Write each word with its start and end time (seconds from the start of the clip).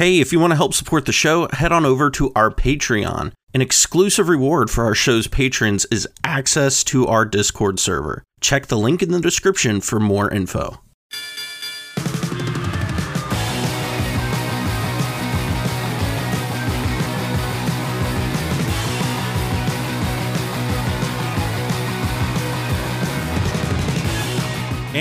Hey, 0.00 0.18
if 0.18 0.32
you 0.32 0.40
want 0.40 0.52
to 0.52 0.56
help 0.56 0.72
support 0.72 1.04
the 1.04 1.12
show, 1.12 1.46
head 1.52 1.72
on 1.72 1.84
over 1.84 2.08
to 2.12 2.32
our 2.34 2.50
Patreon. 2.50 3.32
An 3.52 3.60
exclusive 3.60 4.30
reward 4.30 4.70
for 4.70 4.84
our 4.84 4.94
show's 4.94 5.26
patrons 5.26 5.84
is 5.90 6.08
access 6.24 6.82
to 6.84 7.06
our 7.06 7.26
Discord 7.26 7.78
server. 7.78 8.24
Check 8.40 8.68
the 8.68 8.78
link 8.78 9.02
in 9.02 9.10
the 9.10 9.20
description 9.20 9.82
for 9.82 10.00
more 10.00 10.30
info. 10.30 10.80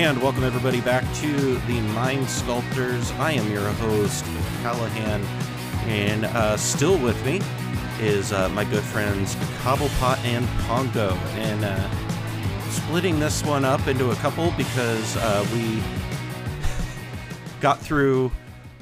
And 0.09 0.23
welcome 0.23 0.43
everybody 0.43 0.81
back 0.81 1.03
to 1.17 1.55
the 1.67 1.81
Mind 1.93 2.27
Sculptors. 2.27 3.11
I 3.19 3.33
am 3.33 3.51
your 3.51 3.69
host, 3.73 4.25
Callahan, 4.63 5.21
and 5.87 6.25
uh, 6.25 6.57
still 6.57 6.97
with 6.97 7.23
me 7.23 7.41
is 7.99 8.33
uh, 8.33 8.49
my 8.49 8.63
good 8.63 8.83
friends 8.83 9.35
Cobblepott 9.61 10.17
and 10.25 10.47
Pongo. 10.65 11.13
And 11.35 11.63
uh, 11.63 11.89
splitting 12.71 13.19
this 13.19 13.43
one 13.45 13.63
up 13.63 13.85
into 13.85 14.09
a 14.09 14.15
couple 14.15 14.49
because 14.57 15.15
uh, 15.17 15.45
we 15.53 15.79
got 17.61 17.77
through 17.77 18.31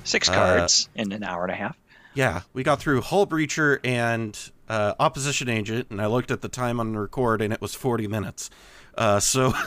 Six 0.05 0.29
Uh, 0.29 0.33
cards 0.33 0.87
in 0.95 1.11
an 1.11 1.25
hour 1.25 1.43
and 1.43 1.51
a 1.51 1.57
half. 1.57 1.77
yeah, 2.13 2.43
we 2.53 2.63
got 2.63 2.79
through 2.79 3.01
Hull 3.01 3.27
Breacher 3.27 3.81
and 3.83 4.49
uh, 4.69 4.93
Opposition 4.97 5.49
Agent, 5.49 5.87
and 5.89 6.01
I 6.01 6.05
looked 6.05 6.31
at 6.31 6.39
the 6.41 6.47
time 6.47 6.79
on 6.79 6.93
the 6.93 6.99
record, 7.01 7.41
and 7.41 7.51
it 7.51 7.59
was 7.59 7.75
40 7.75 8.07
minutes. 8.07 8.49
Uh, 8.97 9.19
so 9.19 9.53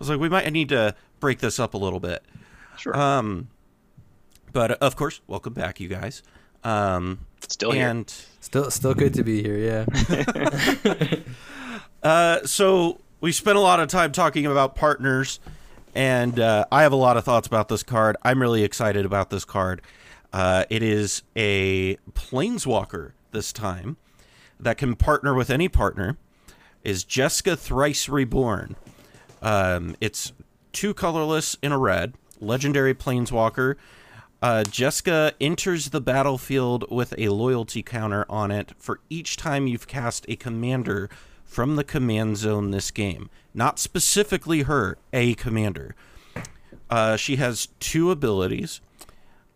was 0.00 0.08
like, 0.08 0.18
we 0.18 0.28
might 0.28 0.50
need 0.52 0.70
to 0.70 0.96
break 1.20 1.38
this 1.38 1.60
up 1.60 1.74
a 1.74 1.78
little 1.78 2.00
bit. 2.00 2.24
Sure. 2.76 2.96
Um, 2.96 3.48
but 4.52 4.72
uh, 4.72 4.76
of 4.80 4.96
course, 4.96 5.20
welcome 5.28 5.52
back, 5.52 5.78
you 5.78 5.86
guys. 5.88 6.22
Um, 6.64 7.20
Still 7.48 7.70
here. 7.70 7.88
and 7.88 8.12
Still, 8.40 8.70
still 8.70 8.94
good 8.94 9.14
to 9.14 9.22
be 9.22 9.42
here. 9.42 9.56
Yeah. 9.56 11.14
uh, 12.02 12.44
so 12.46 13.00
we 13.20 13.32
spent 13.32 13.56
a 13.56 13.60
lot 13.60 13.80
of 13.80 13.88
time 13.88 14.12
talking 14.12 14.46
about 14.46 14.74
partners, 14.74 15.38
and 15.94 16.40
uh, 16.40 16.64
I 16.72 16.82
have 16.82 16.92
a 16.92 16.96
lot 16.96 17.16
of 17.16 17.24
thoughts 17.24 17.46
about 17.46 17.68
this 17.68 17.82
card. 17.82 18.16
I'm 18.22 18.40
really 18.40 18.64
excited 18.64 19.04
about 19.04 19.30
this 19.30 19.44
card. 19.44 19.82
Uh, 20.32 20.64
it 20.70 20.82
is 20.82 21.22
a 21.36 21.96
planeswalker 22.12 23.12
this 23.32 23.52
time 23.52 23.96
that 24.58 24.78
can 24.78 24.96
partner 24.96 25.34
with 25.34 25.50
any 25.50 25.68
partner. 25.68 26.16
Is 26.82 27.04
Jeska 27.04 27.58
Thrice 27.58 28.08
Reborn? 28.08 28.76
Um, 29.42 29.96
it's 30.00 30.32
two 30.72 30.94
colorless 30.94 31.56
in 31.62 31.72
a 31.72 31.78
red, 31.78 32.14
legendary 32.40 32.94
planeswalker. 32.94 33.76
Uh, 34.42 34.64
Jeska 34.66 35.32
enters 35.40 35.90
the 35.90 36.00
battlefield 36.00 36.90
with 36.90 37.14
a 37.18 37.28
loyalty 37.28 37.82
counter 37.82 38.24
on 38.28 38.50
it 38.50 38.72
for 38.78 39.00
each 39.10 39.36
time 39.36 39.66
you've 39.66 39.86
cast 39.86 40.24
a 40.28 40.36
commander 40.36 41.10
from 41.44 41.76
the 41.76 41.84
command 41.84 42.38
zone 42.38 42.70
this 42.70 42.90
game. 42.90 43.28
Not 43.52 43.78
specifically 43.78 44.62
her, 44.62 44.96
a 45.12 45.34
commander. 45.34 45.94
Uh, 46.88 47.16
she 47.16 47.36
has 47.36 47.68
two 47.80 48.10
abilities. 48.10 48.80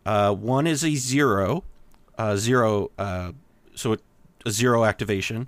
Uh, 0.05 0.33
one 0.33 0.67
is 0.67 0.83
a 0.83 0.95
zero, 0.95 1.63
uh, 2.17 2.35
zero, 2.35 2.91
uh, 2.99 3.31
so 3.73 3.97
a 4.45 4.51
zero 4.51 4.85
activation. 4.85 5.47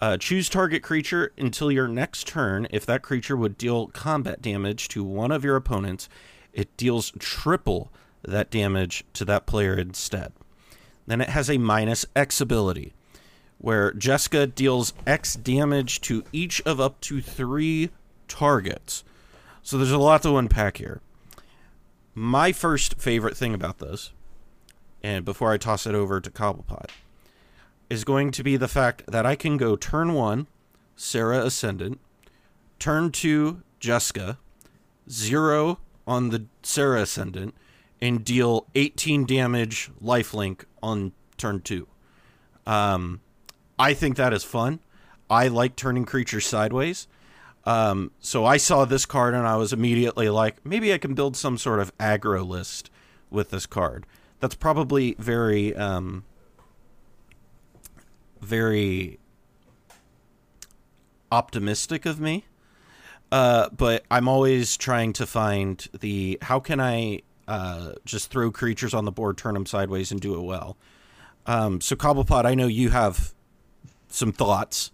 Uh, 0.00 0.16
choose 0.16 0.48
target 0.48 0.82
creature 0.82 1.32
until 1.36 1.72
your 1.72 1.88
next 1.88 2.26
turn. 2.28 2.68
If 2.70 2.86
that 2.86 3.02
creature 3.02 3.36
would 3.36 3.58
deal 3.58 3.88
combat 3.88 4.40
damage 4.40 4.88
to 4.88 5.02
one 5.02 5.32
of 5.32 5.44
your 5.44 5.56
opponents, 5.56 6.08
it 6.52 6.76
deals 6.76 7.12
triple 7.18 7.92
that 8.22 8.50
damage 8.50 9.04
to 9.14 9.24
that 9.24 9.46
player 9.46 9.74
instead. 9.74 10.32
Then 11.06 11.20
it 11.20 11.30
has 11.30 11.50
a 11.50 11.58
minus 11.58 12.06
X 12.14 12.40
ability, 12.40 12.92
where 13.58 13.92
Jeska 13.92 14.54
deals 14.54 14.92
X 15.06 15.34
damage 15.34 16.00
to 16.02 16.22
each 16.32 16.60
of 16.62 16.80
up 16.80 17.00
to 17.02 17.20
three 17.20 17.90
targets. 18.28 19.02
So 19.62 19.78
there's 19.78 19.90
a 19.90 19.98
lot 19.98 20.22
to 20.22 20.36
unpack 20.36 20.76
here. 20.76 21.00
My 22.14 22.52
first 22.52 23.00
favorite 23.00 23.36
thing 23.36 23.54
about 23.54 23.78
this, 23.78 24.12
and 25.02 25.24
before 25.24 25.52
I 25.52 25.56
toss 25.56 25.86
it 25.86 25.94
over 25.94 26.20
to 26.20 26.30
Cobblepott, 26.30 26.90
is 27.90 28.04
going 28.04 28.30
to 28.32 28.42
be 28.42 28.56
the 28.56 28.68
fact 28.68 29.04
that 29.06 29.24
I 29.24 29.34
can 29.34 29.56
go 29.56 29.76
turn 29.76 30.14
one, 30.14 30.46
Serra 30.96 31.44
Ascendant, 31.44 32.00
turn 32.78 33.10
two, 33.10 33.62
Jeska, 33.80 34.38
zero 35.10 35.78
on 36.06 36.30
the 36.30 36.46
Serra 36.62 37.02
Ascendant, 37.02 37.54
and 38.00 38.24
deal 38.24 38.66
18 38.74 39.26
damage 39.26 39.90
lifelink 40.02 40.64
on 40.82 41.12
turn 41.36 41.60
two. 41.60 41.86
Um, 42.66 43.20
I 43.78 43.94
think 43.94 44.16
that 44.16 44.32
is 44.32 44.44
fun. 44.44 44.80
I 45.30 45.48
like 45.48 45.76
turning 45.76 46.04
creatures 46.04 46.46
sideways. 46.46 47.06
Um, 47.64 48.12
so 48.18 48.44
I 48.44 48.56
saw 48.56 48.84
this 48.84 49.04
card 49.04 49.34
and 49.34 49.46
I 49.46 49.56
was 49.56 49.72
immediately 49.72 50.28
like, 50.30 50.64
maybe 50.64 50.92
I 50.92 50.98
can 50.98 51.14
build 51.14 51.36
some 51.36 51.58
sort 51.58 51.80
of 51.80 51.96
aggro 51.98 52.46
list 52.46 52.90
with 53.30 53.50
this 53.50 53.66
card. 53.66 54.06
That's 54.40 54.54
probably 54.54 55.16
very, 55.18 55.74
um, 55.74 56.24
very 58.40 59.18
optimistic 61.30 62.06
of 62.06 62.20
me. 62.20 62.44
Uh, 63.30 63.68
but 63.70 64.04
I'm 64.10 64.26
always 64.28 64.76
trying 64.76 65.12
to 65.14 65.26
find 65.26 65.86
the 66.00 66.38
how 66.42 66.60
can 66.60 66.80
I 66.80 67.20
uh, 67.46 67.92
just 68.04 68.30
throw 68.30 68.50
creatures 68.50 68.94
on 68.94 69.04
the 69.04 69.12
board, 69.12 69.36
turn 69.36 69.54
them 69.54 69.66
sideways, 69.66 70.10
and 70.10 70.20
do 70.20 70.34
it 70.34 70.42
well. 70.42 70.76
Um, 71.46 71.80
so 71.80 71.94
Cobblepott, 71.96 72.46
I 72.46 72.54
know 72.54 72.66
you 72.66 72.88
have 72.90 73.32
some 74.08 74.32
thoughts. 74.32 74.92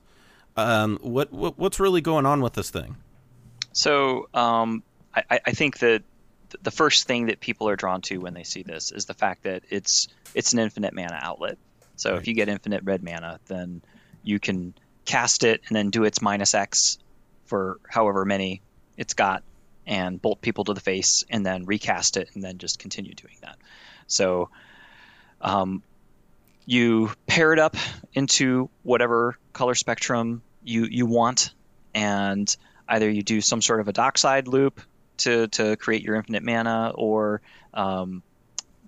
Um, 0.57 0.99
what, 1.03 1.33
what 1.33 1.59
what's 1.59 1.79
really 1.81 2.01
going 2.01 2.27
on 2.27 2.41
with 2.41 2.55
this 2.55 2.71
thing? 2.71 2.97
So 3.73 4.29
um, 4.35 4.83
I, 5.15 5.41
I- 5.47 5.51
think 5.53 5.79
that 5.81 6.03
the 6.63 6.71
first 6.71 7.09
thing 7.09 7.27
that 7.27 7.41
people 7.41 7.69
are 7.69 7.75
drawn 7.75 8.01
to 8.03 8.19
when 8.19 8.35
they 8.35 8.45
see 8.45 8.63
this 8.63 8.93
is 8.93 9.07
the 9.07 9.15
fact 9.15 9.43
that 9.45 9.65
it's 9.71 10.07
it's 10.35 10.53
an 10.53 10.61
infinite 10.61 10.95
mana 10.95 11.19
outlet. 11.21 11.59
So 11.97 12.13
Right. 12.13 12.21
if 12.21 12.29
you 12.29 12.35
get 12.35 12.49
infinite 12.49 12.83
red 12.85 13.03
mana, 13.03 13.41
then 13.47 13.83
you 14.23 14.39
can 14.41 14.75
cast 15.05 15.45
it 15.45 15.61
and 15.69 15.77
then 15.77 15.91
do 15.91 16.05
its 16.05 16.23
minus 16.23 16.55
X 16.55 16.99
for 17.47 17.79
however 17.89 18.25
many 18.25 18.63
it's 18.97 19.15
got, 19.15 19.43
and 19.87 20.21
bolt 20.21 20.41
people 20.41 20.65
to 20.65 20.75
the 20.75 20.81
face, 20.81 21.25
and 21.29 21.45
then 21.45 21.67
recast 21.67 22.17
it, 22.17 22.31
and 22.35 22.43
then 22.43 22.59
just 22.59 22.79
continue 22.79 23.13
doing 23.13 23.37
that. 23.43 23.59
So 24.07 24.49
um, 25.41 25.83
you 26.65 27.11
pair 27.27 27.53
it 27.53 27.59
up 27.59 27.77
into 28.15 28.71
whatever 28.83 29.37
color 29.53 29.75
spectrum 29.75 30.43
you 30.63 30.87
you 30.87 31.07
want, 31.07 31.53
and 31.95 32.55
either 32.89 33.11
you 33.11 33.23
do 33.23 33.41
some 33.41 33.61
sort 33.61 33.81
of 33.81 33.89
a 33.89 33.93
dockside 33.93 34.49
loop 34.49 34.81
to 35.19 35.49
to 35.49 35.77
create 35.77 36.03
your 36.03 36.17
infinite 36.17 36.43
mana, 36.43 36.93
or 36.95 37.43
um, 37.75 38.23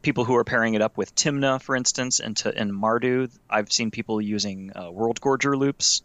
people 0.06 0.24
who 0.24 0.36
are 0.36 0.44
pairing 0.44 0.74
it 0.74 0.82
up 0.82 0.96
with 0.96 1.12
Tymna, 1.16 1.60
for 1.60 1.74
instance, 1.74 2.20
and 2.20 2.36
to 2.36 2.56
and 2.56 2.70
Mardu. 2.70 3.28
I've 3.50 3.72
seen 3.72 3.90
people 3.90 4.20
using 4.20 4.70
uh, 4.76 4.88
World 4.88 5.20
Gorger 5.20 5.58
loops 5.58 6.02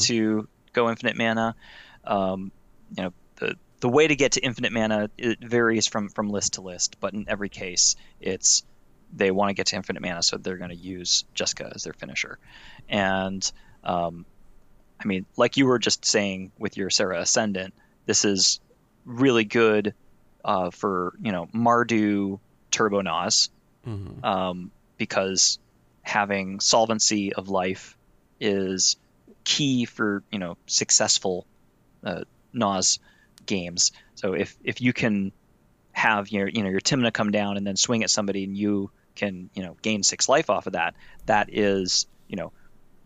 to 0.00 0.46
go 0.74 0.90
infinite 0.90 1.16
mana. 1.16 1.56
Um, 2.04 2.52
you 2.94 3.04
know, 3.04 3.12
the 3.36 3.56
the 3.80 3.88
way 3.88 4.06
to 4.06 4.14
get 4.16 4.32
to 4.32 4.40
infinite 4.40 4.72
mana 4.72 5.08
it 5.16 5.40
varies 5.40 5.86
from 5.86 6.10
from 6.10 6.28
list 6.28 6.54
to 6.54 6.60
list, 6.60 7.00
but 7.00 7.14
in 7.14 7.24
every 7.26 7.48
case, 7.48 7.96
it's 8.20 8.64
they 9.16 9.30
want 9.30 9.48
to 9.48 9.54
get 9.54 9.68
to 9.68 9.76
infinite 9.76 10.02
mana, 10.02 10.22
so 10.22 10.36
they're 10.36 10.58
going 10.58 10.68
to 10.68 10.76
use 10.76 11.24
Jeska 11.34 11.74
as 11.74 11.84
their 11.84 11.94
finisher. 11.94 12.38
And 12.86 13.50
um, 13.82 14.26
I 15.00 15.06
mean, 15.06 15.24
like 15.38 15.56
you 15.56 15.64
were 15.64 15.78
just 15.78 16.04
saying 16.04 16.52
with 16.58 16.76
your 16.76 16.90
Serra 16.90 17.22
Ascendant, 17.22 17.72
this 18.04 18.26
is 18.26 18.60
really 19.06 19.44
good 19.44 19.94
uh, 20.44 20.70
for 20.70 21.14
you 21.22 21.32
know 21.32 21.46
Mardu 21.46 22.40
Turbo 22.70 23.00
Nas 23.02 23.48
Mhm. 23.86 24.24
um, 24.24 24.72
because 24.98 25.58
having 26.02 26.60
solvency 26.60 27.32
of 27.32 27.48
life 27.48 27.96
is 28.40 28.96
key 29.44 29.84
for 29.84 30.22
you 30.30 30.38
know 30.38 30.56
successful 30.66 31.46
uh, 32.04 32.22
Nas 32.52 32.98
games. 33.46 33.92
So 34.14 34.34
if 34.34 34.56
if 34.62 34.80
you 34.80 34.92
can 34.92 35.32
have 35.92 36.30
your 36.30 36.48
you 36.48 36.62
know 36.62 36.70
your 36.70 36.80
Tymna 36.80 37.12
come 37.12 37.30
down 37.30 37.56
and 37.56 37.66
then 37.66 37.76
swing 37.76 38.02
at 38.02 38.10
somebody 38.10 38.44
and 38.44 38.56
you 38.56 38.90
can 39.16 39.50
you 39.54 39.62
know 39.62 39.76
gain 39.82 40.02
six 40.02 40.28
life 40.28 40.50
off 40.50 40.66
of 40.66 40.74
that, 40.74 40.94
that 41.26 41.48
is 41.52 42.06
you 42.28 42.36
know 42.36 42.52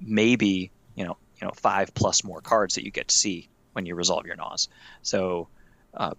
maybe 0.00 0.72
you 0.94 1.04
know 1.04 1.16
you 1.40 1.46
know 1.46 1.52
five 1.56 1.94
plus 1.94 2.24
more 2.24 2.40
cards 2.40 2.74
that 2.74 2.84
you 2.84 2.90
get 2.90 3.08
to 3.08 3.14
see 3.14 3.48
when 3.72 3.86
you 3.86 3.94
resolve 3.94 4.26
your 4.26 4.36
Nas. 4.36 4.68
So 5.02 5.48
uh, 5.96 6.14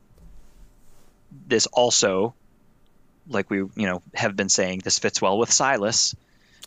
this 1.32 1.68
also 1.68 2.36
like 3.28 3.50
we 3.50 3.58
you 3.58 3.72
know 3.76 4.02
have 4.14 4.36
been 4.36 4.50
saying 4.50 4.82
this 4.84 5.00
fits 5.00 5.22
well 5.22 5.38
with 5.38 5.52
Silas. 5.52 6.16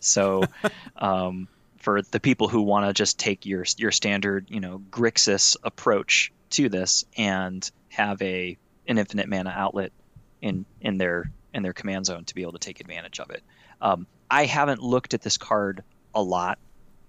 So 0.01 0.45
um, 0.97 1.49
for 1.79 2.03
the 2.03 2.21
people 2.21 2.49
who 2.49 2.63
want 2.63 2.87
to 2.87 2.93
just 2.93 3.19
take 3.19 3.47
your 3.47 3.65
your 3.77 3.91
standard 3.93 4.47
you 4.51 4.61
know 4.61 4.79
Grixis 4.91 5.57
approach 5.63 6.33
to 6.51 6.69
this 6.69 7.05
and 7.17 7.69
have 7.89 8.21
a 8.23 8.57
an 8.87 8.99
infinite 8.99 9.29
mana 9.29 9.51
outlet 9.51 9.93
in 10.41 10.65
in 10.81 10.99
their 10.99 11.31
in 11.53 11.63
their 11.63 11.73
command 11.73 12.07
zone 12.07 12.25
to 12.25 12.35
be 12.35 12.43
able 12.43 12.53
to 12.53 12.59
take 12.59 12.81
advantage 12.81 13.21
of 13.21 13.31
it. 13.31 13.43
Um, 13.81 14.07
I 14.31 14.45
haven't 14.45 14.83
looked 14.83 15.15
at 15.15 15.23
this 15.23 15.39
card 15.39 15.83
a 16.15 16.23
lot, 16.23 16.59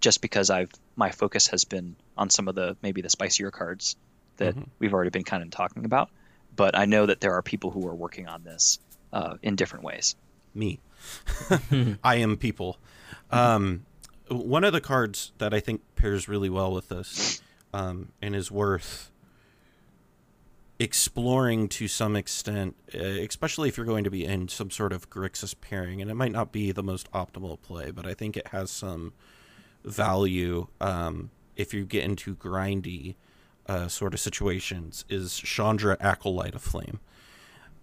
just 0.01 0.21
because 0.21 0.49
I've 0.49 0.71
my 0.95 1.11
focus 1.11 1.47
has 1.47 1.65
been 1.65 1.95
on 2.15 2.29
some 2.29 2.47
of 2.47 2.55
the 2.55 2.77
maybe 2.81 3.01
the 3.01 3.09
spicier 3.09 3.51
cards 3.51 3.95
that 4.37 4.55
Mhm. 4.55 4.67
we've 4.79 4.93
already 4.93 5.09
been 5.09 5.23
kind 5.23 5.43
of 5.43 5.49
talking 5.51 5.85
about. 5.85 6.09
But 6.55 6.77
I 6.77 6.85
know 6.85 7.05
that 7.05 7.19
there 7.19 7.33
are 7.33 7.41
people 7.41 7.71
who 7.71 7.87
are 7.87 7.95
working 7.95 8.27
on 8.27 8.43
this 8.43 8.79
uh, 9.13 9.35
in 9.41 9.55
different 9.55 9.85
ways. 9.85 10.15
me. 10.53 10.79
I 12.03 12.15
am 12.15 12.37
people. 12.37 12.77
Um, 13.31 13.85
one 14.29 14.63
of 14.63 14.73
the 14.73 14.81
cards 14.81 15.31
that 15.37 15.53
I 15.53 15.59
think 15.59 15.81
pairs 15.95 16.27
really 16.27 16.49
well 16.49 16.73
with 16.73 16.89
this 16.89 17.41
um, 17.73 18.11
and 18.21 18.35
is 18.35 18.51
worth 18.51 19.11
exploring 20.79 21.67
to 21.67 21.87
some 21.87 22.15
extent, 22.15 22.75
uh, 22.93 22.99
especially 22.99 23.69
if 23.69 23.77
you're 23.77 23.85
going 23.85 24.03
to 24.03 24.11
be 24.11 24.25
in 24.25 24.47
some 24.47 24.69
sort 24.69 24.93
of 24.93 25.09
Grixis 25.09 25.55
pairing, 25.59 26.01
and 26.01 26.11
it 26.11 26.13
might 26.13 26.31
not 26.31 26.51
be 26.51 26.71
the 26.71 26.83
most 26.83 27.11
optimal 27.11 27.59
play, 27.61 27.91
but 27.91 28.05
I 28.05 28.13
think 28.13 28.37
it 28.37 28.47
has 28.49 28.69
some 28.69 29.13
value 29.83 30.67
um, 30.79 31.31
if 31.55 31.73
you 31.73 31.85
get 31.85 32.03
into 32.03 32.35
grindy 32.35 33.15
uh, 33.67 33.87
sort 33.87 34.13
of 34.13 34.19
situations. 34.19 35.05
Is 35.09 35.37
Chandra 35.37 35.97
Acolyte 35.99 36.55
of 36.55 36.61
Flame? 36.61 36.99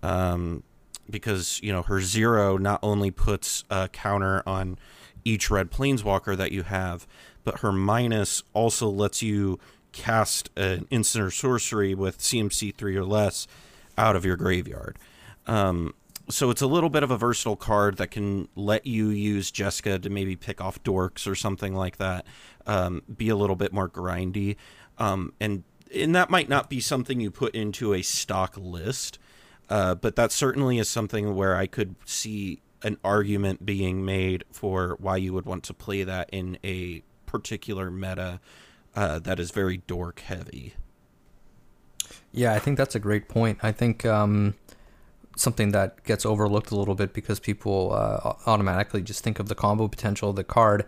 Um, 0.03 0.63
because 1.09 1.61
you 1.63 1.73
know 1.73 1.83
her 1.83 2.01
zero 2.01 2.57
not 2.57 2.81
only 2.83 3.11
puts 3.11 3.65
a 3.71 3.89
counter 3.89 4.43
on 4.47 4.79
each 5.25 5.51
red 5.51 5.71
planeswalker 5.71 6.37
that 6.37 6.53
you 6.53 6.63
have, 6.63 7.07
but 7.45 7.61
her 7.61 7.73
minus 7.73 8.43
also 8.53 8.89
lets 8.89 9.23
you 9.23 9.59
cast 9.93 10.51
an 10.57 10.87
instant 10.91 11.25
or 11.25 11.31
sorcery 11.31 11.95
with 11.95 12.19
CMC 12.19 12.75
three 12.75 12.97
or 12.97 13.05
less 13.05 13.47
out 13.97 14.17
of 14.17 14.25
your 14.25 14.37
graveyard. 14.37 14.99
Um, 15.47 15.95
so 16.29 16.51
it's 16.51 16.63
a 16.63 16.67
little 16.67 16.89
bit 16.89 17.03
of 17.03 17.11
a 17.11 17.19
versatile 17.19 17.57
card 17.57 17.99
that 17.99 18.11
can 18.11 18.49
let 18.57 18.87
you 18.87 19.11
use 19.11 19.53
Jeska 19.53 20.03
to 20.03 20.11
maybe 20.11 20.37
pick 20.37 20.61
off 20.61 20.83
dorks 20.83 21.27
or 21.27 21.35
something 21.35 21.75
like 21.75 21.99
that. 21.99 22.25
Um, 22.67 23.03
be 23.15 23.29
a 23.29 23.37
little 23.37 23.57
bit 23.57 23.73
more 23.73 23.89
grindy, 23.89 24.57
um, 24.99 25.35
and 25.39 25.65
and 25.95 26.15
that 26.15 26.31
might 26.31 26.49
not 26.49 26.71
be 26.71 26.81
something 26.81 27.21
you 27.21 27.31
put 27.31 27.55
into 27.55 27.93
a 27.93 28.03
stock 28.03 28.57
list. 28.57 29.19
Uh, 29.69 29.95
but 29.95 30.17
that 30.17 30.31
certainly 30.31 30.79
is 30.79 30.89
something 30.89 31.35
where 31.35 31.57
I 31.57 31.67
could 31.67 31.97
see 32.05 32.61
an 32.83 32.99
argument 33.03 33.65
being 33.65 34.05
made 34.05 34.45
for 34.53 34.97
why 35.01 35.17
you 35.17 35.33
would 35.33 35.47
want 35.47 35.65
to 35.65 35.75
play 35.75 36.05
that 36.05 36.29
in 36.31 36.59
a 36.63 37.03
particular 37.27 37.91
meta 37.91 38.41
uh, 38.95 39.19
that 39.21 39.41
is 39.41 39.51
very 39.51 39.79
dork 39.79 40.21
heavy. 40.21 40.75
Yeah, 42.31 42.53
I 42.53 42.59
think 42.59 42.77
that's 42.77 42.95
a 42.95 43.01
great 43.01 43.29
point. 43.29 43.59
I 43.63 43.73
think 43.73 44.05
um, 44.05 44.55
something 45.37 45.71
that 45.71 46.05
gets 46.05 46.27
overlooked 46.27 46.71
a 46.71 46.77
little 46.77 46.95
bit 46.95 47.13
because 47.13 47.41
people 47.41 47.93
uh, 47.93 48.35
automatically 48.47 49.03
just 49.03 49.25
think 49.25 49.39
of 49.39 49.49
the 49.49 49.55
combo 49.55 49.89
potential 49.89 50.31
of 50.31 50.37
the 50.37 50.45
card 50.45 50.87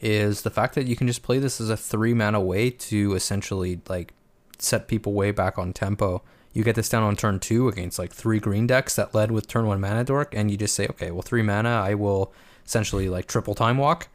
is 0.00 0.42
the 0.42 0.50
fact 0.50 0.74
that 0.74 0.86
you 0.86 0.96
can 0.96 1.06
just 1.06 1.22
play 1.22 1.38
this 1.38 1.60
as 1.60 1.70
a 1.70 1.76
three 1.76 2.14
mana 2.14 2.40
way 2.40 2.70
to 2.70 3.14
essentially 3.14 3.80
like 3.88 4.12
set 4.58 4.88
people 4.88 5.12
way 5.12 5.30
back 5.30 5.58
on 5.58 5.72
tempo. 5.72 6.22
You 6.58 6.64
get 6.64 6.74
this 6.74 6.88
down 6.88 7.04
on 7.04 7.14
turn 7.14 7.38
two 7.38 7.68
against 7.68 8.00
like 8.00 8.12
three 8.12 8.40
green 8.40 8.66
decks 8.66 8.96
that 8.96 9.14
led 9.14 9.30
with 9.30 9.46
turn 9.46 9.68
one 9.68 9.80
mana 9.80 10.02
dork, 10.02 10.34
and 10.34 10.50
you 10.50 10.56
just 10.56 10.74
say, 10.74 10.88
okay, 10.88 11.12
well, 11.12 11.22
three 11.22 11.40
mana, 11.40 11.68
I 11.68 11.94
will 11.94 12.32
essentially 12.66 13.08
like 13.08 13.26
triple 13.26 13.54
time 13.54 13.78
walk. 13.78 14.08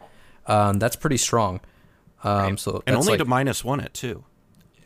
Um, 0.45 0.77
that's 0.77 0.97
pretty 0.97 1.15
strong. 1.15 1.61
Um, 2.21 2.57
So 2.57 2.83
And 2.85 2.97
only 2.97 3.11
like, 3.11 3.19
to 3.19 3.25
minus 3.25 3.63
one 3.63 3.79
it 3.79 3.93
too. 3.93 4.25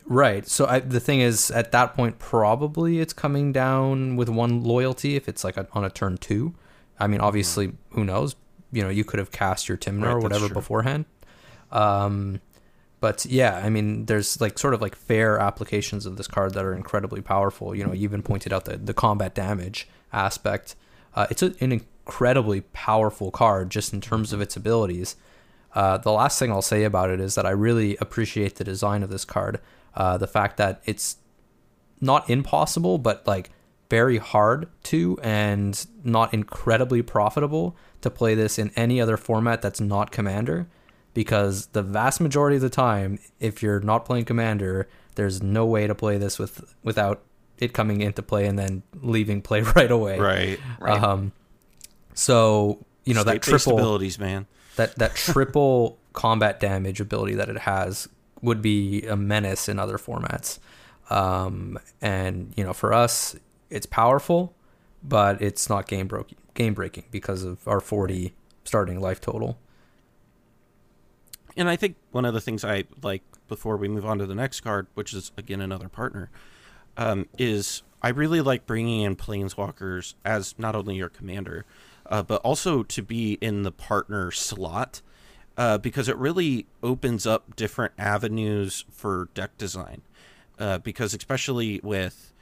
Right. 0.06 0.46
So 0.46 0.66
I, 0.66 0.78
the 0.78 1.00
thing 1.00 1.18
is, 1.18 1.50
at 1.50 1.72
that 1.72 1.96
point, 1.96 2.20
probably 2.20 3.00
it's 3.00 3.12
coming 3.12 3.50
down 3.50 4.14
with 4.14 4.28
one 4.28 4.62
loyalty 4.62 5.16
if 5.16 5.28
it's 5.28 5.42
like 5.42 5.56
a, 5.56 5.66
on 5.72 5.84
a 5.84 5.90
turn 5.90 6.16
two. 6.16 6.54
I 7.00 7.08
mean, 7.08 7.20
obviously, 7.20 7.72
who 7.90 8.04
knows? 8.04 8.36
You 8.70 8.84
know, 8.84 8.88
you 8.88 9.02
could 9.02 9.18
have 9.18 9.32
cast 9.32 9.68
your 9.68 9.76
Tymna 9.76 10.04
Right, 10.04 10.12
or 10.12 10.20
whatever 10.20 10.48
beforehand. 10.48 11.06
Um, 11.72 12.40
but 13.00 13.24
yeah, 13.26 13.60
I 13.62 13.70
mean, 13.70 14.06
there's 14.06 14.40
like 14.40 14.58
sort 14.58 14.74
of 14.74 14.80
like 14.80 14.96
fair 14.96 15.38
applications 15.38 16.06
of 16.06 16.16
this 16.16 16.26
card 16.26 16.54
that 16.54 16.64
are 16.64 16.74
incredibly 16.74 17.20
powerful. 17.20 17.74
You 17.74 17.84
know, 17.84 17.92
you 17.92 18.04
even 18.04 18.22
pointed 18.22 18.52
out 18.52 18.64
the 18.64 18.76
the 18.76 18.94
combat 18.94 19.34
damage 19.34 19.88
aspect. 20.12 20.74
Uh, 21.14 21.26
it's 21.30 21.42
a, 21.42 21.54
an 21.60 21.72
incredibly 21.72 22.60
powerful 22.60 23.30
card 23.30 23.70
just 23.70 23.92
in 23.92 24.00
terms 24.00 24.32
of 24.32 24.40
its 24.40 24.56
abilities. 24.56 25.16
Uh, 25.74 25.98
the 25.98 26.12
last 26.12 26.38
thing 26.38 26.50
I'll 26.50 26.62
say 26.62 26.84
about 26.84 27.10
it 27.10 27.20
is 27.20 27.34
that 27.34 27.46
I 27.46 27.50
really 27.50 27.96
appreciate 28.00 28.56
the 28.56 28.64
design 28.64 29.02
of 29.02 29.10
this 29.10 29.24
card. 29.24 29.60
Uh, 29.94 30.16
the 30.16 30.26
fact 30.26 30.56
that 30.56 30.82
it's 30.84 31.16
not 32.00 32.28
impossible, 32.30 32.98
but 32.98 33.26
like 33.26 33.50
very 33.90 34.18
hard 34.18 34.68
to 34.84 35.18
and 35.22 35.86
not 36.04 36.32
incredibly 36.34 37.02
profitable 37.02 37.76
to 38.00 38.10
play 38.10 38.34
this 38.34 38.58
in 38.58 38.70
any 38.76 39.00
other 39.00 39.16
format 39.16 39.62
that's 39.62 39.80
not 39.80 40.10
Commander. 40.10 40.68
Because 41.18 41.66
the 41.72 41.82
vast 41.82 42.20
majority 42.20 42.54
of 42.54 42.62
the 42.62 42.70
time, 42.70 43.18
if 43.40 43.60
you're 43.60 43.80
not 43.80 44.04
playing 44.04 44.24
Commander, 44.24 44.88
there's 45.16 45.42
no 45.42 45.66
way 45.66 45.88
to 45.88 45.94
play 45.96 46.16
this 46.16 46.38
with 46.38 46.72
without 46.84 47.22
it 47.58 47.72
coming 47.72 48.02
into 48.02 48.22
play 48.22 48.46
and 48.46 48.56
then 48.56 48.84
leaving 49.02 49.42
play 49.42 49.62
right 49.76 49.90
away. 49.90 50.16
Right. 50.16 50.60
Right. 50.78 51.02
Um, 51.02 51.32
so 52.14 52.78
you 53.04 53.14
know 53.14 53.24
that 53.24 53.42
State-based 53.42 53.64
triple 53.64 53.80
abilities, 53.80 54.16
man. 54.16 54.46
that 54.76 54.94
that 54.98 55.16
triple 55.16 55.98
combat 56.12 56.60
damage 56.60 57.00
ability 57.00 57.34
that 57.34 57.48
it 57.48 57.58
has 57.58 58.08
would 58.40 58.62
be 58.62 59.02
a 59.02 59.16
menace 59.16 59.68
in 59.68 59.80
other 59.80 59.98
formats. 59.98 60.60
Um, 61.10 61.80
and 62.00 62.52
you 62.56 62.62
know, 62.62 62.72
for 62.72 62.92
us, 62.92 63.34
it's 63.70 63.86
powerful, 63.86 64.54
but 65.02 65.42
it's 65.42 65.68
not 65.68 65.88
game 65.88 66.06
broke 66.06 66.28
game 66.54 66.74
breaking 66.74 67.06
because 67.10 67.42
of 67.42 67.66
our 67.66 67.80
40 67.80 68.34
starting 68.62 69.00
life 69.00 69.20
total. 69.20 69.58
And 71.58 71.68
I 71.68 71.74
think 71.74 71.96
one 72.12 72.24
of 72.24 72.34
the 72.34 72.40
things 72.40 72.64
I 72.64 72.84
like 73.02 73.22
before 73.48 73.76
we 73.76 73.88
move 73.88 74.06
on 74.06 74.18
to 74.18 74.26
the 74.26 74.34
next 74.34 74.60
card, 74.60 74.86
which 74.94 75.12
is 75.12 75.32
again 75.36 75.60
another 75.60 75.88
partner, 75.88 76.30
um, 76.96 77.26
is 77.36 77.82
I 78.00 78.10
really 78.10 78.40
like 78.40 78.64
bringing 78.64 79.00
in 79.00 79.16
planeswalkers 79.16 80.14
as 80.24 80.54
not 80.56 80.76
only 80.76 80.94
your 80.94 81.08
commander, 81.08 81.66
uh, 82.06 82.22
but 82.22 82.40
also 82.42 82.84
to 82.84 83.02
be 83.02 83.38
in 83.40 83.64
the 83.64 83.72
partner 83.72 84.30
slot, 84.30 85.02
uh, 85.56 85.78
because 85.78 86.08
it 86.08 86.16
really 86.16 86.66
opens 86.80 87.26
up 87.26 87.56
different 87.56 87.92
avenues 87.98 88.84
for 88.88 89.28
deck 89.34 89.58
design. 89.58 90.02
Uh, 90.60 90.78
because 90.78 91.12
especially 91.12 91.80
with 91.82 92.32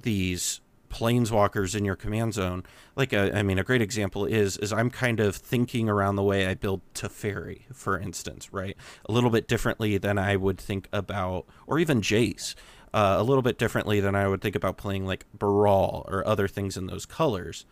these 0.00 0.60
planeswalkers 0.94 1.74
in 1.74 1.84
your 1.84 1.96
command 1.96 2.32
zone, 2.34 2.62
like 2.94 3.12
a, 3.12 3.36
I 3.36 3.42
mean, 3.42 3.58
a 3.58 3.64
great 3.64 3.82
example 3.82 4.24
is 4.24 4.56
is 4.58 4.72
I'm 4.72 4.90
kind 4.90 5.18
of 5.18 5.34
thinking 5.34 5.88
around 5.88 6.14
the 6.14 6.22
way 6.22 6.46
I 6.46 6.54
build 6.54 6.82
Teferi, 6.94 7.62
for 7.72 7.98
instance, 7.98 8.52
right? 8.52 8.76
A 9.06 9.12
little 9.12 9.30
bit 9.30 9.48
differently 9.48 9.98
than 9.98 10.18
I 10.18 10.36
would 10.36 10.58
think 10.58 10.88
about, 10.92 11.46
or 11.66 11.80
even 11.80 12.00
Jace, 12.00 12.54
uh, 12.94 13.16
a 13.18 13.24
little 13.24 13.42
bit 13.42 13.58
differently 13.58 13.98
than 13.98 14.14
I 14.14 14.28
would 14.28 14.40
think 14.40 14.54
about 14.54 14.76
playing 14.76 15.04
like 15.04 15.26
Baral 15.36 16.06
or 16.08 16.24
other 16.26 16.46
things 16.46 16.76
in 16.76 16.86
those 16.86 17.06
colors, 17.06 17.66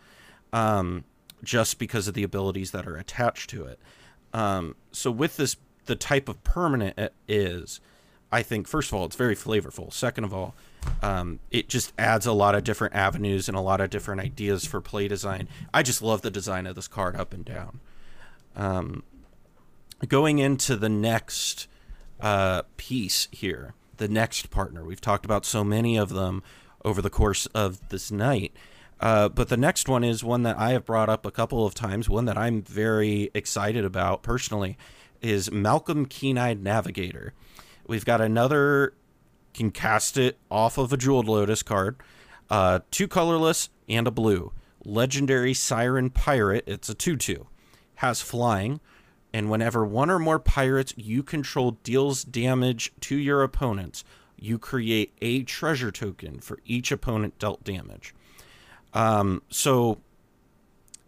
um, 0.53 1.05
just 1.45 1.79
because 1.79 2.09
of 2.09 2.15
the 2.15 2.25
abilities 2.25 2.73
that 2.73 2.89
are 2.89 2.97
attached 2.97 3.49
to 3.51 3.65
it. 3.67 3.79
Um, 4.35 4.75
so 4.91 5.13
with 5.13 5.37
this, 5.37 5.57
the 5.87 5.95
type 5.95 6.29
of 6.29 6.43
permanent 6.43 6.99
it 6.99 7.15
is, 7.29 7.81
I 8.33 8.43
think 8.43 8.67
first 8.67 8.91
of 8.91 8.95
all 8.95 9.05
it's 9.05 9.15
very 9.15 9.37
flavorful. 9.37 9.93
Second 9.93 10.25
of 10.25 10.35
all, 10.35 10.57
um, 11.03 11.41
it 11.51 11.69
just 11.69 11.93
adds 11.99 12.27
a 12.27 12.33
lot 12.33 12.55
of 12.55 12.65
different 12.65 12.95
avenues 12.95 13.49
and 13.49 13.57
a 13.57 13.61
lot 13.61 13.81
of 13.81 13.91
different 13.91 14.21
ideas 14.21 14.65
for 14.65 14.81
play 14.81 15.09
design. 15.09 15.49
I 15.73 15.83
just 15.83 16.03
love 16.03 16.23
the 16.23 16.31
design 16.31 16.67
of 16.67 16.77
this 16.77 16.89
card 16.89 17.17
up 17.17 17.33
and 17.33 17.45
down. 17.45 17.81
Um, 18.55 19.03
going 20.07 20.39
into 20.39 20.77
the 20.77 20.89
next 20.89 21.69
uh, 22.21 22.63
piece 22.77 23.29
here, 23.31 23.75
the 23.97 24.09
next 24.09 24.51
partner. 24.51 24.85
We've 24.85 25.01
talked 25.01 25.25
about 25.25 25.45
so 25.45 25.65
many 25.65 25.97
of 25.97 26.11
them 26.11 26.43
over 26.85 27.03
the 27.03 27.11
course 27.11 27.47
of 27.47 27.89
this 27.89 28.11
night. 28.11 28.53
Uh, 29.01 29.29
but 29.29 29.49
the 29.49 29.57
next 29.57 29.89
one 29.89 30.05
is 30.05 30.23
one 30.23 30.45
that 30.45 30.57
I 30.59 30.71
have 30.71 30.87
brought 30.87 31.09
up 31.09 31.27
a 31.27 31.33
couple 31.33 31.67
of 31.67 31.75
times, 31.75 32.09
one 32.09 32.25
that 32.27 32.39
I'm 32.39 32.63
very 32.63 33.31
excited 33.35 33.85
about 33.85 34.23
personally, 34.23 34.77
is 35.21 35.51
Malcolm 35.51 36.07
Keen-Eyed 36.07 36.63
Navigator. 36.63 37.33
We've 37.87 38.05
got 38.05 38.21
another 38.21 38.95
can 39.55 39.71
cast 39.71 40.17
it 40.17 40.39
off 40.51 40.79
of 40.79 40.93
a 40.93 40.97
Jeweled 40.97 41.29
Lotus 41.29 41.63
card, 41.63 41.97
uh, 42.51 42.81
two 42.91 43.09
colorless 43.09 43.69
and 43.89 44.07
a 44.07 44.11
blue. 44.11 44.53
Legendary 44.85 45.55
Siren 45.55 46.11
Pirate, 46.11 46.65
it's 46.67 46.89
a 46.89 46.95
2 46.95 47.17
2. 47.17 47.47
Has 47.97 48.21
flying, 48.21 48.81
and 49.33 49.51
whenever 49.51 49.85
one 49.85 50.11
or 50.11 50.19
more 50.19 50.39
pirates 50.39 50.93
you 50.97 51.23
control 51.23 51.79
deals 51.83 52.25
damage 52.25 52.93
to 53.01 53.17
your 53.17 53.43
opponents, 53.43 54.05
you 54.37 54.59
create 54.59 55.13
a 55.23 55.45
treasure 55.45 55.93
token 55.93 56.41
for 56.41 56.59
each 56.65 56.91
opponent 56.91 57.39
dealt 57.39 57.63
damage. 57.63 58.15
Um, 58.93 59.43
so 59.49 60.01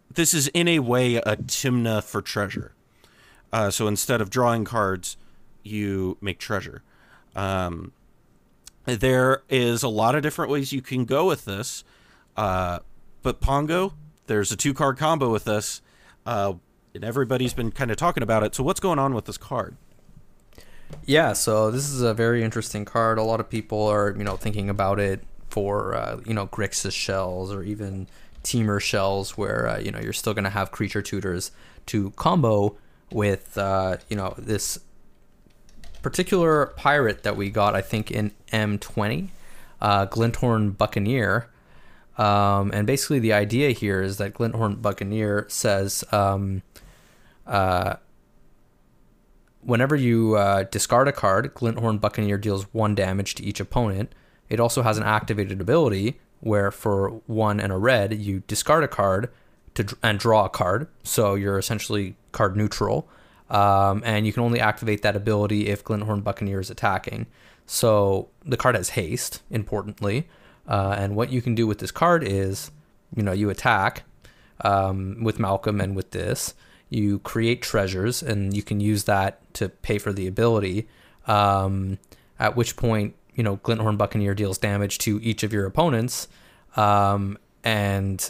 this 0.09 0.33
is 0.33 0.47
in 0.49 0.67
a 0.67 0.79
way 0.79 1.17
a 1.17 1.35
Tymna 1.35 2.01
for 2.01 2.21
treasure. 2.21 2.73
Uh, 3.51 3.69
so 3.69 3.87
instead 3.87 4.21
of 4.21 4.29
drawing 4.29 4.63
cards, 4.63 5.17
you 5.63 6.17
make 6.21 6.39
treasure. 6.39 6.81
Um, 7.35 7.91
there 8.85 9.43
is 9.49 9.83
a 9.83 9.89
lot 9.89 10.15
of 10.15 10.21
different 10.21 10.51
ways 10.51 10.71
you 10.71 10.81
can 10.81 11.05
go 11.05 11.27
with 11.27 11.45
this, 11.45 11.83
uh, 12.37 12.79
but 13.23 13.41
Pongo, 13.41 13.93
there's 14.27 14.51
a 14.51 14.55
two 14.55 14.73
card 14.73 14.97
combo 14.97 15.31
with 15.31 15.45
this, 15.45 15.81
uh, 16.25 16.53
and 16.93 17.03
everybody's 17.03 17.53
been 17.53 17.71
kind 17.71 17.91
of 17.91 17.97
talking 17.97 18.23
about 18.23 18.43
it. 18.43 18.55
So 18.55 18.63
what's 18.63 18.79
going 18.79 18.99
on 18.99 19.13
with 19.13 19.25
this 19.25 19.37
card? 19.37 19.75
Yeah, 21.05 21.33
so 21.33 21.71
this 21.71 21.89
is 21.89 22.01
a 22.01 22.13
very 22.13 22.43
interesting 22.43 22.85
card. 22.85 23.17
A 23.17 23.23
lot 23.23 23.39
of 23.39 23.49
people 23.49 23.87
are, 23.87 24.15
you 24.15 24.23
know, 24.23 24.37
thinking 24.37 24.69
about 24.69 24.99
it 24.99 25.21
for, 25.49 25.95
uh, 25.95 26.19
you 26.25 26.33
know, 26.33 26.47
Grixis 26.47 26.93
shells 26.93 27.51
or 27.51 27.63
even 27.63 28.07
Temur 28.43 28.79
shells, 28.79 29.35
where 29.37 29.67
uh, 29.67 29.79
you 29.79 29.91
know 29.91 29.99
you're 29.99 30.13
still 30.13 30.35
going 30.35 30.43
to 30.43 30.51
have 30.51 30.71
creature 30.71 31.01
tutors 31.01 31.51
to 31.87 32.11
combo 32.11 32.77
with, 33.11 33.57
uh, 33.57 33.97
you 34.09 34.15
know, 34.15 34.35
this 34.37 34.79
particular 36.05 36.67
pirate 36.75 37.23
that 37.23 37.35
we 37.35 37.49
got, 37.49 37.73
I 37.73 37.81
think, 37.81 38.11
in 38.11 38.31
M20, 38.53 39.29
uh, 39.81 40.05
Glint-Horn 40.05 40.69
Buccaneer. 40.73 41.49
Um, 42.19 42.69
and 42.75 42.85
basically, 42.85 43.17
the 43.17 43.33
idea 43.33 43.71
here 43.71 44.03
is 44.03 44.17
that 44.17 44.35
Glint-Horn 44.35 44.75
Buccaneer 44.75 45.47
says, 45.49 46.03
um, 46.11 46.61
uh, 47.47 47.95
whenever 49.61 49.95
you 49.95 50.35
uh, 50.35 50.65
discard 50.69 51.07
a 51.07 51.11
card, 51.11 51.55
Glint-Horn 51.55 51.97
Buccaneer 51.97 52.37
deals 52.37 52.71
one 52.71 52.93
damage 52.93 53.33
to 53.35 53.43
each 53.43 53.59
opponent. 53.59 54.13
It 54.47 54.59
also 54.59 54.83
has 54.83 54.99
an 54.99 55.03
activated 55.03 55.59
ability 55.59 56.19
where, 56.39 56.69
for 56.69 57.19
one 57.25 57.59
and 57.59 57.73
a 57.73 57.77
red, 57.77 58.13
you 58.13 58.43
discard 58.45 58.83
a 58.83 58.87
card 58.87 59.31
to 59.73 59.97
and 60.03 60.19
draw 60.19 60.45
a 60.45 60.49
card. 60.49 60.87
So 61.01 61.33
you're 61.33 61.57
essentially 61.57 62.15
card 62.31 62.55
neutral, 62.55 63.09
um, 63.55 64.01
and 64.05 64.25
you 64.25 64.33
can 64.33 64.43
only 64.43 64.59
activate 64.59 65.01
that 65.03 65.15
ability 65.15 65.67
if 65.67 65.83
Glint-Horn 65.83 66.21
Buccaneer 66.21 66.59
is 66.59 66.69
attacking. 66.69 67.27
So 67.65 68.29
the 68.43 68.57
card 68.57 68.75
has 68.75 68.89
haste, 68.89 69.41
importantly, 69.49 70.27
uh, 70.67 70.95
and 70.97 71.15
what 71.15 71.31
you 71.31 71.41
can 71.41 71.55
do 71.55 71.67
with 71.67 71.79
this 71.79 71.91
card 71.91 72.23
is, 72.23 72.71
you 73.15 73.23
know, 73.23 73.31
you 73.31 73.49
attack 73.49 74.03
um, 74.61 75.23
with 75.23 75.39
Malcolm 75.39 75.81
and 75.81 75.95
with 75.95 76.11
this 76.11 76.53
you 76.89 77.19
create 77.19 77.61
treasures 77.61 78.21
and 78.21 78.55
you 78.55 78.63
can 78.63 78.79
use 78.79 79.05
that 79.05 79.41
to 79.55 79.69
pay 79.69 79.97
for 79.97 80.13
the 80.13 80.27
ability. 80.27 80.87
Um, 81.27 81.97
at 82.39 82.55
which 82.55 82.75
point, 82.75 83.15
you 83.33 83.43
know, 83.43 83.57
Glint-Horn 83.57 83.97
Buccaneer 83.97 84.33
deals 84.33 84.57
damage 84.57 84.97
to 84.99 85.19
each 85.21 85.43
of 85.43 85.51
your 85.51 85.65
opponents. 85.65 86.27
Um, 86.75 87.37
and 87.63 88.29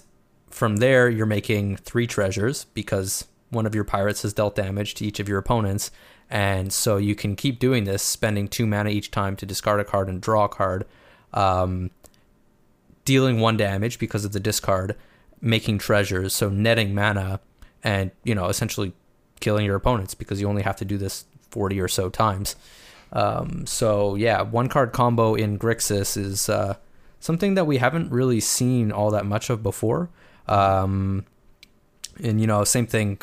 from 0.50 0.78
there, 0.78 1.10
you're 1.10 1.26
making 1.26 1.78
three 1.78 2.08
treasures 2.08 2.66
because 2.74 3.26
one 3.50 3.66
of 3.66 3.76
your 3.76 3.84
pirates 3.84 4.24
has 4.24 4.34
dealt 4.34 4.56
damage 4.56 4.96
to 4.96 5.06
each 5.06 5.20
of 5.20 5.30
your 5.30 5.38
opponents. 5.38 5.92
And 6.30 6.74
so 6.74 6.98
you 6.98 7.16
can 7.16 7.36
keep 7.36 7.60
doing 7.60 7.84
this, 7.84 8.02
spending 8.02 8.48
two 8.48 8.66
mana 8.66 8.90
each 8.90 9.12
time 9.12 9.36
to 9.38 9.46
discard 9.46 9.80
a 9.80 9.86
card 9.86 10.10
and 10.10 10.22
draw 10.22 10.46
a 10.46 10.50
card, 10.50 10.86
um, 11.34 11.92
dealing 13.04 13.40
one 13.40 13.58
damage 13.58 14.00
because 14.00 14.26
of 14.26 14.32
the 14.32 14.40
discard, 14.40 14.96
making 15.42 15.78
treasures, 15.78 16.34
so 16.34 16.50
netting 16.50 16.96
mana 16.96 17.40
and 17.84 18.12
you 18.24 18.34
know 18.34 18.48
essentially 18.48 18.92
killing 19.40 19.66
your 19.66 19.76
opponents 19.76 20.16
because 20.16 20.42
you 20.42 20.50
only 20.50 20.64
have 20.64 20.76
to 20.78 20.86
do 20.86 20.98
this 20.98 21.26
40 21.52 21.80
or 21.80 21.88
so 21.88 22.10
times. 22.10 22.56
Um, 23.14 23.66
so 23.68 24.16
yeah, 24.16 24.42
one 24.42 24.68
card 24.68 24.92
combo 24.92 25.36
in 25.36 25.60
Grixis 25.60 26.18
is 26.18 26.50
uh, 26.50 26.76
something 27.20 27.54
that 27.54 27.66
we 27.66 27.78
haven't 27.78 28.12
really 28.12 28.40
seen 28.40 28.92
all 28.92 29.12
that 29.12 29.26
much 29.26 29.50
of 29.50 29.62
before. 29.62 30.10
Um, 30.48 31.26
and 32.24 32.40
you 32.40 32.48
know, 32.48 32.64
same 32.64 32.88
thing, 32.88 33.20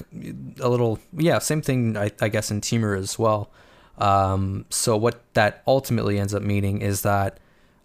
a 0.61 0.69
little 0.69 0.99
yeah, 1.17 1.39
same 1.39 1.63
thing 1.63 1.97
I, 1.97 2.11
I 2.21 2.29
guess 2.29 2.51
in 2.51 2.61
Temur 2.61 2.99
as 2.99 3.19
well. 3.19 3.51
Um, 3.99 4.65
so 4.71 4.97
what 4.97 5.23
that 5.35 5.63
ultimately 5.67 6.19
ends 6.19 6.35
up 6.35 6.43
meaning 6.43 6.81
is 6.81 7.03
that 7.03 7.39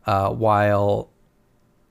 uh, 0.06 0.32
while 0.32 1.10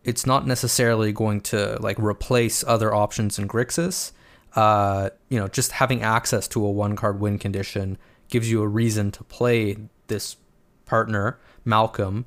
it's 0.04 0.24
not 0.24 0.46
necessarily 0.46 1.12
going 1.12 1.40
to 1.42 1.76
like 1.80 1.98
replace 1.98 2.64
other 2.64 2.94
options 2.94 3.38
in 3.38 3.48
Grixis, 3.48 4.12
uh, 4.54 5.10
you 5.28 5.38
know, 5.38 5.48
just 5.48 5.72
having 5.72 6.02
access 6.02 6.48
to 6.48 6.64
a 6.64 6.70
one 6.70 6.96
card 6.96 7.20
win 7.20 7.38
condition 7.38 7.98
gives 8.28 8.50
you 8.50 8.62
a 8.62 8.68
reason 8.68 9.10
to 9.12 9.24
play 9.24 9.76
this 10.06 10.36
partner, 10.86 11.38
Malcolm. 11.64 12.24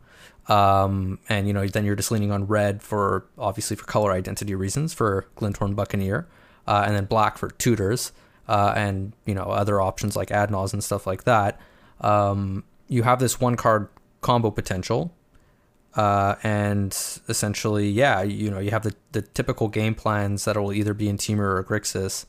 Um, 0.48 1.19
and 1.29 1.48
you 1.48 1.53
know, 1.53 1.67
then 1.67 1.86
you're 1.86 1.96
just 1.96 2.12
leaning 2.12 2.31
on 2.31 2.48
red 2.48 2.81
for 2.81 3.25
obviously 3.38 3.75
for 3.75 3.86
color 3.86 4.12
identity 4.12 4.55
reasons 4.55 4.93
for 4.93 5.27
Glint-Horn 5.36 5.75
Buccaneer, 5.75 6.27
uh, 6.70 6.84
and 6.86 6.96
then 6.96 7.06
black 7.06 7.38
for 7.40 7.50
tutors, 7.50 8.14
uh, 8.48 8.74
and 8.76 9.14
you 9.26 9.34
know 9.34 9.46
other 9.46 9.82
options 9.82 10.16
like 10.16 10.30
Adnaz 10.30 10.72
and 10.72 10.84
stuff 10.84 11.08
like 11.08 11.24
that. 11.24 11.60
Um, 12.02 12.64
you 12.88 13.04
have 13.04 13.20
this 13.20 13.40
one 13.42 13.56
card 13.56 13.90
combo 14.22 14.52
potential, 14.52 15.12
uh, 15.96 16.36
and 16.44 16.92
essentially, 17.28 17.90
yeah, 17.90 18.22
you 18.22 18.52
know, 18.52 18.60
you 18.60 18.70
have 18.70 18.84
the, 18.84 18.94
the 19.14 19.24
typical 19.24 19.68
game 19.68 19.96
plans 19.96 20.46
that 20.46 20.56
will 20.56 20.72
either 20.72 20.94
be 20.94 21.10
in 21.10 21.18
Temur 21.18 21.58
or 21.58 21.64
Grixis, 21.64 22.26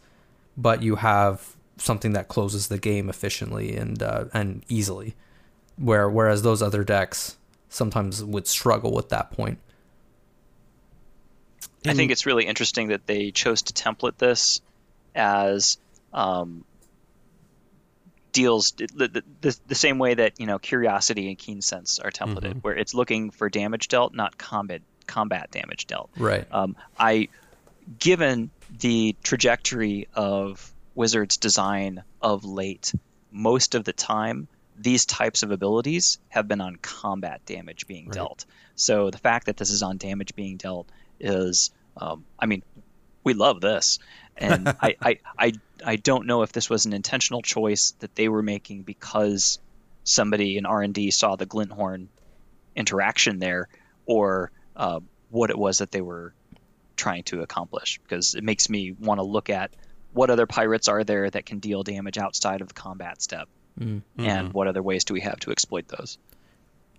but 0.56 0.82
you 0.82 0.97
have 0.97 1.56
something 1.76 2.12
that 2.12 2.28
closes 2.28 2.68
the 2.68 2.78
game 2.78 3.11
efficiently 3.11 3.76
and 3.76 4.02
uh, 4.02 4.25
and 4.32 4.64
easily, 4.68 5.14
where 5.76 6.09
whereas 6.09 6.40
those 6.40 6.62
other 6.62 6.82
decks 6.82 7.37
sometimes 7.68 8.25
would 8.25 8.47
struggle 8.47 8.92
with 8.92 9.11
that 9.11 9.30
point. 9.30 9.59
I 11.87 11.94
think 11.94 12.10
it's 12.12 12.26
really 12.26 12.46
interesting 12.46 12.88
that 12.88 13.06
they 13.06 13.30
chose 13.30 13.62
to 13.62 13.72
template 13.72 14.18
this 14.18 14.60
as 15.14 15.78
um, 16.12 16.64
deals 18.32 18.72
the, 18.72 19.22
the, 19.40 19.58
the, 19.66 19.75
same 19.75 19.99
way 19.99 20.14
that 20.14 20.38
you 20.38 20.46
know 20.46 20.58
curiosity 20.58 21.28
and 21.28 21.38
keen 21.38 21.62
sense 21.62 21.99
are 21.99 22.10
templated 22.10 22.42
mm-hmm. 22.42 22.58
where 22.60 22.75
it's 22.75 22.94
looking 22.94 23.30
for 23.30 23.49
damage 23.49 23.88
dealt 23.88 24.14
not 24.14 24.38
combat 24.38 24.82
combat 25.06 25.50
damage 25.50 25.87
dealt 25.87 26.10
right 26.16 26.46
um, 26.52 26.76
i 26.99 27.28
given 27.99 28.50
the 28.78 29.16
trajectory 29.22 30.06
of 30.14 30.72
wizards 30.94 31.37
design 31.38 32.02
of 32.22 32.44
late 32.44 32.92
most 33.32 33.75
of 33.75 33.84
the 33.84 33.92
time 33.92 34.46
these 34.78 35.04
types 35.04 35.42
of 35.42 35.50
abilities 35.50 36.18
have 36.28 36.46
been 36.46 36.60
on 36.60 36.76
combat 36.76 37.44
damage 37.46 37.87
being 37.87 38.06
right. 38.06 38.14
dealt 38.14 38.44
so 38.76 39.10
the 39.10 39.18
fact 39.18 39.46
that 39.46 39.56
this 39.56 39.70
is 39.70 39.82
on 39.82 39.96
damage 39.96 40.34
being 40.34 40.56
dealt 40.56 40.88
is 41.20 41.70
um, 41.96 42.24
i 42.38 42.46
mean 42.46 42.62
we 43.24 43.34
love 43.34 43.60
this. 43.60 43.98
And 44.36 44.68
I, 44.80 44.96
I, 45.00 45.18
I, 45.38 45.52
I 45.84 45.96
don't 45.96 46.26
know 46.26 46.42
if 46.42 46.52
this 46.52 46.70
was 46.70 46.86
an 46.86 46.92
intentional 46.92 47.42
choice 47.42 47.92
that 48.00 48.14
they 48.14 48.28
were 48.28 48.42
making 48.42 48.82
because 48.82 49.58
somebody 50.04 50.56
in 50.56 50.66
R&D 50.66 51.10
saw 51.10 51.36
the 51.36 51.46
Glint-Horn 51.46 52.08
interaction 52.74 53.38
there 53.38 53.68
or 54.06 54.50
uh, 54.76 55.00
what 55.30 55.50
it 55.50 55.58
was 55.58 55.78
that 55.78 55.90
they 55.90 56.00
were 56.00 56.32
trying 56.96 57.24
to 57.24 57.42
accomplish. 57.42 58.00
Because 58.02 58.34
it 58.34 58.44
makes 58.44 58.68
me 58.68 58.92
want 58.92 59.18
to 59.18 59.24
look 59.24 59.50
at 59.50 59.70
what 60.12 60.30
other 60.30 60.46
pirates 60.46 60.88
are 60.88 61.04
there 61.04 61.30
that 61.30 61.46
can 61.46 61.58
deal 61.58 61.82
damage 61.82 62.18
outside 62.18 62.60
of 62.60 62.68
the 62.68 62.74
combat 62.74 63.22
step 63.22 63.48
mm-hmm. 63.78 64.00
and 64.18 64.52
what 64.52 64.66
other 64.66 64.82
ways 64.82 65.04
do 65.04 65.14
we 65.14 65.20
have 65.20 65.38
to 65.38 65.52
exploit 65.52 65.86
those 65.86 66.18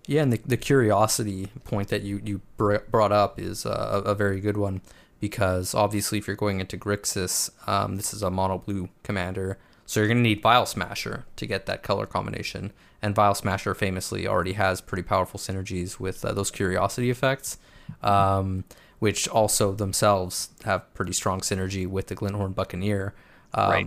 yeah 0.06 0.22
and 0.22 0.32
the, 0.32 0.40
the 0.46 0.56
curiosity 0.56 1.48
point 1.64 1.88
that 1.88 2.02
you, 2.02 2.20
you 2.24 2.40
brought 2.56 3.12
up 3.12 3.40
is 3.40 3.64
uh, 3.66 4.02
a, 4.04 4.10
a 4.10 4.14
very 4.14 4.40
good 4.40 4.56
one 4.56 4.80
because 5.22 5.72
obviously 5.72 6.18
if 6.18 6.26
you're 6.26 6.34
going 6.34 6.58
into 6.58 6.76
Grixis, 6.76 7.50
um, 7.68 7.96
this 7.96 8.12
is 8.12 8.22
a 8.22 8.30
mono 8.30 8.58
blue 8.58 8.88
commander, 9.04 9.56
so 9.86 10.00
you're 10.00 10.08
going 10.08 10.18
to 10.18 10.22
need 10.22 10.42
Vial 10.42 10.66
Smasher 10.66 11.26
to 11.36 11.46
get 11.46 11.66
that 11.66 11.84
color 11.84 12.06
combination. 12.06 12.72
And 13.00 13.14
Vial 13.14 13.34
Smasher 13.34 13.72
famously 13.74 14.26
already 14.26 14.54
has 14.54 14.80
pretty 14.80 15.04
powerful 15.04 15.38
synergies 15.38 16.00
with 16.00 16.24
uh, 16.24 16.32
those 16.32 16.50
curiosity 16.50 17.08
effects, 17.08 17.58
um, 18.02 18.64
which 18.98 19.28
also 19.28 19.72
themselves 19.72 20.50
have 20.64 20.92
pretty 20.92 21.12
strong 21.12 21.40
synergy 21.40 21.86
with 21.86 22.08
the 22.08 22.16
Glint-Horn 22.16 22.52
Buccaneer 22.52 23.14
um, 23.54 23.70
right. 23.70 23.86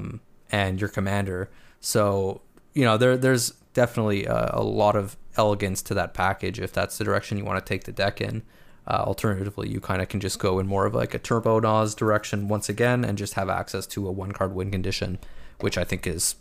and 0.52 0.80
your 0.80 0.90
commander. 0.90 1.50
So 1.82 2.42
you 2.74 2.84
know 2.86 2.98
there 2.98 3.18
there's 3.18 3.54
definitely 3.76 4.26
a, 4.26 4.50
a 4.54 4.64
lot 4.64 4.96
of 4.96 5.16
elegance 5.38 5.84
to 5.84 5.94
that 5.94 6.16
package 6.16 6.60
if 6.60 6.74
that's 6.74 6.98
the 6.98 7.04
direction 7.04 7.38
you 7.38 7.46
want 7.46 7.64
to 7.64 7.70
take 7.70 7.84
the 7.84 7.92
deck 7.92 8.20
in. 8.20 8.42
Uh, 8.88 9.04
alternatively, 9.06 9.70
you 9.70 9.80
kind 9.80 10.02
of 10.02 10.08
can 10.10 10.20
just 10.20 10.40
go 10.40 10.60
in 10.60 10.68
more 10.68 10.86
of 10.86 10.96
like 10.96 11.14
a 11.14 11.20
Turbo 11.20 11.60
Nas 11.60 11.94
direction 11.96 12.48
once 12.48 12.70
again 12.70 13.04
and 13.04 13.18
just 13.18 13.34
have 13.34 13.50
access 13.50 13.86
to 13.88 14.08
a 14.08 14.12
one 14.12 14.32
card 14.32 14.54
win 14.54 14.72
condition, 14.72 15.20
which 15.60 15.78
I 15.78 15.84
think 15.84 16.08
is, 16.08 16.36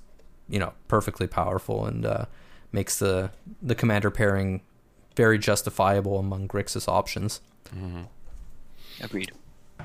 you 0.49 0.59
know, 0.59 0.73
perfectly 0.87 1.27
powerful 1.27 1.87
and 1.87 2.05
uh, 2.05 2.25
makes 2.71 2.99
the 2.99 3.31
the 3.63 3.75
commander 3.75 4.11
pairing 4.11 4.61
very 5.17 5.39
justifiable 5.39 6.19
among 6.19 6.49
Grixis 6.49 6.87
options. 6.87 7.41
Mm-hmm. 7.75 8.03
Agreed. 9.03 9.33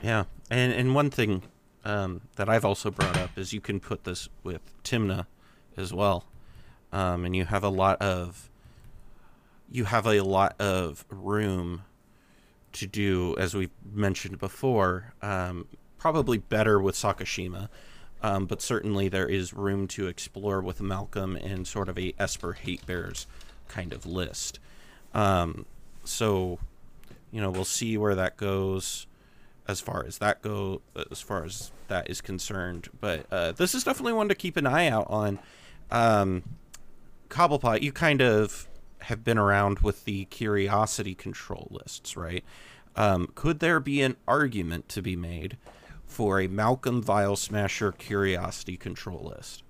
Yeah, 0.04 0.26
and 0.52 0.74
and 0.74 0.94
one 0.94 1.10
thing 1.10 1.44
um, 1.86 2.22
that 2.36 2.50
I've 2.50 2.66
also 2.66 2.92
brought 2.92 3.18
up 3.18 3.38
is 3.38 3.54
you 3.54 3.62
can 3.62 3.80
put 3.80 4.04
this 4.04 4.28
with 4.44 4.62
Tymna 4.84 5.28
as 5.78 5.94
well, 5.94 6.26
um, 6.92 7.26
and 7.26 7.36
you 7.36 7.46
have 7.46 7.64
a 7.64 7.70
lot 7.70 8.02
of 8.02 8.50
you 9.72 9.86
have 9.86 10.08
a 10.08 10.22
lot 10.22 10.60
of 10.60 11.06
room 11.10 11.84
to 12.74 12.88
do, 12.88 13.36
as 13.38 13.54
we 13.54 13.70
mentioned 13.94 14.40
before, 14.40 15.14
um, 15.22 15.68
probably 15.98 16.38
better 16.38 16.80
with 16.80 16.96
Sakashima. 16.96 17.70
Um, 18.22 18.48
but 18.48 18.62
certainly 18.62 19.08
there 19.10 19.28
is 19.28 19.54
room 19.54 19.88
to 19.90 20.08
explore 20.08 20.60
with 20.62 20.82
Malcolm 20.82 21.36
and 21.38 21.66
sort 21.66 21.88
of 21.88 21.98
a 21.98 22.14
Esper 22.20 22.54
hate 22.54 22.86
bears 22.86 23.28
kind 23.68 23.94
of 23.94 24.06
list. 24.06 24.60
Um, 25.14 25.66
so, 26.04 26.60
you 27.32 27.40
know, 27.40 27.50
we'll 27.50 27.64
see 27.64 27.98
where 27.98 28.16
that 28.16 28.36
goes. 28.38 29.08
as 29.70 29.80
far 29.80 30.04
as 30.04 30.18
that 30.18 30.42
go 30.42 30.82
as 31.12 31.22
far 31.22 31.46
as 31.46 31.72
that 31.90 32.10
is 32.10 32.22
concerned. 32.22 32.90
But 33.00 33.28
uh, 33.32 33.52
this 33.52 33.76
is 33.76 33.84
definitely 33.84 34.14
one 34.14 34.28
to 34.30 34.36
keep 34.36 34.58
an 34.58 34.66
eye 34.66 34.88
out 34.88 35.06
on. 35.10 35.38
Um, 35.92 36.44
Cobblepott, 37.30 37.82
you 37.82 37.92
kind 37.92 38.22
of 38.22 38.68
have 39.02 39.24
been 39.24 39.38
around 39.38 39.80
with 39.80 40.06
the 40.06 40.26
curiosity 40.26 41.16
control 41.16 41.68
lists, 41.72 42.18
right? 42.18 42.44
Um, 42.96 43.32
could 43.36 43.60
there 43.60 43.80
be 43.80 44.02
an 44.02 44.18
argument 44.28 44.90
to 44.90 45.02
be 45.02 45.16
made 45.16 45.58
for 46.06 46.40
a 46.40 46.48
Malcolm 46.48 47.02
Vial 47.02 47.36
Smasher 47.36 47.92
curiosity 47.92 48.78
control 48.78 49.32
list? 49.36 49.64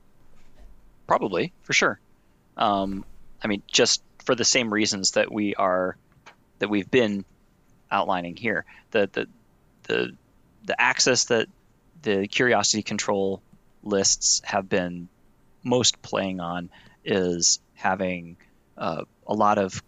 Probably, 1.06 1.54
for 1.63 1.74
sure. 1.74 2.00
Um, 2.58 3.06
I 3.44 3.48
mean, 3.48 3.62
just 3.68 4.01
for 4.25 4.36
the 4.36 4.46
same 4.46 4.74
reasons 4.74 5.12
that 5.12 5.32
we 5.32 5.56
are 5.56 5.98
that 6.60 6.70
we've 6.70 6.89
been 6.89 7.25
outlining 7.92 8.36
here. 8.36 8.66
The 8.92 9.10
the 9.12 9.28
the 9.84 10.16
the 10.66 10.82
access 10.82 11.25
that 11.25 11.48
the 12.01 12.28
curiosity 12.28 12.84
control 12.84 13.42
lists 13.84 14.42
have 14.44 14.70
been 14.70 15.10
most 15.63 16.01
playing 16.01 16.39
on 16.39 16.70
is 17.10 17.60
having 17.74 18.38
uh, 18.78 19.04
a 19.28 19.34
lot 19.34 19.58
of 19.58 19.82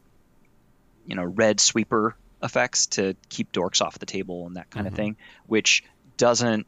you 1.05 1.15
know 1.15 1.23
red 1.23 1.59
sweeper 1.59 2.15
effects 2.43 2.87
to 2.87 3.15
keep 3.29 3.51
dorks 3.51 3.81
off 3.81 3.99
the 3.99 4.05
table 4.05 4.47
and 4.47 4.55
that 4.57 4.69
kind 4.71 4.85
Mhm. 4.85 4.89
of 4.89 4.95
thing, 4.95 5.17
which 5.45 5.83
doesn't 6.17 6.65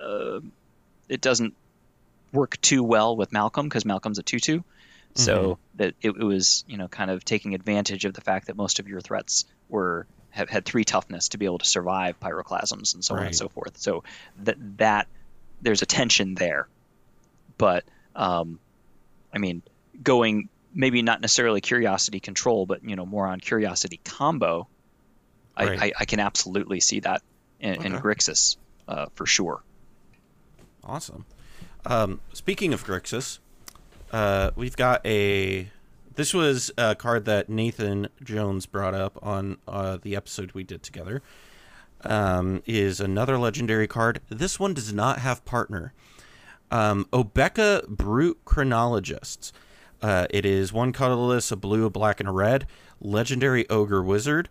uh, 0.00 0.40
it 1.08 1.20
doesn't 1.20 1.54
work 2.32 2.60
too 2.60 2.82
well 2.84 3.16
with 3.16 3.32
Malcolm 3.32 3.68
because 3.68 3.84
Malcolm's 3.84 4.18
a 4.18 4.22
two-two. 4.22 4.64
So 5.16 5.58
that 5.74 5.94
it, 6.00 6.10
it 6.20 6.22
was 6.24 6.62
you 6.68 6.76
know 6.76 6.86
kind 6.86 7.10
of 7.10 7.24
taking 7.24 7.54
advantage 7.54 8.04
of 8.04 8.14
the 8.14 8.20
fact 8.20 8.46
that 8.46 8.56
most 8.56 8.78
of 8.78 8.86
your 8.86 9.00
threats 9.00 9.44
were 9.68 10.06
have 10.30 10.48
had 10.48 10.64
three 10.64 10.84
toughness 10.84 11.30
to 11.30 11.38
be 11.38 11.46
able 11.46 11.58
to 11.58 11.64
survive 11.66 12.20
pyroclasms 12.20 12.94
and 12.94 13.04
so 13.04 13.16
on 13.16 13.26
and 13.26 13.34
so 13.34 13.48
forth. 13.48 13.76
So 13.78 14.04
that 14.44 14.56
that 14.78 15.08
there's 15.60 15.82
a 15.82 15.86
tension 15.86 16.36
there, 16.36 16.68
but 17.58 17.84
um, 18.14 18.60
I 19.34 19.38
mean 19.38 19.62
going 20.02 20.48
maybe 20.74 21.02
not 21.02 21.20
necessarily 21.20 21.60
curiosity 21.60 22.20
control, 22.20 22.66
but 22.66 22.84
you 22.84 22.96
know 22.96 23.06
more 23.06 23.26
on 23.26 23.40
curiosity 23.40 24.00
combo. 24.04 24.68
I, 25.56 25.66
Right. 25.66 25.82
I, 25.82 25.92
I 26.00 26.04
can 26.04 26.20
absolutely 26.20 26.80
see 26.80 27.00
that 27.00 27.22
in, 27.58 27.84
in 27.84 27.92
Grixis 27.94 28.56
uh, 28.88 29.06
for 29.14 29.26
sure. 29.26 29.62
Awesome. 30.82 31.26
Um, 31.84 32.20
speaking 32.32 32.72
of 32.72 32.84
Grixis, 32.84 33.38
uh, 34.12 34.50
we've 34.56 34.76
got 34.76 35.04
a. 35.06 35.70
This 36.14 36.34
was 36.34 36.70
a 36.76 36.94
card 36.94 37.24
that 37.26 37.48
Nathan 37.48 38.08
Jones 38.22 38.66
brought 38.66 38.94
up 38.94 39.18
on 39.22 39.58
uh, 39.66 39.98
the 40.02 40.16
episode 40.16 40.52
we 40.52 40.64
did 40.64 40.82
together. 40.82 41.22
Um, 42.02 42.62
is 42.64 42.98
another 42.98 43.36
legendary 43.36 43.86
card. 43.86 44.20
This 44.30 44.58
one 44.58 44.72
does 44.72 44.90
not 44.92 45.18
have 45.18 45.44
partner. 45.44 45.92
Um, 46.70 47.06
Obeka 47.12 47.86
Brute 47.88 48.38
Chronologists. 48.46 49.52
Uh, 50.02 50.26
it 50.30 50.46
is 50.46 50.72
one 50.72 50.92
colorless, 50.92 51.52
a 51.52 51.56
blue, 51.56 51.84
a 51.84 51.90
black, 51.90 52.20
and 52.20 52.28
a 52.28 52.32
red. 52.32 52.66
Legendary 53.00 53.68
Ogre 53.68 54.02
Wizard. 54.02 54.48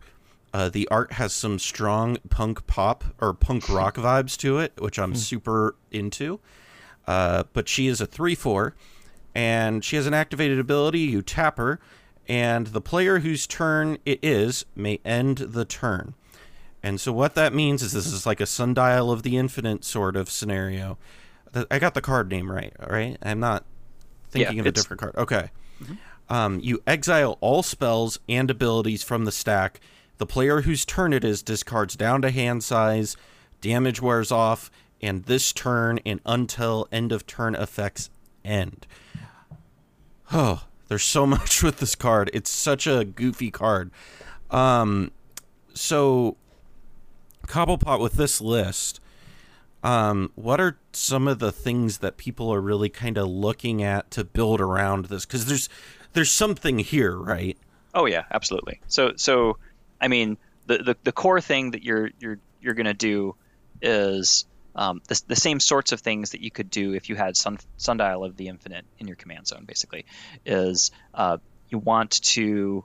Uh, 0.53 0.70
the 0.70 0.88
art 0.89 1.13
has 1.13 1.32
some 1.32 1.60
strong 1.60 2.18
punk 2.29 2.65
pop 2.65 3.03
or 3.20 3.34
punk 3.34 3.70
rock 3.70 3.96
vibes 3.96 4.36
to 4.38 4.60
it, 4.60 4.74
which 4.79 4.98
I'm 4.98 5.15
super 5.15 5.75
into. 5.91 6.39
Uh, 7.08 7.44
but 7.53 7.68
she 7.68 7.88
is 7.88 8.01
a 8.01 8.06
3 8.06 8.36
4, 8.36 8.75
and 9.34 9.84
she 9.84 9.96
has 9.96 10.06
an 10.08 10.13
activated 10.13 10.60
ability. 10.60 11.00
You 11.00 11.22
tap 11.22 11.58
her, 11.58 11.79
and 12.27 12.68
the 12.68 12.82
player 12.82 13.20
whose 13.20 13.48
turn 13.48 13.98
it 14.06 14.20
is 14.22 14.65
may 14.75 15.00
end 15.03 15.38
the 15.38 15.65
turn. 15.65 16.13
And 16.82 17.01
so, 17.01 17.12
what 17.12 17.36
that 17.36 17.53
means 17.53 17.82
is 17.82 17.91
this 17.91 18.08
is 18.08 18.25
like 18.25 18.39
a 18.39 18.46
sundial 18.46 19.12
of 19.12 19.24
the 19.24 19.38
infinite 19.38 19.84
sort 19.84 20.15
of 20.15 20.29
scenario. 20.29 20.98
I 21.70 21.79
got 21.79 21.96
the 21.96 22.01
card 22.01 22.29
name 22.29 22.51
right, 22.51 22.74
all 22.79 22.89
right? 22.89 23.18
I'm 23.24 23.39
not 23.39 23.65
thinking 24.29 24.57
Yeah, 24.57 24.62
of 24.62 24.67
a 24.67 24.71
different 24.71 25.00
card. 25.00 25.15
Okay. 25.15 25.50
Um, 26.29 26.59
you 26.61 26.81
exile 26.85 27.37
all 27.42 27.63
spells 27.63 28.20
and 28.29 28.51
abilities 28.51 29.01
from 29.03 29.25
the 29.25 29.31
stack. 29.31 29.79
The 30.18 30.25
player 30.25 30.61
whose 30.61 30.85
turn 30.85 31.13
it 31.13 31.24
is 31.24 31.42
discards 31.42 31.96
down 31.96 32.22
to 32.22 32.29
hand 32.29 32.63
size, 32.63 33.18
damage 33.61 34.01
wears 34.01 34.31
off, 34.31 34.70
and 35.01 35.24
this 35.25 35.53
turn 35.53 36.00
and 36.05 36.20
until 36.25 36.87
end 36.92 37.11
of 37.11 37.25
turn 37.25 37.55
effects 37.55 38.09
end. 38.44 38.85
Oh, 40.31 40.65
there's 40.87 41.03
so 41.03 41.25
much 41.37 41.63
with 41.63 41.77
this 41.77 41.96
card. 41.96 42.29
It's 42.33 42.50
such 42.50 42.85
a 42.85 43.05
goofy 43.05 43.50
card. 43.50 43.92
Um, 44.51 45.11
so 45.74 46.35
Cobblepott 47.48 48.00
with 48.00 48.13
this 48.13 48.42
list, 48.42 49.00
um, 49.83 50.31
what 50.35 50.59
are 50.59 50.77
some 50.92 51.27
of 51.27 51.39
the 51.39 51.51
things 51.51 52.00
that 52.00 52.18
people 52.18 52.53
are 52.53 52.61
really 52.61 52.89
kind 52.89 53.18
of 53.18 53.27
looking 53.27 53.81
at 53.81 54.11
to 54.11 54.24
build 54.24 54.59
around 54.59 55.05
this? 55.05 55.25
Because 55.25 55.46
there's 55.46 55.70
there's 56.13 56.31
something 56.31 56.79
here, 56.79 57.15
right? 57.15 57.57
Oh 57.94 58.05
yeah, 58.05 58.24
absolutely. 58.31 58.81
So 58.87 59.13
so 59.15 59.57
I 60.01 60.07
mean 60.07 60.37
the 60.68 60.79
the, 60.79 60.98
the 61.03 61.11
core 61.11 61.39
thing 61.39 61.72
that 61.72 61.83
you're 61.83 62.09
you're 62.20 62.39
you're 62.61 62.74
gonna 62.74 62.94
do 62.94 63.35
is 63.81 64.46
um, 64.75 65.01
the, 65.07 65.22
the 65.27 65.35
same 65.35 65.59
sorts 65.59 65.94
of 65.94 66.01
things 66.01 66.31
that 66.31 66.42
you 66.42 66.51
could 66.51 66.70
do 66.70 66.94
if 66.94 67.09
you 67.09 67.15
had 67.15 67.35
Sun, 67.37 67.57
Sundial 67.77 68.24
of 68.24 68.35
the 68.35 68.48
Infinite 68.50 68.85
in 69.00 69.07
your 69.07 69.15
command 69.15 69.48
zone. 69.48 69.63
Basically, 69.65 70.05
is 70.46 70.92
uh, 71.13 71.37
you 71.70 71.77
want 71.77 72.22
to 72.24 72.83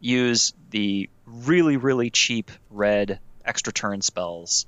use 0.00 0.52
the 0.70 1.08
really 1.26 1.76
really 1.76 2.10
cheap 2.10 2.50
red 2.70 3.20
extra 3.44 3.72
turn 3.72 4.02
spells 4.02 4.66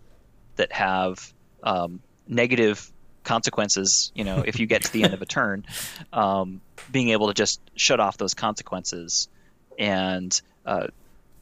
that 0.56 0.72
have 0.72 1.32
um, 1.62 2.00
negative 2.26 2.90
consequences. 3.24 4.12
You 4.14 4.24
know, 4.24 4.42
if 4.46 4.58
you 4.60 4.66
get 4.66 4.84
to 4.84 4.92
the 4.92 5.04
end 5.04 5.14
of 5.14 5.22
a 5.22 5.26
turn, 5.38 5.66
um, 6.12 6.60
being 6.90 7.10
able 7.10 7.28
to 7.28 7.34
just 7.34 7.60
shut 7.74 8.00
off 8.00 8.16
those 8.16 8.34
consequences 8.34 9.28
and 9.78 10.40
uh, 10.66 10.88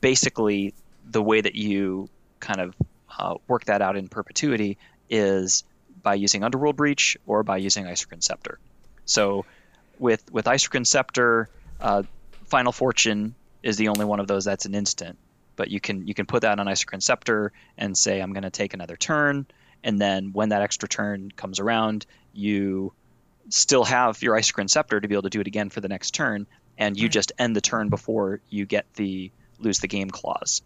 basically 0.00 0.74
the 1.10 1.22
way 1.22 1.40
that 1.40 1.54
you 1.54 2.08
kind 2.40 2.60
of 2.60 2.74
uh, 3.18 3.34
work 3.48 3.64
that 3.64 3.82
out 3.82 3.96
in 3.96 4.08
perpetuity 4.08 4.78
is 5.10 5.64
by 6.02 6.14
using 6.14 6.44
Underworld 6.44 6.76
Breach 6.76 7.16
or 7.26 7.42
by 7.42 7.56
using 7.56 7.84
Isochron 7.84 8.22
Scepter. 8.22 8.58
So 9.04 9.44
with 9.98 10.30
with 10.32 10.44
Isochron 10.44 10.86
Scepter, 10.86 11.48
uh, 11.80 12.04
Final 12.46 12.72
Fortune 12.72 13.34
is 13.62 13.76
the 13.76 13.88
only 13.88 14.04
one 14.04 14.20
of 14.20 14.26
those 14.26 14.44
that's 14.44 14.66
an 14.66 14.74
instant. 14.74 15.18
But 15.56 15.70
you 15.70 15.80
can 15.80 16.06
you 16.06 16.14
can 16.14 16.26
put 16.26 16.42
that 16.42 16.60
on 16.60 16.66
Isochron 16.66 17.02
Scepter 17.02 17.52
and 17.76 17.96
say 17.96 18.20
I'm 18.20 18.32
going 18.32 18.44
to 18.44 18.50
take 18.50 18.74
another 18.74 18.96
turn, 18.96 19.46
and 19.84 20.00
then 20.00 20.32
when 20.32 20.50
that 20.50 20.62
extra 20.62 20.88
turn 20.88 21.30
comes 21.30 21.60
around, 21.60 22.06
you 22.32 22.92
still 23.48 23.84
have 23.84 24.22
your 24.22 24.36
Isochron 24.36 24.68
Scepter 24.68 25.00
to 25.00 25.08
be 25.08 25.14
able 25.14 25.22
to 25.22 25.30
do 25.30 25.40
it 25.40 25.46
again 25.46 25.70
for 25.70 25.80
the 25.80 25.88
next 25.88 26.12
turn, 26.12 26.46
and 26.76 26.98
you 26.98 27.08
just 27.08 27.32
end 27.38 27.56
the 27.56 27.60
turn 27.60 27.88
before 27.88 28.40
you 28.48 28.66
get 28.66 28.86
the 28.94 29.30
lose 29.58 29.78
the 29.78 29.88
game 29.88 30.10
clause. 30.10 30.62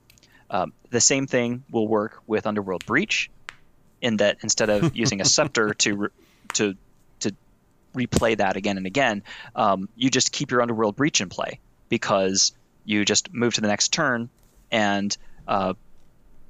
Um, 0.50 0.72
the 0.90 1.00
same 1.00 1.26
thing 1.26 1.64
will 1.70 1.88
work 1.88 2.22
with 2.26 2.46
Underworld 2.46 2.84
Breach, 2.84 3.30
in 4.00 4.18
that 4.18 4.38
instead 4.42 4.68
of 4.68 4.94
using 4.96 5.20
a 5.20 5.24
scepter 5.24 5.74
to 5.74 5.96
re- 5.96 6.08
to 6.54 6.76
to 7.20 7.34
replay 7.94 8.36
that 8.36 8.56
again 8.56 8.76
and 8.76 8.86
again, 8.86 9.22
um, 9.54 9.88
you 9.96 10.10
just 10.10 10.32
keep 10.32 10.50
your 10.50 10.62
Underworld 10.62 10.96
Breach 10.96 11.20
in 11.20 11.28
play 11.28 11.60
because 11.88 12.52
you 12.84 13.04
just 13.04 13.32
move 13.32 13.54
to 13.54 13.60
the 13.60 13.68
next 13.68 13.92
turn, 13.92 14.28
and 14.70 15.16
uh, 15.46 15.74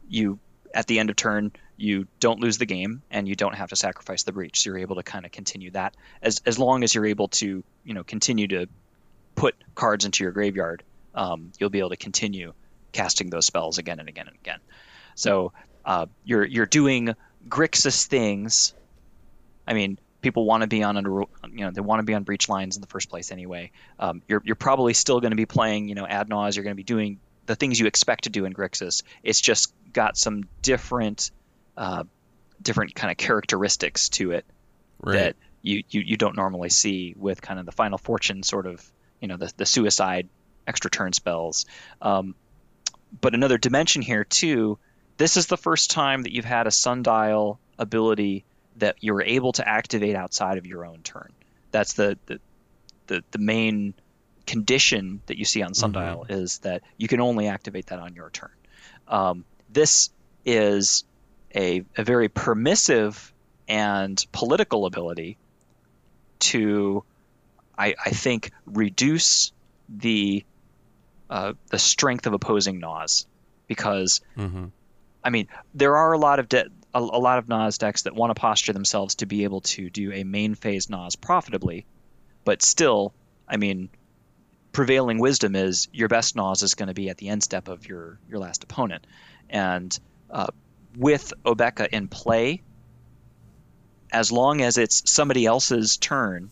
you 0.09 0.38
at 0.75 0.87
the 0.87 0.98
end 0.98 1.11
of 1.11 1.16
turn 1.16 1.53
you 1.83 2.07
don't 2.21 2.40
lose 2.40 2.59
the 2.59 2.66
game 2.66 3.03
and 3.11 3.29
you 3.29 3.35
don't 3.35 3.55
have 3.55 3.71
to 3.71 3.77
sacrifice 3.77 4.23
the 4.23 4.33
breach. 4.33 4.61
So 4.61 4.71
you're 4.71 4.79
able 4.79 4.97
to 4.97 5.03
kind 5.03 5.27
of 5.27 5.33
continue 5.33 5.73
that 5.73 5.95
as 6.23 6.40
as 6.47 6.59
long 6.59 6.85
as 6.85 6.95
you're 6.95 7.07
able 7.07 7.29
to 7.29 7.64
you 7.85 7.95
know 7.95 8.05
continue 8.05 8.47
to 8.49 8.66
put 9.35 9.57
cards 9.75 10.05
into 10.05 10.23
your 10.23 10.33
graveyard 10.33 10.83
um, 11.14 11.53
you'll 11.59 11.71
be 11.71 11.81
able 11.81 11.90
to 11.90 11.97
continue 11.97 12.53
casting 12.92 13.31
those 13.31 13.47
spells 13.47 13.79
again 13.79 13.99
and 14.01 14.09
again 14.09 14.29
and 14.29 14.37
again. 14.37 14.61
So 15.14 15.53
uh, 15.85 16.07
you're 16.25 16.45
you're 16.45 16.66
doing 16.66 17.14
grixis 17.49 18.07
things. 18.07 18.75
I 19.66 19.75
mean 19.75 19.99
people 20.21 20.45
want 20.45 20.61
to 20.61 20.68
be 20.68 20.85
on 20.85 20.97
under 20.97 21.11
you 21.11 21.64
know 21.64 21.71
they 21.73 21.81
want 21.81 21.99
to 21.99 22.05
be 22.05 22.14
on 22.14 22.23
breach 22.23 22.49
lines 22.49 22.77
in 22.77 22.81
the 22.81 22.88
first 22.88 23.09
place 23.09 23.33
anyway. 23.33 23.73
Um, 23.99 24.23
you're, 24.29 24.42
you're 24.45 24.57
probably 24.57 24.95
still 24.95 25.21
going 25.21 25.33
to 25.33 25.37
be 25.37 25.47
playing 25.47 25.88
you 25.88 25.95
know 25.95 26.07
ad 26.07 26.29
you're 26.29 26.64
going 26.64 26.66
to 26.68 26.75
be 26.75 26.85
doing 26.85 27.18
the 27.47 27.57
things 27.57 27.81
you 27.81 27.87
expect 27.87 28.25
to 28.25 28.31
do 28.31 28.45
in 28.45 28.53
grixis. 28.53 29.03
It's 29.25 29.40
just 29.40 29.75
got 29.92 30.16
some 30.16 30.45
different 30.62 31.33
uh, 31.76 32.04
different 32.61 32.94
kind 32.94 33.11
of 33.11 33.16
characteristics 33.16 34.08
to 34.11 34.32
it 34.32 34.44
that 35.14 35.37
you, 35.62 35.82
you 35.90 36.00
you 36.02 36.16
don't 36.16 36.37
normally 36.37 36.68
see 36.68 37.14
with 37.16 37.40
kind 37.42 37.58
of 37.58 37.66
the 37.66 37.72
final 37.72 37.98
fortune 37.98 38.42
sort 38.42 38.66
of 38.66 38.85
you 39.20 39.28
know 39.28 39.37
the, 39.37 39.52
the 39.56 39.66
suicide 39.66 40.28
extra 40.66 40.90
turn 40.90 41.12
spells. 41.12 41.66
Um, 42.00 42.35
but 43.20 43.35
another 43.35 43.58
dimension 43.58 44.02
here 44.02 44.24
too 44.24 44.78
this 45.16 45.37
is 45.37 45.46
the 45.46 45.56
first 45.56 45.90
time 45.90 46.22
that 46.22 46.32
you've 46.32 46.44
had 46.44 46.66
a 46.66 46.70
sundial 46.70 47.61
ability 47.78 48.44
that 48.76 48.96
you're 49.00 49.22
able 49.22 49.52
to 49.52 49.68
activate 49.68 50.16
outside 50.16 50.58
of 50.58 50.66
your 50.66 50.85
own 50.85 51.00
turn. 51.02 51.32
That's 51.70 51.94
the 51.94 52.18
the, 52.26 52.40
the, 53.06 53.24
the 53.30 53.38
main 53.38 53.94
condition 54.46 55.20
that 55.26 55.38
you 55.38 55.44
see 55.44 55.62
on 55.62 55.74
sundial 55.74 56.26
is 56.28 56.58
that 56.58 56.82
you 56.96 57.08
can 57.08 57.20
only 57.20 57.48
activate 57.48 57.87
that 57.87 57.98
on 57.98 58.14
your 58.14 58.30
turn. 58.30 58.50
Um, 59.06 59.44
this 59.70 60.11
is 60.44 61.04
a, 61.54 61.84
a 61.96 62.04
very 62.04 62.28
permissive 62.28 63.32
and 63.68 64.24
political 64.32 64.86
ability 64.86 65.38
to, 66.40 67.04
I, 67.78 67.94
I 68.04 68.10
think, 68.10 68.50
reduce 68.66 69.52
the 69.88 70.44
uh, 71.30 71.54
the 71.70 71.78
strength 71.78 72.26
of 72.26 72.34
opposing 72.34 72.78
Nas, 72.78 73.26
because 73.66 74.20
Mm-hmm. 74.36 74.66
I 75.24 75.30
mean 75.30 75.48
there 75.74 75.96
are 75.96 76.12
a 76.12 76.18
lot 76.18 76.40
of 76.40 76.48
de- 76.48 76.68
a, 76.92 76.98
a 76.98 77.00
lot 77.00 77.38
of 77.38 77.48
Nas 77.48 77.78
decks 77.78 78.02
that 78.02 78.14
want 78.14 78.30
to 78.34 78.40
posture 78.40 78.72
themselves 78.72 79.16
to 79.16 79.26
be 79.26 79.44
able 79.44 79.60
to 79.62 79.88
do 79.88 80.12
a 80.12 80.24
main 80.24 80.54
phase 80.54 80.90
Nas 80.90 81.16
profitably, 81.16 81.86
but 82.44 82.62
still, 82.62 83.14
I 83.48 83.56
mean, 83.56 83.88
prevailing 84.72 85.18
wisdom 85.20 85.54
is 85.54 85.88
your 85.92 86.08
best 86.08 86.36
Nas 86.36 86.62
is 86.62 86.74
going 86.74 86.88
to 86.88 86.94
be 86.94 87.08
at 87.08 87.18
the 87.18 87.28
end 87.28 87.42
step 87.42 87.68
of 87.68 87.86
your 87.86 88.18
your 88.28 88.40
last 88.40 88.64
opponent, 88.64 89.06
and 89.48 89.98
uh, 90.30 90.48
with 90.96 91.33
Obeka 91.44 91.88
in 91.88 92.09
play, 92.09 92.62
as 94.12 94.31
long 94.31 94.61
as 94.61 94.78
it's 94.78 95.11
somebody 95.11 95.46
else's 95.46 95.96
turn, 95.96 96.50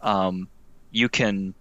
um, 0.00 0.48
you 0.90 1.08
can, 1.08 1.54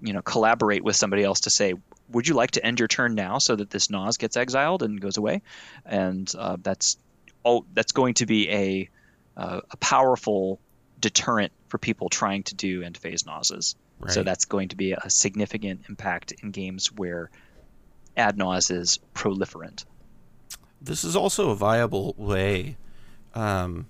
you 0.00 0.12
know, 0.12 0.22
collaborate 0.22 0.84
with 0.84 0.96
somebody 0.96 1.24
else 1.24 1.40
to 1.40 1.50
say, 1.50 1.74
would 2.08 2.28
you 2.28 2.34
like 2.34 2.52
to 2.52 2.64
end 2.64 2.78
your 2.78 2.88
turn 2.88 3.14
now 3.14 3.38
so 3.38 3.56
that 3.56 3.70
this 3.70 3.90
Nas 3.90 4.16
gets 4.16 4.36
exiled 4.36 4.82
and 4.82 5.00
goes 5.00 5.16
away? 5.16 5.42
And 5.84 6.32
uh, 6.38 6.56
that's 6.62 6.96
oh, 7.44 7.64
that's 7.72 7.92
going 7.92 8.14
to 8.14 8.26
be 8.26 8.50
a 8.50 8.90
uh, 9.36 9.60
a 9.70 9.76
powerful 9.78 10.60
deterrent 11.00 11.52
for 11.68 11.78
people 11.78 12.08
trying 12.08 12.44
to 12.44 12.54
do 12.54 12.82
end 12.82 12.96
phase 12.96 13.24
Nauses. 13.24 13.74
So 14.08 14.22
that's 14.22 14.44
going 14.44 14.68
to 14.68 14.76
be 14.76 14.92
a 14.92 15.08
significant 15.08 15.82
impact 15.88 16.32
in 16.42 16.50
games 16.50 16.92
where 16.92 17.30
ad 18.16 18.36
Nas 18.36 18.70
is 18.70 18.98
proliferant. 19.14 19.84
This 20.84 21.02
is 21.04 21.16
also 21.16 21.50
a 21.50 21.54
viable 21.54 22.14
way 22.18 22.76
um, 23.34 23.86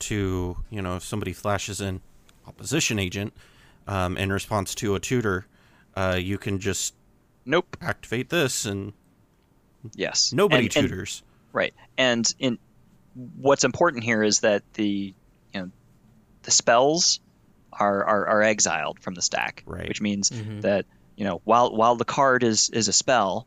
to, 0.00 0.56
you 0.70 0.80
know, 0.82 0.96
if 0.96 1.04
somebody 1.04 1.32
flashes 1.34 1.80
in 1.80 2.00
opposition 2.46 2.98
agent 2.98 3.34
um, 3.86 4.16
in 4.16 4.32
response 4.32 4.74
to 4.76 4.94
a 4.94 5.00
tutor, 5.00 5.46
uh, 5.96 6.16
you 6.20 6.38
can 6.38 6.58
just 6.58 6.94
Nope. 7.44 7.76
activate 7.80 8.30
this 8.30 8.64
and 8.64 8.92
Yes. 9.94 10.32
nobody 10.32 10.66
And- 10.66 10.76
and- 10.76 10.88
tutors. 10.88 11.22
Right. 11.52 11.74
And 11.98 12.32
in 12.38 12.58
what's 13.36 13.64
important 13.64 14.04
here 14.04 14.22
is 14.22 14.40
that 14.40 14.62
the 14.74 15.14
you 15.52 15.60
know 15.60 15.70
the 16.44 16.50
spells 16.52 17.18
are 17.72 18.04
are, 18.04 18.26
are 18.28 18.42
exiled 18.42 19.00
from 19.00 19.14
the 19.14 19.22
stack, 19.22 19.62
Right. 19.66 19.88
which 19.88 20.00
means 20.00 20.30
Mhm. 20.30 20.60
that 20.62 20.86
you 21.16 21.24
know 21.24 21.40
while 21.44 21.74
while 21.74 21.96
the 21.96 22.04
card 22.04 22.44
is 22.44 22.70
is 22.70 22.86
a 22.88 22.92
spell, 22.92 23.46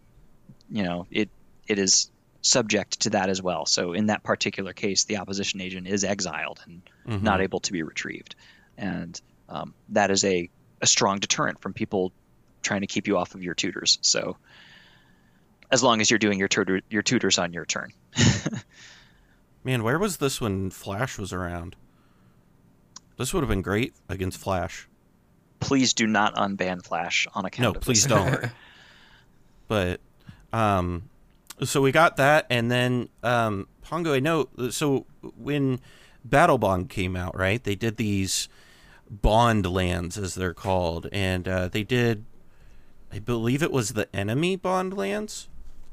you 0.69 0.84
know 0.84 1.08
it 1.12 1.29
it 1.67 1.79
is 1.79 2.12
subject 2.43 2.99
to 2.99 3.10
that 3.12 3.29
as 3.29 3.41
well. 3.41 3.65
So 3.65 3.93
in 3.93 4.06
that 4.08 4.21
particular 4.23 4.73
case, 4.73 5.06
the 5.06 5.17
opposition 5.17 5.60
agent 5.62 5.88
is 5.88 6.03
exiled 6.03 6.60
and 6.65 6.82
Mhm. 7.08 7.23
not 7.23 7.41
able 7.41 7.60
to 7.62 7.71
be 7.71 7.82
retrieved, 7.84 8.36
and 8.77 9.19
um, 9.49 9.73
that 9.89 10.12
is 10.12 10.23
a 10.23 10.49
a 10.82 10.86
strong 10.86 11.19
deterrent 11.19 11.60
from 11.62 11.73
people 11.73 12.12
trying 12.62 12.82
to 12.82 12.88
keep 12.88 13.08
you 13.08 13.17
off 13.17 13.34
of 13.36 13.41
your 13.43 13.53
tutors. 13.56 13.97
So 14.01 14.38
as 15.71 15.82
long 15.82 16.01
as 16.01 16.12
you're 16.12 16.19
doing 16.19 16.38
your 16.38 16.47
tutor 16.49 16.82
your 16.89 17.01
tutors 17.01 17.38
on 17.39 17.53
your 17.53 17.65
turn. 17.65 17.91
Man, 19.63 19.84
where 19.84 19.97
was 19.97 20.17
this 20.17 20.41
when 20.41 20.69
Flash 20.69 21.17
was 21.17 21.32
around? 21.32 21.75
This 23.17 23.34
would 23.34 23.41
have 23.41 23.49
been 23.49 23.62
great 23.62 23.93
against 24.10 24.38
Flash. 24.38 24.88
please 25.62 25.93
do 25.93 26.06
not 26.06 26.36
unban 26.36 26.84
Flash 26.84 27.25
on 27.34 27.45
account 27.45 27.67
of 27.67 27.73
No, 27.75 27.79
please 27.79 28.06
don't. 28.06 28.51
But 29.69 30.01
um 30.51 31.10
so 31.61 31.81
we 31.81 31.91
got 31.91 32.17
that 32.17 32.45
and 32.49 32.69
then 32.71 33.09
um 33.23 33.67
Pongo 33.83 34.13
I 34.13 34.19
know 34.19 34.47
so 34.71 35.05
when 35.37 35.79
Battle 36.25 36.57
Bond 36.57 36.89
came 36.89 37.15
out, 37.15 37.37
right? 37.37 37.63
They 37.63 37.75
did 37.75 37.97
these 37.97 38.47
bond 39.09 39.65
lands 39.65 40.17
as 40.17 40.35
they're 40.35 40.53
called 40.53 41.07
and 41.11 41.47
uh 41.47 41.67
they 41.67 41.83
did 41.83 42.25
I 43.11 43.19
believe 43.19 43.61
it 43.61 43.71
was 43.71 43.93
the 43.93 44.13
enemy 44.15 44.55
bond 44.55 44.95
lands. 44.97 45.49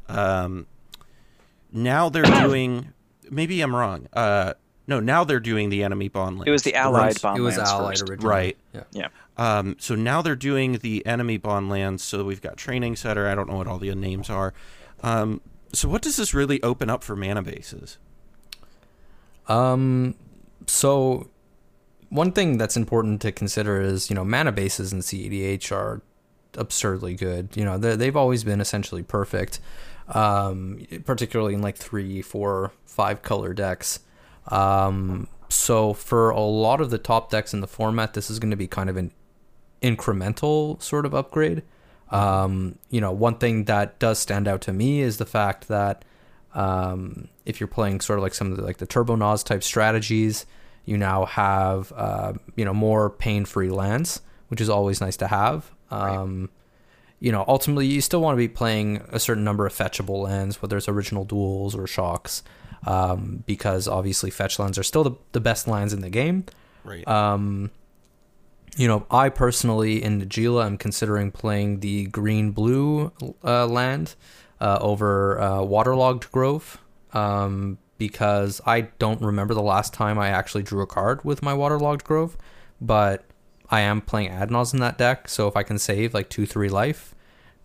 Um 0.08 0.66
now 1.72 2.08
they're 2.08 2.22
doing 2.46 2.92
maybe 3.30 3.60
I'm 3.60 3.74
wrong. 3.74 4.08
Uh 4.12 4.54
no, 4.86 4.98
now 4.98 5.22
they're 5.22 5.38
doing 5.38 5.68
the 5.70 5.84
enemy 5.84 6.08
bond 6.08 6.36
lands. 6.38 6.48
It 6.48 6.50
was 6.50 6.62
the 6.62 6.74
Allied 6.74 7.02
ones- 7.02 7.18
Bond 7.18 7.38
it 7.38 7.42
was 7.42 7.56
lands 7.56 7.70
allied 7.70 7.98
first. 7.98 8.10
originally. 8.10 8.28
Right. 8.28 8.56
Yeah. 8.74 8.82
Yeah. 8.90 9.08
Um, 9.36 9.76
so 9.78 9.94
now 9.94 10.20
they're 10.20 10.34
doing 10.34 10.78
the 10.78 11.06
enemy 11.06 11.36
bond 11.36 11.68
lands. 11.68 12.02
So 12.02 12.24
we've 12.24 12.40
got 12.42 12.56
training 12.56 12.96
center. 12.96 13.28
I 13.28 13.34
don't 13.36 13.48
know 13.48 13.56
what 13.56 13.68
all 13.68 13.78
the 13.78 13.94
names 13.94 14.28
are. 14.30 14.52
Um, 15.02 15.40
so 15.72 15.88
what 15.88 16.02
does 16.02 16.16
this 16.16 16.34
really 16.34 16.62
open 16.62 16.90
up 16.90 17.02
for 17.02 17.14
mana 17.16 17.42
bases? 17.42 17.98
Um, 19.48 20.14
so 20.66 21.28
one 22.08 22.32
thing 22.32 22.58
that's 22.58 22.76
important 22.76 23.20
to 23.22 23.32
consider 23.32 23.80
is 23.80 24.10
you 24.10 24.16
know 24.16 24.24
mana 24.24 24.52
bases 24.52 24.92
in 24.92 25.00
CEDH 25.00 25.72
are 25.72 26.02
absurdly 26.54 27.14
good. 27.14 27.56
You 27.56 27.64
know 27.64 27.78
they- 27.78 27.96
they've 27.96 28.16
always 28.16 28.44
been 28.44 28.60
essentially 28.60 29.02
perfect, 29.02 29.60
um, 30.08 30.84
particularly 31.04 31.54
in 31.54 31.62
like 31.62 31.76
three, 31.76 32.22
four, 32.22 32.72
five 32.84 33.22
color 33.22 33.54
decks. 33.54 34.00
Um, 34.48 35.28
so 35.48 35.92
for 35.92 36.30
a 36.30 36.40
lot 36.40 36.80
of 36.80 36.90
the 36.90 36.98
top 36.98 37.30
decks 37.30 37.52
in 37.54 37.60
the 37.60 37.66
format, 37.66 38.14
this 38.14 38.30
is 38.30 38.38
going 38.38 38.50
to 38.50 38.56
be 38.56 38.66
kind 38.66 38.88
of 38.90 38.96
an 38.96 39.12
incremental 39.82 40.80
sort 40.82 41.06
of 41.06 41.14
upgrade. 41.14 41.62
Um, 42.10 42.78
you 42.90 43.00
know, 43.00 43.12
one 43.12 43.36
thing 43.36 43.64
that 43.64 43.98
does 43.98 44.18
stand 44.18 44.48
out 44.48 44.60
to 44.62 44.72
me 44.72 45.00
is 45.00 45.16
the 45.16 45.26
fact 45.26 45.68
that 45.68 46.04
um, 46.54 47.28
if 47.44 47.60
you're 47.60 47.68
playing 47.68 48.00
sort 48.00 48.18
of 48.18 48.22
like 48.22 48.34
some 48.34 48.50
of 48.50 48.56
the 48.56 48.64
like 48.64 48.78
the 48.78 48.86
Turbo 48.86 49.16
Nos 49.16 49.42
type 49.42 49.62
strategies, 49.62 50.46
you 50.84 50.96
now 50.96 51.24
have 51.26 51.92
uh, 51.96 52.32
you 52.56 52.64
know 52.64 52.74
more 52.74 53.10
pain-free 53.10 53.70
lands, 53.70 54.20
which 54.48 54.60
is 54.60 54.68
always 54.68 55.00
nice 55.00 55.16
to 55.18 55.28
have. 55.28 55.70
Um, 55.90 56.50
You 57.22 57.32
know, 57.32 57.44
ultimately, 57.46 57.86
you 57.86 58.00
still 58.00 58.22
want 58.22 58.32
to 58.32 58.38
be 58.38 58.48
playing 58.48 59.02
a 59.12 59.20
certain 59.20 59.44
number 59.44 59.66
of 59.66 59.74
fetchable 59.74 60.22
lands, 60.22 60.62
whether 60.62 60.78
it's 60.78 60.88
original 60.88 61.26
duels 61.26 61.74
or 61.74 61.86
shocks, 61.86 62.42
um, 62.86 63.44
because 63.46 63.86
obviously 63.86 64.30
fetch 64.30 64.58
lands 64.58 64.78
are 64.78 64.82
still 64.82 65.04
the, 65.04 65.12
the 65.32 65.40
best 65.40 65.68
lands 65.68 65.92
in 65.92 66.00
the 66.00 66.08
game. 66.08 66.46
Right. 66.82 67.06
Um, 67.06 67.70
you 68.76 68.88
know, 68.88 69.06
I 69.10 69.28
personally 69.28 70.02
in 70.02 70.20
Najeela 70.20 70.66
am 70.66 70.78
considering 70.78 71.30
playing 71.30 71.80
the 71.80 72.06
green 72.06 72.52
blue 72.52 73.12
uh, 73.44 73.66
land 73.66 74.14
uh, 74.60 74.78
over 74.80 75.40
uh, 75.40 75.62
waterlogged 75.62 76.30
grove 76.30 76.78
um, 77.12 77.78
because 77.98 78.60
I 78.66 78.82
don't 78.98 79.20
remember 79.20 79.54
the 79.54 79.62
last 79.62 79.92
time 79.92 80.18
I 80.18 80.28
actually 80.28 80.62
drew 80.62 80.82
a 80.82 80.86
card 80.86 81.24
with 81.24 81.42
my 81.42 81.54
waterlogged 81.54 82.04
grove, 82.04 82.36
but 82.80 83.24
I 83.70 83.80
am 83.80 84.00
playing 84.00 84.30
Adnos 84.30 84.72
in 84.74 84.80
that 84.80 84.98
deck, 84.98 85.28
so 85.28 85.46
if 85.48 85.56
I 85.56 85.62
can 85.62 85.78
save 85.78 86.14
like 86.14 86.28
two 86.28 86.46
three 86.46 86.68
life, 86.68 87.14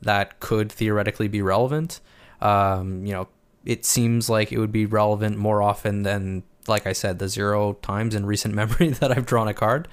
that 0.01 0.39
could 0.39 0.71
theoretically 0.71 1.27
be 1.27 1.41
relevant. 1.41 1.99
Um, 2.41 3.05
you 3.05 3.13
know, 3.13 3.27
it 3.63 3.85
seems 3.85 4.29
like 4.29 4.51
it 4.51 4.59
would 4.59 4.71
be 4.71 4.85
relevant 4.85 5.37
more 5.37 5.61
often 5.61 6.03
than 6.03 6.43
like 6.67 6.87
I 6.87 6.93
said, 6.93 7.19
the 7.19 7.27
zero 7.27 7.73
times 7.73 8.15
in 8.15 8.25
recent 8.25 8.53
memory 8.61 8.89
that 8.89 9.11
I've 9.11 9.25
drawn 9.25 9.47
a 9.47 9.53
card. 9.53 9.87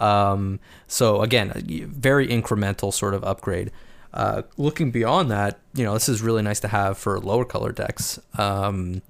Um, 0.00 0.60
so 0.86 1.22
again, 1.22 1.52
very 1.90 2.28
incremental 2.28 2.92
sort 2.92 3.14
of 3.14 3.24
upgrade. 3.24 3.70
Uh, 4.12 4.42
looking 4.56 4.90
beyond 4.90 5.30
that, 5.30 5.60
you 5.74 5.84
know, 5.84 5.92
this 5.92 6.08
is 6.08 6.22
really 6.22 6.42
nice 6.42 6.60
to 6.60 6.68
have 6.68 6.96
for 6.96 7.20
lower 7.20 7.44
color 7.44 7.72
decks. 7.72 8.18
Um, 8.38 9.02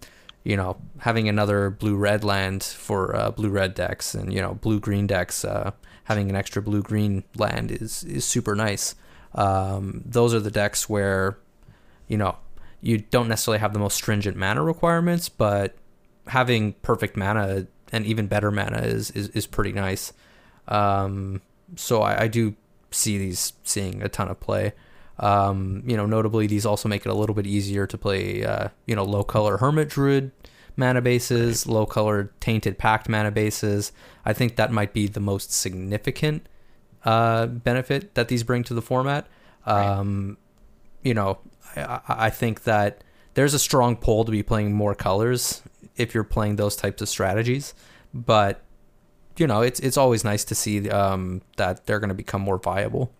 you 0.42 0.57
know, 0.57 0.76
having 0.98 1.29
another 1.29 1.70
blue 1.70 1.96
red 1.96 2.24
land 2.24 2.62
for 2.62 3.14
uh, 3.14 3.31
blue 3.31 3.48
red 3.50 3.74
decks 3.74 4.14
and 4.14 4.33
you 4.33 4.40
know 4.40 4.55
blue 4.55 4.79
green 4.79 5.07
decks, 5.07 5.44
uh, 5.44 5.72
having 6.05 6.31
an 6.31 6.37
extra 6.37 6.62
blue 6.62 6.83
green 6.83 7.24
land 7.37 7.70
is 7.72 8.05
is 8.05 8.24
super 8.24 8.55
nice. 8.55 8.94
Um, 9.37 10.02
those 10.05 10.35
are 10.35 10.40
the 10.40 10.50
decks 10.50 10.88
where, 10.88 11.37
you 12.09 12.16
know, 12.16 12.37
you 12.81 12.98
don't 12.98 13.29
necessarily 13.29 13.59
have 13.59 13.72
the 13.72 13.79
most 13.79 13.94
stringent 13.94 14.37
mana 14.37 14.62
requirements, 14.62 15.29
but 15.29 15.76
having 16.29 16.73
perfect 16.83 17.17
mana 17.17 17.67
and 17.93 18.05
even 18.07 18.27
better 18.27 18.51
mana 18.51 18.79
is 18.79 19.11
is, 19.12 19.29
is 19.31 19.47
pretty 19.47 19.73
nice. 19.73 20.12
Um, 20.69 21.41
so 21.77 22.03
I, 22.03 22.23
I 22.25 22.29
do 22.29 22.55
see 22.91 23.19
these 23.19 23.53
seeing 23.65 24.03
a 24.03 24.09
ton 24.09 24.29
of 24.29 24.41
play. 24.41 24.73
Um, 25.19 25.83
you 25.87 25.97
know, 25.97 26.05
notably 26.07 26.47
these 26.47 26.67
also 26.67 26.89
make 26.89 27.07
it 27.07 27.09
a 27.09 27.15
little 27.15 27.35
bit 27.35 27.47
easier 27.47 27.87
to 27.87 27.97
play. 27.99 28.45
Uh, 28.45 28.69
you 28.87 28.95
know, 28.95 29.05
low 29.05 29.25
color 29.25 29.57
hermit 29.59 29.89
druid 29.89 30.31
mana 30.77 31.01
bases, 31.01 31.67
low 31.67 31.87
color 31.87 32.31
tainted 32.41 32.77
pact 32.79 33.09
mana 33.09 33.31
bases. 33.31 33.93
I 34.27 34.33
think 34.35 34.57
that 34.57 34.71
might 34.73 34.93
be 34.93 35.07
the 35.07 35.21
most 35.21 35.51
significant 35.53 36.47
uh, 37.05 37.47
benefit 37.47 38.15
that 38.15 38.29
these 38.29 38.43
bring 38.43 38.62
to 38.65 38.75
the 38.75 38.83
format. 38.83 39.27
Um, 39.65 40.37
You 41.03 41.15
know, 41.15 41.39
I, 41.77 41.81
I- 41.83 42.27
I 42.27 42.31
think 42.31 42.65
that 42.65 43.03
there's 43.35 43.55
a 43.55 43.59
strong 43.59 43.97
pull 43.97 44.25
to 44.25 44.31
be 44.33 44.43
playing 44.43 44.73
more 44.75 44.95
colors 44.95 45.62
if 45.96 46.14
you're 46.14 46.24
playing 46.24 46.56
those 46.56 46.76
types 46.76 47.02
of 47.02 47.09
strategies, 47.09 47.74
but 48.14 48.62
you 49.37 49.46
know, 49.46 49.61
it's 49.62 49.80
it's 49.80 49.96
always 49.96 50.24
nice 50.24 50.44
to 50.44 50.54
see 50.54 50.88
um, 50.90 51.42
that 51.56 51.87
they're 51.87 52.00
going 52.00 52.09
to 52.09 52.14
become 52.14 52.40
more 52.40 52.59
viable. 52.59 53.12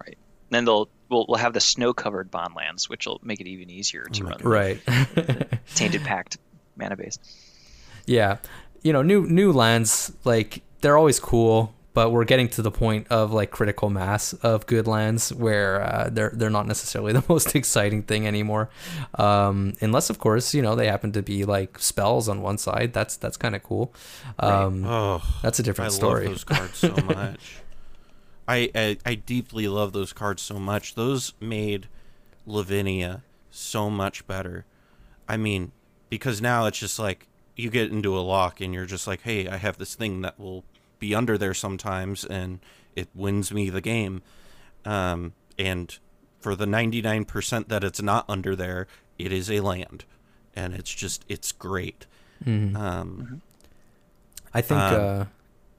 Right. 0.00 0.18
Then 0.50 0.64
they'll 0.64 0.88
we'll, 1.08 1.26
we'll 1.28 1.38
have 1.38 1.52
the 1.52 1.60
snow 1.60 1.92
covered 1.94 2.30
bond 2.30 2.54
lands, 2.54 2.88
which 2.88 3.06
will 3.06 3.20
make 3.22 3.40
it 3.40 3.46
even 3.46 3.70
easier 3.70 4.04
to 4.04 4.24
run 4.24 4.38
Right. 4.42 4.80
tainted 5.74 6.02
pact 6.02 6.38
mana 6.76 6.96
base. 6.96 7.18
Yeah, 8.06 8.38
you 8.82 8.92
know, 8.92 9.02
new 9.02 9.26
new 9.26 9.52
lands 9.52 10.12
like 10.24 10.62
they're 10.80 10.96
always 10.96 11.20
cool, 11.20 11.74
but 11.98 12.12
we're 12.12 12.24
getting 12.24 12.46
to 12.48 12.62
the 12.62 12.70
point 12.70 13.08
of 13.10 13.32
like 13.32 13.50
critical 13.50 13.90
mass 13.90 14.32
of 14.34 14.66
good 14.66 14.86
lands 14.86 15.34
where 15.34 15.82
uh, 15.82 16.08
they're 16.12 16.30
they're 16.32 16.48
not 16.48 16.64
necessarily 16.64 17.12
the 17.20 17.24
most 17.28 17.56
exciting 17.56 18.04
thing 18.04 18.24
anymore, 18.24 18.70
um, 19.16 19.72
unless 19.80 20.08
of 20.08 20.20
course 20.20 20.54
you 20.54 20.62
know 20.62 20.76
they 20.76 20.86
happen 20.86 21.10
to 21.10 21.22
be 21.22 21.44
like 21.44 21.76
spells 21.80 22.28
on 22.28 22.40
one 22.40 22.56
side. 22.56 22.92
That's 22.92 23.16
that's 23.16 23.36
kind 23.36 23.56
of 23.56 23.64
cool. 23.64 23.92
Um, 24.38 24.84
Oh, 24.86 25.20
That's 25.42 25.58
a 25.58 25.64
different 25.64 25.90
I 25.92 25.94
story. 25.96 26.26
love 26.26 26.34
those 26.34 26.44
cards 26.44 26.78
so 26.78 26.94
much. 27.16 27.56
I, 28.46 28.70
I 28.76 28.96
I 29.04 29.14
deeply 29.16 29.66
love 29.66 29.92
those 29.92 30.12
cards 30.12 30.40
so 30.40 30.60
much. 30.60 30.94
Those 30.94 31.32
made 31.40 31.88
Lavinia 32.46 33.24
so 33.50 33.90
much 33.90 34.24
better. 34.28 34.66
I 35.28 35.36
mean, 35.36 35.72
because 36.10 36.40
now 36.40 36.66
it's 36.66 36.78
just 36.78 37.00
like 37.00 37.26
you 37.56 37.70
get 37.70 37.90
into 37.90 38.16
a 38.16 38.20
lock 38.22 38.60
and 38.60 38.72
you're 38.72 38.86
just 38.86 39.08
like, 39.08 39.22
hey, 39.22 39.48
I 39.48 39.56
have 39.56 39.78
this 39.78 39.96
thing 39.96 40.22
that 40.22 40.38
will 40.38 40.62
be 40.98 41.14
under 41.14 41.36
there 41.38 41.54
sometimes, 41.54 42.24
and 42.24 42.60
it 42.96 43.08
wins 43.14 43.52
me 43.52 43.70
the 43.70 43.80
game. 43.80 44.22
Um, 44.84 45.32
and 45.58 45.96
for 46.40 46.54
the 46.54 46.66
99% 46.66 47.68
that 47.68 47.84
it's 47.84 48.00
not 48.02 48.24
under 48.28 48.54
there, 48.56 48.86
it 49.18 49.32
is 49.32 49.50
a 49.50 49.60
land, 49.60 50.04
and 50.54 50.74
it's 50.74 50.94
just 50.94 51.24
it's 51.28 51.52
great. 51.52 52.06
mhm. 52.44 52.76
Um, 52.76 53.42
I 54.54 54.60
think. 54.60 54.80
um, 54.80 54.94
uh, 54.94 55.24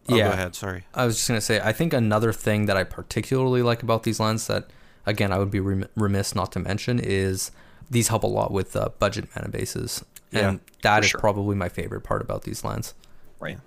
oh, 0.10 0.16
yeah, 0.16 0.28
go 0.28 0.34
ahead. 0.34 0.56
Sorry. 0.56 0.84
I 0.94 1.06
was 1.06 1.16
just 1.16 1.28
gonna 1.28 1.42
say, 1.42 1.60
I 1.64 1.72
think 1.72 1.94
another 1.94 2.34
thing 2.34 2.66
that 2.68 2.78
I 2.78 2.84
particularly 2.84 3.62
like 3.64 3.82
about 3.84 4.04
these 4.04 4.20
lands 4.20 4.48
that, 4.48 4.68
again, 5.06 5.32
I 5.32 5.40
would 5.40 5.52
be 5.52 5.60
rem- 5.60 5.88
remiss 5.96 6.36
not 6.36 6.52
to 6.54 6.60
mention 6.60 7.00
is 7.00 7.52
these 7.90 8.10
help 8.10 8.24
a 8.24 8.28
lot 8.28 8.52
with 8.52 8.76
uh, 8.76 8.90
budget 9.00 9.28
mana 9.36 9.50
bases, 9.50 10.04
and 10.32 10.60
that 10.84 11.00
for 11.00 11.04
is 11.06 11.10
sure. 11.12 11.20
probably 11.20 11.56
my 11.56 11.70
favorite 11.70 12.02
part 12.02 12.22
about 12.22 12.44
these 12.44 12.64
lands. 12.64 12.94
Right. 13.40 13.58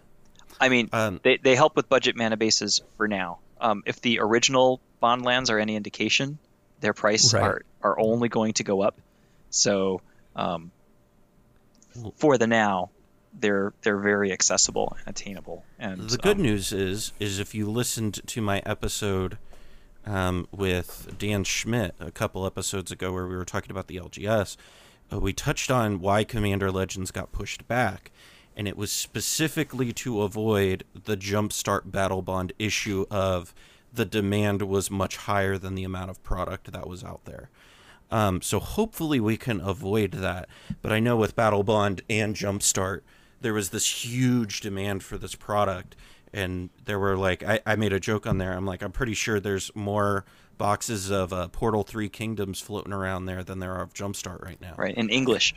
I 0.60 0.68
mean, 0.68 0.88
Um, 0.92 1.20
they, 1.22 1.36
they 1.38 1.54
help 1.56 1.76
with 1.76 1.88
budget 1.88 2.16
mana 2.16 2.36
bases 2.36 2.82
for 2.96 3.08
now. 3.08 3.38
Um, 3.60 3.82
if 3.86 4.00
the 4.00 4.18
original 4.20 4.80
bond 5.00 5.22
lands 5.24 5.50
are 5.50 5.58
any 5.58 5.76
indication, 5.76 6.38
their 6.80 6.92
price 6.92 7.32
Right. 7.32 7.42
are, 7.42 7.62
are 7.82 7.98
only 7.98 8.28
going 8.28 8.54
to 8.54 8.64
go 8.64 8.80
up. 8.82 9.00
So 9.50 10.00
um, 10.36 10.70
for 12.16 12.38
the 12.38 12.46
now, 12.46 12.90
they're 13.34 13.72
they're 13.82 13.98
very 13.98 14.32
accessible 14.32 14.96
and 14.98 15.08
attainable. 15.08 15.64
And 15.78 16.10
the 16.10 16.18
good 16.18 16.36
um, 16.36 16.42
news 16.42 16.72
is 16.72 17.12
is 17.18 17.38
if 17.38 17.54
you 17.54 17.70
listened 17.70 18.20
to 18.26 18.42
my 18.42 18.62
episode 18.66 19.38
um, 20.04 20.48
with 20.52 21.14
Dan 21.18 21.44
Schmidt 21.44 21.94
a 22.00 22.10
couple 22.10 22.44
episodes 22.46 22.90
ago 22.90 23.12
where 23.12 23.26
we 23.26 23.36
were 23.36 23.44
talking 23.44 23.70
about 23.70 23.86
the 23.86 23.96
LGS, 23.96 24.56
uh, 25.12 25.18
we 25.18 25.32
touched 25.32 25.70
on 25.70 26.00
why 26.00 26.24
Commander 26.24 26.70
Legends 26.70 27.10
got 27.10 27.32
pushed 27.32 27.66
back, 27.68 28.10
and 28.56 28.68
it 28.68 28.76
was 28.76 28.92
specifically 28.92 29.92
to 29.92 30.22
avoid 30.22 30.84
the 30.92 31.16
Jumpstart 31.16 31.90
Battle 31.90 32.22
Bond 32.22 32.52
issue 32.58 33.06
of 33.10 33.54
the 33.92 34.04
demand 34.04 34.62
was 34.62 34.90
much 34.90 35.16
higher 35.16 35.58
than 35.58 35.74
the 35.74 35.84
amount 35.84 36.10
of 36.10 36.22
product 36.22 36.72
that 36.72 36.86
was 36.86 37.04
out 37.04 37.24
there. 37.24 37.50
Um, 38.10 38.42
so 38.42 38.60
hopefully 38.60 39.20
we 39.20 39.36
can 39.36 39.60
avoid 39.60 40.12
that. 40.12 40.48
But 40.82 40.92
I 40.92 41.00
know 41.00 41.16
with 41.16 41.34
Battle 41.34 41.62
Bond 41.62 42.02
and 42.10 42.36
Jumpstart, 42.36 43.00
there 43.40 43.54
was 43.54 43.70
this 43.70 44.04
huge 44.04 44.60
demand 44.60 45.02
for 45.02 45.18
this 45.18 45.34
product. 45.34 45.96
And 46.32 46.70
there 46.84 46.98
were 46.98 47.16
like, 47.16 47.42
I, 47.42 47.60
I 47.66 47.76
made 47.76 47.92
a 47.92 48.00
joke 48.00 48.26
on 48.26 48.38
there. 48.38 48.52
I'm 48.52 48.66
like, 48.66 48.82
I'm 48.82 48.92
pretty 48.92 49.14
sure 49.14 49.40
there's 49.40 49.70
more 49.74 50.24
boxes 50.58 51.10
of 51.10 51.32
uh, 51.32 51.48
Portal 51.48 51.82
3 51.82 52.08
Kingdoms 52.08 52.60
floating 52.60 52.92
around 52.92 53.26
there 53.26 53.42
than 53.42 53.58
there 53.58 53.72
are 53.72 53.82
of 53.82 53.94
Jumpstart 53.94 54.44
right 54.44 54.60
now. 54.60 54.74
right 54.76 54.94
in 54.94 55.08
English. 55.08 55.54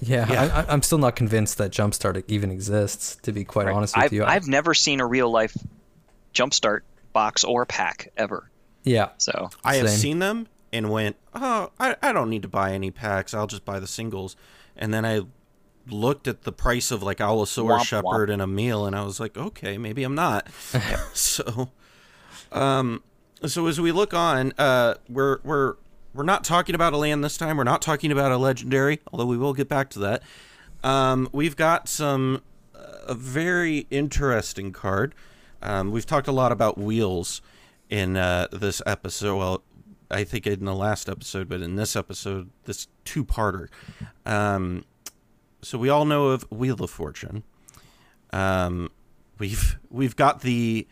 Yeah, 0.00 0.30
Yeah. 0.30 0.42
I, 0.54 0.60
I- 0.62 0.66
I'm 0.72 0.82
still 0.82 0.98
not 0.98 1.16
convinced 1.16 1.58
that 1.58 1.70
Jumpstart 1.72 2.22
even 2.28 2.50
exists. 2.50 3.16
To 3.22 3.32
be 3.32 3.44
quite 3.44 3.66
Right. 3.66 3.74
honest 3.74 3.96
with 3.96 4.04
I've, 4.06 4.12
you, 4.12 4.24
I've 4.24 4.46
never 4.46 4.74
seen 4.74 5.00
a 5.00 5.06
real 5.06 5.30
life 5.30 5.56
Jumpstart 6.34 6.80
box 7.12 7.42
or 7.44 7.66
pack 7.66 8.12
ever. 8.16 8.50
yeah, 8.84 9.08
So 9.18 9.50
I 9.64 9.76
have 9.76 9.88
Same. 9.90 9.98
seen 9.98 10.18
them 10.20 10.46
and 10.72 10.90
went, 10.90 11.16
oh, 11.34 11.70
I, 11.80 11.96
I 12.02 12.12
don't 12.12 12.30
need 12.30 12.42
to 12.42 12.48
buy 12.48 12.72
any 12.72 12.90
packs. 12.90 13.34
I'll 13.34 13.46
just 13.46 13.64
buy 13.64 13.80
the 13.80 13.86
singles. 13.86 14.36
And 14.76 14.92
then 14.94 15.04
I 15.04 15.22
looked 15.88 16.28
at 16.28 16.42
the 16.42 16.52
price 16.52 16.90
of 16.90 17.02
like 17.02 17.18
Allosaur 17.18 17.64
Womp 17.78 17.84
Shepherd 17.84 18.28
and 18.30 18.40
a 18.42 18.46
meal, 18.46 18.84
and 18.86 18.94
I 18.94 19.02
was 19.02 19.18
like, 19.18 19.36
okay, 19.36 19.78
maybe 19.78 20.04
I'm 20.04 20.14
not. 20.14 20.48
so, 21.14 21.70
um, 22.52 23.02
so 23.46 23.66
as 23.66 23.80
we 23.80 23.90
look 23.92 24.12
on, 24.14 24.52
uh, 24.58 24.94
we're 25.08 25.38
we're 25.44 25.74
we're 26.14 26.24
not 26.24 26.44
talking 26.44 26.74
about 26.74 26.92
a 26.92 26.96
land 26.96 27.22
this 27.22 27.36
time. 27.36 27.56
We're 27.56 27.64
not 27.64 27.82
talking 27.82 28.10
about 28.10 28.32
a 28.32 28.36
legendary, 28.36 29.00
although 29.12 29.26
we 29.26 29.36
will 29.36 29.52
get 29.52 29.68
back 29.68 29.90
to 29.90 29.98
that. 30.00 30.22
Um, 30.82 31.28
we've 31.32 31.56
got 31.56 31.88
some 31.88 32.42
uh, 32.74 32.80
a 33.08 33.14
very 33.14 33.86
interesting 33.90 34.72
card. 34.72 35.14
Um, 35.62 35.90
we've 35.90 36.06
talked 36.06 36.28
a 36.28 36.32
lot 36.32 36.52
about 36.52 36.78
wheels 36.78 37.42
in 37.90 38.16
uh, 38.16 38.48
this 38.52 38.80
episode. 38.86 39.36
Well, 39.36 39.62
I 40.10 40.24
think 40.24 40.46
in 40.46 40.64
the 40.64 40.74
last 40.74 41.08
episode, 41.08 41.48
but 41.48 41.60
in 41.60 41.76
this 41.76 41.96
episode, 41.96 42.50
this 42.64 42.88
two-parter. 43.04 43.68
Um, 44.24 44.84
so 45.62 45.76
we 45.78 45.88
all 45.88 46.04
know 46.04 46.28
of 46.28 46.44
Wheel 46.50 46.82
of 46.82 46.90
Fortune. 46.90 47.42
Um, 48.32 48.90
we've 49.38 49.78
we've 49.90 50.16
got 50.16 50.42
the 50.42 50.86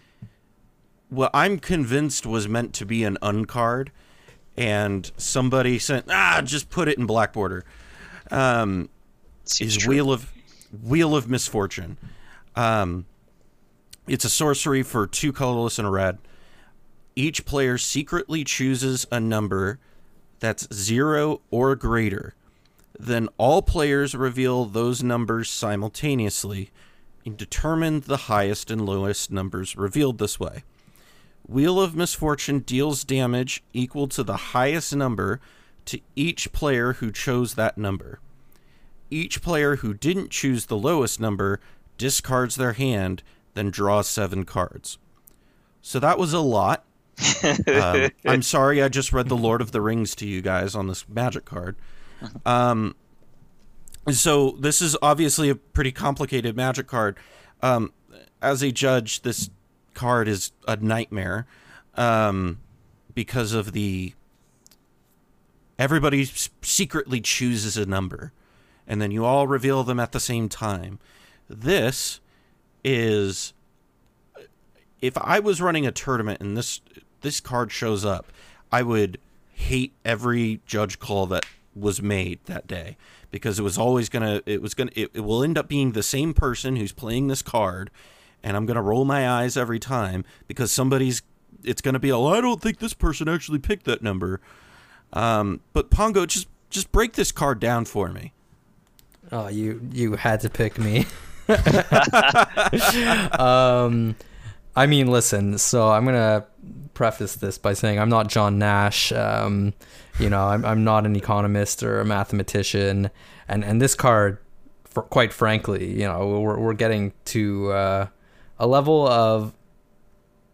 what 1.09 1.31
I'm 1.33 1.59
convinced 1.59 2.27
was 2.27 2.49
meant 2.49 2.75
to 2.75 2.87
be 2.87 3.05
an 3.05 3.17
uncard, 3.23 3.89
and 4.57 5.11
somebody 5.17 5.79
sent 5.79 6.07
ah 6.11 6.41
just 6.45 6.71
put 6.71 6.89
it 6.89 6.99
in 6.99 7.07
black 7.07 7.33
border. 7.33 7.65
Um, 8.31 8.89
is 9.61 9.77
true. 9.77 9.95
Wheel 9.95 10.13
of 10.13 10.33
Wheel 10.83 11.15
of 11.15 11.29
Misfortune. 11.29 11.99
Um, 12.55 13.07
it's 14.07 14.25
a 14.25 14.31
sorcery 14.31 14.83
for 14.83 15.07
two 15.07 15.33
colorless 15.33 15.79
and 15.79 15.87
a 15.87 15.91
red. 15.91 16.19
Each 17.15 17.45
player 17.45 17.79
secretly 17.79 18.45
chooses 18.45 19.07
a 19.11 19.21
number 19.21 19.79
that's 20.39 20.73
zero 20.73 21.41
or 21.51 21.75
greater. 21.75 22.35
Then 22.99 23.29
all 23.37 23.63
players 23.63 24.15
reveal 24.15 24.65
those 24.65 25.03
numbers 25.03 25.51
simultaneously 25.51 26.71
and 27.25 27.37
determine 27.37 28.01
the 28.01 28.17
highest 28.17 28.71
and 28.71 28.85
lowest 28.87 29.31
numbers 29.31 29.77
revealed 29.77 30.19
this 30.19 30.39
way. 30.39 30.63
Wheel 31.47 31.81
of 31.81 31.95
Misfortune 31.95 32.61
deals 32.61 33.05
damage 33.05 33.63
equal 33.73 34.09
to 34.09 34.23
the 34.23 34.37
highest 34.37 34.95
number 34.95 35.41
to 35.87 36.01
each 36.17 36.53
player 36.53 36.95
who 36.95 37.13
chose 37.13 37.55
that 37.55 37.79
number 37.79 38.21
each 39.11 39.43
player 39.43 39.77
who 39.77 39.95
didn't 39.95 40.31
choose 40.31 40.67
the 40.67 40.77
lowest 40.77 41.21
number 41.21 41.61
discards 41.99 42.57
their 42.57 42.73
hand, 42.73 43.23
then 43.55 43.71
draws 43.71 44.09
seven 44.09 44.45
cards. 44.45 44.99
So 45.81 45.99
that 46.01 46.19
was 46.19 46.33
a 46.33 46.41
lot. 46.41 46.85
um, 47.67 48.11
I'm 48.27 48.43
sorry, 48.43 48.83
I 48.83 48.89
just 48.89 49.13
read 49.13 49.29
the 49.29 49.37
Lord 49.37 49.61
of 49.61 49.73
the 49.73 49.81
Rings 49.81 50.15
to 50.17 50.27
you 50.27 50.43
guys 50.43 50.75
on 50.75 50.89
this 50.89 51.09
magic 51.09 51.45
card. 51.45 51.77
Um, 52.45 52.97
so 54.11 54.53
this 54.61 54.83
is 54.83 54.97
obviously 55.01 55.49
a 55.49 55.55
pretty 55.55 55.93
complicated 55.93 56.57
magic 56.57 56.87
card. 56.87 57.17
Um, 57.63 57.93
as 58.43 58.63
a 58.63 58.71
judge, 58.71 59.23
this 59.23 59.51
card 59.97 60.29
is 60.29 60.53
a 60.69 60.77
nightmare 60.77 61.47
um, 61.95 62.61
because 63.15 63.53
of 63.53 63.73
the 63.73 64.15
everybody 65.79 66.25
secretly 66.63 67.21
chooses 67.21 67.77
a 67.77 67.85
number 67.85 68.33
and 68.87 69.03
then 69.03 69.11
you 69.11 69.25
all 69.25 69.47
reveal 69.47 69.83
them 69.83 69.99
at 69.99 70.13
the 70.13 70.21
same 70.21 70.49
time. 70.49 70.99
This 71.49 72.21
is 72.85 73.53
if 75.01 75.19
I 75.19 75.41
was 75.41 75.61
running 75.61 75.87
a 75.87 75.93
tournament 75.93 76.41
and 76.41 76.57
this 76.57 76.81
this 77.23 77.41
card 77.41 77.73
shows 77.73 78.05
up, 78.05 78.33
I 78.71 78.83
would 78.83 79.19
hate 79.53 79.93
every 80.05 80.61
judge 80.67 80.99
call 80.99 81.27
that 81.27 81.45
was 81.75 82.01
made 82.01 82.39
that 82.47 82.67
day 82.67 82.97
because 83.31 83.59
it 83.59 83.63
was 83.63 83.77
always 83.77 84.09
gonna 84.09 84.43
it 84.47 84.63
was 84.63 84.75
gonna 84.75 84.93
it, 84.95 85.11
it 85.15 85.21
will 85.21 85.43
end 85.43 85.59
up 85.59 85.69
being 85.69 85.93
the 85.93 86.03
same 86.03 86.33
person 86.33 86.77
who's 86.77 86.93
playing 86.93 87.27
this 87.27 87.43
card 87.43 87.91
and 88.47 88.57
I'm 88.57 88.65
gonna 88.65 88.81
roll 88.81 89.05
my 89.05 89.29
eyes 89.29 89.57
every 89.57 89.81
time 89.81 90.25
because 90.47 90.71
somebody's 90.71 91.23
it's 91.65 91.83
gonna 91.83 91.99
be 91.99 92.13
oh 92.13 92.29
I 92.29 92.41
don't 92.41 92.63
think 92.63 92.79
this 92.79 92.95
person 92.95 93.29
actually 93.29 93.59
picked 93.59 93.87
that 93.87 94.03
number. 94.03 94.41
Um, 95.13 95.61
but 95.73 95.91
Pongo 95.91 96.27
just 96.27 96.47
just 96.71 96.93
break 96.93 97.15
this 97.15 97.33
card 97.33 97.59
down 97.59 97.87
for 97.87 98.09
me. 98.09 98.33
Oh, 99.33 99.49
you 99.49 99.81
you 99.93 100.15
had 100.15 100.41
to 100.43 100.49
pick 100.49 100.79
me. 100.79 101.07
um, 103.39 104.15
I 104.77 104.87
mean, 104.87 105.09
listen. 105.09 105.59
So 105.59 105.91
I'm 105.91 106.05
gonna 106.05 106.47
preface 106.95 107.35
this 107.35 107.59
by 107.59 107.73
saying 107.73 107.99
I'm 107.99 108.09
not 108.09 108.29
John 108.29 108.61
Nash. 108.61 109.11
Um, 109.11 109.75
you 110.21 110.31
know, 110.31 110.45
I'm 110.45 110.65
I'm 110.65 110.85
not 110.85 111.05
an 111.05 111.17
economist 111.17 111.83
or 111.83 111.99
a 111.99 112.05
mathematician, 112.05 113.11
and 113.49 113.65
and 113.65 113.83
this 113.83 113.97
card, 113.97 114.39
for, 114.85 115.03
quite 115.03 115.33
frankly, 115.33 115.91
you 115.91 116.07
know, 116.07 116.39
we're 116.39 116.59
we're 116.59 116.75
getting 116.75 117.13
to 117.27 117.73
uh, 117.73 118.07
a 118.59 118.67
level 118.67 119.07
of 119.07 119.53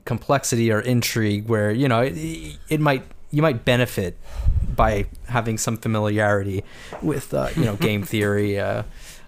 complexity 0.05 0.73
or 0.73 0.81
intrigue 0.81 1.49
where 1.49 1.71
you 1.71 1.89
know 1.89 2.01
it, 2.01 2.59
it 2.69 2.81
might 2.81 3.05
you 3.31 3.41
might 3.43 3.65
benefit 3.65 4.19
by 4.75 5.07
having 5.29 5.59
some 5.59 5.77
familiarity 5.77 6.65
with 7.01 7.33
uh, 7.35 7.49
you 7.57 7.65
know 7.65 7.77
game 7.77 8.03
theory 8.13 8.59
uh, 8.59 8.83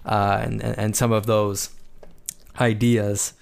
uh, 0.05 0.41
and 0.43 0.61
and 0.61 0.95
some 0.95 1.11
of 1.11 1.25
those 1.25 1.69
ideas. 2.59 3.33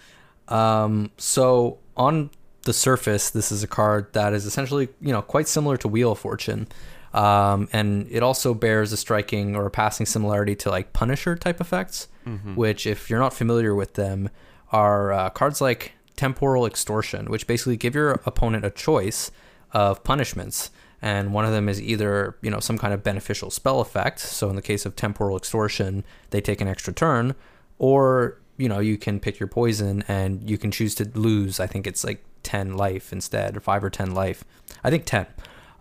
Um, 0.47 1.11
so 1.17 1.77
on 1.95 2.29
the 2.63 2.73
surface, 2.73 3.29
this 3.29 3.51
is 3.51 3.63
a 3.63 3.67
card 3.67 4.11
that 4.13 4.33
is 4.33 4.45
essentially 4.45 4.89
you 5.01 5.11
know 5.11 5.21
quite 5.21 5.47
similar 5.47 5.77
to 5.77 5.87
Wheel 5.87 6.13
of 6.13 6.19
Fortune. 6.19 6.67
Um, 7.13 7.69
and 7.71 8.07
it 8.09 8.23
also 8.23 8.55
bears 8.55 8.91
a 8.91 8.97
striking 8.97 9.55
or 9.55 9.67
a 9.67 9.69
passing 9.69 10.07
similarity 10.07 10.55
to 10.55 10.71
like 10.71 10.93
Punisher 10.93 11.35
type 11.35 11.61
effects, 11.61 12.07
which, 12.55 12.87
if 12.87 13.07
you're 13.07 13.19
not 13.19 13.33
familiar 13.33 13.75
with 13.75 13.93
them, 13.93 14.31
are 14.73 15.13
uh, 15.13 15.29
cards 15.29 15.61
like 15.61 15.93
Temporal 16.15 16.65
Extortion, 16.65 17.27
which 17.27 17.47
basically 17.47 17.77
give 17.77 17.95
your 17.95 18.19
opponent 18.25 18.65
a 18.65 18.69
choice 18.69 19.31
of 19.71 20.03
punishments. 20.03 20.71
And 21.01 21.33
one 21.33 21.45
of 21.45 21.51
them 21.51 21.69
is 21.69 21.81
either, 21.81 22.37
you 22.41 22.49
know, 22.49 22.59
some 22.59 22.77
kind 22.77 22.93
of 22.93 23.03
beneficial 23.03 23.51
spell 23.51 23.81
effect. 23.81 24.19
So 24.19 24.49
in 24.49 24.55
the 24.55 24.61
case 24.61 24.85
of 24.85 24.95
Temporal 24.95 25.37
Extortion, 25.37 26.03
they 26.29 26.41
take 26.41 26.61
an 26.61 26.67
extra 26.67 26.93
turn, 26.93 27.35
or, 27.77 28.41
you 28.57 28.69
know, 28.69 28.79
you 28.79 28.97
can 28.97 29.19
pick 29.19 29.39
your 29.39 29.47
poison 29.47 30.03
and 30.07 30.49
you 30.49 30.57
can 30.57 30.71
choose 30.71 30.95
to 30.95 31.09
lose. 31.13 31.59
I 31.59 31.67
think 31.67 31.85
it's 31.85 32.03
like 32.03 32.23
10 32.43 32.75
life 32.77 33.11
instead, 33.11 33.57
or 33.57 33.59
5 33.59 33.83
or 33.83 33.89
10 33.89 34.13
life. 34.13 34.43
I 34.83 34.89
think 34.89 35.05
10. 35.05 35.27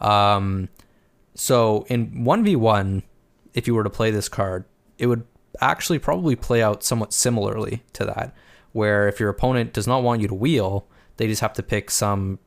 Um, 0.01 0.69
so 1.35 1.87
in 1.89 2.25
1v1, 2.25 3.03
if 3.55 3.67
you 3.67 3.75
were 3.75 3.85
to 3.85 3.91
play 3.91 4.11
this 4.11 4.29
card, 4.29 4.65
it 4.99 5.07
would 5.07 5.25
actually 5.61 5.99
probably 5.99 6.37
play 6.37 6.63
out 6.63 6.83
somewhat 6.83 7.13
similarly 7.13 7.83
to 7.93 8.05
that, 8.05 8.35
where 8.73 9.09
if 9.09 9.21
your 9.21 9.29
opponent 9.29 9.73
does 9.73 9.87
not 9.87 10.03
want 10.03 10.21
you 10.21 10.29
to 10.29 10.35
wheel, 10.35 10.87
they 11.17 11.27
just 11.27 11.41
have 11.41 11.53
to 11.55 11.63
pick 11.63 11.91
some 11.91 12.39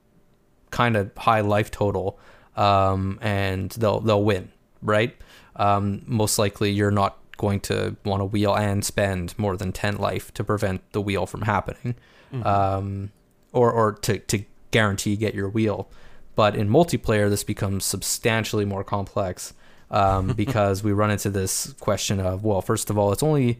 kind 0.71 0.97
of 0.97 1.11
high 1.17 1.41
life 1.41 1.71
total, 1.71 2.19
um, 2.55 3.19
and 3.21 3.71
they'll 3.71 3.99
they'll 3.99 4.23
win, 4.23 4.51
right? 4.81 5.15
Um, 5.55 6.03
most 6.05 6.37
likely, 6.37 6.71
you're 6.71 6.91
not 6.91 7.17
going 7.37 7.59
to 7.59 7.95
want 8.03 8.21
to 8.21 8.25
wheel 8.25 8.55
and 8.55 8.83
spend 8.83 9.37
more 9.37 9.55
than 9.57 9.71
ten 9.71 9.97
life 9.97 10.33
to 10.33 10.43
prevent 10.43 10.81
the 10.91 11.01
wheel 11.01 11.25
from 11.25 11.43
happening, 11.43 11.95
um, 12.43 13.11
or 13.53 13.71
or 13.71 13.93
to 13.93 14.19
to 14.19 14.43
guarantee 14.71 15.15
get 15.15 15.33
your 15.33 15.49
wheel. 15.49 15.89
But 16.35 16.55
in 16.55 16.69
multiplayer, 16.69 17.29
this 17.29 17.43
becomes 17.45 17.85
substantially 17.85 18.65
more 18.65 18.83
complex 18.83 19.53
um, 19.89 20.27
because 20.35 20.83
we 20.83 20.91
run 20.91 21.11
into 21.11 21.29
this 21.29 21.73
question 21.79 22.19
of 22.19 22.43
well, 22.43 22.61
first 22.61 22.89
of 22.89 22.97
all, 22.97 23.11
it's 23.11 23.23
only 23.23 23.59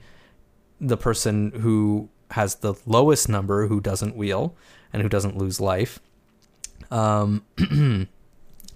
the 0.82 0.98
person 0.98 1.52
who 1.62 2.10
has 2.32 2.56
the 2.56 2.74
lowest 2.86 3.30
number 3.30 3.68
who 3.68 3.80
doesn't 3.82 4.16
wheel 4.16 4.56
and 4.94 5.02
who 5.02 5.10
doesn't 5.10 5.38
lose 5.38 5.60
life. 5.62 6.00
Um, 6.92 7.44
person 7.58 8.08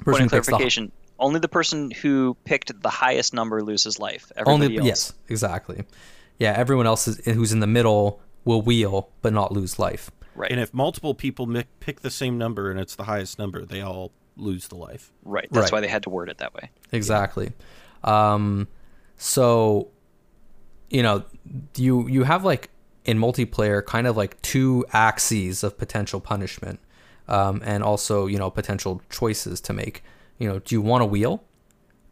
Point 0.04 0.22
of 0.24 0.32
picks 0.32 0.46
the- 0.48 0.52
clarification: 0.52 0.92
only 1.20 1.40
the 1.40 1.48
person 1.48 1.92
who 1.92 2.36
picked 2.46 2.82
the 2.82 2.90
highest 2.90 3.34
number 3.34 3.62
loses 3.62 4.00
life. 4.00 4.32
only 4.46 4.78
else, 4.78 4.86
yes, 4.86 5.14
exactly. 5.28 5.84
Yeah, 6.38 6.54
everyone 6.56 6.88
else 6.88 7.08
is, 7.08 7.18
who's 7.26 7.52
in 7.52 7.60
the 7.60 7.68
middle 7.68 8.22
will 8.46 8.62
wheel 8.62 9.10
but 9.22 9.34
not 9.34 9.52
lose 9.52 9.78
life. 9.78 10.10
right, 10.36 10.50
And 10.50 10.60
if 10.62 10.74
multiple 10.74 11.14
people 11.14 11.46
mi- 11.46 11.66
pick 11.82 12.00
the 12.00 12.10
same 12.10 12.38
number 12.38 12.72
and 12.72 12.80
it's 12.80 12.96
the 12.96 13.04
highest 13.04 13.38
number, 13.38 13.66
they 13.66 13.82
all 13.82 14.12
lose 14.38 14.70
the 14.70 14.76
life. 14.78 15.12
right. 15.26 15.50
That's 15.52 15.66
Right. 15.66 15.72
why 15.74 15.82
they 15.82 15.90
had 15.90 16.04
to 16.04 16.10
word 16.10 16.30
it 16.30 16.38
that 16.38 16.54
way. 16.54 16.70
Exactly. 16.94 17.52
Um, 18.06 18.70
so, 19.18 19.90
you 20.90 21.04
know, 21.04 21.24
you 21.76 22.08
you 22.08 22.24
have 22.24 22.46
like 22.46 22.70
in 23.10 23.18
multiplayer 23.18 23.84
kind 23.84 24.06
of 24.06 24.16
like 24.16 24.40
two 24.44 24.86
axes 24.94 25.64
of 25.64 25.80
potential 25.80 26.20
punishment, 26.20 26.80
um, 27.28 27.60
and 27.66 27.84
also 27.84 28.28
you 28.28 28.38
know 28.38 28.52
potential 28.52 29.02
choices 29.10 29.60
to 29.62 29.74
make. 29.74 30.04
You 30.38 30.48
know, 30.48 30.60
do 30.60 30.76
you 30.76 30.82
want 30.82 31.02
to 31.02 31.08
wheel? 31.08 31.44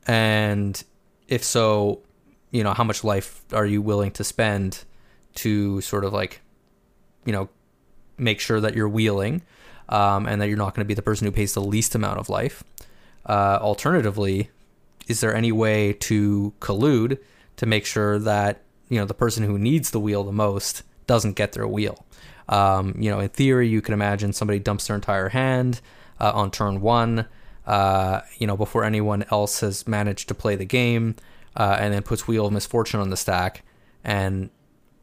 And 0.08 0.84
if 1.28 1.44
so, 1.44 2.02
you 2.50 2.64
know, 2.64 2.74
how 2.74 2.84
much 2.84 3.04
life 3.04 3.44
are 3.54 3.66
you 3.66 3.80
willing 3.80 4.10
to 4.12 4.24
spend 4.24 4.86
to 5.36 5.82
sort 5.82 6.04
of 6.04 6.14
like, 6.14 6.42
you 7.26 7.32
know, 7.32 7.48
make 8.18 8.40
sure 8.40 8.60
that 8.60 8.74
you're 8.74 8.90
wheeling, 8.90 9.44
um, 9.90 10.26
and 10.26 10.42
that 10.42 10.48
you're 10.48 10.58
not 10.58 10.74
going 10.74 10.84
to 10.84 10.88
be 10.88 10.96
the 10.96 11.04
person 11.04 11.28
who 11.28 11.32
pays 11.32 11.54
the 11.54 11.62
least 11.62 11.94
amount 11.94 12.20
of 12.20 12.28
life. 12.28 12.64
Uh, 13.24 13.60
alternatively, 13.62 14.50
is 15.08 15.20
there 15.22 15.36
any 15.36 15.52
way 15.52 15.94
to 15.94 16.54
collude 16.60 17.20
to 17.58 17.68
make 17.68 17.86
sure 17.86 18.18
that 18.18 18.64
you 18.90 18.98
know 18.98 19.06
the 19.06 19.14
person 19.14 19.44
who 19.44 19.60
needs 19.60 19.92
the 19.92 20.00
wheel 20.00 20.24
the 20.24 20.32
most 20.32 20.82
doesn't 21.08 21.34
get 21.34 21.54
their 21.54 21.68
wheel? 21.68 22.06
Um, 22.50 22.96
you 22.98 23.10
know, 23.10 23.20
in 23.20 23.30
theory, 23.30 23.68
you 23.68 23.82
can 23.82 23.94
imagine 23.94 24.34
somebody 24.34 24.60
dumps 24.60 24.88
their 24.88 24.96
entire 24.96 25.30
hand 25.30 25.82
uh, 26.20 26.32
on 26.34 26.52
turn 26.52 26.82
one. 26.82 27.28
Uh, 27.66 28.22
you 28.38 28.48
know, 28.48 28.56
before 28.56 28.84
anyone 28.84 29.26
else 29.30 29.60
has 29.60 29.88
managed 29.88 30.30
to 30.30 30.34
play 30.34 30.56
the 30.56 30.66
game, 30.66 31.16
uh, 31.56 31.76
and 31.80 31.94
then 31.94 32.02
puts 32.02 32.28
Wheel 32.28 32.46
of 32.46 32.54
Misfortune 32.54 33.02
on 33.02 33.10
the 33.10 33.18
stack, 33.18 33.64
and 34.04 34.50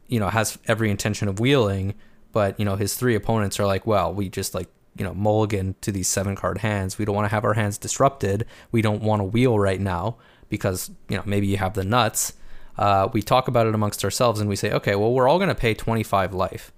you 0.07 0.19
know 0.19 0.29
has 0.29 0.57
every 0.67 0.89
intention 0.89 1.27
of 1.27 1.39
wheeling, 1.39 1.93
but 2.31 2.59
you 2.59 2.65
know 2.65 2.75
his 2.75 2.95
three 2.95 3.13
opponents 3.13 3.59
are 3.59 3.67
like, 3.67 3.85
well, 3.85 4.11
we 4.11 4.29
just 4.29 4.55
like 4.55 4.67
you 4.97 5.03
know 5.03 5.13
mulligan 5.13 5.75
to 5.81 5.91
these 5.91 6.07
seven 6.07 6.35
card 6.35 6.59
hands. 6.59 6.97
We 6.97 7.05
don't 7.05 7.15
want 7.15 7.25
to 7.25 7.35
have 7.35 7.45
our 7.45 7.53
hands 7.53 7.77
disrupted. 7.77 8.45
We 8.71 8.81
don't 8.81 9.03
want 9.03 9.19
to 9.19 9.25
wheel 9.25 9.59
right 9.59 9.79
now 9.79 10.17
because 10.49 10.89
you 11.09 11.17
know 11.17 11.23
maybe 11.25 11.47
you 11.47 11.57
have 11.57 11.75
the 11.75 11.83
nuts. 11.83 12.33
Uh, 12.77 13.09
we 13.13 13.21
talk 13.21 13.47
about 13.47 13.67
it 13.67 13.75
amongst 13.75 14.03
ourselves 14.03 14.39
and 14.39 14.49
we 14.49 14.55
say, 14.55 14.71
okay, 14.71 14.95
well, 14.95 15.13
we're 15.13 15.27
all 15.27 15.37
going 15.37 15.49
to 15.49 15.55
pay 15.55 15.73
25 15.73 16.33
life, 16.33 16.71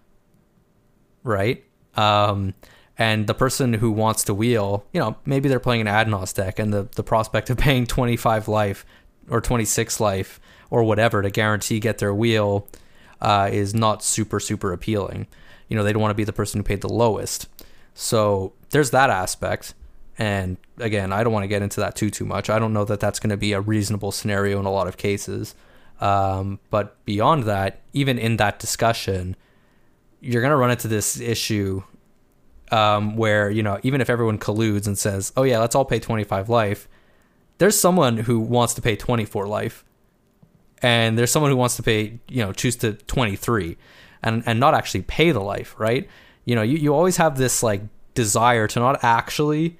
right? 1.23 1.63
Um, 1.95 2.53
and 2.97 3.27
the 3.27 3.33
person 3.33 3.73
who 3.73 3.91
wants 3.91 4.23
to 4.25 4.33
wheel, 4.33 4.85
you 4.91 4.99
know, 4.99 5.17
maybe 5.25 5.49
they're 5.49 5.59
playing 5.59 5.81
an 5.81 5.87
Adnos 5.87 6.33
deck, 6.33 6.57
and 6.57 6.73
the, 6.73 6.87
the 6.95 7.03
prospect 7.03 7.49
of 7.49 7.57
paying 7.57 7.85
25 7.85 8.47
life 8.47 8.85
or 9.29 9.41
26 9.41 9.99
life 9.99 10.39
or 10.69 10.83
whatever 10.83 11.21
to 11.21 11.29
guarantee 11.29 11.79
get 11.79 11.99
their 11.99 12.13
wheel 12.13 12.67
uh, 13.21 13.49
is 13.51 13.73
not 13.73 14.03
super, 14.03 14.39
super 14.39 14.73
appealing. 14.73 15.27
You 15.67 15.77
know, 15.77 15.83
they 15.83 15.93
don't 15.93 16.01
want 16.01 16.11
to 16.11 16.15
be 16.15 16.23
the 16.23 16.33
person 16.33 16.59
who 16.59 16.63
paid 16.63 16.81
the 16.81 16.89
lowest. 16.89 17.47
So 17.93 18.53
there's 18.69 18.91
that 18.91 19.09
aspect. 19.09 19.73
And 20.17 20.57
again, 20.77 21.13
I 21.13 21.23
don't 21.23 21.33
want 21.33 21.43
to 21.43 21.47
get 21.47 21.61
into 21.61 21.79
that 21.81 21.95
too, 21.95 22.09
too 22.09 22.25
much. 22.25 22.49
I 22.49 22.57
don't 22.57 22.73
know 22.73 22.85
that 22.85 22.99
that's 22.99 23.19
going 23.19 23.29
to 23.29 23.37
be 23.37 23.53
a 23.53 23.61
reasonable 23.61 24.11
scenario 24.11 24.59
in 24.59 24.65
a 24.65 24.71
lot 24.71 24.87
of 24.87 24.97
cases. 24.97 25.55
Um, 25.99 26.59
but 26.69 27.03
beyond 27.05 27.43
that, 27.43 27.81
even 27.93 28.19
in 28.19 28.37
that 28.37 28.59
discussion, 28.59 29.35
you're 30.21 30.41
going 30.41 30.51
to 30.51 30.57
run 30.57 30.71
into 30.71 30.87
this 30.87 31.19
issue 31.19 31.83
um, 32.71 33.15
where 33.15 33.49
you 33.49 33.63
know 33.63 33.79
even 33.83 34.01
if 34.01 34.09
everyone 34.09 34.37
colludes 34.37 34.87
and 34.87 34.97
says, 34.97 35.31
"Oh 35.37 35.43
yeah, 35.43 35.59
let's 35.59 35.75
all 35.75 35.85
pay 35.85 35.99
25 35.99 36.49
life," 36.49 36.87
there's 37.57 37.79
someone 37.79 38.17
who 38.17 38.39
wants 38.39 38.73
to 38.75 38.81
pay 38.81 38.95
24 38.95 39.47
life, 39.47 39.83
and 40.81 41.17
there's 41.17 41.31
someone 41.31 41.51
who 41.51 41.57
wants 41.57 41.75
to 41.77 41.83
pay 41.83 42.19
you 42.27 42.43
know 42.43 42.51
choose 42.51 42.75
to 42.77 42.93
23, 42.93 43.77
and 44.23 44.43
and 44.45 44.59
not 44.59 44.73
actually 44.73 45.03
pay 45.03 45.31
the 45.31 45.41
life, 45.41 45.75
right? 45.77 46.07
You 46.45 46.55
know, 46.55 46.61
you 46.61 46.77
you 46.77 46.93
always 46.93 47.17
have 47.17 47.37
this 47.37 47.63
like 47.63 47.81
desire 48.13 48.67
to 48.67 48.79
not 48.79 49.03
actually 49.03 49.77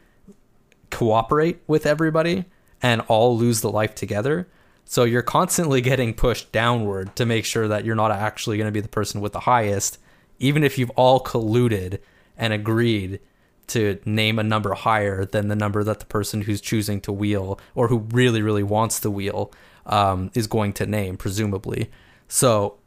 cooperate 0.89 1.61
with 1.67 1.85
everybody 1.85 2.45
and 2.81 3.01
all 3.07 3.37
lose 3.37 3.61
the 3.61 3.71
life 3.71 3.95
together. 3.95 4.47
So 4.89 5.03
you're 5.03 5.21
constantly 5.21 5.81
getting 5.81 6.13
pushed 6.13 6.53
downward 6.53 7.13
to 7.17 7.25
make 7.25 7.43
sure 7.43 7.67
that 7.67 7.83
you're 7.83 7.93
not 7.93 8.09
actually 8.09 8.57
going 8.57 8.69
to 8.69 8.71
be 8.71 8.79
the 8.79 8.87
person 8.87 9.19
with 9.19 9.33
the 9.33 9.41
highest, 9.41 9.99
even 10.39 10.63
if 10.63 10.77
you've 10.77 10.89
all 10.91 11.21
colluded 11.21 11.99
and 12.37 12.53
agreed 12.53 13.19
to 13.67 13.99
name 14.05 14.39
a 14.39 14.43
number 14.43 14.73
higher 14.73 15.25
than 15.25 15.49
the 15.49 15.57
number 15.57 15.83
that 15.83 15.99
the 15.99 16.05
person 16.05 16.43
who's 16.43 16.61
choosing 16.61 17.01
to 17.01 17.11
wheel 17.11 17.59
or 17.75 17.89
who 17.89 17.99
really, 18.11 18.41
really 18.41 18.63
wants 18.63 18.99
the 18.99 19.11
wheel 19.11 19.51
um, 19.87 20.31
is 20.33 20.47
going 20.47 20.71
to 20.71 20.85
name, 20.85 21.17
presumably. 21.17 21.91
So, 22.29 22.77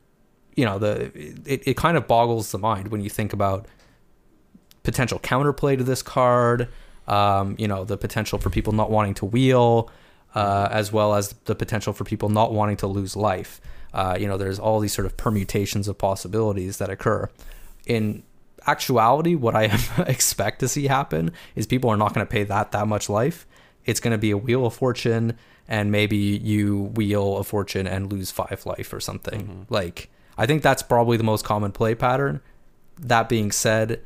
you 0.56 0.64
know, 0.64 0.78
the 0.78 1.12
it, 1.44 1.62
it 1.66 1.76
kind 1.76 1.98
of 1.98 2.06
boggles 2.06 2.50
the 2.50 2.58
mind 2.58 2.88
when 2.88 3.02
you 3.02 3.10
think 3.10 3.34
about 3.34 3.66
potential 4.84 5.18
counterplay 5.18 5.76
to 5.76 5.84
this 5.84 6.02
card, 6.02 6.68
um, 7.06 7.56
you 7.58 7.68
know, 7.68 7.84
the 7.84 7.98
potential 7.98 8.38
for 8.38 8.48
people 8.48 8.72
not 8.72 8.90
wanting 8.90 9.12
to 9.14 9.26
wheel, 9.26 9.90
uh, 10.34 10.68
as 10.70 10.92
well 10.92 11.14
as 11.14 11.32
the 11.44 11.54
potential 11.54 11.92
for 11.92 12.04
people 12.04 12.28
not 12.28 12.52
wanting 12.52 12.76
to 12.78 12.86
lose 12.86 13.16
life. 13.16 13.60
Uh, 13.92 14.16
you 14.18 14.26
know, 14.28 14.36
there's 14.36 14.58
all 14.58 14.80
these 14.80 14.92
sort 14.92 15.06
of 15.06 15.16
permutations 15.16 15.88
of 15.88 15.98
possibilities 15.98 16.78
that 16.78 16.90
occur. 16.90 17.28
In 17.86 18.22
actuality, 18.66 19.34
what 19.34 19.56
I 19.56 19.64
expect 20.06 20.60
to 20.60 20.68
see 20.68 20.86
happen 20.86 21.32
is 21.56 21.66
people 21.66 21.90
are 21.90 21.96
not 21.96 22.14
going 22.14 22.26
to 22.26 22.30
pay 22.30 22.44
that 22.44 22.72
that 22.72 22.86
much 22.86 23.08
life. 23.08 23.46
It's 23.84 24.00
going 24.00 24.12
to 24.12 24.18
be 24.18 24.30
a 24.30 24.36
wheel 24.36 24.66
of 24.66 24.74
fortune, 24.74 25.36
and 25.66 25.90
maybe 25.90 26.16
you 26.16 26.92
wheel 26.94 27.38
a 27.38 27.44
fortune 27.44 27.86
and 27.86 28.12
lose 28.12 28.30
five 28.30 28.62
life 28.66 28.92
or 28.92 29.00
something. 29.00 29.66
Like 29.68 30.10
I 30.38 30.46
think 30.46 30.62
that's 30.62 30.82
probably 30.82 31.16
the 31.16 31.24
most 31.24 31.44
common 31.44 31.72
play 31.72 31.94
pattern. 31.94 32.40
That 32.98 33.28
being 33.28 33.50
said, 33.50 34.02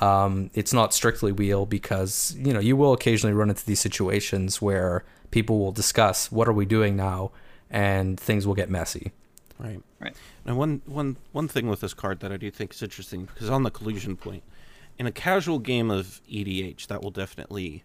um, 0.00 0.50
it's 0.54 0.72
not 0.72 0.92
strictly 0.92 1.32
wheel 1.32 1.64
because 1.64 2.34
you 2.36 2.52
know 2.52 2.60
you 2.60 2.76
will 2.76 2.92
occasionally 2.92 3.34
run 3.34 3.48
into 3.48 3.64
these 3.64 3.80
situations 3.80 4.60
where 4.60 5.04
people 5.32 5.58
will 5.58 5.72
discuss 5.72 6.30
what 6.30 6.46
are 6.46 6.52
we 6.52 6.64
doing 6.64 6.94
now, 6.96 7.32
and 7.68 8.18
things 8.20 8.46
will 8.46 8.54
get 8.54 8.70
messy. 8.70 9.10
Right. 9.58 9.82
Right. 10.00 10.14
Now, 10.44 10.54
one 10.54 10.82
one 10.86 11.16
one 11.32 11.48
thing 11.48 11.68
with 11.68 11.80
this 11.80 11.94
card 11.94 12.20
that 12.20 12.30
I 12.32 12.36
do 12.36 12.50
think 12.50 12.72
is 12.74 12.82
interesting 12.82 13.24
because 13.26 13.50
on 13.50 13.64
the 13.64 13.70
collusion 13.70 14.16
point, 14.16 14.44
in 14.98 15.06
a 15.06 15.12
casual 15.12 15.58
game 15.58 15.90
of 15.90 16.20
EDH, 16.30 16.86
that 16.86 17.02
will 17.02 17.10
definitely, 17.10 17.84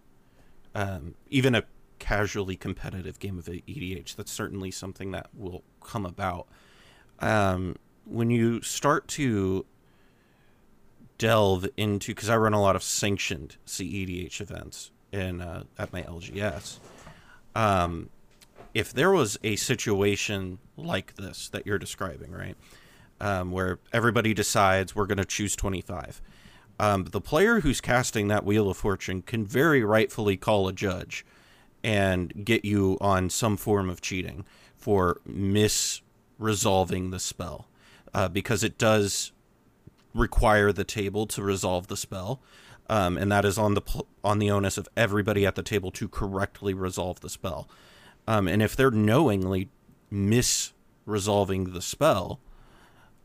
um, 0.74 1.14
even 1.30 1.54
a 1.56 1.64
casually 1.98 2.56
competitive 2.56 3.18
game 3.18 3.38
of 3.38 3.46
EDH, 3.46 4.14
that's 4.16 4.30
certainly 4.32 4.70
something 4.70 5.10
that 5.12 5.28
will 5.36 5.62
come 5.82 6.06
about. 6.06 6.46
um, 7.20 7.74
when 8.04 8.30
you 8.30 8.62
start 8.62 9.06
to 9.08 9.66
delve 11.18 11.66
into 11.76 12.14
because 12.14 12.28
I 12.30 12.36
run 12.36 12.52
a 12.54 12.60
lot 12.60 12.76
of 12.76 12.82
sanctioned 12.82 13.56
CEDH 13.66 14.40
events 14.40 14.90
in 15.12 15.40
uh, 15.40 15.64
at 15.78 15.92
my 15.92 16.02
LGS. 16.02 16.78
Um, 17.58 18.10
if 18.72 18.92
there 18.92 19.10
was 19.10 19.36
a 19.42 19.56
situation 19.56 20.58
like 20.76 21.16
this 21.16 21.48
that 21.48 21.66
you're 21.66 21.78
describing, 21.78 22.30
right, 22.30 22.56
um, 23.20 23.50
where 23.50 23.80
everybody 23.92 24.32
decides 24.32 24.94
we're 24.94 25.06
going 25.06 25.18
to 25.18 25.24
choose 25.24 25.56
25, 25.56 26.22
um, 26.78 27.04
the 27.06 27.20
player 27.20 27.60
who's 27.60 27.80
casting 27.80 28.28
that 28.28 28.44
Wheel 28.44 28.70
of 28.70 28.76
Fortune 28.76 29.22
can 29.22 29.44
very 29.44 29.82
rightfully 29.82 30.36
call 30.36 30.68
a 30.68 30.72
judge 30.72 31.26
and 31.82 32.44
get 32.44 32.64
you 32.64 32.96
on 33.00 33.28
some 33.28 33.56
form 33.56 33.90
of 33.90 34.00
cheating 34.00 34.44
for 34.76 35.20
misresolving 35.28 37.10
the 37.10 37.18
spell 37.18 37.66
uh, 38.14 38.28
because 38.28 38.62
it 38.62 38.78
does 38.78 39.32
require 40.14 40.72
the 40.72 40.84
table 40.84 41.26
to 41.26 41.42
resolve 41.42 41.88
the 41.88 41.96
spell. 41.96 42.40
Um, 42.90 43.18
and 43.18 43.30
that 43.30 43.44
is 43.44 43.58
on 43.58 43.74
the 43.74 43.82
pl- 43.82 44.06
on 44.24 44.38
the 44.38 44.50
onus 44.50 44.78
of 44.78 44.88
everybody 44.96 45.44
at 45.44 45.54
the 45.54 45.62
table 45.62 45.90
to 45.92 46.08
correctly 46.08 46.72
resolve 46.72 47.20
the 47.20 47.28
spell. 47.28 47.68
Um, 48.26 48.48
and 48.48 48.62
if 48.62 48.74
they're 48.74 48.90
knowingly 48.90 49.68
misresolving 50.12 51.72
the 51.72 51.82
spell, 51.82 52.40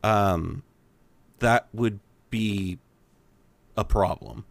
um, 0.02 0.62
that 1.38 1.68
would 1.72 2.00
be 2.30 2.78
a 3.76 3.84
problem. 3.84 4.44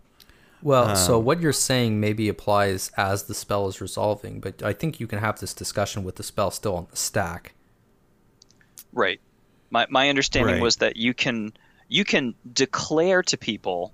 Well, 0.61 0.95
so 0.95 1.19
what 1.19 1.41
you're 1.41 1.51
saying 1.51 1.99
maybe 1.99 2.29
applies 2.29 2.89
as 2.95 3.23
the 3.23 3.33
spell 3.33 3.67
is 3.67 3.81
resolving, 3.81 4.39
but 4.39 4.63
I 4.63 4.71
think 4.71 4.99
you 4.99 5.07
can 5.07 5.19
have 5.19 5.39
this 5.41 5.53
discussion 5.53 6.05
with 6.05 6.15
the 6.15 6.23
spell 6.23 6.51
still 6.51 6.75
on 6.77 6.87
the 6.89 6.95
stack. 6.95 7.53
Right. 8.93 9.19
My 9.71 9.87
my 9.89 10.07
understanding 10.09 10.55
Right. 10.55 10.61
was 10.61 10.77
that 10.77 10.95
you 10.95 11.13
can 11.13 11.51
you 11.89 12.05
can 12.05 12.33
declare 12.53 13.21
to 13.23 13.37
people 13.37 13.93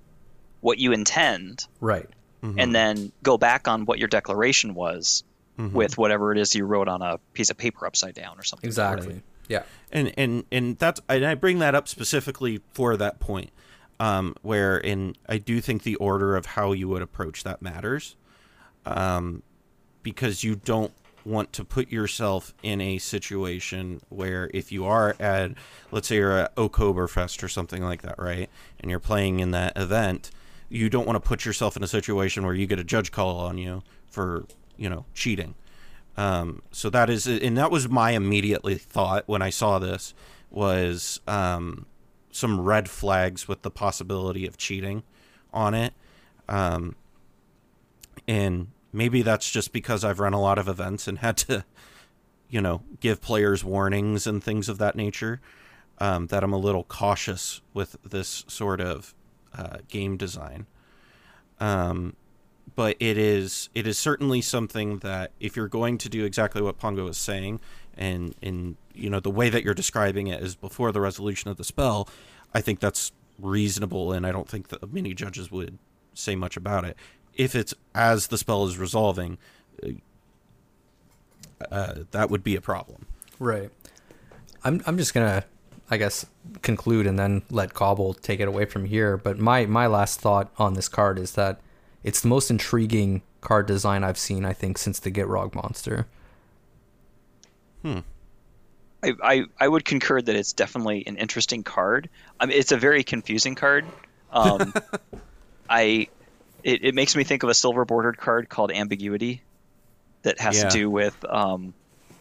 what 0.60 0.78
you 0.78 0.92
intend 0.92 1.66
Right. 1.80 2.08
and 2.42 2.74
then 2.74 3.12
go 3.22 3.36
back 3.38 3.68
on 3.68 3.84
what 3.84 3.98
your 3.98 4.08
declaration 4.08 4.74
was 4.74 5.24
Mm-hmm. 5.58 5.76
with 5.76 5.98
whatever 5.98 6.32
it 6.32 6.38
is 6.38 6.54
you 6.54 6.64
wrote 6.64 6.88
on 6.88 7.02
a 7.02 7.18
piece 7.34 7.50
of 7.50 7.58
paper 7.58 7.86
upside 7.86 8.14
down 8.14 8.38
or 8.38 8.42
something. 8.42 8.66
Exactly. 8.66 9.20
Yeah. 9.46 9.64
and 9.92 10.10
and 10.16 10.44
and 10.50 10.78
that's 10.78 11.02
and 11.06 11.26
I 11.26 11.34
bring 11.34 11.58
that 11.58 11.74
up 11.74 11.86
specifically 11.86 12.62
for 12.72 12.96
that 12.96 13.20
point, 13.20 13.50
um, 13.98 14.34
where 14.40 14.78
in 14.78 15.16
I 15.28 15.36
do 15.36 15.60
think 15.60 15.82
the 15.82 15.96
order 15.96 16.34
of 16.34 16.46
how 16.46 16.72
you 16.72 16.88
would 16.88 17.02
approach 17.02 17.44
that 17.44 17.60
matters, 17.60 18.16
um, 18.86 19.42
because 20.02 20.44
you 20.44 20.56
don't 20.56 20.92
want 21.26 21.52
to 21.52 21.64
put 21.64 21.90
yourself 21.90 22.54
in 22.62 22.80
a 22.80 22.96
situation 22.96 24.00
where 24.08 24.50
if 24.54 24.72
you 24.72 24.86
are 24.86 25.14
at 25.20 25.52
let's 25.90 26.08
say 26.08 26.16
you're 26.16 26.38
at 26.38 26.56
Oktoberfest 26.56 27.42
or 27.42 27.48
something 27.48 27.82
like 27.82 28.00
that, 28.02 28.18
right, 28.18 28.48
and 28.78 28.90
you're 28.90 28.98
playing 29.00 29.40
in 29.40 29.50
that 29.50 29.76
event, 29.76 30.30
you 30.70 30.88
don't 30.88 31.06
want 31.06 31.16
to 31.16 31.28
put 31.28 31.44
yourself 31.44 31.76
in 31.76 31.82
a 31.82 31.88
situation 31.88 32.44
where 32.44 32.54
you 32.54 32.66
get 32.66 32.78
a 32.78 32.84
judge 32.84 33.12
call 33.12 33.38
on 33.38 33.58
you 33.58 33.82
for 34.06 34.46
you 34.76 34.88
know 34.88 35.04
cheating. 35.12 35.54
Um, 36.16 36.62
so 36.70 36.90
that 36.90 37.08
is, 37.08 37.26
and 37.26 37.56
that 37.56 37.70
was 37.70 37.88
my 37.88 38.12
immediately 38.12 38.76
thought 38.76 39.24
when 39.26 39.42
I 39.42 39.50
saw 39.50 39.78
this 39.78 40.14
was 40.50 41.20
um, 41.26 41.86
some 42.30 42.60
red 42.60 42.88
flags 42.88 43.48
with 43.48 43.62
the 43.62 43.70
possibility 43.70 44.46
of 44.46 44.56
cheating 44.56 45.02
on 45.52 45.74
it. 45.74 45.94
Um, 46.48 46.96
and 48.26 48.68
maybe 48.92 49.22
that's 49.22 49.50
just 49.50 49.72
because 49.72 50.04
I've 50.04 50.20
run 50.20 50.32
a 50.32 50.40
lot 50.40 50.58
of 50.58 50.68
events 50.68 51.08
and 51.08 51.18
had 51.18 51.36
to, 51.38 51.64
you 52.48 52.60
know, 52.60 52.82
give 53.00 53.20
players 53.20 53.64
warnings 53.64 54.26
and 54.26 54.42
things 54.42 54.68
of 54.68 54.78
that 54.78 54.96
nature. 54.96 55.40
Um, 55.98 56.28
that 56.28 56.42
I'm 56.42 56.54
a 56.54 56.58
little 56.58 56.84
cautious 56.84 57.60
with 57.74 57.96
this 58.02 58.44
sort 58.48 58.80
of 58.80 59.14
uh, 59.56 59.78
game 59.88 60.16
design. 60.16 60.66
Um, 61.58 62.16
but 62.74 62.96
it 63.00 63.18
is 63.18 63.68
it 63.74 63.86
is 63.86 63.98
certainly 63.98 64.40
something 64.40 64.98
that 64.98 65.32
if 65.40 65.56
you're 65.56 65.68
going 65.68 65.98
to 65.98 66.08
do 66.08 66.24
exactly 66.24 66.62
what 66.62 66.78
Pongo 66.78 67.08
is 67.08 67.18
saying, 67.18 67.60
and 67.96 68.34
in 68.40 68.76
you 68.94 69.10
know 69.10 69.20
the 69.20 69.30
way 69.30 69.50
that 69.50 69.64
you're 69.64 69.74
describing 69.74 70.28
it 70.28 70.42
is 70.42 70.54
before 70.54 70.92
the 70.92 71.00
resolution 71.00 71.50
of 71.50 71.56
the 71.56 71.64
spell, 71.64 72.08
I 72.54 72.60
think 72.60 72.80
that's 72.80 73.12
reasonable, 73.38 74.12
and 74.12 74.26
I 74.26 74.32
don't 74.32 74.48
think 74.48 74.68
that 74.68 74.92
many 74.92 75.14
judges 75.14 75.50
would 75.50 75.78
say 76.14 76.36
much 76.36 76.56
about 76.56 76.84
it. 76.84 76.96
If 77.34 77.54
it's 77.54 77.74
as 77.94 78.28
the 78.28 78.38
spell 78.38 78.64
is 78.64 78.78
resolving, 78.78 79.38
uh, 79.82 79.88
uh, 81.70 81.94
that 82.10 82.30
would 82.30 82.42
be 82.42 82.56
a 82.56 82.60
problem. 82.60 83.06
Right. 83.38 83.70
I'm 84.64 84.82
I'm 84.86 84.96
just 84.96 85.14
gonna 85.14 85.44
I 85.90 85.96
guess 85.96 86.24
conclude 86.62 87.06
and 87.06 87.18
then 87.18 87.42
let 87.50 87.74
Cobble 87.74 88.14
take 88.14 88.40
it 88.40 88.46
away 88.48 88.64
from 88.64 88.84
here. 88.84 89.16
But 89.16 89.38
my 89.38 89.66
my 89.66 89.86
last 89.86 90.20
thought 90.20 90.50
on 90.58 90.74
this 90.74 90.88
card 90.88 91.18
is 91.18 91.32
that 91.32 91.60
it's 92.04 92.20
the 92.20 92.28
most 92.28 92.50
intriguing 92.50 93.22
card 93.40 93.66
design 93.66 94.04
I've 94.04 94.18
seen, 94.18 94.44
I 94.44 94.52
think, 94.52 94.78
since 94.78 94.98
the 95.00 95.10
Gitrog 95.10 95.54
monster. 95.54 96.06
I, 99.02 99.12
I, 99.22 99.44
I 99.58 99.66
would 99.68 99.84
concur 99.84 100.20
that 100.20 100.36
it's 100.36 100.52
definitely 100.52 101.04
an 101.06 101.16
interesting 101.16 101.62
card. 101.62 102.08
I 102.38 102.46
mean, 102.46 102.58
it's 102.58 102.72
a 102.72 102.76
very 102.76 103.02
confusing 103.02 103.54
card. 103.54 103.86
Um, 104.30 104.74
I 105.68 106.08
it, 106.62 106.84
it 106.84 106.94
makes 106.94 107.16
me 107.16 107.24
think 107.24 107.42
of 107.42 107.48
a 107.48 107.54
silver 107.54 107.84
bordered 107.86 108.18
card 108.18 108.48
called 108.48 108.70
Ambiguity 108.70 109.42
that 110.22 110.38
has 110.40 110.56
Yeah. 110.58 110.68
to 110.68 110.76
do 110.76 110.90
with 110.90 111.16
um, 111.24 111.72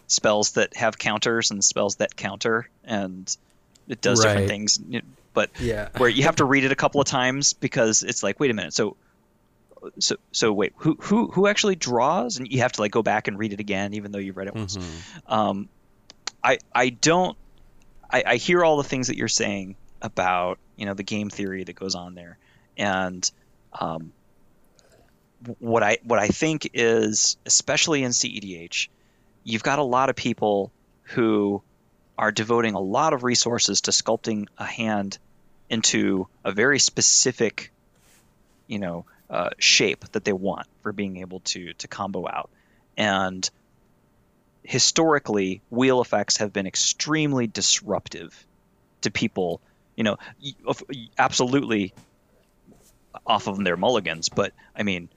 spells 0.08 0.54
that 0.54 0.76
have 0.78 0.98
counters 0.98 1.52
and 1.52 1.64
spells 1.64 1.98
that 1.98 2.16
counter, 2.16 2.70
and 2.86 3.36
it 3.90 4.02
does 4.02 4.20
Right. 4.20 4.28
different 4.28 4.48
things. 4.48 4.80
But 5.34 5.50
Yeah. 5.60 5.90
where 5.98 6.10
you 6.10 6.24
have 6.24 6.38
to 6.38 6.46
read 6.46 6.64
it 6.64 6.72
a 6.72 6.76
couple 6.76 7.02
of 7.02 7.08
times 7.08 7.54
because 7.54 8.04
it's 8.04 8.24
like, 8.24 8.40
wait 8.40 8.52
a 8.52 8.54
minute, 8.54 8.74
so 8.74 8.96
so 10.00 10.16
so 10.32 10.52
wait, 10.54 10.74
who 10.78 10.98
who 11.00 11.32
who 11.32 11.48
actually 11.48 11.76
draws? 11.76 12.38
And 12.38 12.48
you 12.52 12.62
have 12.62 12.74
to 12.74 12.82
like 12.82 12.92
go 12.92 13.02
back 13.02 13.28
and 13.28 13.38
read 13.38 13.54
it 13.54 13.60
again, 13.60 13.94
even 13.94 14.12
though 14.12 14.20
you've 14.20 14.38
read 14.38 14.48
it 14.48 14.56
once. 14.56 14.78
Um, 15.26 15.70
I 16.44 16.60
I 16.74 16.90
don't. 16.90 17.38
I, 18.12 18.24
I 18.26 18.36
hear 18.38 18.64
all 18.64 18.78
the 18.78 18.84
things 18.84 19.08
that 19.08 19.18
you're 19.18 19.28
saying 19.28 19.78
about 20.02 20.60
you 20.76 20.86
know 20.86 20.94
the 20.94 21.04
game 21.04 21.30
theory 21.30 21.64
that 21.64 21.76
goes 21.76 21.96
on 21.96 22.16
there, 22.16 22.40
and 22.78 23.30
um, 23.80 24.14
what 25.60 25.84
I 25.84 25.98
what 26.04 26.20
I 26.20 26.28
think 26.28 26.70
is 26.74 27.38
especially 27.46 28.04
in 28.04 28.12
CEDH, 28.12 28.90
you've 29.44 29.64
got 29.64 29.80
a 29.80 29.84
lot 29.84 30.10
of 30.10 30.16
people 30.16 30.74
who 31.04 31.64
are 32.20 32.34
devoting 32.34 32.76
a 32.76 32.80
lot 32.82 33.14
of 33.14 33.24
resources 33.24 33.80
to 33.80 33.92
sculpting 33.92 34.46
a 34.58 34.66
hand 34.66 35.18
into 35.70 36.28
a 36.44 36.52
very 36.52 36.78
specific, 36.78 37.72
you 38.68 38.78
know, 38.78 39.06
uh, 39.30 39.50
shape 39.58 40.04
that 40.12 40.26
they 40.26 40.34
want 40.34 40.68
for 40.84 40.92
being 40.92 41.18
able 41.18 41.40
to 41.40 41.74
to 41.76 41.88
combo 41.88 42.28
out, 42.28 42.50
and 42.98 43.50
historically, 44.64 45.62
wheel 45.70 46.02
effects 46.02 46.38
have 46.38 46.52
been 46.52 46.68
extremely 46.68 47.48
disruptive 47.48 48.46
to 49.02 49.12
people. 49.12 49.62
You 49.96 50.04
know, 50.04 50.18
absolutely 51.18 51.94
off 53.26 53.48
of 53.48 53.64
their 53.64 53.78
mulligans, 53.78 54.28
but 54.28 54.52
I 54.76 54.84
mean, 54.84 55.10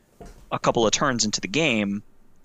a 0.52 0.58
couple 0.60 0.86
of 0.86 0.92
turns 0.92 1.24
into 1.24 1.40
the 1.40 1.48
game, 1.48 2.04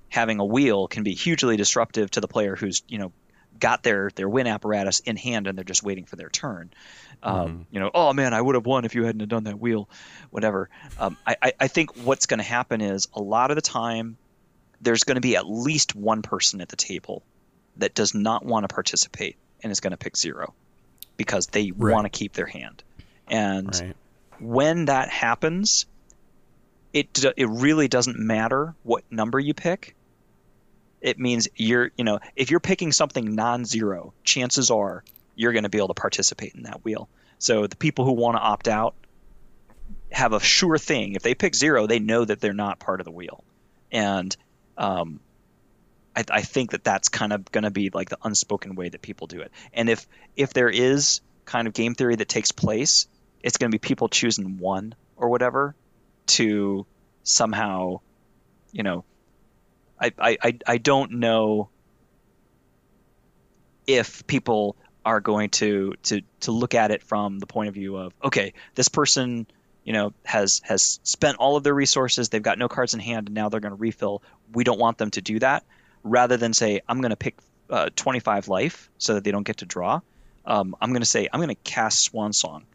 having 0.09 0.39
a 0.39 0.45
wheel 0.45 0.87
can 0.87 1.03
be 1.03 1.13
hugely 1.13 1.57
disruptive 1.57 2.09
to 2.11 2.21
the 2.21 2.27
player 2.27 2.55
who's 2.55 2.81
you 2.87 2.97
know 2.97 3.13
got 3.59 3.83
their 3.83 4.09
their 4.15 4.29
win 4.29 4.47
apparatus 4.47 4.99
in 4.99 5.15
hand 5.17 5.47
and 5.47 5.57
they're 5.57 5.63
just 5.65 5.83
waiting 5.83 6.05
for 6.05 6.15
their 6.15 6.29
turn. 6.29 6.71
Um, 7.23 7.65
You 7.71 7.79
know, 7.79 7.91
oh 7.93 8.13
man, 8.13 8.33
I 8.33 8.41
would 8.41 8.55
have 8.55 8.65
won 8.65 8.85
if 8.85 8.95
you 8.95 9.03
hadn't 9.03 9.21
have 9.21 9.29
done 9.29 9.45
that 9.45 9.59
wheel, 9.59 9.89
whatever. 10.29 10.69
Um, 10.97 11.17
I, 11.25 11.35
I 11.41 11.53
I 11.61 11.67
think 11.67 11.91
what's 11.95 12.25
going 12.27 12.39
to 12.39 12.43
happen 12.43 12.81
is 12.81 13.07
a 13.13 13.21
lot 13.21 13.51
of 13.51 13.55
the 13.55 13.61
time 13.61 14.17
there's 14.81 15.03
going 15.03 15.15
to 15.15 15.21
be 15.21 15.35
at 15.35 15.47
least 15.47 15.95
one 15.95 16.21
person 16.21 16.61
at 16.61 16.69
the 16.69 16.75
table 16.75 17.23
that 17.77 17.95
does 17.95 18.13
not 18.13 18.45
want 18.45 18.67
to 18.67 18.73
participate 18.73 19.37
and 19.63 19.71
is 19.71 19.79
going 19.79 19.91
to 19.91 19.97
pick 19.97 20.15
zero 20.15 20.55
because 21.17 21.47
they 21.47 21.71
Right. 21.71 21.93
want 21.93 22.05
to 22.05 22.09
keep 22.17 22.33
their 22.33 22.45
hand. 22.45 22.83
And 23.27 23.73
Right. 23.73 23.95
when 24.39 24.85
that 24.85 25.09
happens, 25.09 25.85
it 26.93 27.09
it 27.35 27.49
really 27.49 27.87
doesn't 27.87 28.17
matter 28.19 28.75
what 28.83 29.03
number 29.11 29.39
you 29.39 29.53
pick. 29.53 29.96
It 31.01 31.19
means 31.19 31.47
you're 31.55 31.91
you 31.97 32.03
know 32.03 32.19
if 32.35 32.51
you're 32.51 32.59
picking 32.59 32.91
something 32.91 33.35
non-zero, 33.35 34.13
chances 34.23 34.71
are 34.71 35.03
you're 35.35 35.53
going 35.53 35.63
to 35.63 35.69
be 35.69 35.77
able 35.77 35.89
to 35.89 35.93
participate 35.93 36.55
in 36.55 36.63
that 36.63 36.83
wheel. 36.83 37.09
So 37.39 37.67
the 37.67 37.75
people 37.75 38.05
who 38.05 38.13
want 38.13 38.35
to 38.37 38.41
opt 38.41 38.67
out 38.67 38.95
have 40.11 40.33
a 40.33 40.39
sure 40.39 40.77
thing. 40.77 41.13
If 41.13 41.21
they 41.21 41.35
pick 41.35 41.55
zero, 41.55 41.85
they 41.85 41.99
know 41.99 42.25
that 42.25 42.41
they're 42.41 42.53
not 42.53 42.79
part 42.79 42.99
of 42.99 43.05
the 43.05 43.11
wheel, 43.11 43.43
and 43.91 44.35
um, 44.77 45.19
I, 46.15 46.23
I 46.31 46.41
think 46.41 46.71
that 46.71 46.83
that's 46.83 47.09
kind 47.09 47.31
of 47.31 47.51
going 47.51 47.63
to 47.63 47.71
be 47.71 47.91
like 47.93 48.09
the 48.09 48.17
unspoken 48.23 48.75
way 48.75 48.89
that 48.89 49.01
people 49.01 49.27
do 49.27 49.41
it. 49.41 49.51
And 49.71 49.89
if 49.89 50.07
if 50.35 50.51
there 50.53 50.69
is 50.69 51.21
kind 51.45 51.67
of 51.67 51.73
game 51.73 51.93
theory 51.93 52.15
that 52.15 52.27
takes 52.27 52.51
place, 52.51 53.07
it's 53.41 53.57
going 53.57 53.71
to 53.71 53.75
be 53.75 53.79
people 53.79 54.09
choosing 54.09 54.57
one 54.57 54.95
or 55.15 55.29
whatever 55.29 55.75
to 56.27 56.85
somehow, 57.23 58.01
you 58.71 58.83
know, 58.83 59.05
I 59.99 60.11
I 60.19 60.59
I, 60.65 60.77
don't 60.77 61.13
know 61.13 61.69
if 63.85 64.25
people 64.27 64.75
are 65.05 65.19
going 65.21 65.49
to 65.49 65.93
to 66.03 66.21
to 66.41 66.51
look 66.51 66.75
at 66.75 66.91
it 66.91 67.01
from 67.01 67.39
the 67.39 67.47
point 67.47 67.69
of 67.69 67.73
view 67.73 67.95
of 67.97 68.13
okay, 68.23 68.53
this 68.75 68.89
person 68.89 69.47
you 69.83 69.93
know 69.93 70.13
has 70.25 70.61
has 70.63 70.99
spent 71.03 71.37
all 71.37 71.55
of 71.55 71.63
their 71.63 71.73
resources, 71.73 72.29
they've 72.29 72.41
got 72.41 72.59
no 72.59 72.67
cards 72.67 72.93
in 72.93 72.99
hand, 72.99 73.27
and 73.27 73.35
now 73.35 73.49
they're 73.49 73.59
going 73.59 73.71
to 73.71 73.77
refill. 73.77 74.21
We 74.53 74.63
don't 74.63 74.79
want 74.79 74.97
them 74.97 75.11
to 75.11 75.21
do 75.21 75.39
that. 75.39 75.63
Rather 76.03 76.37
than 76.37 76.53
say 76.53 76.81
I'm 76.87 77.01
going 77.01 77.09
to 77.11 77.17
pick 77.17 77.37
uh, 77.69 77.89
25 77.95 78.47
life 78.47 78.89
so 78.97 79.15
that 79.15 79.23
they 79.23 79.31
don't 79.31 79.43
get 79.43 79.57
to 79.57 79.65
draw, 79.65 80.01
um, 80.45 80.75
I'm 80.79 80.91
going 80.91 81.01
to 81.01 81.07
say 81.07 81.27
I'm 81.31 81.39
going 81.39 81.49
to 81.49 81.55
cast 81.55 82.01
Swan 82.01 82.33
Song 82.33 82.65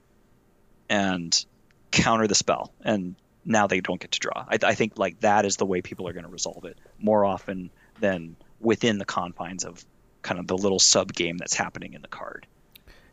and 0.89 1.45
counter 1.91 2.27
the 2.27 2.35
spell, 2.35 2.73
and 2.83 3.15
now 3.45 3.67
they 3.67 3.81
don't 3.81 4.01
get 4.01 4.13
to 4.13 4.21
draw. 4.21 4.45
I, 4.49 4.59
I 4.63 4.75
think 4.75 4.99
like 4.99 5.21
that 5.21 5.45
is 5.45 5.57
the 5.57 5.67
way 5.67 5.83
people 5.83 6.09
are 6.09 6.13
going 6.13 6.25
to 6.25 6.31
resolve 6.31 6.65
it 6.65 6.79
more 6.99 7.25
often 7.25 7.71
than 8.01 8.37
within 8.61 8.99
the 8.99 9.05
confines 9.05 9.65
of 9.65 9.85
kind 10.23 10.39
of 10.39 10.47
the 10.47 10.57
little 10.57 10.79
sub 10.79 11.13
game 11.13 11.37
that's 11.37 11.55
happening 11.55 11.95
in 11.95 12.03
the 12.03 12.09
card. 12.09 12.47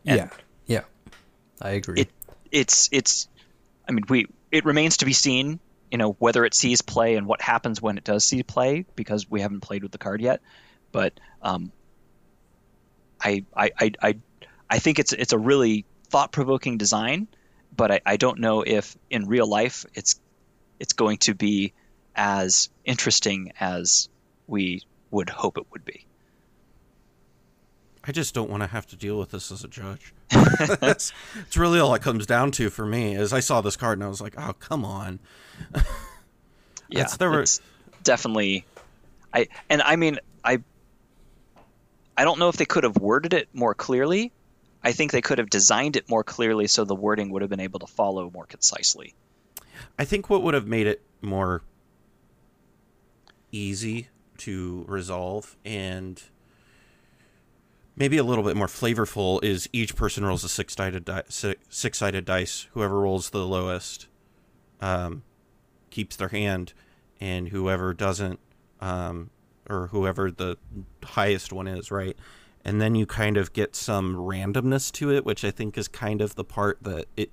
And 0.06 0.16
yeah, 0.16 0.30
yeah, 0.66 1.12
I 1.60 1.70
agree. 1.70 2.02
It 2.02 2.08
it's 2.50 2.88
it's 2.92 3.28
I 3.88 3.92
mean 3.92 4.04
we 4.08 4.26
it 4.50 4.64
remains 4.64 4.98
to 4.98 5.04
be 5.04 5.12
seen, 5.12 5.60
you 5.90 5.98
know, 5.98 6.12
whether 6.18 6.44
it 6.44 6.54
sees 6.54 6.82
play 6.82 7.16
and 7.16 7.26
what 7.26 7.40
happens 7.40 7.82
when 7.82 7.98
it 7.98 8.04
does 8.04 8.24
see 8.24 8.42
play 8.42 8.84
because 8.96 9.30
we 9.30 9.40
haven't 9.40 9.60
played 9.60 9.82
with 9.82 9.92
the 9.92 9.98
card 9.98 10.20
yet. 10.20 10.40
But 10.92 11.18
um, 11.42 11.72
I, 13.20 13.44
I 13.54 13.70
I 13.78 13.92
I 14.02 14.18
I 14.68 14.78
think 14.78 14.98
it's 14.98 15.12
it's 15.12 15.32
a 15.32 15.38
really 15.38 15.84
thought 16.08 16.32
provoking 16.32 16.78
design, 16.78 17.28
but 17.80 17.90
I, 17.90 18.00
I 18.04 18.16
don't 18.18 18.38
know 18.40 18.60
if 18.60 18.94
in 19.08 19.26
real 19.26 19.46
life 19.46 19.86
it's 19.94 20.20
it's 20.78 20.92
going 20.92 21.16
to 21.18 21.34
be 21.34 21.72
as 22.14 22.68
interesting 22.84 23.52
as 23.58 24.10
we 24.46 24.82
would 25.10 25.30
hope 25.30 25.56
it 25.56 25.64
would 25.72 25.86
be. 25.86 26.04
I 28.04 28.12
just 28.12 28.34
don't 28.34 28.50
want 28.50 28.62
to 28.62 28.66
have 28.66 28.86
to 28.88 28.96
deal 28.96 29.18
with 29.18 29.30
this 29.30 29.50
as 29.50 29.64
a 29.64 29.68
judge. 29.68 30.12
that's, 30.28 31.14
that's 31.34 31.56
really 31.56 31.80
all 31.80 31.94
it 31.94 32.02
comes 32.02 32.26
down 32.26 32.50
to 32.52 32.68
for 32.68 32.84
me. 32.84 33.14
Is 33.14 33.32
I 33.32 33.40
saw 33.40 33.62
this 33.62 33.76
card 33.76 33.96
and 33.96 34.04
I 34.04 34.08
was 34.08 34.20
like, 34.20 34.34
oh 34.36 34.52
come 34.52 34.84
on. 34.84 35.18
yeah, 36.90 37.06
there 37.18 37.30
were- 37.30 37.46
definitely. 38.02 38.66
I 39.32 39.48
and 39.70 39.80
I 39.80 39.96
mean 39.96 40.18
I. 40.44 40.62
I 42.14 42.24
don't 42.24 42.38
know 42.38 42.50
if 42.50 42.58
they 42.58 42.66
could 42.66 42.84
have 42.84 42.98
worded 42.98 43.32
it 43.32 43.48
more 43.54 43.74
clearly. 43.74 44.32
I 44.82 44.92
think 44.92 45.12
they 45.12 45.20
could 45.20 45.38
have 45.38 45.50
designed 45.50 45.96
it 45.96 46.08
more 46.08 46.24
clearly 46.24 46.66
so 46.66 46.84
the 46.84 46.94
wording 46.94 47.30
would 47.30 47.42
have 47.42 47.50
been 47.50 47.60
able 47.60 47.80
to 47.80 47.86
follow 47.86 48.30
more 48.30 48.46
concisely. 48.46 49.14
I 49.98 50.04
think 50.04 50.30
what 50.30 50.42
would 50.42 50.54
have 50.54 50.66
made 50.66 50.86
it 50.86 51.02
more 51.20 51.62
easy 53.52 54.08
to 54.38 54.84
resolve 54.88 55.56
and 55.64 56.22
maybe 57.96 58.16
a 58.16 58.24
little 58.24 58.42
bit 58.42 58.56
more 58.56 58.66
flavorful 58.66 59.42
is 59.44 59.68
each 59.72 59.94
person 59.94 60.24
rolls 60.24 60.44
a 60.44 60.48
six-sided 60.48 61.04
di- 61.04 61.22
six-sided 61.28 62.24
dice. 62.24 62.66
Whoever 62.72 63.00
rolls 63.00 63.30
the 63.30 63.46
lowest 63.46 64.06
um, 64.80 65.22
keeps 65.90 66.16
their 66.16 66.28
hand, 66.28 66.72
and 67.20 67.48
whoever 67.48 67.92
doesn't, 67.92 68.40
um, 68.80 69.28
or 69.68 69.88
whoever 69.88 70.30
the 70.30 70.56
highest 71.04 71.52
one 71.52 71.66
is, 71.66 71.90
right? 71.90 72.16
And 72.64 72.80
then 72.80 72.94
you 72.94 73.06
kind 73.06 73.36
of 73.36 73.52
get 73.52 73.74
some 73.74 74.16
randomness 74.16 74.92
to 74.92 75.10
it, 75.12 75.24
which 75.24 75.44
I 75.44 75.50
think 75.50 75.78
is 75.78 75.88
kind 75.88 76.20
of 76.20 76.34
the 76.34 76.44
part 76.44 76.78
that 76.82 77.06
it 77.16 77.30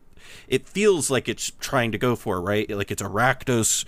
it 0.48 0.68
feels 0.68 1.10
like 1.10 1.28
it's 1.30 1.52
trying 1.60 1.92
to 1.92 1.98
go 1.98 2.16
for, 2.16 2.42
right? 2.42 2.70
Like 2.70 2.92
it's 2.92 3.02
a 3.02 3.06
Rakdos, 3.06 3.86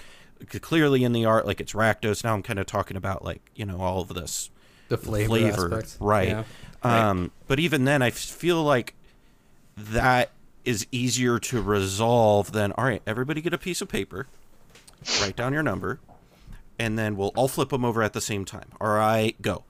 clearly 0.61 1.03
in 1.03 1.13
the 1.13 1.25
art, 1.25 1.45
like 1.45 1.61
it's 1.61 1.73
Rakdos. 1.73 2.23
Now 2.23 2.33
I'm 2.33 2.43
kind 2.43 2.59
of 2.59 2.65
talking 2.65 2.97
about 2.97 3.23
like 3.23 3.49
you 3.55 3.65
know 3.65 3.81
all 3.81 4.01
of 4.01 4.09
this 4.09 4.49
the 4.89 4.97
flavor, 4.97 5.73
aspect. 5.73 5.97
right? 5.99 6.29
Yeah. 6.29 6.43
Um, 6.81 7.31
but 7.47 7.59
even 7.59 7.85
then, 7.85 8.01
I 8.01 8.09
feel 8.09 8.63
like 8.63 8.95
that 9.77 10.31
is 10.65 10.87
easier 10.91 11.39
to 11.39 11.61
resolve 11.61 12.51
than 12.51 12.71
all 12.73 12.85
right. 12.85 13.01
Everybody 13.07 13.41
get 13.41 13.53
a 13.53 13.57
piece 13.57 13.81
of 13.81 13.87
paper, 13.89 14.27
write 15.21 15.35
down 15.35 15.53
your 15.53 15.63
number, 15.63 15.99
and 16.77 16.97
then 16.97 17.15
we'll 17.15 17.33
all 17.35 17.47
flip 17.47 17.69
them 17.69 17.85
over 17.85 18.01
at 18.03 18.13
the 18.13 18.21
same 18.21 18.45
time. 18.45 18.69
All 18.79 18.89
right, 18.93 19.39
go. 19.41 19.63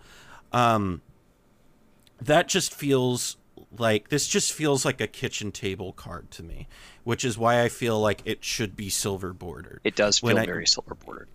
Um, 0.52 1.02
that 2.22 2.48
just 2.48 2.74
feels 2.74 3.38
like 3.78 4.10
this 4.10 4.28
just 4.28 4.52
feels 4.52 4.84
like 4.86 5.00
a 5.00 5.08
kitchen 5.08 5.52
table 5.52 5.94
card 5.94 6.32
to 6.32 6.44
me, 6.44 6.68
which 7.04 7.24
is 7.24 7.38
why 7.38 7.62
I 7.64 7.70
feel 7.70 8.00
like 8.00 8.22
it 8.26 8.44
should 8.44 8.76
be 8.76 8.90
silver 8.90 9.34
bordered. 9.34 9.80
It 9.84 9.96
does 9.96 10.20
feel 10.20 10.30
When 10.30 10.38
I- 10.40 10.46
very 10.46 10.66
silver 10.68 10.96
bordered. 10.96 11.28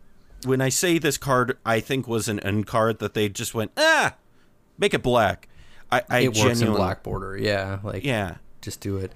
When 0.44 0.60
I 0.60 0.68
say 0.68 0.98
this 0.98 1.16
card, 1.16 1.56
I 1.64 1.80
think 1.80 2.06
was 2.06 2.28
an 2.28 2.38
end 2.40 2.66
card 2.66 2.98
that 2.98 3.14
they 3.14 3.28
just 3.30 3.54
went 3.54 3.70
ah, 3.78 4.14
make 4.78 4.92
it 4.94 5.02
black. 5.02 5.48
I, 5.90 6.02
I 6.10 6.18
it 6.20 6.28
works 6.28 6.38
in 6.40 6.48
genuinely- 6.48 6.76
black 6.78 7.02
border. 7.02 7.36
Yeah, 7.36 7.78
like 7.82 8.04
Yeah, 8.04 8.36
just 8.60 8.80
do 8.80 8.96
it. 8.98 9.12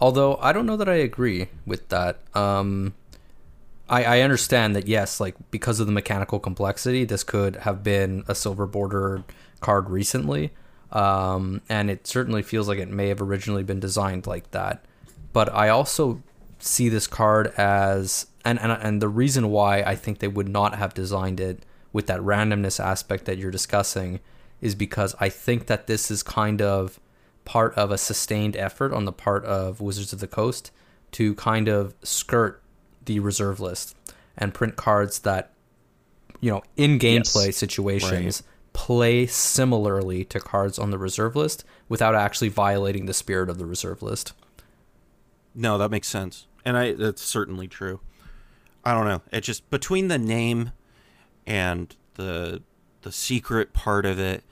Although 0.00 0.36
I 0.40 0.52
don't 0.52 0.66
know 0.66 0.76
that 0.78 0.88
I 0.88 0.94
agree 0.94 1.48
with 1.66 1.88
that. 1.90 2.18
Um, 2.34 2.94
I, 3.88 4.04
I 4.04 4.20
understand 4.22 4.74
that 4.74 4.88
yes, 4.88 5.20
like 5.20 5.36
because 5.50 5.78
of 5.78 5.86
the 5.86 5.92
mechanical 5.92 6.40
complexity, 6.40 7.04
this 7.04 7.22
could 7.22 7.56
have 7.56 7.84
been 7.84 8.24
a 8.26 8.34
silver 8.34 8.66
border 8.66 9.22
card 9.60 9.90
recently, 9.90 10.50
um, 10.92 11.62
and 11.68 11.90
it 11.90 12.06
certainly 12.06 12.42
feels 12.42 12.68
like 12.68 12.78
it 12.78 12.88
may 12.88 13.08
have 13.08 13.20
originally 13.20 13.62
been 13.62 13.80
designed 13.80 14.26
like 14.26 14.50
that. 14.50 14.84
But 15.32 15.52
I 15.52 15.70
also 15.70 16.22
see 16.58 16.88
this 16.88 17.06
card 17.06 17.48
as 17.56 18.26
and, 18.44 18.60
and 18.60 18.72
and 18.72 19.02
the 19.02 19.08
reason 19.08 19.50
why 19.50 19.82
I 19.82 19.96
think 19.96 20.18
they 20.18 20.28
would 20.28 20.48
not 20.48 20.76
have 20.76 20.94
designed 20.94 21.40
it 21.40 21.64
with 21.92 22.06
that 22.06 22.20
randomness 22.20 22.82
aspect 22.82 23.24
that 23.24 23.38
you're 23.38 23.50
discussing 23.50 24.20
is 24.60 24.74
because 24.74 25.14
I 25.18 25.28
think 25.28 25.66
that 25.66 25.86
this 25.86 26.10
is 26.10 26.22
kind 26.22 26.62
of 26.62 27.00
part 27.44 27.74
of 27.74 27.90
a 27.90 27.98
sustained 27.98 28.56
effort 28.56 28.92
on 28.92 29.04
the 29.04 29.12
part 29.12 29.44
of 29.44 29.80
Wizards 29.80 30.12
of 30.12 30.20
the 30.20 30.28
Coast 30.28 30.70
to 31.12 31.34
kind 31.34 31.68
of 31.68 31.94
skirt 32.02 32.62
the 33.04 33.18
reserve 33.20 33.60
list 33.60 33.96
and 34.36 34.54
print 34.54 34.76
cards 34.76 35.20
that 35.20 35.52
you 36.40 36.50
know 36.50 36.62
in 36.76 36.98
gameplay 36.98 37.52
situations 37.52 38.42
play 38.72 39.26
similarly 39.26 40.24
to 40.24 40.40
cards 40.40 40.78
on 40.78 40.90
the 40.90 40.98
reserve 40.98 41.36
list 41.36 41.64
without 41.88 42.14
actually 42.14 42.48
violating 42.48 43.06
the 43.06 43.14
spirit 43.14 43.48
of 43.50 43.58
the 43.58 43.66
reserve 43.66 44.02
list. 44.02 44.32
no, 45.54 45.76
that 45.78 45.90
makes 45.90 46.08
sense, 46.08 46.46
and 46.64 46.76
I 46.76 46.92
that's 46.92 47.22
certainly 47.22 47.68
true. 47.68 48.00
I 48.84 48.92
don't 48.94 49.06
know. 49.06 49.20
It 49.30 49.42
just 49.42 49.68
between 49.70 50.08
the 50.08 50.18
name 50.18 50.72
and 51.46 51.94
the 52.14 52.62
the 53.02 53.12
secret 53.12 53.72
part 53.72 54.06
of 54.06 54.18
it, 54.18 54.42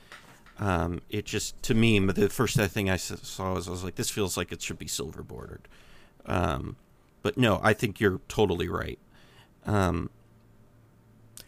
um, 0.59 1.01
it 1.09 1.25
just 1.25 1.61
to 1.65 1.75
me 1.75 1.99
the 1.99 2.29
first 2.29 2.57
thing 2.57 2.91
I 2.91 2.97
saw 2.97 3.55
was 3.55 3.67
I 3.69 3.71
was 3.71 3.83
like, 3.85 3.95
this 3.95 4.11
feels 4.11 4.37
like 4.37 4.53
it 4.53 4.61
should 4.61 4.79
be 4.79 4.87
silver 4.89 5.23
bordered. 5.23 5.67
Um, 6.27 6.77
but 7.23 7.39
no, 7.39 7.61
I 7.63 7.73
think 7.73 8.01
you're 8.01 8.21
totally 8.29 8.69
right. 8.69 8.99
Um, 9.67 10.11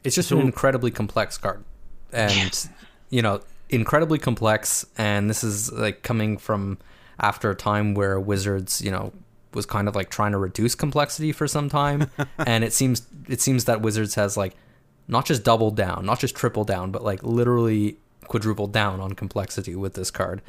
It's 0.04 0.16
just 0.16 0.30
So- 0.30 0.38
an 0.38 0.46
incredibly 0.46 0.90
complex 0.90 1.36
card, 1.38 1.64
and 2.12 2.68
you 3.10 3.22
know, 3.22 3.40
incredibly 3.68 4.18
complex. 4.18 4.86
And 4.96 5.28
this 5.28 5.42
is 5.44 5.72
like 5.72 6.02
coming 6.02 6.38
from 6.38 6.78
after 7.20 7.50
a 7.50 7.54
time 7.54 7.94
where 7.94 8.18
Wizards, 8.18 8.82
you 8.82 8.90
know, 8.90 9.12
was 9.54 9.66
kind 9.66 9.86
of 9.86 9.94
like 9.94 10.10
trying 10.10 10.32
to 10.32 10.38
reduce 10.38 10.74
complexity 10.74 11.30
for 11.30 11.46
some 11.46 11.68
time, 11.68 12.10
and 12.38 12.64
it 12.64 12.72
seems 12.72 13.06
it 13.28 13.40
seems 13.40 13.66
that 13.66 13.82
Wizards 13.82 14.14
has 14.14 14.36
like 14.36 14.54
not 15.08 15.26
just 15.26 15.44
doubled 15.44 15.76
down, 15.76 16.06
not 16.06 16.20
just 16.20 16.34
tripled 16.34 16.66
down, 16.66 16.90
but 16.90 17.04
like 17.04 17.22
literally 17.22 17.98
quadrupled 18.24 18.72
down 18.72 19.00
on 19.00 19.12
complexity 19.12 19.74
with 19.74 19.94
this 19.94 20.10
card, 20.10 20.40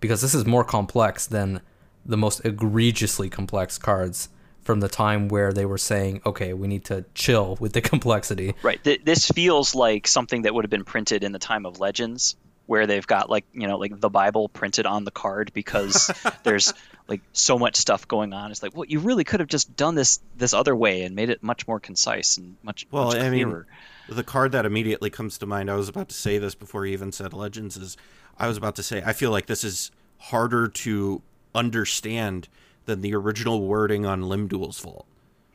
because 0.00 0.20
this 0.22 0.34
is 0.34 0.46
more 0.46 0.64
complex 0.64 1.26
than 1.26 1.60
the 2.04 2.16
most 2.16 2.44
egregiously 2.44 3.28
complex 3.28 3.78
cards 3.78 4.28
from 4.62 4.80
the 4.80 4.88
time 4.88 5.28
where 5.28 5.52
they 5.52 5.66
were 5.66 5.78
saying, 5.78 6.22
okay, 6.24 6.52
we 6.52 6.68
need 6.68 6.84
to 6.86 7.04
chill 7.14 7.56
with 7.60 7.72
the 7.72 7.80
complexity. 7.80 8.54
Right. 8.62 8.82
Th- 8.82 9.02
this 9.04 9.28
feels 9.28 9.74
like 9.74 10.06
something 10.06 10.42
that 10.42 10.54
would 10.54 10.64
have 10.64 10.70
been 10.70 10.84
printed 10.84 11.24
in 11.24 11.32
the 11.32 11.38
time 11.38 11.66
of 11.66 11.80
Legends, 11.80 12.36
where 12.66 12.86
they've 12.86 13.06
got 13.06 13.28
like 13.28 13.44
you 13.52 13.66
know 13.66 13.76
like 13.76 14.00
the 14.00 14.08
Bible 14.08 14.48
printed 14.48 14.86
on 14.86 15.04
the 15.04 15.10
card 15.10 15.52
because 15.52 16.10
there's 16.44 16.72
like 17.08 17.20
so 17.32 17.58
much 17.58 17.76
stuff 17.76 18.06
going 18.06 18.32
on. 18.32 18.50
It's 18.50 18.62
like, 18.62 18.76
well, 18.76 18.86
you 18.86 19.00
really 19.00 19.24
could 19.24 19.40
have 19.40 19.48
just 19.48 19.76
done 19.76 19.94
this 19.94 20.20
this 20.36 20.54
other 20.54 20.74
way 20.74 21.02
and 21.02 21.14
made 21.14 21.30
it 21.30 21.42
much 21.42 21.66
more 21.66 21.80
concise 21.80 22.38
and 22.38 22.56
much 22.62 22.86
Well, 22.90 23.06
much 23.06 23.16
I 23.16 23.30
mean, 23.30 23.64
the 24.08 24.24
card 24.24 24.52
that 24.52 24.64
immediately 24.64 25.10
comes 25.10 25.38
to 25.38 25.46
mind, 25.46 25.70
I 25.70 25.74
was 25.74 25.88
about 25.88 26.08
to 26.10 26.14
say 26.14 26.38
this 26.38 26.54
before 26.54 26.86
you 26.86 26.92
even 26.92 27.12
said 27.12 27.32
Legends, 27.32 27.76
is 27.76 27.96
I 28.38 28.48
was 28.48 28.56
about 28.56 28.76
to 28.76 28.82
say, 28.82 29.02
I 29.04 29.12
feel 29.12 29.30
like 29.30 29.46
this 29.46 29.64
is 29.64 29.90
harder 30.18 30.68
to 30.68 31.20
understand 31.54 32.48
than 32.86 33.00
the 33.00 33.14
original 33.14 33.62
wording 33.62 34.06
on 34.06 34.22
Lim-Dûl's 34.22 34.80
Vault. 34.80 35.06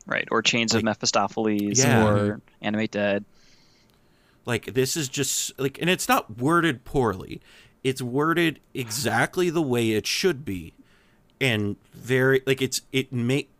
right? 0.06 0.26
Or 0.30 0.40
Chains 0.42 0.72
like- 0.72 0.80
of 0.80 0.84
Mephistopheles 0.84 1.78
Yeah. 1.78 2.06
or 2.06 2.16
mm-hmm. 2.16 2.38
Animate 2.62 2.90
Dead. 2.92 3.24
Like, 4.46 4.72
this 4.72 4.96
is 4.96 5.08
just, 5.10 5.58
like, 5.60 5.78
and 5.80 5.90
it's 5.90 6.08
not 6.08 6.38
worded 6.38 6.84
poorly. 6.84 7.42
It's 7.84 8.00
worded 8.00 8.60
exactly 8.72 9.50
the 9.50 9.60
way 9.60 9.90
it 9.92 10.06
should 10.06 10.44
be. 10.46 10.72
And 11.40 11.76
very, 11.92 12.42
like, 12.46 12.62
it's, 12.62 12.80
it 12.90 13.12
make, 13.12 13.50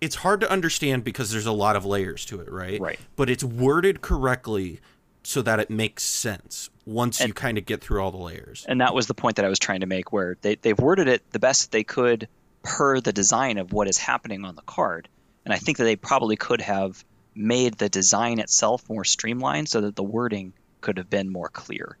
it's 0.00 0.14
hard 0.16 0.40
to 0.42 0.50
understand 0.50 1.02
because 1.02 1.32
there's 1.32 1.46
a 1.46 1.52
lot 1.52 1.74
of 1.74 1.84
layers 1.84 2.24
to 2.26 2.40
it, 2.40 2.50
right? 2.50 2.80
Right. 2.80 3.00
But 3.16 3.28
it's 3.28 3.42
worded 3.42 4.00
correctly 4.00 4.80
so 5.24 5.42
that 5.42 5.58
it 5.58 5.70
makes 5.70 6.04
sense 6.04 6.70
once 6.86 7.20
you 7.20 7.32
kind 7.32 7.58
of 7.58 7.66
get 7.66 7.80
through 7.80 8.00
all 8.00 8.10
the 8.10 8.16
layers. 8.16 8.64
and 8.68 8.80
that 8.80 8.94
was 8.94 9.06
the 9.06 9.14
point 9.14 9.36
that 9.36 9.44
I 9.44 9.48
was 9.48 9.58
trying 9.58 9.80
to 9.80 9.86
make, 9.86 10.12
where 10.12 10.36
they, 10.42 10.54
they've 10.56 10.78
worded 10.78 11.08
it 11.08 11.28
the 11.30 11.38
best 11.38 11.70
they 11.72 11.84
could 11.84 12.28
per 12.62 13.00
the 13.00 13.12
design 13.12 13.58
of 13.58 13.72
what 13.72 13.88
is 13.88 13.98
happening 13.98 14.44
on 14.44 14.56
the 14.56 14.62
card. 14.62 15.08
And 15.44 15.52
I 15.52 15.58
think 15.58 15.78
that 15.78 15.84
they 15.84 15.96
probably 15.96 16.36
could 16.36 16.60
have 16.60 17.04
made 17.34 17.74
the 17.74 17.88
design 17.88 18.38
itself 18.38 18.88
more 18.88 19.04
streamlined 19.04 19.68
so 19.68 19.80
that 19.82 19.96
the 19.96 20.02
wording 20.02 20.52
could 20.80 20.98
have 20.98 21.10
been 21.10 21.30
more 21.30 21.48
clear. 21.48 21.96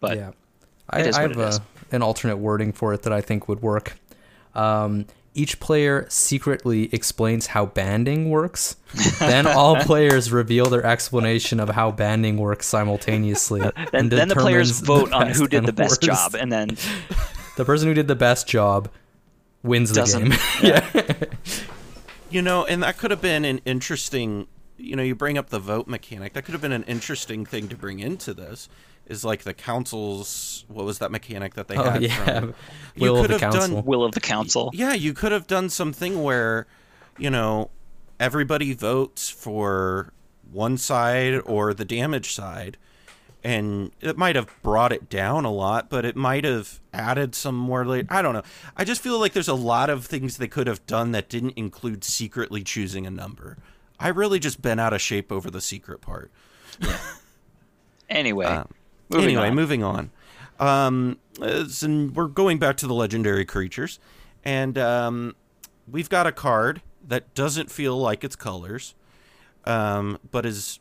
But 0.00 0.16
yeah, 0.16 0.32
I, 0.90 1.08
I 1.08 1.22
have 1.22 1.38
a, 1.38 1.60
an 1.90 2.02
alternate 2.02 2.36
wording 2.36 2.72
for 2.72 2.92
it 2.92 3.02
that 3.02 3.12
I 3.12 3.20
think 3.20 3.48
would 3.48 3.62
work. 3.62 3.98
Um, 4.54 5.06
each 5.34 5.60
player 5.60 6.06
secretly 6.08 6.88
explains 6.94 7.48
how 7.48 7.66
banding 7.66 8.30
works. 8.30 8.76
then 9.18 9.46
all 9.46 9.76
players 9.76 10.32
reveal 10.32 10.66
their 10.66 10.84
explanation 10.84 11.60
of 11.60 11.68
how 11.68 11.90
banding 11.90 12.38
works 12.38 12.66
simultaneously. 12.66 13.60
then, 13.60 13.72
and 13.92 14.12
then 14.12 14.28
the 14.28 14.34
players 14.34 14.80
vote 14.80 15.10
the 15.10 15.16
on 15.16 15.28
who 15.28 15.46
did 15.46 15.66
the 15.66 15.72
best 15.72 16.02
worst. 16.02 16.02
job, 16.02 16.34
and 16.34 16.50
then 16.50 16.76
The 17.56 17.64
person 17.64 17.88
who 17.88 17.94
did 17.94 18.06
the 18.06 18.16
best 18.16 18.46
job 18.46 18.90
wins 19.66 19.90
the 19.90 19.96
Doesn't- 19.96 20.30
game. 20.30 20.38
yeah. 20.62 21.02
You 22.28 22.42
know, 22.42 22.64
and 22.66 22.82
that 22.82 22.98
could 22.98 23.12
have 23.12 23.20
been 23.22 23.44
an 23.44 23.60
interesting. 23.64 24.48
You 24.76 24.96
know, 24.96 25.02
you 25.02 25.14
bring 25.14 25.38
up 25.38 25.50
the 25.50 25.60
vote 25.60 25.86
mechanic. 25.86 26.32
That 26.32 26.42
could 26.44 26.52
have 26.52 26.60
been 26.60 26.72
an 26.72 26.82
interesting 26.84 27.46
thing 27.46 27.68
to 27.68 27.76
bring 27.76 28.00
into 28.00 28.34
this. 28.34 28.68
Is 29.06 29.24
like 29.24 29.44
the 29.44 29.54
council's. 29.54 30.64
What 30.66 30.84
was 30.84 30.98
that 30.98 31.12
mechanic 31.12 31.54
that 31.54 31.68
they 31.68 31.76
Oh 31.76 31.88
had? 31.88 32.02
yeah. 32.02 32.40
from- 32.40 32.54
Will 32.98 33.14
you 33.14 33.20
of 33.20 33.20
could 33.22 33.30
the 33.40 33.44
have 33.44 33.52
council. 33.54 33.76
done. 33.76 33.84
will 33.84 34.04
of 34.04 34.12
the 34.12 34.20
council. 34.20 34.70
Yeah, 34.74 34.92
you 34.94 35.14
could 35.14 35.30
have 35.30 35.46
done 35.46 35.70
something 35.70 36.24
where, 36.24 36.66
you 37.16 37.30
know, 37.30 37.70
everybody 38.18 38.74
votes 38.74 39.28
for 39.30 40.12
one 40.50 40.76
side 40.78 41.40
or 41.46 41.72
the 41.72 41.84
damage 41.84 42.34
side. 42.34 42.76
And 43.44 43.92
it 44.00 44.16
might 44.18 44.34
have 44.34 44.48
brought 44.62 44.92
it 44.92 45.08
down 45.08 45.44
a 45.44 45.52
lot, 45.52 45.88
but 45.88 46.04
it 46.04 46.16
might 46.16 46.42
have 46.44 46.80
added 46.92 47.34
some 47.36 47.54
more. 47.54 47.84
La- 47.84 48.02
I 48.08 48.20
don't 48.20 48.34
know. 48.34 48.42
I 48.76 48.82
just 48.84 49.00
feel 49.00 49.20
like 49.20 49.34
there's 49.34 49.46
a 49.46 49.54
lot 49.54 49.88
of 49.88 50.04
things 50.06 50.36
they 50.38 50.48
could 50.48 50.66
have 50.66 50.84
done 50.86 51.12
that 51.12 51.28
didn't 51.28 51.52
include 51.56 52.02
secretly 52.02 52.64
choosing 52.64 53.06
a 53.06 53.10
number. 53.10 53.56
I 54.00 54.08
really 54.08 54.40
just 54.40 54.60
been 54.62 54.80
out 54.80 54.92
of 54.92 55.00
shape 55.00 55.30
over 55.30 55.50
the 55.50 55.60
secret 55.60 56.00
part. 56.00 56.30
Anyway, 58.08 58.46
Um, 58.46 58.68
moving 59.08 59.24
anyway, 59.30 59.48
on. 59.48 59.54
moving 59.56 59.82
on. 59.82 60.10
Um, 60.60 61.18
in- 61.82 62.12
we're 62.14 62.28
going 62.28 62.58
back 62.58 62.76
to 62.78 62.86
the 62.86 62.94
legendary 62.94 63.44
creatures, 63.44 63.98
and 64.44 64.78
um, 64.78 65.34
we've 65.90 66.08
got 66.08 66.26
a 66.26 66.32
card 66.32 66.82
that 67.06 67.34
doesn't 67.34 67.70
feel 67.70 67.96
like 67.98 68.22
its 68.22 68.36
colors, 68.36 68.94
um, 69.64 70.18
but 70.30 70.46
is 70.46 70.78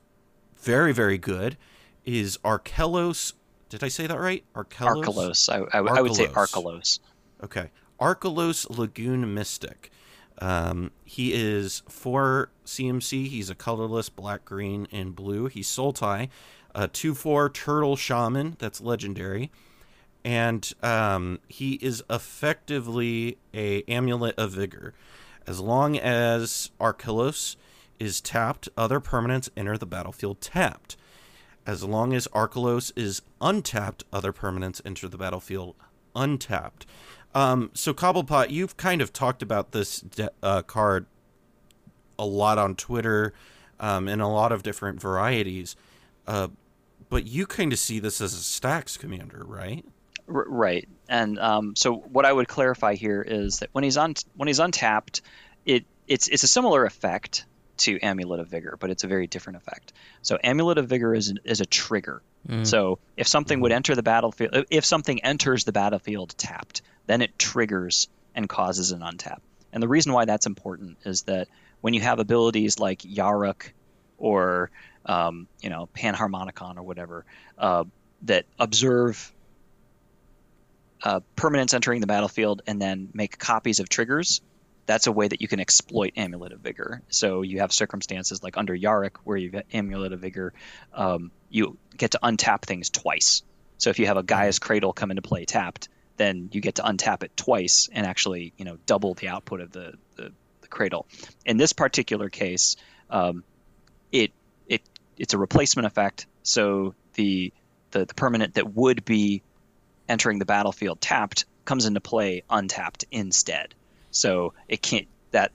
very, 0.58 0.94
very 0.94 1.18
good. 1.18 1.58
Is 2.06 2.38
Archelos? 2.38 3.34
Did 3.70 3.84
I 3.84 3.88
say 3.88 4.08
that 4.08 4.20
right? 4.20 4.44
Archelos. 4.56 5.04
Archelos. 5.04 5.70
I, 5.74 5.78
I, 5.78 5.98
I 5.98 6.02
would 6.02 6.16
say 6.16 6.28
Archelos. 6.28 6.54
Archelos. 6.54 7.00
Okay. 7.44 7.72
Archelos 8.00 8.70
Lagoon 8.78 9.34
Mystic. 9.34 9.92
Um, 10.40 10.92
he 11.04 11.34
is 11.34 11.82
for 11.88 12.50
CMC. 12.66 13.28
He's 13.28 13.50
a 13.50 13.56
colorless 13.56 14.10
black, 14.10 14.46
green, 14.46 14.88
and 14.92 15.16
blue. 15.16 15.48
He's 15.48 15.68
Sultai, 15.68 16.30
a 16.74 16.88
2 16.88 17.16
4 17.16 17.50
turtle 17.50 17.96
shaman 17.96 18.58
that's 18.60 18.82
legendary. 18.82 19.52
And 20.24 20.74
um, 20.82 21.40
he 21.48 21.74
is 21.76 22.04
effectively 22.10 23.38
a 23.54 23.84
amulet 23.84 24.36
of 24.38 24.52
vigor. 24.52 24.94
As 25.48 25.60
long 25.60 25.98
as 25.98 26.72
Archelos 26.80 27.56
is 28.00 28.20
tapped, 28.20 28.68
other 28.76 29.00
permanents 29.00 29.50
enter 29.56 29.78
the 29.78 29.86
battlefield 29.86 30.42
tapped. 30.42 30.98
As 31.66 31.84
long 31.84 32.14
as 32.14 32.28
Archelos 32.28 32.92
is 32.96 33.22
untapped, 33.42 34.04
other 34.14 34.32
permanents 34.32 34.82
enter 34.86 35.08
the 35.08 35.18
battlefield 35.18 35.76
untapped. 36.16 36.86
Um, 37.34 37.72
so 37.74 37.94
Cobblepott, 37.94 38.50
you've 38.50 38.78
kind 38.78 39.02
of 39.02 39.12
talked 39.12 39.42
about 39.42 39.72
this 39.72 40.00
de- 40.00 40.32
uh, 40.42 40.62
card 40.62 41.06
a 42.18 42.26
lot 42.26 42.58
on 42.58 42.76
Twitter 42.76 43.34
um, 43.80 44.08
in 44.08 44.22
a 44.22 44.32
lot 44.32 44.52
of 44.52 44.64
different 44.64 45.02
varieties, 45.02 45.76
uh, 46.28 46.48
but 47.10 47.28
you 47.28 47.46
kind 47.46 47.74
of 47.74 47.80
see 47.80 48.00
this 48.00 48.22
as 48.22 48.34
a 48.34 48.38
stacks 48.38 48.96
commander, 48.96 49.44
right? 49.46 49.84
R- 50.28 50.46
right. 50.48 50.88
And 51.10 51.38
um, 51.40 51.76
so 51.76 51.96
what 51.96 52.26
I 52.26 52.32
would 52.32 52.48
clarify 52.48 52.96
here 52.96 53.22
is 53.22 53.60
that 53.60 53.70
when 53.74 53.84
he's 53.84 53.98
on 53.98 54.16
when 54.36 54.48
he's 54.48 54.60
untapped, 54.60 55.22
it 55.66 55.86
it's 56.08 56.28
it's 56.30 56.44
a 56.44 56.48
similar 56.48 56.86
effect 56.86 57.46
to 57.78 58.00
Amulet 58.00 58.40
of 58.40 58.48
Vigor, 58.48 58.78
but 58.80 58.90
it's 58.90 59.04
a 59.04 59.08
very 59.08 59.28
different 59.28 59.58
effect. 59.58 59.94
So 60.22 60.38
Amulet 60.44 60.78
of 60.78 60.88
Vigor 60.88 61.14
is 61.14 61.34
is 61.44 61.62
a 61.62 61.66
trigger. 61.66 62.22
So 62.66 63.00
if 63.18 63.28
something 63.28 63.60
would 63.62 63.72
enter 63.72 63.96
the 63.96 64.04
battlefield, 64.04 64.66
if 64.70 64.86
something 64.86 65.24
enters 65.24 65.64
the 65.64 65.72
battlefield 65.72 66.36
tapped, 66.38 66.82
then 67.08 67.22
it 67.22 67.38
triggers 67.40 68.08
and 68.36 68.48
causes 68.48 68.92
an 68.92 69.02
untap. 69.02 69.40
And 69.74 69.82
the 69.82 69.88
reason 69.88 70.14
why 70.14 70.26
that's 70.26 70.46
important 70.46 70.98
is 71.06 71.24
that 71.24 71.48
when 71.82 71.94
you 71.94 72.02
have 72.02 72.20
abilities 72.20 72.80
like 72.80 73.00
Yarok 73.00 73.72
or 74.18 74.72
um, 75.06 75.48
you 75.62 75.70
know 75.70 75.90
Panharmonicon 75.96 76.78
or 76.78 76.84
whatever 76.84 77.26
uh, 77.58 77.84
that 78.24 78.46
observe 78.58 79.32
uh, 81.04 81.20
permanents 81.36 81.74
entering 81.74 82.02
the 82.02 82.08
battlefield 82.08 82.62
and 82.66 82.82
then 82.82 83.10
make 83.14 83.38
copies 83.38 83.80
of 83.80 83.90
triggers, 83.90 84.42
that's 84.86 85.08
a 85.08 85.12
way 85.12 85.28
that 85.28 85.42
you 85.42 85.48
can 85.48 85.60
exploit 85.60 86.14
Amulet 86.16 86.52
of 86.52 86.60
Vigor. 86.60 87.02
So 87.10 87.42
you 87.42 87.60
have 87.60 87.72
circumstances 87.72 88.44
like 88.44 88.58
under 88.58 88.76
Yarok 88.76 89.18
where 89.24 89.38
you've 89.38 89.52
got 89.52 89.66
Amulet 89.74 90.14
of 90.14 90.20
Vigor, 90.20 90.54
um, 90.94 91.32
you 91.50 91.78
get 91.96 92.12
to 92.12 92.20
untap 92.22 92.64
things 92.64 92.90
twice. 92.90 93.42
So 93.78 93.90
if 93.90 94.00
you 94.00 94.08
have 94.08 94.18
a 94.18 94.24
Gaia's 94.24 94.60
Cradle 94.60 94.94
come 94.94 95.12
into 95.12 95.22
play 95.22 95.46
tapped, 95.46 95.90
then 96.18 96.50
you 96.52 96.62
get 96.62 96.76
to 96.76 96.84
untap 96.84 97.24
it 97.24 97.36
twice 97.36 97.90
and 97.92 98.06
actually, 98.06 98.54
you 98.58 98.66
know, 98.66 98.78
double 98.86 99.14
the 99.16 99.28
output 99.28 99.62
of 99.62 99.72
the, 99.72 99.94
the, 100.16 100.32
the 100.62 100.68
cradle. 100.68 101.08
In 101.46 101.58
this 101.58 101.74
particular 101.74 102.30
case, 102.30 102.78
um, 103.10 103.44
it 104.12 104.32
it 104.68 104.82
it's 105.18 105.34
a 105.34 105.38
replacement 105.38 105.88
effect. 105.88 106.28
So 106.44 106.96
the, 107.16 107.52
the 107.92 108.06
the 108.06 108.14
permanent 108.14 108.54
that 108.54 108.74
would 108.74 109.04
be 109.04 109.42
entering 110.08 110.40
the 110.40 110.46
battlefield 110.46 111.02
tapped 111.02 111.46
comes 111.66 111.86
into 111.86 112.00
play 112.00 112.44
untapped 112.50 113.06
instead. 113.12 113.74
So 114.16 114.54
it 114.68 114.82
can't 114.82 115.08
that 115.32 115.52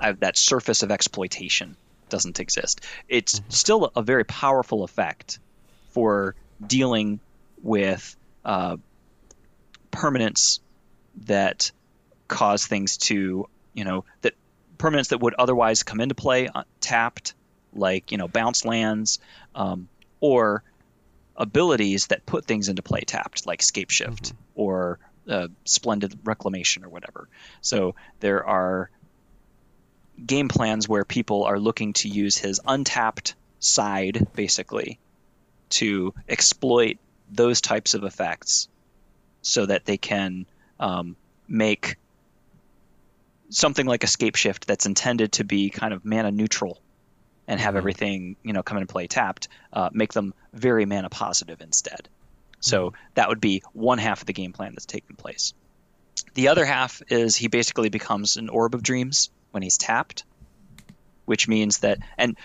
uh, 0.00 0.14
that 0.18 0.36
surface 0.36 0.82
of 0.82 0.90
exploitation 0.90 1.76
doesn't 2.08 2.40
exist. 2.40 2.84
It's 3.08 3.40
still 3.48 3.90
a 3.96 4.02
very 4.02 4.24
powerful 4.24 4.84
effect 4.84 5.38
for 5.90 6.34
dealing 6.64 7.20
with 7.62 8.16
uh, 8.44 8.76
permanents 9.90 10.60
that 11.24 11.70
cause 12.28 12.66
things 12.66 12.96
to 12.96 13.48
you 13.72 13.84
know 13.84 14.04
that 14.22 14.34
permanents 14.78 15.08
that 15.08 15.20
would 15.20 15.34
otherwise 15.34 15.82
come 15.82 16.00
into 16.00 16.14
play 16.14 16.48
uh, 16.48 16.64
tapped, 16.80 17.34
like 17.72 18.12
you 18.12 18.18
know 18.18 18.28
bounce 18.28 18.64
lands, 18.64 19.18
um, 19.54 19.88
or 20.20 20.62
abilities 21.36 22.08
that 22.08 22.24
put 22.26 22.44
things 22.44 22.68
into 22.68 22.82
play 22.82 23.00
tapped, 23.00 23.46
like 23.46 23.62
scape 23.62 23.90
shift 23.90 24.32
or 24.54 24.98
uh, 25.28 25.48
splendid 25.64 26.18
reclamation 26.24 26.84
or 26.84 26.88
whatever. 26.88 27.28
So 27.60 27.94
there 28.20 28.44
are 28.46 28.90
game 30.24 30.48
plans 30.48 30.88
where 30.88 31.04
people 31.04 31.44
are 31.44 31.58
looking 31.58 31.92
to 31.94 32.08
use 32.08 32.36
his 32.36 32.60
untapped 32.66 33.34
side 33.58 34.26
basically 34.34 34.98
to 35.68 36.14
exploit 36.28 36.98
those 37.30 37.60
types 37.60 37.94
of 37.94 38.04
effects 38.04 38.68
so 39.42 39.66
that 39.66 39.84
they 39.84 39.96
can 39.96 40.46
um, 40.78 41.16
make 41.48 41.96
something 43.50 43.86
like 43.86 44.04
a 44.04 44.06
scape 44.06 44.36
shift 44.36 44.66
that's 44.66 44.86
intended 44.86 45.32
to 45.32 45.44
be 45.44 45.70
kind 45.70 45.92
of 45.92 46.04
mana 46.04 46.30
neutral 46.30 46.80
and 47.46 47.60
have 47.60 47.76
everything 47.76 48.36
you 48.42 48.52
know 48.52 48.62
come 48.62 48.76
into 48.78 48.92
play 48.92 49.06
tapped 49.06 49.48
uh, 49.72 49.88
make 49.92 50.12
them 50.12 50.34
very 50.52 50.84
mana 50.84 51.08
positive 51.08 51.60
instead 51.60 52.08
so 52.60 52.92
that 53.14 53.28
would 53.28 53.40
be 53.40 53.62
one 53.72 53.98
half 53.98 54.20
of 54.20 54.26
the 54.26 54.32
game 54.32 54.52
plan 54.52 54.72
that's 54.72 54.86
taking 54.86 55.16
place. 55.16 55.54
The 56.34 56.48
other 56.48 56.64
half 56.64 57.02
is 57.08 57.36
he 57.36 57.48
basically 57.48 57.88
becomes 57.88 58.36
an 58.36 58.48
orb 58.48 58.74
of 58.74 58.82
dreams 58.82 59.30
when 59.50 59.62
he's 59.62 59.78
tapped 59.78 60.24
which 61.26 61.46
means 61.46 61.78
that 61.78 61.98
and 62.16 62.36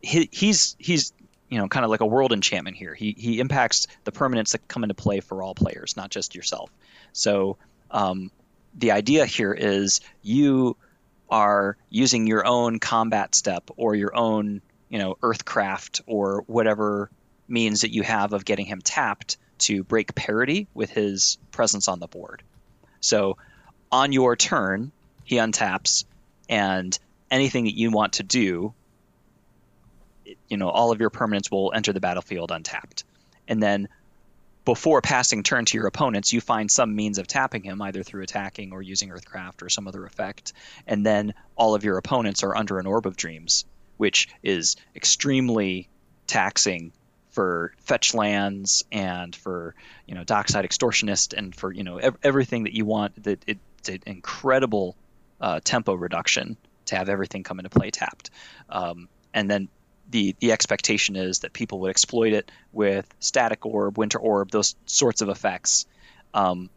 he, 0.00 0.28
he's 0.32 0.74
he's 0.78 1.12
you 1.48 1.58
know 1.58 1.68
kind 1.68 1.84
of 1.84 1.90
like 1.90 2.00
a 2.00 2.06
world 2.06 2.32
enchantment 2.32 2.76
here. 2.76 2.94
He 2.94 3.14
he 3.16 3.38
impacts 3.38 3.86
the 4.02 4.10
permanents 4.10 4.52
that 4.52 4.66
come 4.66 4.82
into 4.82 4.94
play 4.94 5.20
for 5.20 5.42
all 5.42 5.54
players 5.54 5.96
not 5.96 6.10
just 6.10 6.34
yourself. 6.34 6.70
So 7.12 7.58
um, 7.92 8.32
the 8.74 8.90
idea 8.90 9.24
here 9.24 9.52
is 9.52 10.00
you 10.22 10.76
are 11.30 11.76
using 11.88 12.26
your 12.26 12.44
own 12.46 12.78
combat 12.78 13.34
step 13.34 13.70
or 13.76 13.94
your 13.94 14.16
own 14.16 14.60
you 14.88 14.98
know 14.98 15.14
earthcraft 15.22 16.00
or 16.06 16.42
whatever 16.46 17.10
means 17.46 17.82
that 17.82 17.92
you 17.92 18.02
have 18.02 18.32
of 18.32 18.44
getting 18.44 18.66
him 18.66 18.80
tapped 18.82 19.36
to 19.62 19.84
break 19.84 20.14
parity 20.14 20.68
with 20.74 20.90
his 20.90 21.38
presence 21.50 21.88
on 21.88 22.00
the 22.00 22.06
board. 22.06 22.42
So 23.00 23.36
on 23.90 24.12
your 24.12 24.36
turn 24.36 24.92
he 25.24 25.36
untaps 25.36 26.04
and 26.48 26.98
anything 27.30 27.64
that 27.64 27.76
you 27.76 27.90
want 27.90 28.14
to 28.14 28.22
do 28.22 28.74
you 30.48 30.56
know 30.56 30.68
all 30.68 30.92
of 30.92 31.00
your 31.00 31.10
permanents 31.10 31.50
will 31.50 31.72
enter 31.74 31.92
the 31.92 32.00
battlefield 32.00 32.50
untapped, 32.50 33.04
and 33.48 33.62
then 33.62 33.88
before 34.64 35.00
passing 35.00 35.42
turn 35.42 35.64
to 35.64 35.76
your 35.76 35.88
opponents, 35.88 36.32
you 36.32 36.40
find 36.40 36.70
some 36.70 36.94
means 36.94 37.18
of 37.18 37.26
tapping 37.26 37.64
him, 37.64 37.82
either 37.82 38.04
through 38.04 38.22
attacking 38.22 38.72
or 38.72 38.80
using 38.80 39.08
Earthcraft 39.08 39.62
or 39.62 39.68
some 39.68 39.88
other 39.88 40.04
effect, 40.06 40.52
and 40.86 41.04
then 41.04 41.34
all 41.56 41.74
of 41.74 41.82
your 41.82 41.98
opponents 41.98 42.44
are 42.44 42.56
under 42.56 42.78
an 42.78 42.86
Orb 42.86 43.06
of 43.06 43.16
Dreams, 43.16 43.64
which 43.96 44.28
is 44.42 44.76
extremely 44.94 45.88
taxing 46.28 46.92
for 47.32 47.72
fetch 47.78 48.14
lands 48.14 48.84
and 48.92 49.34
for 49.34 49.74
you 50.06 50.14
know 50.14 50.24
dockside 50.24 50.64
extortionist 50.64 51.36
and 51.36 51.54
for 51.54 51.72
you 51.72 51.82
know 51.82 51.98
ev- 51.98 52.18
everything 52.22 52.64
that 52.64 52.74
you 52.74 52.84
want. 52.84 53.22
That 53.24 53.42
it, 53.46 53.58
it's 53.78 53.88
an 53.88 54.00
incredible 54.06 54.96
uh, 55.40 55.60
tempo 55.64 55.94
reduction 55.94 56.56
to 56.86 56.96
have 56.96 57.08
everything 57.08 57.42
come 57.42 57.58
into 57.58 57.70
play 57.70 57.90
tapped, 57.90 58.30
um, 58.68 59.08
and 59.34 59.50
then 59.50 59.68
the 60.10 60.36
the 60.40 60.52
expectation 60.52 61.16
is 61.16 61.40
that 61.40 61.52
people 61.52 61.80
would 61.80 61.90
exploit 61.90 62.32
it 62.32 62.50
with 62.72 63.06
static 63.20 63.64
orb, 63.66 63.98
winter 63.98 64.18
orb, 64.18 64.50
those 64.50 64.74
sorts 64.86 65.22
of 65.22 65.28
effects. 65.28 65.86
Um, 66.34 66.70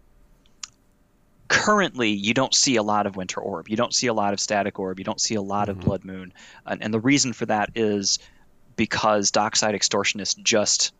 currently, 1.47 2.09
you 2.09 2.33
don't 2.33 2.53
see 2.55 2.75
a 2.75 2.83
lot 2.83 3.05
of 3.05 3.15
winter 3.15 3.39
orb. 3.39 3.69
You 3.69 3.75
don't 3.77 3.93
see 3.93 4.07
a 4.07 4.13
lot 4.13 4.33
of 4.33 4.39
static 4.39 4.79
orb. 4.79 4.99
You 4.99 5.05
don't 5.05 5.21
see 5.21 5.35
a 5.35 5.41
lot 5.41 5.67
Mhm. 5.67 5.71
of 5.71 5.79
blood 5.79 6.05
moon, 6.05 6.33
and, 6.65 6.81
and 6.83 6.93
the 6.93 6.99
reason 6.99 7.33
for 7.33 7.45
that 7.45 7.69
is 7.75 8.19
because 8.75 9.31
dockside 9.31 9.75
extortionist 9.75 10.41
just 10.41 10.93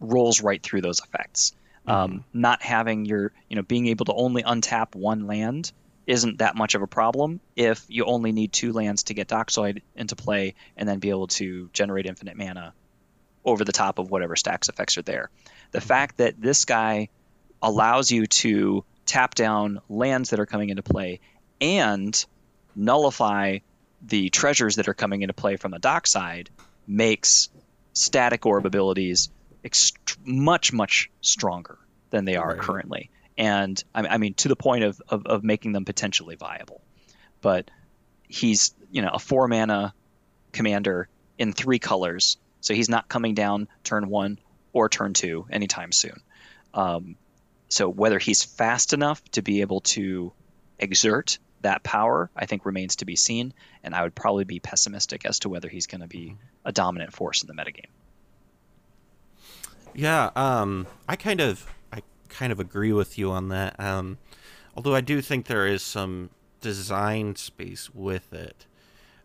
rolls 0.00 0.40
right 0.40 0.62
through 0.62 0.80
those 0.80 1.00
effects. 1.00 1.54
Um, 1.86 2.24
not 2.32 2.62
having 2.62 3.04
your, 3.06 3.32
you 3.48 3.56
know, 3.56 3.62
being 3.62 3.86
able 3.88 4.04
to 4.04 4.12
only 4.12 4.42
untap 4.42 4.94
one 4.94 5.26
land 5.26 5.72
isn't 6.06 6.38
that 6.38 6.56
much 6.56 6.74
of 6.74 6.82
a 6.82 6.86
problem 6.86 7.40
if 7.56 7.84
you 7.88 8.04
only 8.04 8.32
need 8.32 8.52
two 8.52 8.72
lands 8.72 9.04
to 9.04 9.14
get 9.14 9.28
Dockside 9.28 9.82
into 9.96 10.14
play 10.14 10.54
and 10.76 10.88
then 10.88 10.98
be 10.98 11.10
able 11.10 11.28
to 11.28 11.70
generate 11.72 12.06
infinite 12.06 12.36
mana 12.36 12.74
over 13.44 13.64
the 13.64 13.72
top 13.72 13.98
of 13.98 14.10
whatever 14.10 14.36
stacks 14.36 14.68
effects 14.68 14.98
are 14.98 15.02
there. 15.02 15.30
The 15.72 15.80
fact 15.80 16.18
that 16.18 16.40
this 16.40 16.64
guy 16.64 17.08
allows 17.62 18.10
you 18.10 18.26
to 18.26 18.84
tap 19.06 19.34
down 19.34 19.80
lands 19.88 20.30
that 20.30 20.40
are 20.40 20.46
coming 20.46 20.70
into 20.70 20.82
play 20.82 21.20
and 21.60 22.24
nullify 22.76 23.58
the 24.02 24.30
treasures 24.30 24.76
that 24.76 24.88
are 24.88 24.94
coming 24.94 25.22
into 25.22 25.34
play 25.34 25.56
from 25.56 25.70
the 25.72 25.78
dockside 25.78 26.50
makes 26.90 27.48
static 27.92 28.44
orb 28.44 28.66
abilities 28.66 29.30
ext- 29.64 30.16
much 30.24 30.72
much 30.72 31.10
stronger 31.20 31.78
than 32.10 32.24
they 32.24 32.36
are 32.36 32.48
Right. 32.48 32.58
currently. 32.58 33.10
And 33.38 33.82
I, 33.94 34.06
I 34.06 34.18
mean 34.18 34.34
to 34.34 34.48
the 34.48 34.56
point 34.56 34.82
of, 34.84 35.00
of, 35.08 35.24
of 35.26 35.44
making 35.44 35.72
them 35.72 35.84
potentially 35.84 36.34
viable. 36.34 36.80
But 37.40 37.70
he's 38.28 38.74
you 38.90 39.02
know 39.02 39.10
a 39.14 39.18
four 39.18 39.46
mana 39.48 39.94
commander 40.52 41.08
in 41.38 41.52
three 41.52 41.78
colors. 41.78 42.36
So 42.60 42.74
he's 42.74 42.88
not 42.88 43.08
coming 43.08 43.34
down 43.34 43.68
turn 43.84 44.08
one 44.08 44.38
or 44.72 44.88
turn 44.88 45.14
two 45.14 45.46
anytime 45.50 45.92
soon. 45.92 46.20
Um, 46.74 47.16
so 47.68 47.88
whether 47.88 48.18
he's 48.18 48.42
fast 48.42 48.92
enough 48.92 49.22
to 49.30 49.42
be 49.42 49.60
able 49.60 49.80
to 49.82 50.32
exert 50.78 51.38
that 51.60 51.82
power 51.82 52.30
i 52.36 52.46
think 52.46 52.64
remains 52.64 52.96
to 52.96 53.04
be 53.04 53.16
seen 53.16 53.52
and 53.82 53.94
i 53.94 54.02
would 54.02 54.14
probably 54.14 54.44
be 54.44 54.60
pessimistic 54.60 55.24
as 55.24 55.38
to 55.38 55.48
whether 55.48 55.68
he's 55.68 55.86
going 55.86 56.00
to 56.00 56.06
be 56.08 56.36
a 56.64 56.72
dominant 56.72 57.12
force 57.12 57.42
in 57.42 57.48
the 57.48 57.54
metagame 57.54 57.90
Yeah, 59.94 60.30
um, 60.36 60.86
I 61.08 61.16
kind 61.16 61.40
of, 61.40 61.66
I 61.92 62.02
kind 62.28 62.52
of 62.52 62.60
agree 62.60 62.92
with 62.92 63.18
you 63.18 63.30
on 63.30 63.48
that. 63.48 63.78
Um, 63.80 64.18
although 64.76 64.94
I 64.94 65.00
do 65.00 65.20
think 65.20 65.46
there 65.46 65.66
is 65.66 65.82
some 65.82 66.30
design 66.60 67.36
space 67.36 67.90
with 67.94 68.32
it. 68.32 68.66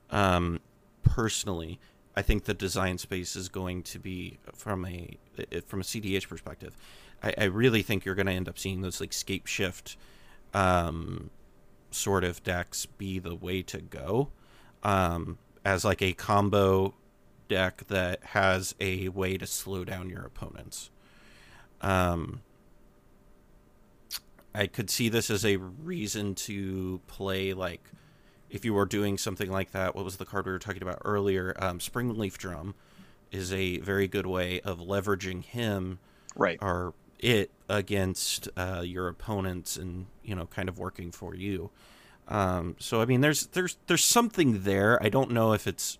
Um, 0.09 0.59
personally, 1.03 1.79
I 2.15 2.21
think 2.21 2.45
the 2.45 2.53
design 2.53 2.97
space 2.97 3.35
is 3.35 3.49
going 3.49 3.83
to 3.83 3.99
be 3.99 4.37
from 4.53 4.85
a 4.85 5.17
from 5.65 5.81
a 5.81 5.83
CDH 5.83 6.27
perspective. 6.27 6.75
I, 7.21 7.33
I 7.37 7.43
really 7.45 7.81
think 7.81 8.05
you're 8.05 8.15
going 8.15 8.27
to 8.27 8.31
end 8.31 8.47
up 8.47 8.57
seeing 8.57 8.81
those 8.81 9.01
like 9.01 9.13
scape 9.13 9.47
shift, 9.47 9.97
um, 10.53 11.29
sort 11.95 12.23
of 12.23 12.43
decks 12.43 12.85
be 12.85 13.19
the 13.19 13.35
way 13.35 13.61
to 13.63 13.81
go, 13.81 14.29
um, 14.83 15.37
as 15.63 15.85
like 15.85 16.01
a 16.01 16.13
combo 16.13 16.93
deck 17.47 17.87
that 17.87 18.23
has 18.23 18.75
a 18.79 19.09
way 19.09 19.37
to 19.37 19.45
slow 19.45 19.83
down 19.83 20.09
your 20.09 20.23
opponents. 20.25 20.89
Um, 21.81 22.41
I 24.53 24.67
could 24.67 24.89
see 24.89 25.09
this 25.09 25.29
as 25.29 25.45
a 25.45 25.57
reason 25.57 26.33
to 26.35 27.01
play 27.07 27.53
like 27.53 27.81
if 28.49 28.63
you 28.63 28.73
were 28.73 28.85
doing 28.85 29.17
something 29.17 29.51
like 29.51 29.71
that. 29.71 29.95
What 29.95 30.05
was 30.05 30.17
the 30.17 30.25
card 30.25 30.45
we 30.45 30.51
were 30.51 30.59
talking 30.59 30.81
about 30.81 31.01
earlier? 31.03 31.53
Um, 31.59 31.79
Springleaf 31.79 32.37
Drum 32.37 32.73
is 33.31 33.51
a 33.51 33.79
very 33.79 34.07
good 34.07 34.25
way 34.25 34.61
of 34.61 34.79
leveraging 34.79 35.43
him 35.43 35.99
right 36.35 36.57
or 36.61 36.93
it 37.19 37.51
against 37.69 38.49
uh, 38.57 38.81
your 38.83 39.07
opponents 39.07 39.77
and 39.77 40.07
you 40.23 40.35
know 40.35 40.45
kind 40.47 40.69
of 40.69 40.77
working 40.77 41.11
for 41.11 41.35
you. 41.35 41.71
Um, 42.27 42.75
so 42.79 43.01
I 43.01 43.05
mean, 43.05 43.21
there's 43.21 43.47
there's 43.47 43.77
there's 43.87 44.03
something 44.03 44.63
there. 44.63 45.01
I 45.01 45.09
don't 45.09 45.31
know 45.31 45.53
if 45.53 45.67
it's 45.67 45.97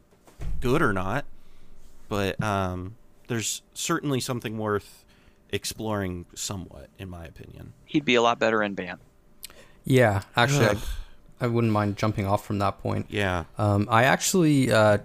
good 0.62 0.82
or 0.82 0.94
not, 0.94 1.26
but 2.10 2.42
um, 2.44 2.96
there's 3.28 3.62
certainly 3.74 4.20
something 4.20 4.58
worth 4.58 5.06
exploring 5.50 6.26
somewhat, 6.34 6.90
in 6.98 7.10
my 7.10 7.26
opinion. 7.26 7.74
he'd 7.86 8.06
be 8.06 8.16
a 8.16 8.22
lot 8.22 8.40
better 8.40 8.62
in 8.62 8.74
Bant 8.74 9.00
Yeah, 9.86 10.24
actually, 10.36 10.66
I, 10.68 10.76
I 11.42 11.48
wouldn't 11.48 11.72
mind 11.72 11.98
jumping 11.98 12.26
off 12.26 12.46
from 12.46 12.60
that 12.60 12.80
point. 12.80 13.08
Yeah. 13.10 13.46
Um, 13.58 13.88
I 13.90 14.04
actually 14.04 14.72
uh, 14.72 15.00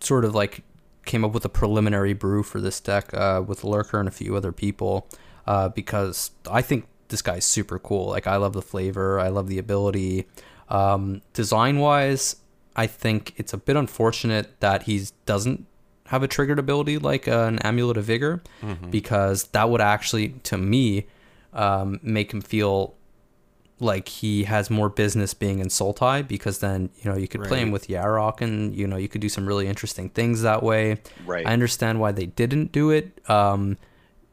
sort 0.00 0.24
of 0.24 0.34
like 0.34 0.62
came 1.06 1.24
up 1.24 1.32
with 1.32 1.44
a 1.44 1.48
preliminary 1.48 2.12
brew 2.12 2.42
for 2.42 2.60
this 2.60 2.80
deck 2.80 3.14
uh, 3.14 3.42
with 3.46 3.64
Lurker 3.64 3.98
and 3.98 4.08
a 4.08 4.12
few 4.12 4.36
other 4.36 4.52
people 4.52 5.08
uh, 5.50 5.68
because 5.68 6.30
I 6.48 6.62
think 6.62 6.86
this 7.08 7.22
guy's 7.22 7.44
super 7.44 7.80
cool. 7.80 8.06
Like 8.06 8.28
I 8.28 8.36
love 8.36 8.52
the 8.52 8.62
flavor, 8.62 9.18
I 9.18 9.28
love 9.28 9.48
the 9.48 9.58
ability. 9.58 10.26
Um, 10.68 11.22
design 11.32 11.80
wise, 11.80 12.36
I 12.76 12.86
think 12.86 13.34
it's 13.36 13.52
a 13.52 13.56
bit 13.58 13.74
unfortunate 13.74 14.60
that 14.60 14.84
he 14.84 15.02
doesn't 15.26 15.66
have 16.06 16.22
a 16.22 16.28
triggered 16.28 16.60
ability 16.60 16.98
like 16.98 17.26
uh, 17.26 17.46
an 17.48 17.58
Amulet 17.60 17.96
of 17.96 18.04
Vigor 18.04 18.42
because 18.90 19.44
that 19.48 19.68
would 19.70 19.80
actually, 19.80 20.28
to 20.44 20.56
me, 20.56 21.06
um, 21.52 21.98
make 22.00 22.32
him 22.32 22.40
feel 22.40 22.94
like 23.80 24.06
he 24.08 24.44
has 24.44 24.70
more 24.70 24.88
business 24.88 25.34
being 25.34 25.58
in 25.58 25.66
Sultai 25.66 26.28
because 26.28 26.60
then 26.60 26.90
you 27.02 27.10
know 27.10 27.16
you 27.16 27.26
could 27.26 27.42
play 27.42 27.60
him 27.60 27.72
with 27.72 27.88
Yarok 27.88 28.40
and 28.40 28.76
you 28.76 28.86
know 28.86 28.96
you 28.96 29.08
could 29.08 29.20
do 29.20 29.28
some 29.28 29.46
really 29.46 29.66
interesting 29.66 30.10
things 30.10 30.42
that 30.42 30.62
way. 30.62 30.98
Right. 31.26 31.44
I 31.44 31.52
understand 31.52 31.98
why 31.98 32.12
they 32.12 32.26
didn't 32.26 32.70
do 32.70 32.90
it. 32.90 33.18
Um, 33.28 33.78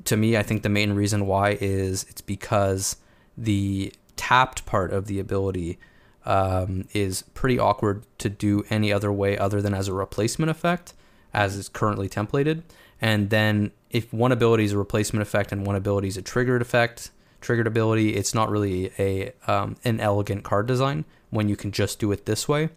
to 0.07 0.17
me, 0.17 0.37
I 0.37 0.43
think 0.43 0.63
the 0.63 0.69
main 0.69 0.93
reason 0.93 1.27
why 1.27 1.57
is 1.59 2.05
it's 2.09 2.21
because 2.21 2.97
the 3.37 3.93
tapped 4.15 4.65
part 4.65 4.91
of 4.91 5.05
the 5.05 5.19
ability 5.19 5.77
um, 6.25 6.87
is 6.93 7.21
pretty 7.33 7.59
awkward 7.59 8.05
to 8.17 8.29
do 8.29 8.63
any 8.69 8.91
other 8.91 9.11
way 9.11 9.37
other 9.37 9.61
than 9.61 9.73
as 9.73 9.87
a 9.87 9.93
replacement 9.93 10.49
effect, 10.49 10.93
as 11.33 11.55
is 11.55 11.69
currently 11.69 12.09
templated. 12.09 12.63
And 12.99 13.29
then 13.29 13.71
if 13.91 14.11
one 14.11 14.31
ability 14.31 14.65
is 14.65 14.73
a 14.73 14.77
replacement 14.77 15.21
effect 15.21 15.51
and 15.51 15.65
one 15.65 15.75
ability 15.75 16.07
is 16.07 16.17
a 16.17 16.21
triggered 16.21 16.61
effect, 16.61 17.11
triggered 17.41 17.67
ability, 17.67 18.15
it's 18.15 18.33
not 18.33 18.49
really 18.49 18.91
a 18.97 19.31
um, 19.45 19.75
an 19.83 19.99
elegant 19.99 20.43
card 20.43 20.67
design 20.67 21.05
when 21.29 21.47
you 21.47 21.55
can 21.55 21.71
just 21.71 21.99
do 21.99 22.11
it 22.11 22.25
this 22.25 22.47
way. 22.47 22.69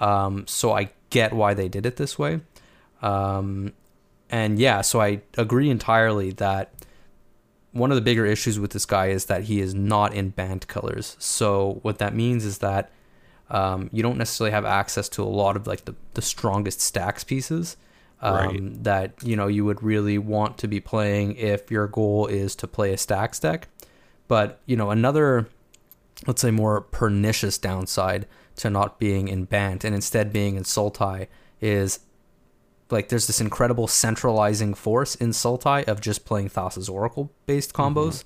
Um, 0.00 0.46
so 0.46 0.72
I 0.72 0.90
get 1.10 1.32
why 1.32 1.54
they 1.54 1.68
did 1.68 1.86
it 1.86 1.96
this 1.96 2.18
way. 2.18 2.40
Um, 3.02 3.72
and 4.32 4.58
yeah, 4.58 4.80
so 4.80 5.00
I 5.00 5.20
agree 5.38 5.70
entirely 5.70 6.32
that 6.32 6.72
one 7.72 7.90
of 7.90 7.94
the 7.94 8.02
bigger 8.02 8.26
issues 8.26 8.58
with 8.58 8.72
this 8.72 8.84
guy 8.84 9.06
is 9.08 9.26
that 9.26 9.44
he 9.44 9.60
is 9.60 9.74
not 9.74 10.12
in 10.14 10.30
Bant 10.30 10.66
colors. 10.66 11.16
So 11.18 11.78
what 11.82 11.98
that 11.98 12.14
means 12.14 12.44
is 12.44 12.58
that 12.58 12.90
um, 13.50 13.88
you 13.92 14.02
don't 14.02 14.18
necessarily 14.18 14.50
have 14.50 14.64
access 14.64 15.08
to 15.10 15.22
a 15.22 15.24
lot 15.24 15.56
of 15.56 15.66
like 15.66 15.84
the, 15.84 15.94
the 16.14 16.22
strongest 16.22 16.80
stacks 16.80 17.22
pieces 17.24 17.76
um, 18.22 18.34
Right. 18.34 18.84
that 18.84 19.14
you 19.22 19.36
know 19.36 19.48
you 19.48 19.64
would 19.64 19.82
really 19.82 20.16
want 20.16 20.56
to 20.58 20.68
be 20.68 20.80
playing 20.80 21.36
if 21.36 21.70
your 21.70 21.86
goal 21.86 22.26
is 22.26 22.54
to 22.56 22.66
play 22.66 22.92
a 22.92 22.96
stacks 22.96 23.38
deck. 23.38 23.68
But 24.28 24.60
you 24.66 24.76
know 24.76 24.90
another, 24.90 25.48
let's 26.26 26.40
say 26.40 26.50
more 26.50 26.80
pernicious 26.80 27.58
downside 27.58 28.26
to 28.56 28.70
not 28.70 28.98
being 28.98 29.28
in 29.28 29.44
Bant 29.44 29.84
and 29.84 29.94
instead 29.94 30.32
being 30.32 30.56
in 30.56 30.62
Sultai 30.62 31.26
is 31.60 32.00
like 32.92 33.08
there's 33.08 33.26
this 33.26 33.40
incredible 33.40 33.88
centralizing 33.88 34.74
force 34.74 35.14
in 35.14 35.30
Sultai 35.30 35.88
of 35.88 36.00
just 36.00 36.24
playing 36.24 36.50
Thassa's 36.50 36.88
Oracle 36.88 37.32
based 37.46 37.72
combos. 37.72 38.24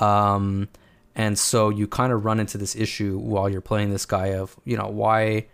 Um, 0.00 0.68
and 1.14 1.38
so 1.38 1.70
you 1.70 1.86
kind 1.86 2.12
of 2.12 2.24
run 2.24 2.38
into 2.38 2.58
this 2.58 2.76
issue 2.76 3.18
while 3.18 3.48
you're 3.48 3.60
playing 3.60 3.90
this 3.90 4.06
guy 4.06 4.28
of, 4.28 4.56
you 4.64 4.76
know, 4.76 4.88
why 4.88 5.46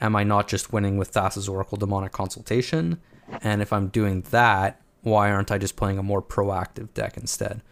am 0.00 0.14
I 0.14 0.22
not 0.22 0.48
just 0.48 0.72
winning 0.72 0.96
with 0.96 1.12
Thassa's 1.12 1.48
Oracle 1.48 1.78
Demonic 1.78 2.12
Consultation? 2.12 3.00
And 3.42 3.62
if 3.62 3.72
I'm 3.72 3.88
doing 3.88 4.22
that, 4.30 4.80
why 5.02 5.30
aren't 5.30 5.50
I 5.50 5.58
just 5.58 5.76
playing 5.76 5.98
a 5.98 6.02
more 6.02 6.22
proactive 6.22 6.92
deck 6.94 7.16
instead? 7.16 7.62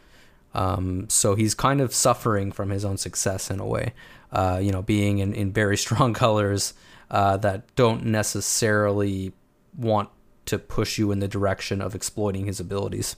Um, 0.55 1.09
so 1.11 1.35
he's 1.35 1.55
kind 1.55 1.83
of 1.83 1.95
suffering 1.95 2.51
from 2.51 2.71
his 2.71 2.85
own 2.85 2.97
success 2.97 3.51
in 3.51 3.61
a 3.61 3.67
way, 3.67 3.93
uh, 4.33 4.59
you 4.63 4.73
know, 4.73 4.81
being 4.81 5.19
in, 5.19 5.35
in 5.35 5.53
very 5.53 5.77
strong 5.87 6.15
colors 6.15 6.73
uh, 7.11 7.37
that 7.39 7.75
don't 7.77 8.07
necessarily 8.07 9.33
want 9.77 10.09
to 10.47 10.59
push 10.59 10.99
you 10.99 11.13
in 11.13 11.19
the 11.19 11.29
direction 11.29 11.81
of 11.81 11.95
exploiting 11.95 12.47
his 12.47 12.59
abilities. 12.61 13.17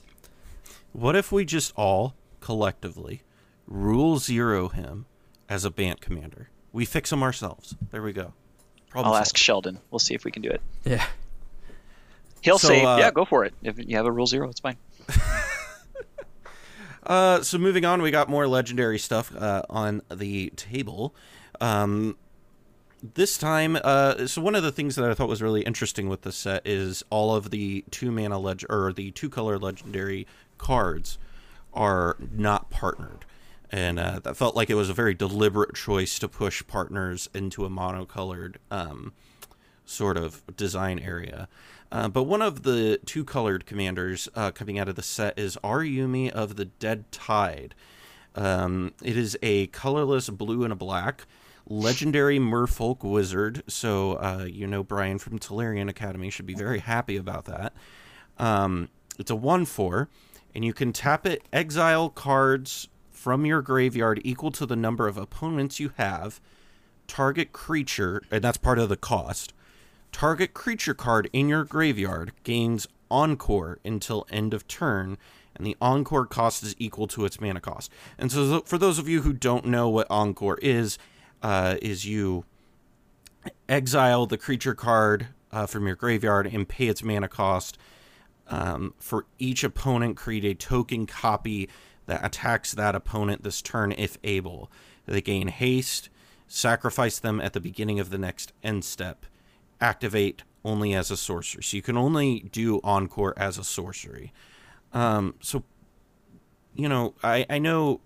What 0.91 1.15
if 1.15 1.31
we 1.31 1.45
just 1.45 1.71
all 1.75 2.15
collectively 2.39 3.21
rule 3.67 4.17
zero 4.17 4.69
him 4.69 5.05
as 5.47 5.63
a 5.63 5.69
Bant 5.69 6.01
commander? 6.01 6.49
We 6.73 6.85
fix 6.85 7.11
him 7.11 7.23
ourselves. 7.23 7.75
There 7.91 8.01
we 8.01 8.13
go. 8.13 8.33
Problem 8.89 9.07
I'll 9.07 9.13
solved. 9.13 9.27
ask 9.27 9.37
Sheldon. 9.37 9.79
We'll 9.91 9.99
see 9.99 10.15
if 10.15 10.25
we 10.25 10.31
can 10.31 10.41
do 10.41 10.49
it. 10.49 10.61
Yeah. 10.83 11.05
He'll 12.41 12.57
so, 12.57 12.69
say, 12.69 12.83
uh, 12.83 12.97
"Yeah, 12.97 13.11
go 13.11 13.25
for 13.25 13.45
it. 13.45 13.53
If 13.61 13.77
you 13.77 13.97
have 13.97 14.05
a 14.05 14.11
rule 14.11 14.25
zero, 14.25 14.49
it's 14.49 14.61
fine." 14.61 14.77
uh, 17.03 17.41
so 17.41 17.57
moving 17.57 17.85
on, 17.85 18.01
we 18.01 18.11
got 18.11 18.29
more 18.29 18.47
legendary 18.47 18.97
stuff 18.97 19.35
uh, 19.35 19.63
on 19.69 20.01
the 20.09 20.51
table. 20.55 21.13
Um, 21.59 22.17
this 23.01 23.37
time, 23.37 23.77
uh, 23.83 24.27
so 24.27 24.41
one 24.41 24.55
of 24.55 24.63
the 24.63 24.71
things 24.71 24.95
that 24.95 25.09
I 25.09 25.13
thought 25.13 25.29
was 25.29 25.41
really 25.41 25.61
interesting 25.61 26.09
with 26.09 26.23
this 26.23 26.35
set 26.35 26.65
is 26.65 27.03
all 27.09 27.35
of 27.35 27.49
the 27.49 27.83
two 27.91 28.11
mana 28.11 28.39
leg 28.39 28.65
or 28.69 28.93
the 28.93 29.11
two 29.11 29.29
color 29.29 29.57
legendary 29.57 30.27
cards 30.57 31.17
are 31.73 32.17
not 32.31 32.69
partnered, 32.69 33.25
and 33.71 33.99
uh, 33.99 34.19
that 34.19 34.35
felt 34.35 34.55
like 34.55 34.69
it 34.69 34.75
was 34.75 34.89
a 34.89 34.93
very 34.93 35.13
deliberate 35.13 35.75
choice 35.75 36.19
to 36.19 36.27
push 36.27 36.65
partners 36.67 37.29
into 37.33 37.65
a 37.65 37.69
monocolored 37.69 38.55
um, 38.71 39.13
sort 39.85 40.17
of 40.17 40.43
design 40.55 40.99
area. 40.99 41.47
Uh, 41.91 42.07
but 42.07 42.23
one 42.23 42.41
of 42.41 42.63
the 42.63 42.99
two 43.05 43.23
colored 43.23 43.65
commanders 43.65 44.29
uh, 44.35 44.51
coming 44.51 44.77
out 44.77 44.87
of 44.87 44.95
the 44.95 45.01
set 45.01 45.37
is 45.39 45.57
Araumi 45.63 46.29
of 46.29 46.55
the 46.55 46.65
Dead 46.65 47.11
Tide. 47.11 47.73
Um, 48.35 48.93
it 49.03 49.17
is 49.17 49.37
a 49.41 49.67
colorless 49.67 50.29
blue 50.29 50.63
and 50.63 50.71
a 50.71 50.75
black 50.75 51.25
legendary 51.69 52.39
merfolk 52.39 53.03
wizard. 53.03 53.63
So, 53.67 54.13
uh, 54.13 54.45
you 54.49 54.67
know, 54.67 54.83
Brian 54.83 55.19
from 55.19 55.39
Tolarian 55.39 55.87
Academy 55.87 56.29
should 56.29 56.47
be 56.47 56.55
very 56.55 56.79
happy 56.79 57.15
about 57.15 57.45
that. 57.45 57.73
Um, 58.37 58.89
it's 59.17 59.31
a 59.31 59.35
1 59.35 59.65
4, 59.65 60.09
and 60.55 60.65
you 60.65 60.73
can 60.73 60.91
tap 60.91 61.25
it, 61.25 61.43
exile 61.53 62.09
cards 62.09 62.89
from 63.11 63.45
your 63.45 63.61
graveyard 63.61 64.21
equal 64.23 64.51
to 64.51 64.65
the 64.65 64.75
number 64.75 65.07
of 65.07 65.17
opponents 65.17 65.79
you 65.79 65.91
have, 65.97 66.39
target 67.07 67.51
creature, 67.51 68.21
and 68.31 68.43
that's 68.43 68.57
part 68.57 68.79
of 68.79 68.89
the 68.89 68.97
cost. 68.97 69.53
Target 70.11 70.53
creature 70.53 70.93
card 70.93 71.29
in 71.33 71.49
your 71.49 71.63
graveyard 71.63 72.31
gains 72.43 72.87
Encore 73.11 73.79
until 73.83 74.25
end 74.31 74.53
of 74.53 74.67
turn, 74.67 75.17
and 75.55 75.65
the 75.65 75.75
Encore 75.81 76.25
cost 76.25 76.63
is 76.63 76.75
equal 76.77 77.07
to 77.07 77.25
its 77.25 77.41
mana 77.41 77.59
cost. 77.59 77.91
And 78.17 78.31
so, 78.31 78.61
for 78.61 78.77
those 78.77 78.99
of 78.99 79.09
you 79.09 79.23
who 79.23 79.33
don't 79.33 79.65
know 79.65 79.89
what 79.89 80.07
Encore 80.09 80.57
is, 80.61 80.97
uh, 81.41 81.77
is 81.81 82.05
you 82.05 82.45
exile 83.67 84.25
the 84.25 84.37
creature 84.37 84.75
card 84.75 85.27
uh, 85.51 85.65
from 85.65 85.87
your 85.87 85.95
graveyard 85.95 86.47
and 86.47 86.67
pay 86.67 86.87
its 86.87 87.03
mana 87.03 87.27
cost. 87.27 87.77
Um, 88.47 88.93
for 88.99 89.25
each 89.37 89.63
opponent, 89.63 90.17
create 90.17 90.45
a 90.45 90.55
token 90.55 91.05
copy 91.05 91.69
that 92.07 92.25
attacks 92.25 92.73
that 92.73 92.95
opponent 92.95 93.43
this 93.43 93.61
turn 93.61 93.91
if 93.91 94.17
able. 94.23 94.71
They 95.05 95.21
gain 95.21 95.47
haste, 95.47 96.09
sacrifice 96.47 97.19
them 97.19 97.39
at 97.39 97.53
the 97.53 97.59
beginning 97.59 97.99
of 97.99 98.09
the 98.09 98.17
next 98.17 98.53
end 98.63 98.83
step, 98.83 99.25
activate 99.79 100.43
only 100.65 100.93
as 100.93 101.11
a 101.11 101.17
sorcery. 101.17 101.63
So 101.63 101.77
you 101.77 101.83
can 101.83 101.97
only 101.97 102.41
do 102.51 102.79
Encore 102.83 103.37
as 103.37 103.57
a 103.57 103.63
sorcery. 103.63 104.33
Um, 104.93 105.35
so, 105.39 105.63
you 106.73 106.89
know, 106.89 107.13
I, 107.23 107.45
I 107.49 107.59
know 107.59 108.01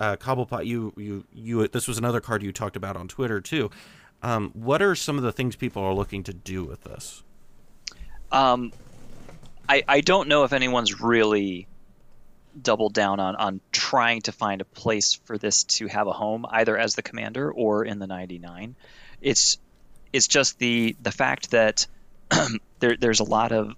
uh, 0.00 0.16
Cobblepott, 0.16 0.66
you 0.66 0.92
you 0.96 1.24
you. 1.32 1.68
This 1.68 1.88
was 1.88 1.98
another 1.98 2.20
card 2.20 2.42
you 2.42 2.52
talked 2.52 2.76
about 2.76 2.96
on 2.96 3.08
Twitter 3.08 3.40
too. 3.40 3.70
Um, 4.22 4.50
what 4.54 4.82
are 4.82 4.94
some 4.94 5.16
of 5.16 5.22
the 5.22 5.32
things 5.32 5.56
people 5.56 5.82
are 5.82 5.94
looking 5.94 6.24
to 6.24 6.32
do 6.32 6.64
with 6.64 6.82
this? 6.82 7.22
Um, 8.32 8.72
I 9.68 9.82
I 9.86 10.00
don't 10.00 10.28
know 10.28 10.44
if 10.44 10.52
anyone's 10.52 11.00
really 11.00 11.66
doubled 12.60 12.94
down 12.94 13.20
on 13.20 13.36
on 13.36 13.60
trying 13.72 14.22
to 14.22 14.32
find 14.32 14.60
a 14.60 14.64
place 14.64 15.14
for 15.24 15.38
this 15.38 15.64
to 15.64 15.86
have 15.86 16.06
a 16.06 16.12
home, 16.12 16.46
either 16.48 16.76
as 16.76 16.94
the 16.94 17.02
commander 17.02 17.50
or 17.50 17.84
in 17.84 17.98
the 17.98 18.06
99. 18.06 18.76
It's 19.20 19.58
it's 20.12 20.28
just 20.28 20.58
the 20.58 20.96
the 21.00 21.12
fact 21.12 21.50
that 21.50 21.86
there 22.78 22.96
there's 22.96 23.20
a 23.20 23.24
lot 23.24 23.52
of 23.52 23.74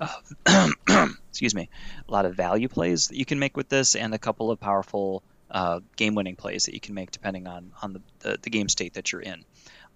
uh, 0.00 0.68
excuse 1.28 1.54
me, 1.54 1.68
a 2.08 2.12
lot 2.12 2.24
of 2.24 2.34
value 2.34 2.68
plays 2.68 3.08
that 3.08 3.16
you 3.16 3.24
can 3.24 3.38
make 3.38 3.56
with 3.56 3.68
this, 3.68 3.94
and 3.94 4.14
a 4.14 4.18
couple 4.18 4.50
of 4.50 4.58
powerful 4.58 5.22
uh, 5.50 5.80
game-winning 5.96 6.36
plays 6.36 6.66
that 6.66 6.74
you 6.74 6.80
can 6.80 6.94
make 6.94 7.10
depending 7.10 7.46
on 7.46 7.72
on 7.82 7.92
the, 7.92 8.00
the, 8.20 8.38
the, 8.42 8.50
game 8.50 8.68
state 8.68 8.94
that 8.94 9.10
you're 9.10 9.20
in. 9.20 9.44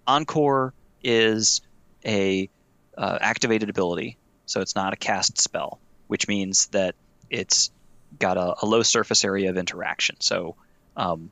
Encore 0.05 0.73
is 1.03 1.61
a 2.05 2.49
uh, 2.97 3.17
activated 3.21 3.69
ability, 3.69 4.17
so 4.45 4.61
it's 4.61 4.75
not 4.75 4.93
a 4.93 4.97
cast 4.97 5.39
spell, 5.39 5.79
which 6.07 6.27
means 6.27 6.67
that 6.67 6.95
it's 7.29 7.71
got 8.19 8.37
a, 8.37 8.55
a 8.61 8.65
low 8.65 8.83
surface 8.83 9.23
area 9.23 9.49
of 9.49 9.57
interaction. 9.57 10.17
So 10.19 10.55
um, 10.95 11.31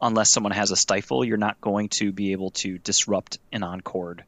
unless 0.00 0.30
someone 0.30 0.52
has 0.52 0.70
a 0.70 0.76
stifle, 0.76 1.24
you're 1.24 1.36
not 1.36 1.60
going 1.60 1.88
to 1.90 2.12
be 2.12 2.32
able 2.32 2.50
to 2.50 2.78
disrupt 2.78 3.38
an 3.52 3.62
Encore 3.62 4.18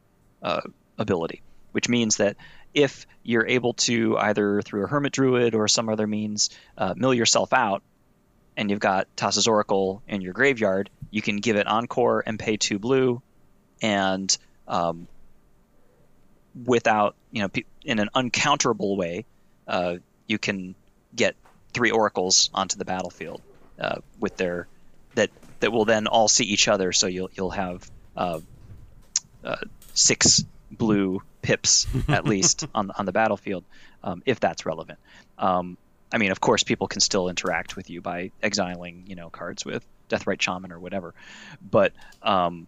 uh, 0.41 0.61
ability, 0.97 1.41
which 1.71 1.87
means 1.87 2.17
that 2.17 2.35
if 2.73 3.05
you're 3.23 3.45
able 3.47 3.73
to 3.73 4.17
either 4.17 4.61
through 4.61 4.85
a 4.85 4.87
hermit 4.87 5.13
druid 5.13 5.55
or 5.55 5.67
some 5.67 5.89
other 5.89 6.07
means 6.07 6.49
uh, 6.77 6.93
mill 6.95 7.13
yourself 7.13 7.53
out 7.53 7.83
and 8.57 8.69
you've 8.69 8.79
got 8.79 9.07
Thassa's 9.15 9.47
Oracle 9.47 10.01
in 10.07 10.21
your 10.21 10.33
graveyard, 10.33 10.89
you 11.09 11.21
can 11.21 11.37
give 11.37 11.55
it 11.55 11.67
Encore 11.67 12.23
and 12.25 12.39
pay 12.39 12.57
two 12.57 12.79
blue, 12.79 13.21
and 13.81 14.35
um, 14.67 15.07
without 16.65 17.15
you 17.31 17.41
know 17.41 17.49
in 17.83 17.99
an 17.99 18.09
uncounterable 18.15 18.97
way, 18.97 19.25
uh, 19.67 19.95
you 20.27 20.37
can 20.37 20.75
get 21.15 21.35
three 21.73 21.91
oracles 21.91 22.49
onto 22.53 22.77
the 22.77 22.85
battlefield 22.85 23.41
uh, 23.79 23.99
with 24.19 24.37
their 24.37 24.67
that 25.15 25.29
that 25.59 25.71
will 25.71 25.85
then 25.85 26.07
all 26.07 26.27
see 26.27 26.45
each 26.45 26.67
other. 26.67 26.91
So 26.91 27.07
you'll 27.07 27.29
you'll 27.33 27.51
have 27.51 27.89
uh, 28.15 28.39
uh 29.43 29.55
six 29.93 30.43
blue 30.69 31.21
pips 31.41 31.87
at 32.07 32.25
least 32.33 32.65
on 32.73 32.91
on 32.91 33.05
the 33.05 33.11
battlefield 33.11 33.63
um, 34.03 34.21
if 34.25 34.39
that's 34.39 34.65
relevant. 34.65 34.99
Um, 35.37 35.77
I 36.13 36.17
mean, 36.17 36.31
of 36.31 36.39
course, 36.41 36.63
people 36.63 36.87
can 36.87 37.01
still 37.01 37.29
interact 37.29 37.75
with 37.75 37.89
you 37.89 38.01
by 38.01 38.31
exiling, 38.41 39.05
you 39.07 39.15
know, 39.15 39.29
cards 39.29 39.65
with 39.65 39.85
Deathrite 40.09 40.41
Shaman 40.41 40.71
or 40.71 40.79
whatever. 40.79 41.13
But 41.61 41.93
um, 42.21 42.67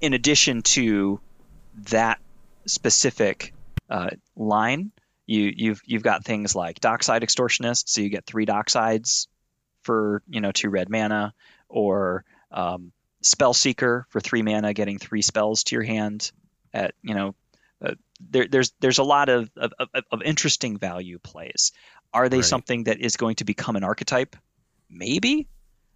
in 0.00 0.12
addition 0.12 0.62
to 0.62 1.20
that 1.90 2.18
specific 2.66 3.54
uh, 3.88 4.10
line, 4.34 4.90
you, 5.26 5.52
you've 5.54 5.82
you've 5.84 6.02
got 6.02 6.24
things 6.24 6.54
like 6.54 6.80
Dockside 6.80 7.22
Extortionist, 7.22 7.88
so 7.88 8.00
you 8.00 8.08
get 8.08 8.26
three 8.26 8.46
Docksides 8.46 9.26
for 9.82 10.22
you 10.28 10.40
know 10.40 10.52
two 10.52 10.70
red 10.70 10.88
mana, 10.88 11.32
or 11.68 12.24
um, 12.50 12.92
Spell 13.22 13.54
Seeker 13.54 14.06
for 14.10 14.20
three 14.20 14.42
mana, 14.42 14.72
getting 14.72 14.98
three 14.98 15.22
spells 15.22 15.64
to 15.64 15.76
your 15.76 15.82
hand 15.84 16.30
at 16.72 16.94
you 17.02 17.14
know 17.14 17.34
uh, 17.84 17.94
there, 18.20 18.46
there's 18.48 18.72
there's 18.80 18.98
a 18.98 19.04
lot 19.04 19.28
of, 19.28 19.50
of, 19.56 19.72
of, 20.10 20.22
interesting 20.22 20.78
value 20.78 21.18
plays. 21.18 21.72
Are 22.12 22.28
they 22.28 22.38
right. 22.38 22.44
something 22.44 22.84
that 22.84 23.00
is 23.00 23.16
going 23.16 23.36
to 23.36 23.44
become 23.44 23.76
an 23.76 23.84
archetype? 23.84 24.36
Maybe. 24.88 25.48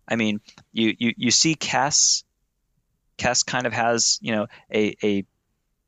I 0.09 0.17
mean, 0.17 0.41
you 0.73 0.95
you, 0.99 1.15
you 1.17 1.31
see 1.31 1.55
Kess. 1.55 2.25
Kess 3.19 3.45
kind 3.45 3.67
of 3.67 3.73
has 3.73 4.19
you 4.21 4.35
know 4.35 4.47
a, 4.73 4.97
a 5.03 5.25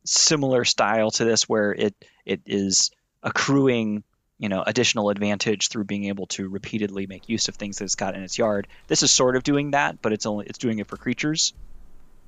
similar 0.05 0.65
style 0.65 1.11
to 1.13 1.25
this, 1.25 1.49
where 1.49 1.73
it 1.73 1.95
it 2.25 2.41
is 2.47 2.91
accruing 3.23 4.05
you 4.39 4.49
know 4.49 4.63
additional 4.63 5.11
advantage 5.11 5.69
through 5.69 5.85
being 5.85 6.05
able 6.05 6.27
to 6.29 6.49
repeatedly 6.49 7.07
make 7.07 7.29
use 7.29 7.49
of 7.49 7.57
things 7.57 7.79
that 7.79 7.85
it's 7.85 7.95
got 7.95 8.15
in 8.15 8.23
its 8.23 8.39
yard. 8.39 8.69
This 8.87 9.03
is 9.03 9.11
sort 9.11 9.37
of 9.37 9.43
doing 9.43 9.73
that, 9.73 10.01
but 10.01 10.13
it's 10.13 10.27
only 10.27 10.47
it's 10.47 10.59
doing 10.59 10.79
it 10.79 10.87
for 10.87 10.97
creatures, 10.97 11.53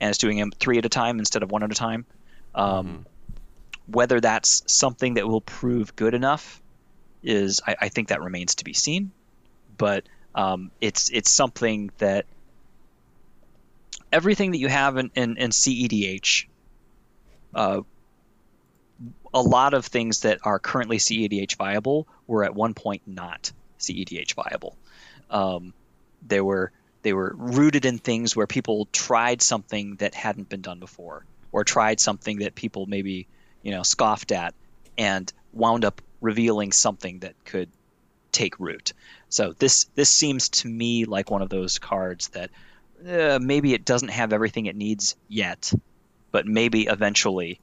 and 0.01 0.11
it's 0.11 0.19
doing 0.19 0.39
them 0.39 0.51
three 0.51 0.79
at 0.79 0.85
a 0.85 0.91
time 0.91 1.19
instead 1.19 1.43
of 1.43 1.51
one 1.51 1.63
at 1.63 1.71
a 1.71 1.77
time. 1.77 2.07
Um, 2.55 2.87
mm-hmm 2.87 3.03
whether 3.87 4.21
that's 4.21 4.63
something 4.67 5.15
that 5.15 5.29
will 5.29 5.41
prove 5.41 5.95
good 5.97 6.15
enough 6.15 6.63
is, 7.23 7.61
I, 7.67 7.77
I 7.83 7.89
think 7.89 8.09
that 8.09 8.23
remains 8.23 8.57
to 8.57 8.65
be 8.65 8.73
seen. 8.73 9.11
But 9.77 10.05
um, 10.35 10.71
it's 10.81 11.11
it's 11.11 11.31
something 11.31 11.91
that 11.99 12.27
everything 14.13 14.53
that 14.53 14.59
you 14.59 14.69
have 14.69 14.97
in, 14.97 15.11
in, 15.15 15.37
in 15.37 15.51
CEDH, 15.51 16.47
uh, 17.55 17.81
a 19.33 19.43
lot 19.43 19.75
of 19.75 19.85
things 19.87 20.21
that 20.21 20.39
are 20.45 20.59
currently 20.61 20.99
CEDH 20.99 21.57
viable 21.57 22.07
were 22.27 22.45
at 22.45 22.55
one 22.55 22.75
point 22.75 23.03
not 23.07 23.51
CEDH 23.81 24.35
viable. 24.35 24.77
Um, 25.31 25.75
they 26.27 26.41
were 26.41 26.71
they 27.03 27.13
were 27.13 27.35
rooted 27.37 27.85
in 27.85 27.99
things 27.99 28.35
where 28.35 28.47
people 28.47 28.89
tried 28.93 29.43
something 29.43 29.97
that 29.97 30.15
hadn't 30.15 30.49
been 30.49 30.63
done 30.63 30.79
before, 30.79 31.27
or 31.53 31.65
tried 31.65 32.01
something 32.01 32.39
that 32.39 32.55
people 32.55 32.87
maybe 32.87 33.27
you 33.65 33.73
know, 33.73 33.83
scoffed 33.83 34.31
at 34.31 34.55
and 34.97 35.33
wound 35.53 35.85
up 35.85 36.01
revealing 36.21 36.71
something 36.71 37.19
that 37.21 37.35
could 37.45 37.69
take 38.31 38.61
root. 38.61 38.93
So 39.29 39.55
this 39.59 39.87
this 39.97 40.11
seems 40.11 40.49
to 40.51 40.69
me 40.69 41.07
like 41.07 41.31
one 41.31 41.43
of 41.43 41.49
those 41.49 41.79
cards 41.79 42.29
that 42.29 42.51
uh, 43.09 43.39
maybe 43.41 43.75
it 43.75 43.85
doesn't 43.85 44.09
have 44.09 44.33
everything 44.33 44.67
it 44.67 44.77
needs 44.77 45.17
yet, 45.29 45.73
but 46.31 46.47
maybe 46.47 46.83
eventually 46.83 47.61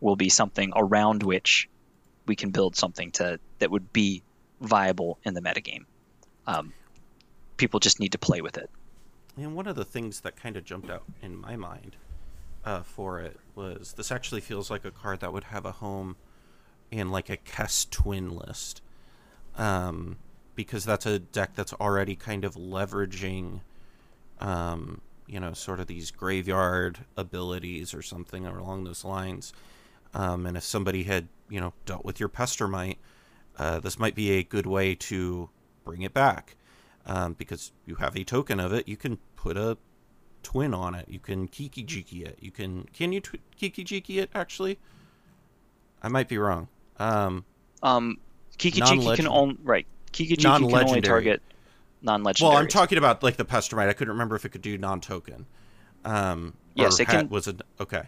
will 0.00 0.16
be 0.16 0.28
something 0.28 0.72
around 0.74 1.22
which 1.22 1.68
we 2.26 2.34
can 2.34 2.50
build 2.50 2.74
something 2.74 3.12
to 3.12 3.38
that 3.58 3.70
would 3.70 3.92
be 3.92 4.22
viable 4.60 5.18
in 5.24 5.34
the 5.34 5.40
metagame. 5.40 5.84
Um, 6.46 6.72
people 7.56 7.78
just 7.78 8.00
need 8.00 8.12
to 8.12 8.18
play 8.18 8.40
with 8.40 8.56
it. 8.58 8.70
And 9.36 9.54
one 9.54 9.66
of 9.66 9.76
the 9.76 9.84
things 9.84 10.20
that 10.20 10.36
kind 10.36 10.56
of 10.56 10.64
jumped 10.64 10.90
out 10.90 11.04
in 11.22 11.36
my 11.36 11.56
mind 11.56 11.96
uh, 12.64 12.82
for 12.82 13.20
it 13.20 13.38
was 13.54 13.94
this 13.94 14.10
actually 14.10 14.40
feels 14.40 14.70
like 14.70 14.84
a 14.84 14.90
card 14.90 15.20
that 15.20 15.32
would 15.32 15.44
have 15.44 15.64
a 15.64 15.72
home 15.72 16.16
in 16.90 17.10
like 17.10 17.30
a 17.30 17.36
Kess 17.36 17.88
twin 17.90 18.34
list. 18.34 18.82
Um, 19.56 20.16
because 20.54 20.84
that's 20.84 21.06
a 21.06 21.18
deck 21.18 21.54
that's 21.54 21.72
already 21.74 22.14
kind 22.14 22.44
of 22.44 22.54
leveraging, 22.54 23.60
um, 24.40 25.00
you 25.26 25.40
know, 25.40 25.52
sort 25.52 25.80
of 25.80 25.86
these 25.86 26.10
graveyard 26.10 26.98
abilities 27.16 27.94
or 27.94 28.02
something 28.02 28.46
along 28.46 28.84
those 28.84 29.04
lines. 29.04 29.52
Um, 30.14 30.46
and 30.46 30.56
if 30.56 30.62
somebody 30.62 31.04
had, 31.04 31.28
you 31.48 31.60
know, 31.60 31.72
dealt 31.86 32.04
with 32.04 32.20
your 32.20 32.28
Pestermite, 32.28 32.98
uh, 33.58 33.80
this 33.80 33.98
might 33.98 34.14
be 34.14 34.32
a 34.32 34.42
good 34.42 34.66
way 34.66 34.94
to 34.94 35.48
bring 35.84 36.02
it 36.02 36.12
back. 36.12 36.56
Um, 37.04 37.32
because 37.32 37.72
you 37.84 37.96
have 37.96 38.14
a 38.14 38.22
token 38.22 38.60
of 38.60 38.72
it, 38.72 38.86
you 38.86 38.96
can 38.96 39.18
put 39.34 39.56
a 39.56 39.76
twin 40.42 40.74
on 40.74 40.94
it. 40.94 41.08
You 41.08 41.18
can 41.18 41.48
Kiki 41.48 41.84
Jiki 41.84 42.26
it. 42.26 42.38
You 42.40 42.50
can 42.50 42.84
can 42.92 43.12
you 43.12 43.20
tw- 43.20 43.40
Kiki 43.56 43.84
Jiki 43.84 44.20
it 44.22 44.30
actually? 44.34 44.78
I 46.02 46.08
might 46.08 46.28
be 46.28 46.38
wrong. 46.38 46.68
Um, 46.98 47.44
Um, 47.82 48.18
Kiki 48.58 48.80
Jiki 48.80 49.16
can 49.16 49.26
only 49.28 49.56
right. 49.62 49.86
Kiki 50.12 50.36
Jiki 50.36 50.42
can 50.42 50.74
only 50.74 51.00
target 51.00 51.42
non-legendary. 52.02 52.50
well, 52.50 52.58
I'm 52.60 52.68
talking 52.68 52.98
about 52.98 53.22
like 53.22 53.36
the 53.36 53.44
Pestermite. 53.44 53.88
I 53.88 53.92
couldn't 53.92 54.12
remember 54.12 54.36
if 54.36 54.44
it 54.44 54.50
could 54.50 54.62
do 54.62 54.76
non-token. 54.78 55.46
Um, 56.04 56.54
Yes, 56.74 56.98
it 57.00 57.06
can- 57.06 57.28
Was 57.28 57.48
it 57.48 57.60
okay? 57.80 58.04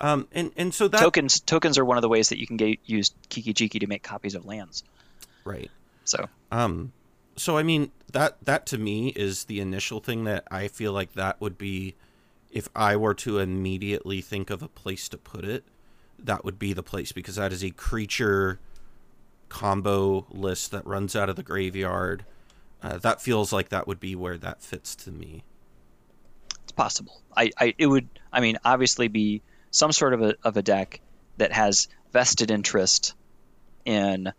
Um, 0.00 0.26
and 0.32 0.50
and 0.56 0.74
so 0.74 0.88
that 0.88 0.98
tokens. 1.00 1.38
Tokens 1.40 1.78
are 1.78 1.84
one 1.84 1.96
of 1.96 2.02
the 2.02 2.08
ways 2.08 2.30
that 2.30 2.38
you 2.38 2.46
can 2.46 2.56
get 2.56 2.78
use 2.84 3.12
Kiki 3.28 3.54
Jiki 3.54 3.80
to 3.80 3.86
make 3.86 4.02
copies 4.02 4.34
of 4.34 4.44
lands. 4.44 4.82
right. 5.44 5.70
So 6.04 6.28
Um, 6.50 6.92
so 7.36 7.56
I 7.56 7.62
mean 7.62 7.90
that 8.12 8.36
that 8.44 8.66
to 8.66 8.78
me 8.78 9.08
is 9.08 9.44
the 9.44 9.60
initial 9.60 10.00
thing 10.00 10.24
that 10.24 10.44
I 10.50 10.68
feel 10.68 10.92
like 10.92 11.14
that 11.14 11.40
would 11.40 11.56
be, 11.58 11.94
if 12.50 12.68
I 12.76 12.96
were 12.96 13.14
to 13.14 13.38
immediately 13.38 14.20
think 14.20 14.50
of 14.50 14.62
a 14.62 14.68
place 14.68 15.08
to 15.10 15.18
put 15.18 15.44
it, 15.44 15.64
that 16.18 16.44
would 16.44 16.58
be 16.58 16.72
the 16.72 16.82
place 16.82 17.12
because 17.12 17.36
that 17.36 17.52
is 17.52 17.64
a 17.64 17.70
creature 17.70 18.60
combo 19.48 20.26
list 20.30 20.70
that 20.70 20.86
runs 20.86 21.14
out 21.16 21.28
of 21.28 21.36
the 21.36 21.42
graveyard. 21.42 22.24
Uh, 22.82 22.98
that 22.98 23.20
feels 23.22 23.52
like 23.52 23.68
that 23.68 23.86
would 23.86 24.00
be 24.00 24.14
where 24.14 24.36
that 24.38 24.62
fits 24.62 24.96
to 24.96 25.10
me. 25.10 25.44
it's 26.62 26.72
possible. 26.72 27.20
I, 27.36 27.50
I 27.58 27.74
it 27.78 27.86
would 27.86 28.08
I 28.32 28.40
mean 28.40 28.58
obviously 28.64 29.08
be 29.08 29.42
some 29.70 29.92
sort 29.92 30.14
of 30.14 30.22
a 30.22 30.34
of 30.42 30.56
a 30.56 30.62
deck 30.62 31.00
that 31.38 31.52
has 31.52 31.88
vested 32.12 32.50
interest 32.50 33.14
in 33.84 34.32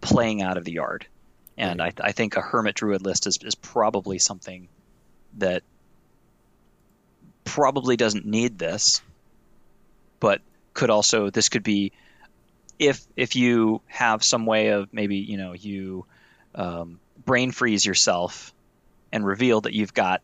playing 0.00 0.42
out 0.42 0.56
of 0.56 0.64
the 0.64 0.72
yard, 0.72 1.06
and 1.58 1.82
I, 1.82 1.92
I 2.00 2.12
think 2.12 2.36
a 2.36 2.40
hermit 2.40 2.76
druid 2.76 3.02
list 3.02 3.26
is, 3.26 3.38
is 3.42 3.56
probably 3.56 4.18
something 4.18 4.68
that 5.38 5.62
probably 7.44 7.96
doesn't 7.96 8.24
need 8.24 8.58
this, 8.58 9.02
but 10.20 10.40
could 10.72 10.90
also 10.90 11.30
this 11.30 11.48
could 11.48 11.64
be 11.64 11.92
if 12.78 13.04
if 13.16 13.34
you 13.34 13.80
have 13.86 14.22
some 14.22 14.46
way 14.46 14.68
of 14.68 14.92
maybe 14.92 15.16
you 15.16 15.36
know 15.36 15.52
you 15.52 16.06
um, 16.54 17.00
brain 17.24 17.50
freeze 17.50 17.84
yourself 17.84 18.54
and 19.10 19.26
reveal 19.26 19.60
that 19.62 19.72
you've 19.72 19.94
got 19.94 20.22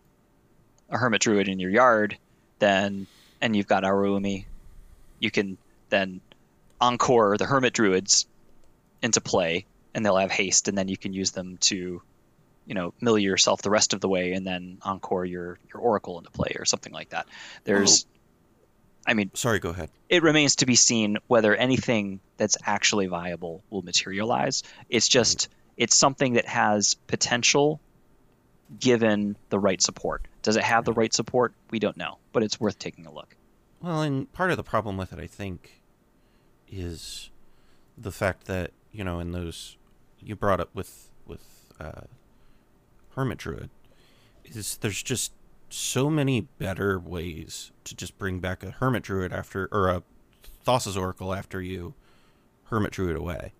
a 0.89 0.97
hermit 0.97 1.21
druid 1.21 1.49
in 1.49 1.59
your 1.59 1.71
yard, 1.71 2.17
then 2.61 3.09
and 3.41 3.57
you've 3.57 3.67
got 3.67 3.83
Araumi, 3.83 4.45
you 5.19 5.33
can 5.33 5.59
then 5.89 6.21
encore 6.81 7.37
the 7.37 7.45
hermit 7.45 7.73
druids 7.73 8.27
into 9.03 9.21
play, 9.21 9.67
and 9.95 10.05
they'll 10.05 10.17
have 10.17 10.31
haste, 10.31 10.69
and 10.69 10.77
then 10.77 10.89
you 10.89 10.97
can 10.97 11.13
use 11.13 11.31
them 11.31 11.57
to, 11.59 12.03
you 12.67 12.75
know, 12.75 12.93
mill 13.01 13.19
yourself 13.19 13.63
the 13.63 13.71
rest 13.71 13.95
of 13.95 14.01
the 14.01 14.09
way, 14.09 14.33
and 14.33 14.47
then 14.47 14.79
encore 14.83 15.25
your 15.25 15.59
your 15.73 15.81
oracle 15.81 16.19
into 16.19 16.31
play 16.31 16.57
or 16.59 16.65
something 16.65 16.93
like 16.93 17.11
that. 17.11 17.27
There's, 17.65 18.05
oh. 18.05 19.11
I 19.11 19.15
mean, 19.15 19.31
Sorry, 19.35 19.59
go 19.59 19.71
ahead. 19.71 19.91
it 20.09 20.23
remains 20.23 20.57
to 20.57 20.67
be 20.67 20.75
seen 20.75 21.19
whether 21.27 21.55
anything 21.55 22.21
that's 22.37 22.57
actually 22.65 23.07
viable 23.07 23.63
will 23.71 23.83
materialize. 23.83 24.63
It's 24.89 25.09
just 25.09 25.39
mm-hmm. 25.39 25.53
it's 25.79 25.97
something 25.97 26.35
that 26.35 26.47
has 26.47 26.95
potential 27.07 27.81
given 28.81 29.37
the 29.51 29.59
right 29.59 29.81
support. 29.81 30.27
Does 30.43 30.57
it 30.57 30.65
have 30.65 30.85
the 30.85 30.93
right 30.93 31.13
support? 31.13 31.53
We 31.71 31.79
don't 31.79 31.97
know, 31.97 32.19
but 32.33 32.43
it's 32.43 32.59
worth 32.59 32.79
taking 32.79 33.07
a 33.07 33.13
look. 33.13 33.37
Well, 33.81 34.03
and 34.03 34.33
part 34.33 34.51
of 34.51 34.57
the 34.57 34.63
problem 34.63 34.97
with 34.97 35.13
it, 35.13 35.19
I 35.19 35.27
think, 35.27 35.81
is 36.71 37.31
the 37.97 38.11
fact 38.11 38.47
that 38.47 38.73
you 38.93 39.05
know 39.05 39.21
in 39.21 39.33
those 39.33 39.77
you 40.25 40.37
brought 40.37 40.61
up 40.61 40.71
with 40.75 41.11
with 41.27 41.73
uh, 41.81 42.03
Hermit 43.17 43.39
Druid 43.39 43.71
is 44.45 44.77
there's 44.79 45.03
just 45.03 45.33
so 45.71 46.09
many 46.11 46.43
better 46.59 46.99
ways 46.99 47.73
to 47.85 47.95
just 47.97 48.17
bring 48.19 48.39
back 48.41 48.63
a 48.63 48.71
Hermit 48.71 49.03
Druid 49.03 49.33
after 49.33 49.69
or 49.73 49.89
a 49.89 50.03
Thassa's 50.65 50.97
Oracle 50.97 51.35
after 51.35 51.61
you 51.61 51.95
Hermit 52.65 52.93
Druid 52.93 53.17
away, 53.17 53.53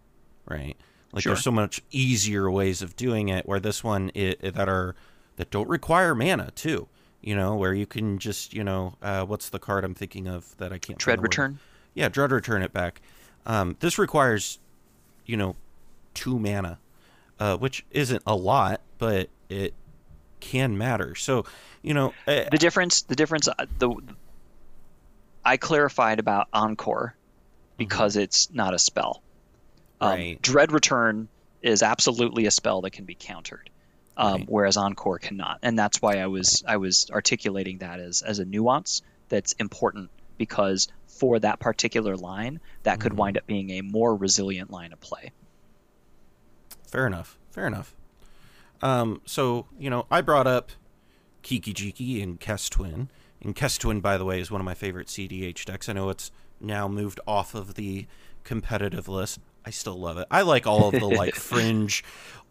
right? 0.47 0.77
Like 1.13 1.23
Sure. 1.23 1.35
there's 1.35 1.45
so 1.45 1.51
much 1.53 1.83
easier 1.91 2.51
ways 2.51 2.83
of 2.83 2.97
doing 2.97 3.29
it. 3.29 3.47
Where 3.47 3.61
this 3.61 3.85
one 3.85 4.11
i 4.17 4.37
i- 4.43 4.51
that 4.51 4.69
are 4.69 4.95
that 5.37 5.51
don't 5.51 5.69
require 5.69 6.15
mana 6.15 6.51
too. 6.53 6.89
You 7.23 7.35
know, 7.35 7.55
where 7.57 7.73
you 7.73 7.87
can 7.87 8.19
just 8.19 8.53
you 8.53 8.65
know 8.65 8.97
uh, 9.03 9.25
what's 9.25 9.49
the 9.49 9.59
card 9.59 9.85
I'm 9.85 9.95
thinking 9.95 10.27
of 10.29 10.57
that 10.59 10.73
I 10.73 10.79
can't 10.79 10.99
Dread 10.99 11.19
word. 11.21 11.25
return. 11.25 11.59
Yeah, 11.95 12.09
Dread 12.09 12.33
return 12.33 12.63
it 12.63 12.73
back. 12.73 13.01
Um, 13.47 13.77
this 13.81 13.99
requires, 13.99 14.59
you 15.27 15.37
know, 15.37 15.55
two 16.15 16.39
mana, 16.39 16.79
uh, 17.39 17.57
which 17.57 17.85
isn't 17.91 18.23
a 18.27 18.35
lot, 18.37 18.81
but 18.99 19.29
it 19.49 19.75
can 20.41 20.77
matter. 20.79 21.15
So, 21.15 21.45
you 21.83 21.95
know, 21.95 22.15
uh, 22.27 22.45
The 22.51 22.59
difference, 22.59 23.03
the 23.03 23.17
difference, 23.17 23.49
uh, 23.49 23.67
the 23.79 23.95
I 25.45 25.57
clarified 25.57 26.19
about 26.21 26.47
encore 26.53 27.17
because 27.77 28.17
it's 28.17 28.51
not 28.51 28.75
a 28.75 28.79
spell. 28.79 29.23
Um, 30.01 30.11
Right. 30.11 30.43
Dread 30.43 30.73
return 30.73 31.29
is 31.63 31.83
absolutely 31.83 32.47
a 32.47 32.51
spell 32.51 32.83
that 32.83 32.93
can 32.93 33.05
be 33.05 33.15
countered, 33.15 33.71
um, 34.17 34.41
Right. 34.41 34.49
whereas 34.49 34.77
encore 34.77 35.19
cannot, 35.19 35.59
and 35.63 35.79
that's 35.79 36.01
why 36.01 36.19
I 36.19 36.27
was 36.27 36.63
I 36.67 36.77
was 36.77 37.07
articulating 37.11 37.79
that 37.79 38.01
as 38.01 38.23
as 38.23 38.39
a 38.39 38.45
nuance 38.45 39.03
that's 39.29 39.53
important 39.53 40.11
because 40.39 40.89
for 41.07 41.39
that 41.39 41.61
particular 41.61 42.17
line, 42.17 42.61
that 42.83 43.01
could 43.01 43.13
Mhm. 43.13 43.17
wind 43.17 43.39
up 43.39 43.47
being 43.47 43.71
a 43.71 43.83
more 43.83 44.17
resilient 44.17 44.71
line 44.71 44.93
of 44.93 45.01
play. 45.01 45.33
Fair 46.95 47.09
enough. 47.09 47.37
Fair 47.51 47.67
enough. 47.67 47.93
Um, 48.81 49.21
so, 49.25 49.67
you 49.77 49.91
know, 49.91 50.07
I 50.13 50.21
brought 50.21 50.47
up 50.47 50.71
Kiki 51.43 51.75
Jiki 51.75 52.23
and 52.23 52.39
Kess 52.39 52.71
Twin. 52.71 53.09
And 53.43 53.57
Kess 53.57 53.81
Twin, 53.81 54.01
by 54.01 54.17
the 54.17 54.25
way, 54.25 54.41
is 54.41 54.49
one 54.49 54.61
of 54.61 54.65
my 54.65 54.75
favorite 54.75 55.09
CDH 55.09 55.65
decks. 55.65 55.89
I 55.89 55.93
know 55.93 56.09
it's 56.09 56.31
now 56.61 56.87
moved 56.87 57.19
off 57.27 57.53
of 57.53 57.75
the 57.75 58.07
competitive 58.45 59.09
list. 59.09 59.41
I 59.67 59.71
still 59.71 59.99
love 59.99 60.19
it. 60.19 60.29
I 60.31 60.43
like 60.43 60.69
all 60.69 60.87
of 60.87 60.93
the 60.93 61.09
like 61.09 61.35
fringe, 61.35 62.05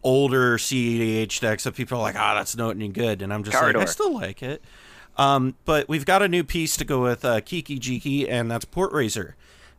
older 0.04 0.58
CDH 0.58 1.40
decks 1.40 1.64
that 1.64 1.74
people 1.76 2.00
are 2.00 2.02
like, 2.02 2.18
ah, 2.18 2.36
that's 2.36 2.58
not 2.58 2.76
any 2.76 2.90
good, 2.90 3.22
and 3.22 3.34
I'm 3.34 3.46
just 3.46 3.56
like, 3.56 3.78
I 3.78 3.86
still 3.86 4.14
like 4.14 4.44
it. 4.44 4.62
Um, 5.16 5.56
but 5.64 5.88
we've 5.88 6.06
got 6.06 6.22
a 6.22 6.28
new 6.28 6.44
piece 6.44 6.76
to 6.76 6.84
go 6.84 7.02
with 7.02 7.24
uh, 7.24 7.40
Kiki 7.40 7.80
Jiki, 7.80 8.30
and 8.30 8.52
that's 8.52 8.66
Port 8.66 8.92
Razer. 8.92 9.36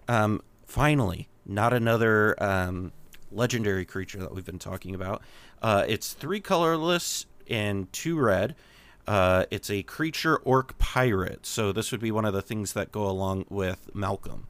Um, 0.08 0.40
finally, 0.64 1.28
not 1.44 1.74
another 1.74 2.42
um, 2.42 2.92
legendary 3.35 3.85
creature 3.85 4.18
that 4.18 4.35
we've 4.35 4.45
been 4.45 4.59
talking 4.59 4.95
about. 4.95 5.22
Uh, 5.62 5.85
it's 5.89 6.12
three 6.12 6.41
colorless 6.41 7.26
and 7.49 7.93
two 7.93 8.18
red. 8.18 8.55
Uh, 9.07 9.45
it's 9.51 9.70
a 9.70 9.82
creature 9.82 10.37
orc 10.37 10.78
pirate, 10.78 11.45
so 11.45 11.72
this 11.72 11.93
would 11.93 12.01
be 12.01 12.11
one 12.11 12.24
of 12.24 12.32
the 12.32 12.43
things 12.43 12.72
that 12.72 12.91
go 12.91 13.07
along 13.07 13.45
with 13.51 13.95
Malcolm. 13.95 14.47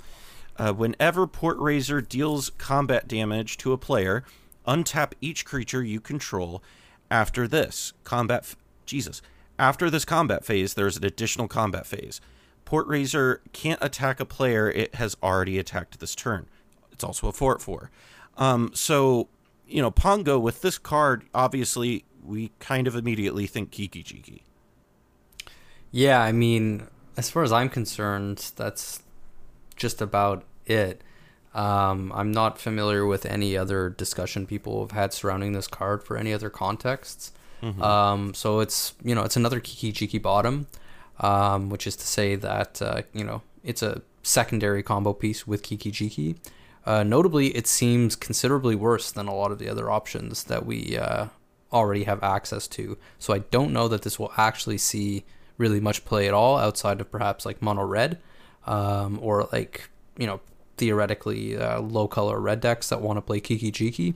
Uh, 0.56 0.72
whenever 0.72 1.26
Port 1.26 1.58
Razer 1.58 2.06
deals 2.06 2.50
combat 2.50 3.08
damage 3.08 3.56
to 3.58 3.72
a 3.72 3.78
player, 3.78 4.22
untap 4.66 5.12
each 5.20 5.44
creature 5.44 5.82
you 5.82 6.00
control. 6.00 6.62
After 7.10 7.46
this 7.48 7.92
combat, 8.04 8.40
f- 8.44 8.56
Jesus, 8.86 9.20
after 9.58 9.90
this 9.90 10.04
combat 10.04 10.44
phase, 10.44 10.74
there's 10.74 10.96
an 10.96 11.04
additional 11.04 11.48
combat 11.48 11.86
phase. 11.86 12.20
Port 12.64 12.88
Razer 12.88 13.38
can't 13.52 13.82
attack 13.82 14.20
a 14.20 14.24
player 14.24 14.70
it 14.70 14.94
has 14.94 15.16
already 15.22 15.58
attacked 15.58 16.00
this 16.00 16.14
turn. 16.14 16.46
It's 16.92 17.04
also 17.04 17.28
a 17.28 17.32
fort 17.32 17.60
four. 17.60 17.90
Um, 18.36 18.70
so 18.74 19.28
you 19.66 19.82
know, 19.82 19.90
Pongo 19.90 20.38
with 20.38 20.62
this 20.62 20.78
card, 20.78 21.24
obviously, 21.34 22.04
we 22.22 22.52
kind 22.58 22.86
of 22.86 22.94
immediately 22.94 23.46
think 23.46 23.70
Kiki 23.70 24.02
Jiki. 24.02 24.42
Yeah, 25.90 26.20
I 26.20 26.32
mean, 26.32 26.86
as 27.16 27.30
far 27.30 27.42
as 27.42 27.52
I'm 27.52 27.68
concerned, 27.68 28.52
that's 28.56 29.02
just 29.76 30.00
about 30.02 30.44
it. 30.66 31.02
Um, 31.54 32.12
I'm 32.14 32.32
not 32.32 32.58
familiar 32.58 33.06
with 33.06 33.24
any 33.26 33.56
other 33.56 33.90
discussion 33.90 34.46
people 34.46 34.80
have 34.80 34.90
had 34.90 35.12
surrounding 35.12 35.52
this 35.52 35.68
card 35.68 36.02
for 36.02 36.16
any 36.16 36.32
other 36.32 36.50
contexts. 36.50 37.32
Um, 37.82 38.34
so 38.34 38.60
it's 38.60 38.94
you 39.02 39.14
know 39.14 39.22
it's 39.22 39.36
another 39.36 39.60
Kiki 39.60 39.92
Jiki 39.92 40.20
bottom, 40.20 40.66
um, 41.20 41.70
which 41.70 41.86
is 41.86 41.96
to 41.96 42.06
say 42.06 42.34
that 42.36 42.82
uh, 42.82 43.02
you 43.12 43.24
know 43.24 43.42
it's 43.62 43.82
a 43.82 44.02
secondary 44.22 44.82
combo 44.82 45.12
piece 45.12 45.46
with 45.46 45.62
Kiki 45.62 45.90
Jiki. 45.90 46.36
Uh, 46.86 47.02
notably, 47.02 47.48
it 47.56 47.66
seems 47.66 48.14
considerably 48.14 48.74
worse 48.74 49.10
than 49.10 49.26
a 49.26 49.34
lot 49.34 49.50
of 49.50 49.58
the 49.58 49.68
other 49.68 49.90
options 49.90 50.44
that 50.44 50.66
we 50.66 50.98
uh, 50.98 51.28
already 51.72 52.04
have 52.04 52.22
access 52.22 52.68
to. 52.68 52.98
So 53.18 53.32
I 53.32 53.38
don't 53.38 53.72
know 53.72 53.88
that 53.88 54.02
this 54.02 54.18
will 54.18 54.32
actually 54.36 54.78
see 54.78 55.24
really 55.56 55.80
much 55.80 56.04
play 56.04 56.28
at 56.28 56.34
all 56.34 56.58
outside 56.58 57.00
of 57.00 57.10
perhaps 57.10 57.46
like 57.46 57.62
mono 57.62 57.84
red 57.84 58.18
um, 58.66 59.18
or 59.22 59.48
like, 59.52 59.88
you 60.18 60.26
know, 60.26 60.40
theoretically 60.76 61.56
uh, 61.56 61.80
low 61.80 62.08
color 62.08 62.40
red 62.40 62.60
decks 62.60 62.88
that 62.88 63.00
want 63.00 63.16
to 63.16 63.22
play 63.22 63.40
Kiki 63.40 63.72
Jiki. 63.72 64.14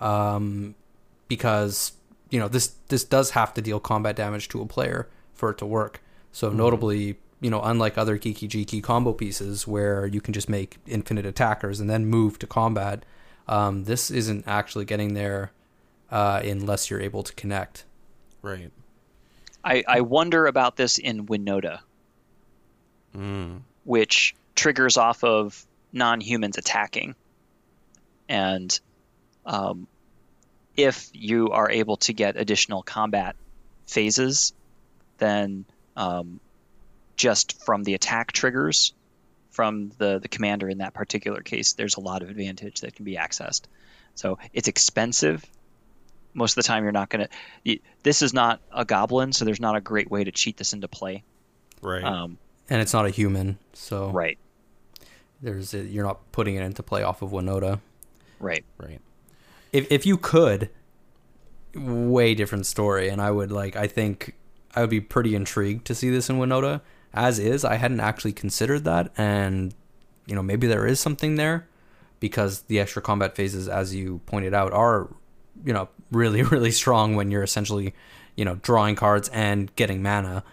Um, 0.00 0.74
because, 1.28 1.92
you 2.30 2.38
know, 2.38 2.48
this, 2.48 2.68
this 2.88 3.04
does 3.04 3.30
have 3.30 3.52
to 3.54 3.62
deal 3.62 3.80
combat 3.80 4.16
damage 4.16 4.48
to 4.48 4.62
a 4.62 4.66
player 4.66 5.08
for 5.34 5.50
it 5.50 5.58
to 5.58 5.66
work. 5.66 6.00
So 6.32 6.50
notably, 6.50 7.18
you 7.40 7.50
know, 7.50 7.60
unlike 7.62 7.98
other 7.98 8.16
Kiki 8.18 8.48
Jiki 8.48 8.82
combo 8.82 9.12
pieces 9.12 9.66
where 9.66 10.06
you 10.06 10.20
can 10.20 10.32
just 10.32 10.48
make 10.48 10.78
infinite 10.86 11.26
attackers 11.26 11.80
and 11.80 11.88
then 11.90 12.06
move 12.06 12.38
to 12.38 12.46
combat, 12.46 13.04
um, 13.48 13.84
this 13.84 14.10
isn't 14.10 14.44
actually 14.46 14.84
getting 14.84 15.14
there 15.14 15.52
uh, 16.10 16.40
unless 16.44 16.88
you're 16.90 17.00
able 17.00 17.22
to 17.22 17.32
connect. 17.34 17.84
Right. 18.42 18.70
I, 19.64 19.84
I 19.86 20.00
wonder 20.02 20.46
about 20.46 20.76
this 20.76 20.98
in 20.98 21.26
Winota, 21.26 21.80
Mm. 23.14 23.62
which 23.84 24.34
triggers 24.54 24.96
off 24.96 25.24
of 25.24 25.64
non-humans 25.92 26.58
attacking, 26.58 27.14
and 28.28 28.78
um, 29.46 29.86
if 30.76 31.08
you 31.14 31.50
are 31.50 31.70
able 31.70 31.96
to 31.98 32.12
get 32.12 32.36
additional 32.36 32.82
combat 32.82 33.36
phases, 33.86 34.52
then 35.18 35.64
um, 35.96 36.40
just 37.16 37.64
from 37.64 37.82
the 37.82 37.94
attack 37.94 38.32
triggers 38.32 38.92
from 39.50 39.90
the 39.96 40.18
the 40.18 40.28
commander 40.28 40.68
in 40.68 40.78
that 40.78 40.92
particular 40.92 41.40
case, 41.40 41.72
there's 41.72 41.96
a 41.96 42.00
lot 42.00 42.22
of 42.22 42.28
advantage 42.28 42.82
that 42.82 42.94
can 42.94 43.04
be 43.06 43.16
accessed. 43.16 43.62
So 44.14 44.38
it's 44.52 44.68
expensive. 44.68 45.44
Most 46.34 46.52
of 46.52 46.62
the 46.62 46.68
time, 46.68 46.82
you're 46.82 46.92
not 46.92 47.08
going 47.08 47.26
to. 47.64 47.78
This 48.02 48.20
is 48.20 48.34
not 48.34 48.60
a 48.70 48.84
goblin, 48.84 49.32
so 49.32 49.46
there's 49.46 49.60
not 49.60 49.74
a 49.74 49.80
great 49.80 50.10
way 50.10 50.24
to 50.24 50.30
cheat 50.30 50.58
this 50.58 50.74
into 50.74 50.88
play. 50.88 51.24
Right. 51.80 52.04
Um, 52.04 52.36
And 52.68 52.82
it's 52.82 52.92
not 52.92 53.06
a 53.06 53.10
human, 53.10 53.58
so 53.72 54.10
right, 54.10 54.38
there's 55.40 55.72
a, 55.72 55.78
you're 55.78 56.04
not 56.04 56.32
putting 56.32 56.56
it 56.56 56.62
into 56.62 56.82
play 56.82 57.02
off 57.02 57.22
of 57.22 57.30
Winota. 57.30 57.80
right. 58.38 58.64
right. 58.76 59.00
If 59.72 59.90
if 59.90 60.04
you 60.04 60.18
could, 60.18 60.68
way 61.74 62.34
different 62.34 62.66
story, 62.66 63.08
and 63.08 63.22
I 63.22 63.30
would 63.30 63.50
like 63.50 63.76
I 63.76 63.86
think 63.86 64.34
I 64.74 64.82
would 64.82 64.90
be 64.90 65.00
pretty 65.00 65.34
intrigued 65.34 65.86
to 65.86 65.94
see 65.94 66.10
this 66.10 66.28
in 66.28 66.36
Winota. 66.36 66.82
As 67.16 67.38
is, 67.38 67.64
I 67.64 67.76
hadn't 67.76 68.00
actually 68.00 68.32
considered 68.32 68.84
that, 68.84 69.10
and 69.16 69.74
you 70.26 70.34
know 70.34 70.42
maybe 70.42 70.66
there 70.66 70.86
is 70.86 71.00
something 71.00 71.36
there 71.36 71.66
because 72.20 72.62
the 72.62 72.78
extra 72.78 73.02
combat 73.02 73.34
phases, 73.34 73.68
as 73.68 73.94
you 73.94 74.20
pointed 74.26 74.54
out, 74.54 74.72
are 74.72 75.08
you 75.64 75.72
know 75.72 75.88
really 76.12 76.42
really 76.54 76.70
strong 76.70 77.16
when 77.16 77.30
you're 77.30 77.42
essentially 77.42 77.94
you 78.36 78.44
know 78.44 78.56
drawing 78.56 78.94
cards 78.94 79.28
and 79.30 79.74
getting 79.76 80.02
mana. 80.02 80.44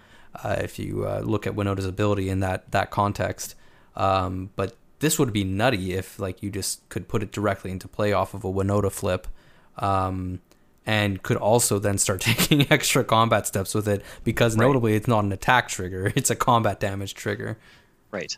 Uh, 0.44 0.56
if 0.60 0.80
you 0.80 1.06
uh, 1.06 1.20
look 1.24 1.46
at 1.46 1.54
Winota's 1.54 1.86
ability 1.86 2.30
in 2.30 2.40
that 2.40 2.72
that 2.72 2.90
context, 2.90 3.56
um, 3.96 4.50
but 4.56 4.76
this 5.00 5.20
would 5.20 5.34
be 5.34 5.44
nutty 5.44 5.94
if 5.94 6.18
like 6.18 6.42
you 6.42 6.50
just 6.50 6.88
could 6.90 7.08
put 7.08 7.22
it 7.22 7.32
directly 7.32 7.72
into 7.72 7.88
play 7.88 8.14
off 8.14 8.34
of 8.34 8.44
a 8.46 8.52
Winota 8.52 8.92
flip, 8.92 9.28
um, 9.78 10.40
and 10.86 11.22
could 11.24 11.38
also 11.38 11.80
then 11.80 11.98
start 11.98 12.22
taking 12.32 12.72
extra 12.72 13.04
combat 13.04 13.48
steps 13.48 13.74
with 13.74 13.88
it 13.88 14.04
because 14.24 14.56
Right. 14.58 14.66
notably 14.66 14.96
it's 14.96 15.08
not 15.08 15.24
an 15.24 15.32
attack 15.32 15.68
trigger; 15.70 16.12
it's 16.16 16.30
a 16.30 16.36
combat 16.36 16.80
damage 16.80 17.14
trigger. 17.14 17.58
Right. 18.12 18.38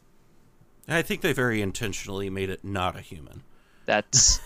I 0.87 1.01
think 1.01 1.21
they 1.21 1.33
very 1.33 1.61
intentionally 1.61 2.29
made 2.29 2.49
it 2.51 2.63
not 2.63 2.95
a 2.95 3.01
human. 3.01 3.41
That's 3.85 4.39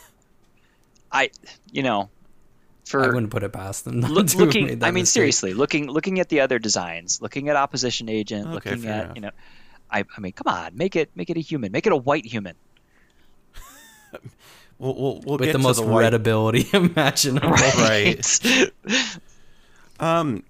I 1.12 1.32
you 1.72 1.84
know 1.84 2.10
for 2.86 3.04
I 3.04 3.08
wouldn't 3.08 3.30
put 3.32 3.44
it 3.44 3.52
past 3.52 3.84
them. 3.86 4.00
not 4.00 4.12
look, 4.12 4.28
to 4.28 4.38
have 4.38 4.48
looking 4.48 4.66
made 4.68 4.80
that 4.80 4.88
I 4.88 4.92
mean 4.92 5.02
mistake. 5.02 5.14
seriously, 5.22 5.54
looking 5.54 5.88
looking 5.90 6.20
at 6.20 6.30
the 6.30 6.40
other 6.40 6.58
designs, 6.60 7.22
looking 7.22 7.50
at 7.50 7.56
opposition 7.56 8.08
agent, 8.10 8.48
Okay, 8.48 8.54
looking 8.72 8.86
at, 8.90 9.04
enough. 9.06 9.16
you 9.16 9.22
know 9.22 9.32
I 9.92 10.06
I 10.16 10.22
mean, 10.22 10.32
come 10.32 10.54
on, 10.54 10.78
make 10.78 10.96
it 10.96 11.10
make 11.16 11.30
it 11.30 11.36
a 11.38 11.42
human. 11.42 11.72
Make 11.74 11.86
it 11.88 11.92
a 11.94 11.98
white 11.98 12.26
human. 12.26 12.56
We'll 14.80 14.96
we'll, 14.96 15.22
we'll 15.26 15.38
with 15.38 15.48
get 15.48 15.54
the 15.54 15.60
most 15.60 15.78
the 15.82 15.86
white- 15.86 16.02
red 16.02 16.14
ability 16.14 16.68
imaginable. 16.74 17.50
Right. 17.50 18.26
Um, 20.00 20.44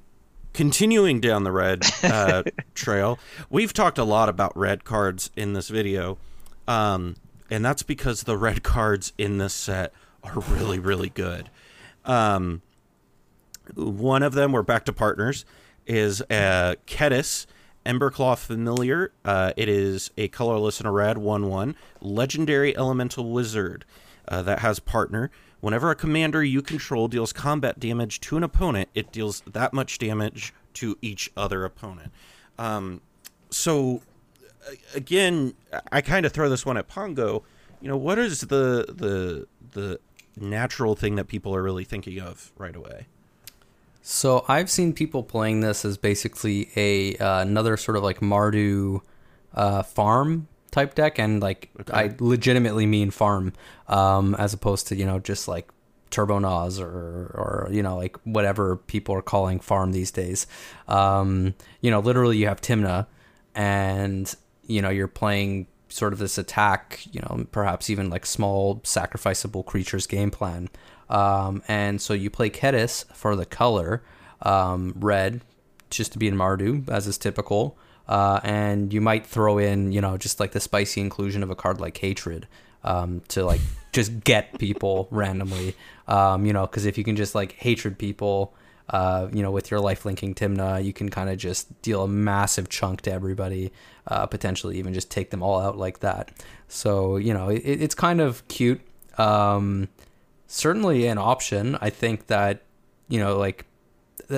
continuing 0.54 1.20
down 1.20 1.44
the 1.44 1.52
red 1.52 1.84
uh, 2.04 2.44
trail, 2.76 3.18
we've 3.50 3.74
talked 3.74 3.98
a 3.98 4.04
lot 4.04 4.30
about 4.30 4.56
red 4.56 4.84
cards 4.84 5.32
in 5.36 5.54
this 5.54 5.70
video, 5.70 6.20
um, 6.68 7.16
and 7.50 7.66
that's 7.66 7.82
because 7.82 8.22
the 8.24 8.38
red 8.38 8.62
cards 8.62 9.12
in 9.18 9.40
this 9.40 9.56
set 9.56 9.92
are 10.24 10.40
really, 10.40 10.78
really 10.78 11.10
good. 11.10 11.50
Um, 12.06 12.62
one 13.74 14.22
of 14.22 14.34
them, 14.34 14.52
we're 14.52 14.62
back 14.62 14.86
to 14.86 14.94
partners, 14.94 15.46
is 15.88 16.22
uh, 16.30 16.76
Kediss, 16.86 17.48
Emberclaw 17.86 18.38
Familiar. 18.38 19.12
Uh, 19.26 19.54
it 19.58 19.68
is 19.68 20.12
a 20.16 20.28
colorless 20.28 20.80
and 20.80 20.88
a 20.88 20.92
red 20.92 21.18
1 21.18 21.48
1 21.48 21.76
legendary 22.02 22.78
elemental 22.78 23.32
wizard 23.32 23.84
uh, 24.30 24.42
that 24.44 24.60
has 24.60 24.80
partner. 24.80 25.32
Whenever 25.60 25.92
a 25.92 25.96
commander 25.96 26.42
you 26.44 26.62
control 26.62 27.08
deals 27.08 27.34
combat 27.34 27.80
damage 27.80 28.22
to 28.22 28.38
an 28.38 28.44
opponent, 28.44 28.90
it 28.94 29.12
deals 29.12 29.42
that 29.42 29.74
much 29.74 29.98
damage 29.98 30.54
to 30.76 30.98
each 31.02 31.30
other 31.36 31.66
opponent. 31.66 32.12
Um, 32.58 33.02
so, 33.50 34.02
again, 34.96 35.54
I 35.92 36.02
kind 36.02 36.26
of 36.26 36.32
throw 36.32 36.50
this 36.50 36.66
one 36.66 36.78
at 36.78 36.88
Pongo. 36.88 37.44
You 37.82 37.90
know, 37.90 37.98
what 37.98 38.18
is 38.18 38.42
the 38.42 38.86
the 38.88 39.48
the 39.74 40.00
natural 40.38 40.96
thing 40.96 41.16
that 41.16 41.26
people 41.26 41.54
are 41.56 41.64
really 41.64 41.84
thinking 41.84 42.20
of 42.20 42.52
right 42.58 42.76
away? 42.76 43.08
So 44.02 44.46
I've 44.48 44.70
seen 44.70 44.94
people 44.94 45.24
playing 45.24 45.60
this 45.60 45.84
as 45.84 45.98
basically 45.98 46.70
a 46.76 47.18
uh, 47.18 47.42
another 47.42 47.76
sort 47.78 47.98
of 47.98 48.04
like 48.04 48.22
Mardu 48.22 49.02
uh, 49.54 49.84
farm 49.84 50.48
type 50.70 50.96
deck, 50.96 51.20
and 51.20 51.42
like 51.42 51.70
I 51.92 52.16
legitimately 52.20 52.86
mean 52.86 53.12
farm, 53.12 53.54
um, 53.88 54.36
as 54.36 54.54
opposed 54.54 54.88
to 54.88 54.96
you 54.96 55.06
know 55.06 55.20
just 55.20 55.48
like 55.48 55.70
Turbo 56.10 56.40
Naus 56.40 56.80
or 56.80 56.88
or 56.88 57.70
you 57.72 57.84
know 57.84 57.98
like 57.98 58.18
whatever 58.24 58.76
people 58.76 59.16
are 59.16 59.22
calling 59.22 59.60
farm 59.60 59.92
these 59.92 60.12
days. 60.12 60.48
Um, 60.88 61.56
you 61.82 61.92
know, 61.92 62.00
literally 62.00 62.38
you 62.38 62.48
have 62.48 62.62
Tymna, 62.62 63.08
and 63.56 64.34
you 64.64 64.82
know 64.82 64.90
you're 64.90 65.08
playing 65.08 65.68
sort 65.90 66.14
of 66.14 66.20
this 66.20 66.38
attack, 66.38 67.00
you 67.12 67.20
know, 67.22 67.48
perhaps 67.52 67.90
even 67.90 68.10
like 68.10 68.26
small 68.26 68.78
sacrificable 68.82 69.66
creatures 69.66 70.08
game 70.08 70.32
plan. 70.32 70.70
Um, 71.10 71.64
and 71.68 72.02
so 72.02 72.14
you 72.14 72.30
play 72.30 72.50
Kediss 72.50 73.06
for 73.16 73.36
the 73.36 73.46
color, 73.46 74.04
um, 74.44 74.94
red, 74.96 75.42
just 75.90 76.14
to 76.14 76.20
be 76.20 76.28
in 76.28 76.36
Mardu, 76.36 76.88
as 76.90 77.08
is 77.08 77.18
typical. 77.18 77.78
Uh, 78.10 78.40
and 78.44 78.92
you 78.92 79.00
might 79.00 79.24
throw 79.24 79.60
in, 79.60 79.92
you 79.92 80.02
know, 80.02 80.18
just 80.18 80.40
like 80.40 80.52
the 80.52 80.60
spicy 80.60 81.00
inclusion 81.00 81.44
of 81.44 81.52
a 81.52 81.56
card 81.56 81.80
like 81.80 81.96
Hatred 81.96 82.48
um, 82.84 83.22
to 83.28 83.46
like 83.46 83.62
just 83.92 84.24
get 84.24 84.58
people 84.58 85.08
randomly. 85.12 85.76
Um, 86.08 86.44
you 86.44 86.52
know, 86.52 86.66
because 86.66 86.88
if 86.88 86.98
you 86.98 87.04
can 87.04 87.16
just 87.16 87.36
like 87.36 87.52
Hatred 87.54 88.00
people, 88.00 88.56
uh, 88.90 89.28
you 89.32 89.44
know, 89.44 89.52
with 89.52 89.70
your 89.70 89.80
life 89.80 90.06
linking 90.06 90.34
Tymna, 90.34 90.84
you 90.84 90.92
can 90.92 91.10
kind 91.10 91.30
of 91.30 91.38
just 91.38 91.80
deal 91.84 92.04
a 92.04 92.08
massive 92.08 92.68
chunk 92.68 93.02
to 93.02 93.12
everybody, 93.12 93.72
uh, 94.08 94.26
potentially 94.26 94.80
even 94.80 94.92
just 94.92 95.12
take 95.12 95.30
them 95.30 95.44
all 95.44 95.60
out 95.60 95.78
like 95.78 96.00
that. 96.00 96.32
So, 96.68 97.18
you 97.18 97.32
know, 97.32 97.50
it, 97.50 97.62
it's 97.64 97.94
kind 97.94 98.22
of 98.22 98.48
cute. 98.48 98.82
Um, 99.20 99.88
certainly 100.48 101.06
an 101.06 101.20
option. 101.20 101.78
I 101.80 101.92
think 101.92 102.26
that, 102.26 102.64
you 103.08 103.20
know, 103.20 103.38
like 103.38 103.68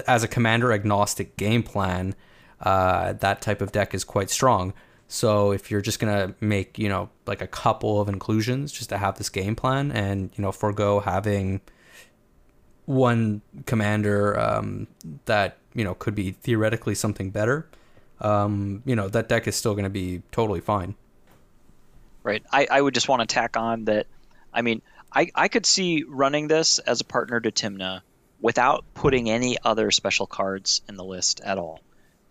as 0.05 0.23
a 0.23 0.27
commander 0.27 0.73
agnostic 0.73 1.37
game 1.37 1.63
plan, 1.63 2.15
uh, 2.61 3.13
that 3.13 3.41
type 3.41 3.61
of 3.61 3.71
deck 3.71 3.93
is 3.93 4.03
quite 4.03 4.29
strong. 4.29 4.73
So 5.07 5.51
if 5.51 5.69
you're 5.69 5.81
just 5.81 5.99
gonna 5.99 6.35
make, 6.39 6.79
you 6.79 6.87
know, 6.87 7.09
like 7.25 7.41
a 7.41 7.47
couple 7.47 7.99
of 7.99 8.07
inclusions 8.07 8.71
just 8.71 8.89
to 8.89 8.97
have 8.97 9.17
this 9.17 9.29
game 9.29 9.55
plan 9.55 9.91
and, 9.91 10.31
you 10.35 10.41
know, 10.41 10.51
forego 10.51 10.99
having 10.99 11.61
one 12.85 13.41
commander 13.65 14.39
um, 14.39 14.87
that 15.25 15.57
you 15.73 15.83
know 15.83 15.93
could 15.93 16.15
be 16.15 16.31
theoretically 16.31 16.95
something 16.95 17.29
better. 17.29 17.67
Um, 18.19 18.83
you 18.85 18.95
know 18.95 19.07
that 19.09 19.29
deck 19.29 19.47
is 19.47 19.55
still 19.55 19.73
going 19.73 19.85
to 19.85 19.89
be 19.89 20.21
totally 20.31 20.59
fine. 20.59 20.95
Right. 22.23 22.43
I, 22.51 22.67
I 22.69 22.79
would 22.79 22.93
just 22.93 23.07
want 23.07 23.21
to 23.21 23.33
tack 23.33 23.57
on 23.57 23.85
that. 23.85 24.05
I 24.53 24.61
mean, 24.61 24.83
I, 25.11 25.31
I 25.33 25.47
could 25.47 25.65
see 25.65 26.03
running 26.07 26.47
this 26.47 26.77
as 26.77 27.01
a 27.01 27.03
partner 27.03 27.39
to 27.39 27.51
Tymna 27.51 28.01
without 28.39 28.85
putting 28.93 29.29
any 29.29 29.57
other 29.63 29.89
special 29.89 30.27
cards 30.27 30.81
in 30.87 30.97
the 30.97 31.03
list 31.03 31.41
at 31.41 31.57
all, 31.57 31.79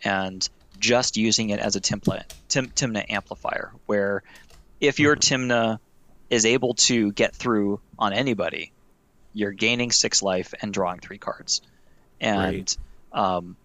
and 0.05 0.49
just 0.79 1.17
using 1.17 1.51
it 1.51 1.61
as 1.61 1.77
a 1.77 1.81
template, 1.81 2.25
Tim, 2.49 2.69
Tymna 2.69 3.05
amplifier. 3.11 3.73
Where 3.87 4.23
if 4.81 4.99
your 4.99 5.17
Tymna 5.17 5.79
is 6.31 6.47
able 6.47 6.75
to 6.75 7.13
get 7.13 7.35
through 7.35 7.81
on 7.99 8.13
anybody, 8.13 8.73
you're 9.35 9.53
gaining 9.53 9.93
six 9.93 10.23
life 10.23 10.55
and 10.63 10.73
drawing 10.73 11.01
three 11.01 11.19
cards, 11.19 11.61
and 12.21 12.41
Right. 12.41 12.77
um, 13.13 13.57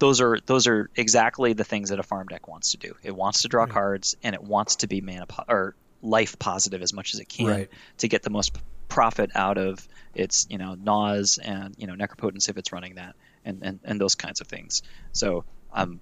those 0.00 0.20
are 0.20 0.38
those 0.46 0.66
are 0.66 0.90
exactly 0.96 1.52
the 1.52 1.64
things 1.64 1.90
that 1.90 1.98
a 2.00 2.02
farm 2.02 2.26
deck 2.26 2.48
wants 2.48 2.72
to 2.72 2.76
do. 2.78 2.94
It 3.02 3.14
wants 3.14 3.42
to 3.42 3.48
draw 3.48 3.66
cards 3.66 4.16
and 4.22 4.34
it 4.34 4.42
wants 4.42 4.76
to 4.76 4.86
be 4.88 5.00
mana 5.00 5.26
po- 5.26 5.44
or 5.48 5.74
life 6.02 6.38
positive 6.38 6.82
as 6.82 6.92
much 6.92 7.14
as 7.14 7.20
it 7.20 7.28
can 7.28 7.46
Right. 7.46 7.70
to 7.98 8.08
get 8.08 8.22
the 8.22 8.30
most 8.30 8.52
profit 8.88 9.30
out 9.34 9.56
of 9.56 9.86
its 10.14 10.46
you 10.50 10.58
know 10.58 10.74
Naus 10.74 11.38
and 11.38 11.74
you 11.78 11.86
know 11.86 11.94
Necropotence 11.94 12.48
if 12.48 12.56
it's 12.58 12.72
running 12.72 12.96
that 12.96 13.14
and 13.44 13.62
and, 13.62 13.80
and 13.84 14.00
those 14.00 14.14
kinds 14.16 14.40
of 14.40 14.48
things. 14.48 14.82
So 15.12 15.44
um, 15.74 16.00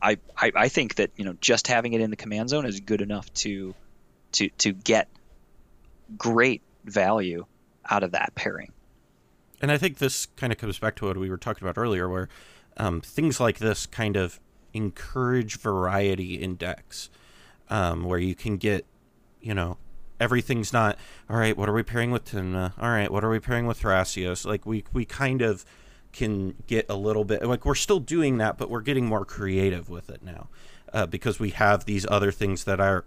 I, 0.00 0.18
I 0.36 0.52
I 0.54 0.68
think 0.68 0.96
that 0.96 1.10
you 1.16 1.24
know 1.24 1.36
just 1.40 1.68
having 1.68 1.92
it 1.92 2.00
in 2.00 2.10
the 2.10 2.16
command 2.16 2.50
zone 2.50 2.66
is 2.66 2.80
good 2.80 3.00
enough 3.00 3.32
to 3.34 3.74
to 4.32 4.48
to 4.58 4.72
get 4.72 5.08
great 6.18 6.62
value 6.84 7.46
out 7.88 8.02
of 8.02 8.12
that 8.12 8.34
pairing. 8.34 8.72
And 9.60 9.70
I 9.70 9.78
think 9.78 9.98
this 9.98 10.26
kind 10.36 10.52
of 10.52 10.58
comes 10.58 10.78
back 10.78 10.96
to 10.96 11.06
what 11.06 11.16
we 11.16 11.30
were 11.30 11.36
talking 11.36 11.66
about 11.66 11.80
earlier, 11.80 12.08
where 12.08 12.28
um, 12.76 13.00
things 13.00 13.38
like 13.38 13.58
this 13.58 13.86
kind 13.86 14.16
of 14.16 14.40
encourage 14.74 15.56
variety 15.58 16.42
in 16.42 16.56
decks, 16.56 17.10
um, 17.70 18.04
where 18.04 18.18
you 18.18 18.34
can 18.34 18.56
get, 18.56 18.84
you 19.40 19.54
know, 19.54 19.76
everything's 20.18 20.72
not 20.72 20.98
all 21.30 21.36
right. 21.36 21.56
What 21.56 21.68
are 21.68 21.72
we 21.72 21.84
pairing 21.84 22.10
with 22.10 22.24
Tymna? 22.24 22.72
All 22.78 22.90
right, 22.90 23.10
what 23.10 23.22
are 23.22 23.30
we 23.30 23.38
pairing 23.38 23.66
with 23.66 23.80
Thrasios? 23.80 24.44
Like 24.44 24.66
we 24.66 24.84
we 24.92 25.04
kind 25.04 25.42
of 25.42 25.64
can 26.12 26.54
get 26.66 26.86
a 26.88 26.94
little 26.94 27.24
bit 27.24 27.44
like 27.44 27.64
we're 27.64 27.74
still 27.74 28.00
doing 28.00 28.38
that, 28.38 28.58
but 28.58 28.68
we're 28.70 28.82
getting 28.82 29.06
more 29.06 29.24
creative 29.24 29.88
with 29.88 30.10
it 30.10 30.22
now 30.22 30.48
uh, 30.92 31.06
because 31.06 31.38
we 31.38 31.50
have 31.50 31.84
these 31.84 32.06
other 32.10 32.30
things 32.30 32.64
that 32.64 32.80
are 32.80 33.04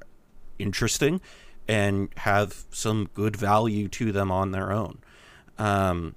interesting 0.57 1.21
and 1.67 2.09
have 2.17 2.63
some 2.71 3.09
good 3.13 3.35
value 3.35 3.87
to 3.87 4.11
them 4.11 4.31
on 4.31 4.51
their 4.51 4.71
own. 4.71 4.99
Um, 5.57 6.15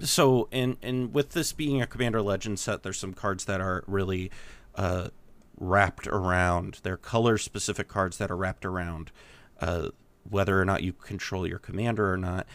so 0.00 0.48
and 0.50 0.76
and 0.82 1.14
with 1.14 1.30
this 1.30 1.52
being 1.52 1.80
a 1.80 1.86
commander 1.86 2.20
legend 2.20 2.58
set 2.58 2.82
there's 2.82 2.98
some 2.98 3.14
cards 3.14 3.44
that 3.44 3.60
are 3.60 3.84
really 3.86 4.30
uh, 4.74 5.08
wrapped 5.56 6.06
around 6.08 6.80
they're 6.82 6.96
color 6.96 7.38
specific 7.38 7.86
cards 7.86 8.18
that 8.18 8.30
are 8.30 8.36
wrapped 8.36 8.64
around 8.64 9.12
uh, 9.60 9.88
whether 10.28 10.60
or 10.60 10.64
not 10.64 10.82
you 10.82 10.92
control 10.92 11.46
your 11.46 11.58
commander 11.58 12.12
or 12.12 12.16
not 12.16 12.46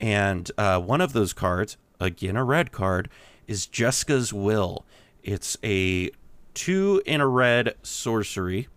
and 0.00 0.50
uh, 0.56 0.80
one 0.80 1.00
of 1.00 1.12
those 1.12 1.32
cards 1.32 1.76
again 2.00 2.36
a 2.36 2.44
red 2.44 2.72
card 2.72 3.08
is 3.46 3.66
Jeska's 3.66 4.32
Will 4.32 4.84
it's 5.22 5.56
a 5.62 6.10
two 6.54 7.02
in 7.04 7.20
a 7.20 7.26
red 7.26 7.74
sorcery 7.82 8.68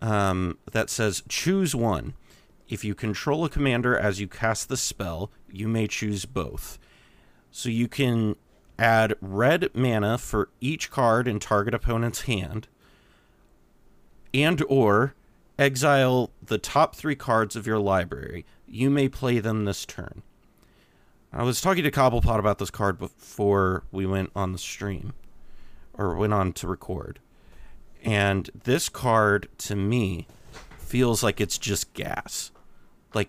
um, 0.00 0.58
that 0.72 0.90
says 0.90 1.22
choose 1.28 1.74
one 1.74 2.14
if 2.68 2.84
you 2.84 2.94
control 2.94 3.44
a 3.44 3.50
commander 3.50 3.96
as 3.96 4.20
you 4.20 4.28
cast 4.28 4.68
the 4.68 4.76
spell 4.76 5.30
you 5.50 5.68
may 5.68 5.86
choose 5.86 6.24
both 6.24 6.78
so 7.50 7.68
you 7.68 7.88
can 7.88 8.36
add 8.78 9.14
red 9.20 9.68
mana 9.74 10.16
for 10.16 10.48
each 10.60 10.90
card 10.90 11.28
in 11.28 11.38
target 11.38 11.74
opponent's 11.74 12.22
hand 12.22 12.68
and 14.32 14.62
or 14.68 15.14
exile 15.58 16.30
the 16.42 16.58
top 16.58 16.96
3 16.96 17.14
cards 17.14 17.54
of 17.54 17.66
your 17.66 17.78
library. 17.78 18.46
You 18.66 18.88
may 18.88 19.08
play 19.08 19.38
them 19.38 19.64
this 19.64 19.84
turn. 19.84 20.22
I 21.32 21.44
was 21.44 21.60
talking 21.60 21.84
to 21.84 21.90
Cobblepott 21.90 22.38
about 22.38 22.58
this 22.58 22.70
card 22.70 22.98
before 22.98 23.84
we 23.92 24.04
went 24.04 24.30
on 24.34 24.52
the 24.52 24.58
stream 24.58 25.12
or 25.94 26.16
went 26.16 26.32
on 26.32 26.52
to 26.54 26.66
record. 26.66 27.20
And 28.02 28.50
this 28.64 28.88
card 28.88 29.48
to 29.58 29.76
me 29.76 30.26
feels 30.78 31.22
like 31.22 31.40
it's 31.40 31.56
just 31.58 31.92
gas. 31.94 32.50
Like 33.14 33.28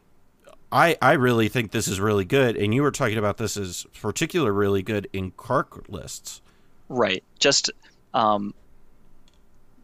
I 0.71 0.97
I 1.01 1.13
really 1.13 1.47
think 1.49 1.71
this 1.71 1.87
is 1.87 1.99
really 1.99 2.25
good, 2.25 2.55
and 2.55 2.73
you 2.73 2.81
were 2.81 2.91
talking 2.91 3.17
about 3.17 3.37
this 3.37 3.57
as 3.57 3.85
particular 4.01 4.51
really 4.51 4.81
good 4.81 5.07
in 5.13 5.31
Krark 5.31 5.87
lists. 5.89 6.41
Right. 6.89 7.23
Just 7.37 7.71
um, 8.13 8.53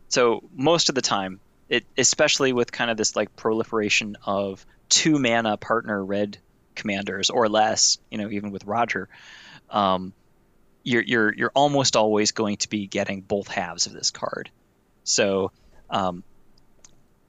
so 0.07 0.43
most 0.55 0.89
of 0.89 0.95
the 0.95 1.01
time, 1.01 1.39
it 1.69 1.85
especially 1.97 2.53
with 2.53 2.71
kind 2.71 2.89
of 2.89 2.97
this 2.97 3.15
like 3.15 3.35
proliferation 3.35 4.17
of 4.25 4.65
two 4.89 5.19
mana 5.19 5.57
partner 5.57 6.03
red 6.03 6.37
commanders 6.77 7.29
or 7.29 7.49
less, 7.49 7.97
you 8.09 8.17
know, 8.17 8.29
even 8.29 8.51
with 8.51 8.65
Rograkh, 8.65 9.07
um, 9.69 10.13
you're 10.87 11.03
you're 11.03 11.33
you're 11.33 11.51
almost 11.53 11.97
always 11.97 12.31
going 12.31 12.57
to 12.57 12.69
be 12.69 12.87
getting 12.87 13.21
both 13.21 13.49
halves 13.49 13.87
of 13.87 13.93
this 13.93 14.09
card. 14.11 14.49
So, 15.03 15.51
um, 15.89 16.23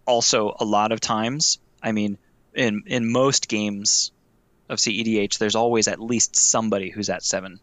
also 0.06 0.54
a 0.60 0.64
lot 0.64 0.92
of 0.92 1.00
times, 1.00 1.58
I 1.82 1.90
mean, 1.90 2.18
in 2.54 2.84
in 2.86 3.10
most 3.10 3.48
games 3.48 4.12
of 4.68 4.78
CEDH, 4.78 5.38
there's 5.38 5.56
always 5.56 5.88
at 5.88 6.00
least 6.00 6.36
somebody 6.36 6.90
who's 6.90 7.10
at 7.10 7.24
seven 7.24 7.58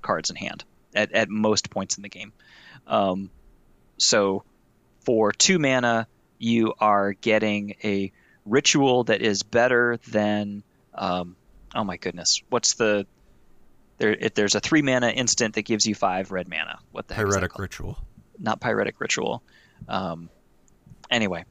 cards 0.00 0.30
in 0.30 0.36
hand 0.36 0.64
at, 0.94 1.12
at 1.12 1.28
most 1.28 1.68
points 1.68 1.96
in 1.98 2.02
the 2.02 2.08
game. 2.08 2.32
Um, 2.86 3.30
so 3.98 4.42
for 5.00 5.32
two 5.32 5.58
mana, 5.58 6.06
you 6.38 6.72
are 6.78 7.12
getting 7.12 7.74
a 7.84 8.10
ritual 8.46 9.04
that 9.04 9.20
is 9.20 9.42
better 9.42 9.98
than. 10.08 10.62
Um, 10.96 11.36
oh 11.74 11.84
my 11.84 11.96
goodness, 11.98 12.42
what's 12.48 12.74
the 12.74 13.06
there? 13.98 14.12
If 14.12 14.34
there's 14.34 14.54
a 14.54 14.60
three 14.60 14.82
mana 14.82 15.08
instant 15.08 15.54
that 15.54 15.62
gives 15.62 15.86
you 15.86 15.94
five 15.94 16.30
red 16.32 16.48
mana. 16.48 16.78
What 16.92 17.06
the 17.08 17.14
heck 17.14 17.26
is 17.26 17.34
that 17.34 17.40
Pyretic 17.42 17.58
ritual. 17.58 17.98
Not 18.38 18.60
pyretic 18.60 19.00
ritual. 19.00 19.42
Um, 19.88 20.28
anyway, 21.10 21.44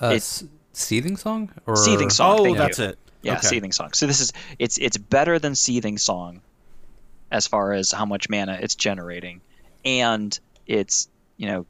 Uh, 0.00 0.06
It's- 0.06 0.44
seething 0.72 1.16
song 1.16 1.52
or 1.66 1.76
Seething 1.76 2.10
Song. 2.10 2.38
Oh, 2.40 2.54
that's 2.54 2.78
you. 2.78 2.86
it. 2.86 2.98
Yeah, 3.22 3.34
Okay. 3.38 3.46
Seething 3.46 3.72
Song. 3.72 3.92
So 3.92 4.06
this 4.06 4.20
is 4.20 4.32
it's 4.58 4.78
it's 4.78 4.96
better 4.96 5.38
than 5.38 5.54
Seething 5.54 5.98
Song 5.98 6.40
as 7.30 7.46
far 7.46 7.72
as 7.72 7.92
how 7.92 8.04
much 8.04 8.28
mana 8.28 8.58
it's 8.60 8.74
generating, 8.74 9.40
and 9.84 10.36
it's 10.66 11.08
you 11.36 11.46
know 11.46 11.66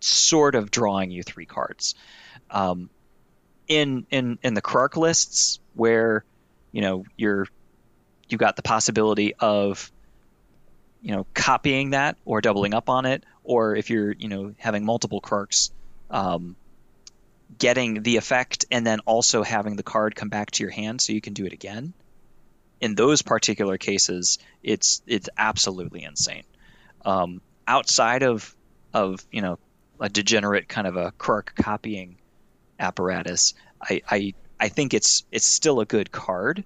sort 0.00 0.54
of 0.54 0.70
drawing 0.70 1.10
you 1.10 1.22
three 1.22 1.46
cards. 1.46 1.94
Um, 2.50 2.90
in 3.68 4.06
in 4.10 4.38
in 4.42 4.54
the 4.54 4.62
Krark 4.62 4.96
lists 4.96 5.60
where 5.74 6.24
you 6.72 6.80
know 6.80 7.04
you're 7.16 7.46
you 8.28 8.38
got 8.38 8.56
the 8.56 8.62
possibility 8.62 9.34
of 9.34 9.90
you 11.00 11.14
know 11.14 11.26
copying 11.34 11.90
that 11.90 12.16
or 12.24 12.40
doubling 12.40 12.74
up 12.74 12.88
on 12.88 13.06
it, 13.06 13.24
or 13.44 13.76
if 13.76 13.90
you're 13.90 14.12
you 14.12 14.28
know 14.28 14.54
having 14.58 14.84
multiple 14.84 15.20
Krarks. 15.20 15.70
Um, 16.10 16.56
getting 17.58 18.02
the 18.02 18.16
effect 18.16 18.64
and 18.70 18.86
then 18.86 19.00
also 19.00 19.42
having 19.42 19.76
the 19.76 19.82
card 19.82 20.14
come 20.14 20.28
back 20.28 20.50
to 20.52 20.62
your 20.62 20.70
hand 20.70 21.00
so 21.00 21.12
you 21.12 21.20
can 21.20 21.32
do 21.32 21.44
it 21.44 21.52
again. 21.52 21.92
In 22.80 22.94
those 22.94 23.22
particular 23.22 23.78
cases, 23.78 24.38
it's 24.62 25.02
it's 25.06 25.28
absolutely 25.36 26.02
insane. 26.02 26.44
Um, 27.04 27.40
outside 27.66 28.22
of 28.22 28.54
of 28.92 29.24
you 29.30 29.42
know 29.42 29.58
a 30.00 30.08
degenerate 30.08 30.68
kind 30.68 30.86
of 30.86 30.96
a 30.96 31.12
Krark 31.12 31.54
copying 31.54 32.16
apparatus, 32.82 33.54
I, 33.80 34.02
I 34.10 34.34
I 34.60 34.68
think 34.68 34.94
it's 34.94 35.24
it's 35.32 35.46
still 35.46 35.80
a 35.80 35.84
good 35.84 36.12
card. 36.12 36.64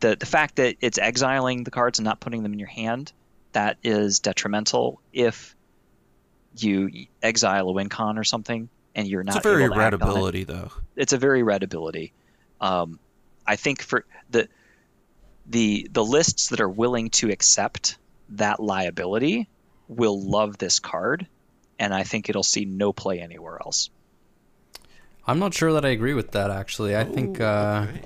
The 0.00 0.16
the 0.16 0.26
fact 0.26 0.56
that 0.56 0.76
it's 0.80 0.98
exiling 0.98 1.64
the 1.64 1.70
cards 1.70 1.98
and 1.98 2.04
not 2.04 2.20
putting 2.20 2.42
them 2.42 2.52
in 2.52 2.58
your 2.58 2.68
hand, 2.68 3.12
that 3.52 3.78
is 3.82 4.20
detrimental 4.20 5.00
if 5.12 5.54
you 6.56 6.90
exile 7.22 7.68
a 7.68 7.72
win 7.72 7.88
con 7.88 8.18
or 8.18 8.24
something 8.24 8.68
and 8.94 9.08
you're 9.08 9.24
not. 9.24 9.36
It's 9.36 9.46
a 9.46 9.48
very 9.48 9.64
able 9.64 9.74
to 9.74 9.78
red 9.80 9.94
on 9.94 10.00
it 10.00 10.00
though. 10.46 10.70
it's 10.96 11.12
a 11.12 11.18
very 11.18 11.42
red 11.42 11.62
ability. 11.62 12.12
Um, 12.60 12.98
I 13.46 13.56
think 13.56 13.82
for 13.82 14.04
the 14.30 14.48
the 15.46 15.88
the 15.92 16.04
lists 16.04 16.48
that 16.48 16.60
are 16.60 16.68
willing 16.68 17.10
to 17.10 17.30
accept 17.30 17.98
that 18.30 18.60
liability 18.60 19.48
will 19.88 20.20
love 20.20 20.56
this 20.58 20.78
card, 20.78 21.26
and 21.78 21.92
I 21.92 22.04
think 22.04 22.28
it'll 22.28 22.42
see 22.42 22.64
no 22.64 22.92
play 22.92 23.20
anywhere 23.20 23.58
else. 23.60 23.90
I'm 25.26 25.38
not 25.38 25.54
sure 25.54 25.72
that 25.72 25.84
I 25.84 25.88
agree 25.88 26.14
with 26.14 26.32
that. 26.32 26.50
Actually, 26.50 26.96
I 26.96 27.04
think 27.04 27.40
uh, 27.40 27.86
Okay. 27.88 28.00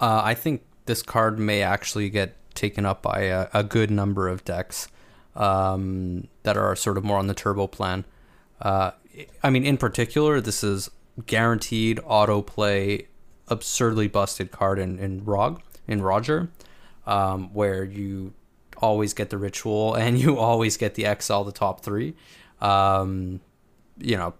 uh, 0.00 0.20
I 0.24 0.34
think 0.34 0.62
this 0.86 1.02
card 1.02 1.38
may 1.38 1.62
actually 1.62 2.10
get 2.10 2.36
taken 2.54 2.84
up 2.84 3.02
by 3.02 3.20
a, 3.22 3.48
a 3.54 3.64
good 3.64 3.90
number 3.90 4.28
of 4.28 4.44
decks 4.44 4.88
um, 5.34 6.28
that 6.42 6.56
are 6.56 6.76
sort 6.76 6.98
of 6.98 7.04
more 7.04 7.18
on 7.18 7.26
the 7.26 7.34
turbo 7.34 7.66
plan. 7.66 8.04
Uh, 8.60 8.92
I 9.42 9.50
mean, 9.50 9.64
in 9.64 9.76
particular, 9.76 10.40
this 10.40 10.62
is 10.62 10.90
guaranteed 11.26 11.98
autoplay, 11.98 13.06
absurdly 13.48 14.08
busted 14.08 14.50
card 14.50 14.78
in 14.78 14.98
in 14.98 15.24
Rog 15.24 15.62
in 15.88 16.00
Rograkh, 16.00 16.48
um, 17.06 17.52
where 17.54 17.82
you 17.84 18.32
always 18.78 19.14
get 19.14 19.30
the 19.30 19.38
ritual 19.38 19.94
and 20.02 20.18
you 20.18 20.36
always 20.38 20.76
get 20.76 20.94
the 20.96 21.06
exile 21.06 21.44
the 21.44 21.52
top 21.52 21.80
three. 21.80 22.14
Um, 22.60 23.40
you 23.98 24.16
know, 24.16 24.34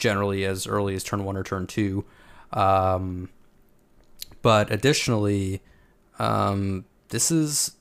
generally 0.00 0.44
as 0.44 0.66
early 0.66 0.96
as 0.96 1.04
turn 1.04 1.24
one 1.24 1.36
or 1.36 1.44
turn 1.44 1.68
two. 1.68 2.04
Um, 2.52 3.28
but 4.42 4.72
additionally, 4.72 5.62
um, 6.18 6.84
this 7.10 7.30
is 7.30 7.76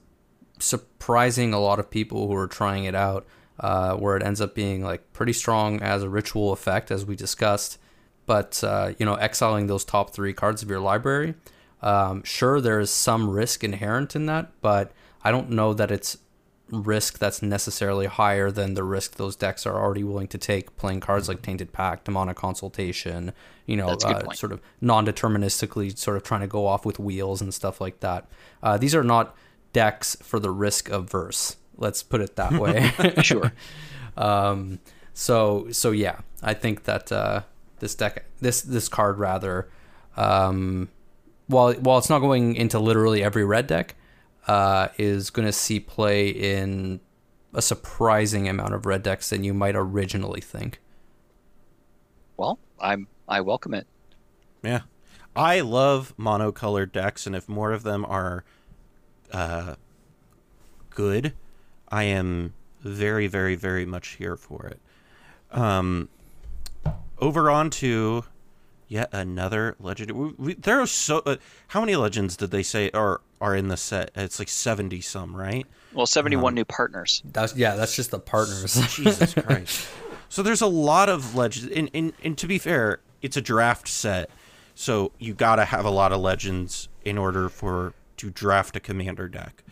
surprising 0.60 1.54
a 1.54 1.60
lot 1.60 1.80
of 1.80 1.90
people 1.90 2.28
who 2.28 2.36
are 2.36 2.48
trying 2.48 2.84
it 2.84 2.94
out, 2.94 3.26
uh, 3.60 3.96
where 3.96 4.16
it 4.16 4.24
ends 4.24 4.42
up 4.42 4.54
being 4.54 4.84
like 4.84 5.12
pretty 5.14 5.34
strong 5.34 5.82
as 5.82 6.04
a 6.04 6.10
ritual 6.10 6.52
effect, 6.52 6.92
as 6.92 7.06
we 7.06 7.16
discussed. 7.16 7.80
But 8.26 8.64
uh, 8.64 8.94
you 9.00 9.06
know, 9.06 9.16
exiling 9.16 9.68
those 9.68 9.84
top 9.84 10.14
three 10.14 10.34
cards 10.34 10.62
of 10.62 10.70
your 10.70 10.80
library, 10.80 11.34
um, 11.82 12.24
sure, 12.24 12.62
there 12.62 12.80
is 12.80 12.92
some 12.92 13.30
risk 13.30 13.64
inherent 13.64 14.16
in 14.16 14.26
that, 14.28 14.52
but 14.62 14.92
I 15.24 15.32
don't 15.32 15.50
know 15.50 15.74
that 15.74 15.90
it's 15.90 16.18
risk 16.72 17.18
that's 17.18 17.42
necessarily 17.42 18.06
higher 18.06 18.52
than 18.52 18.74
the 18.74 18.84
risk 18.84 19.16
those 19.16 19.36
decks 19.36 19.66
are 19.66 19.76
already 19.76 20.04
willing 20.04 20.28
to 20.28 20.38
take 20.38 20.76
playing 20.78 21.00
cards 21.00 21.28
like 21.28 21.42
Tainted 21.42 21.72
Pact, 21.72 22.06
Demonic 22.06 22.38
Consultation, 22.38 23.34
you 23.66 23.76
know, 23.76 23.90
uh, 23.90 24.34
sort 24.34 24.52
of 24.52 24.62
non 24.82 25.06
deterministically 25.06 25.98
sort 25.98 26.18
of 26.18 26.24
trying 26.24 26.42
to 26.42 26.48
go 26.48 26.66
off 26.68 26.86
with 26.86 27.00
wheels 27.00 27.42
and 27.42 27.54
stuff 27.54 27.82
like 27.82 28.00
that. 28.02 28.28
Uh, 28.62 28.78
these 28.78 28.96
are 28.96 29.04
not 29.04 29.36
decks 29.74 30.16
for 30.22 30.40
the 30.40 30.52
risk 30.52 30.90
averse. 30.90 31.58
Let's 31.78 32.04
put 32.04 32.22
it 32.22 32.36
that 32.36 32.54
way. 32.54 32.92
sure. 33.22 33.54
um, 34.18 34.80
so 35.14 35.68
so 35.72 35.92
yeah, 35.92 36.20
I 36.42 36.54
think 36.54 36.84
that 36.86 37.12
uh, 37.12 37.42
this 37.80 37.96
deck, 37.96 38.26
this 38.40 38.62
this 38.62 38.88
card 38.88 39.18
rather, 39.20 39.70
um, 40.18 40.90
while 41.48 41.74
while 41.74 41.98
it's 41.98 42.10
not 42.10 42.20
going 42.20 42.56
into 42.56 42.80
literally 42.80 43.24
every 43.24 43.44
red 43.44 43.68
deck, 43.68 43.96
uh, 44.48 44.90
is 44.98 45.30
going 45.30 45.46
to 45.46 45.52
see 45.52 45.80
play 45.80 46.30
in 46.30 47.00
a 47.54 47.62
surprising 47.62 48.48
amount 48.48 48.74
of 48.74 48.86
red 48.86 49.04
decks 49.04 49.30
than 49.30 49.44
you 49.44 49.54
might 49.54 49.76
originally 49.76 50.42
think. 50.42 50.80
Well, 52.38 52.60
I'm 52.80 53.08
I 53.28 53.42
welcome 53.42 53.74
it. 53.74 53.88
Yeah, 54.64 54.82
I 55.36 55.62
love 55.62 56.14
monocolored 56.18 56.92
decks, 56.92 57.26
and 57.26 57.36
if 57.36 57.50
more 57.50 57.72
of 57.72 57.84
them 57.84 58.06
are 58.06 58.44
uh, 59.32 59.76
good, 60.90 61.34
I 61.90 62.04
am 62.04 62.54
very, 62.82 63.28
very, 63.28 63.56
very 63.56 63.86
much 63.86 64.16
here 64.16 64.36
for 64.36 64.66
it. 64.68 64.80
Um, 65.52 66.10
over 67.20 67.50
on 67.50 67.70
to 67.72 68.24
yet 68.88 69.10
another 69.12 69.76
legend. 69.80 70.12
We, 70.12 70.34
we, 70.38 70.54
there 70.56 70.82
are 70.82 70.88
so 70.88 71.20
uh, 71.26 71.38
how 71.70 71.80
many 71.80 71.96
legends 71.96 72.36
did 72.36 72.52
they 72.52 72.64
say 72.64 72.90
are 72.92 73.22
are 73.42 73.56
in 73.56 73.68
the 73.68 73.78
set? 73.78 74.12
It's 74.16 74.40
like 74.40 74.50
seventy 74.50 75.02
some, 75.02 75.36
right? 75.36 75.66
Well, 75.94 76.06
seventy 76.06 76.36
one 76.36 76.52
um, 76.52 76.56
new 76.56 76.66
partners. 76.66 77.22
That's 77.26 77.56
yeah, 77.56 77.76
that's 77.76 77.96
just 77.96 78.12
the 78.12 78.20
partners. 78.20 78.76
Jesus 78.96 79.34
Christ! 79.34 79.88
So 80.30 80.44
there's 80.44 80.62
a 80.62 80.68
lot 80.68 81.10
of 81.10 81.36
legends, 81.36 81.72
and, 81.76 81.90
and 81.94 82.14
and 82.24 82.38
to 82.38 82.48
be 82.48 82.58
fair, 82.58 83.00
it's 83.22 83.38
a 83.38 83.42
draft 83.42 83.88
set, 83.88 84.30
so 84.76 85.12
you 85.20 85.34
got 85.34 85.56
to 85.58 85.66
have 85.66 85.86
a 85.86 85.90
lot 85.90 86.12
of 86.12 86.22
legends 86.22 86.90
in 87.04 87.18
order 87.18 87.50
for 87.50 87.94
to 88.18 88.30
draft 88.30 88.76
a 88.76 88.80
commander 88.80 89.28
deck. 89.28 89.64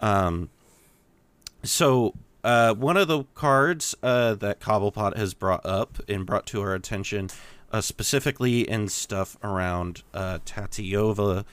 Um, 0.00 0.50
so 1.62 2.14
uh, 2.44 2.74
one 2.74 2.96
of 2.96 3.08
the 3.08 3.24
cards 3.34 3.94
uh, 4.02 4.34
that 4.34 4.60
Cobblepott 4.60 5.16
has 5.16 5.34
brought 5.34 5.66
up 5.66 5.98
and 6.08 6.24
brought 6.24 6.46
to 6.46 6.60
our 6.60 6.74
attention 6.74 7.28
uh, 7.72 7.80
specifically 7.80 8.60
in 8.68 8.88
stuff 8.88 9.36
around 9.42 10.02
uh, 10.14 10.38
Tatyova, 10.46 11.44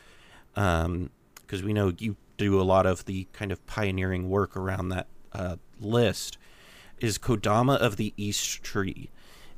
because 1.54 1.64
we 1.64 1.72
know 1.72 1.94
you 2.00 2.16
do 2.38 2.60
a 2.60 2.64
lot 2.64 2.88
of 2.88 3.06
the 3.06 3.28
kind 3.32 3.52
of 3.52 3.64
pioneering 3.68 4.28
work 4.28 4.58
around 4.58 4.90
that 4.90 5.06
uh, 5.34 5.58
list, 5.80 6.36
is 7.00 7.20
Kodama 7.20 7.78
of 7.78 7.96
the 7.96 8.12
East 8.18 8.64
Tree. 8.64 9.12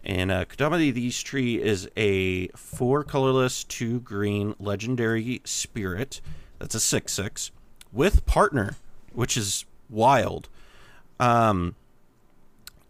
And 0.04 0.30
uh, 0.30 0.44
Kodama 0.44 0.74
of 0.74 0.94
the 0.94 1.02
East 1.02 1.26
Tree 1.26 1.62
is 1.62 1.88
a 1.96 2.50
four 2.50 3.06
colorless, 3.06 3.64
two 3.64 4.02
green 4.02 4.56
legendary 4.60 5.40
spirit. 5.46 6.20
That's 6.60 6.76
a 6.76 6.82
6 6.82 7.14
6 7.14 7.52
with 7.94 8.26
partner, 8.26 8.76
which 9.14 9.38
is 9.38 9.64
wild. 9.90 10.50
Um, 11.18 11.76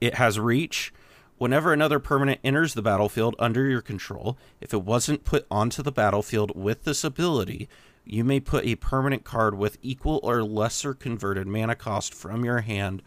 it 0.02 0.16
has 0.16 0.40
reach 0.40 0.92
Whenever 1.38 1.74
another 1.74 2.00
permanent 2.00 2.40
enters 2.46 2.74
the 2.74 2.82
battlefield 2.82 3.36
under 3.40 3.68
your 3.68 3.82
control, 3.82 4.38
if 4.62 4.74
it 4.74 4.84
wasn't 4.84 5.26
put 5.26 5.46
onto 5.52 5.84
the 5.84 5.92
battlefield 5.92 6.56
with 6.56 6.86
this 6.86 7.04
ability, 7.04 7.68
you 8.06 8.24
may 8.24 8.40
put 8.40 8.66
a 8.66 8.76
permanent 8.76 9.24
card 9.24 9.58
with 9.58 9.78
equal 9.82 10.20
or 10.24 10.44
lesser 10.44 10.94
converted 10.94 11.48
mana 11.48 11.76
cost 11.76 12.14
from 12.14 12.46
your 12.46 12.62
hand 12.62 13.02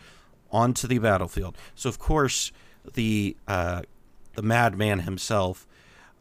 onto 0.51 0.87
the 0.87 0.99
battlefield. 0.99 1.57
So, 1.75 1.89
of 1.89 1.99
course, 1.99 2.53
the 2.95 3.37
uh, 3.47 3.83
the 4.35 4.43
madman 4.43 5.01
himself 5.01 5.67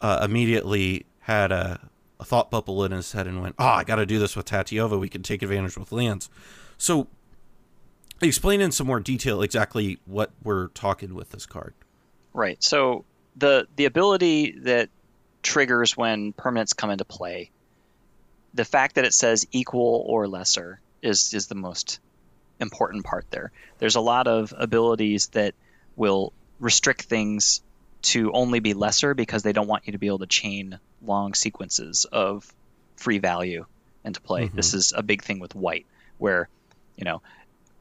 uh, 0.01 0.21
immediately 0.23 1.05
had 1.21 1.51
a, 1.51 1.89
a, 2.19 2.25
thought 2.25 2.51
bubble 2.51 2.83
in 2.83 2.91
his 2.91 3.11
head 3.11 3.27
and 3.27 3.41
went, 3.41 3.55
"Oh, 3.57 3.65
I 3.65 3.83
got 3.83 3.95
to 3.95 4.05
do 4.05 4.19
this 4.19 4.35
with 4.35 4.45
Tatyova. 4.45 4.99
We 4.99 5.09
can 5.09 5.23
take 5.23 5.41
advantage 5.41 5.77
with 5.77 5.91
lands." 5.91 6.29
So, 6.77 7.07
explain 8.21 8.61
in 8.61 8.71
some 8.71 8.87
more 8.87 8.99
detail 8.99 9.41
exactly 9.41 9.99
what 10.05 10.31
we're 10.43 10.67
talking 10.69 11.13
with 11.13 11.31
this 11.31 11.45
card. 11.45 11.73
Right. 12.33 12.61
So 12.63 13.05
the 13.35 13.67
the 13.75 13.85
ability 13.85 14.59
that 14.61 14.89
triggers 15.43 15.95
when 15.95 16.33
permanents 16.33 16.75
come 16.75 16.89
into 16.89 17.05
play, 17.05 17.51
the 18.53 18.65
fact 18.65 18.95
that 18.95 19.05
it 19.05 19.13
says 19.13 19.45
equal 19.51 20.03
or 20.07 20.27
lesser 20.27 20.79
is 21.01 21.33
is 21.33 21.47
the 21.47 21.55
most 21.55 21.99
important 22.59 23.05
part 23.05 23.25
there. 23.29 23.51
There's 23.77 23.95
a 23.95 24.01
lot 24.01 24.27
of 24.27 24.53
abilities 24.57 25.27
that 25.27 25.53
will 25.95 26.33
restrict 26.59 27.03
things 27.03 27.61
to 28.01 28.31
only 28.31 28.59
be 28.59 28.73
lesser 28.73 29.13
because 29.13 29.43
they 29.43 29.53
don't 29.53 29.67
want 29.67 29.85
you 29.85 29.93
to 29.93 29.99
be 29.99 30.07
able 30.07 30.19
to 30.19 30.27
chain 30.27 30.79
long 31.01 31.33
sequences 31.33 32.05
of 32.05 32.51
free 32.95 33.19
value 33.19 33.65
into 34.03 34.21
play. 34.21 34.45
Mm-hmm. 34.45 34.55
This 34.55 34.73
is 34.73 34.93
a 34.95 35.03
big 35.03 35.23
thing 35.23 35.39
with 35.39 35.55
white 35.55 35.85
where, 36.17 36.49
you 36.95 37.05
know, 37.05 37.21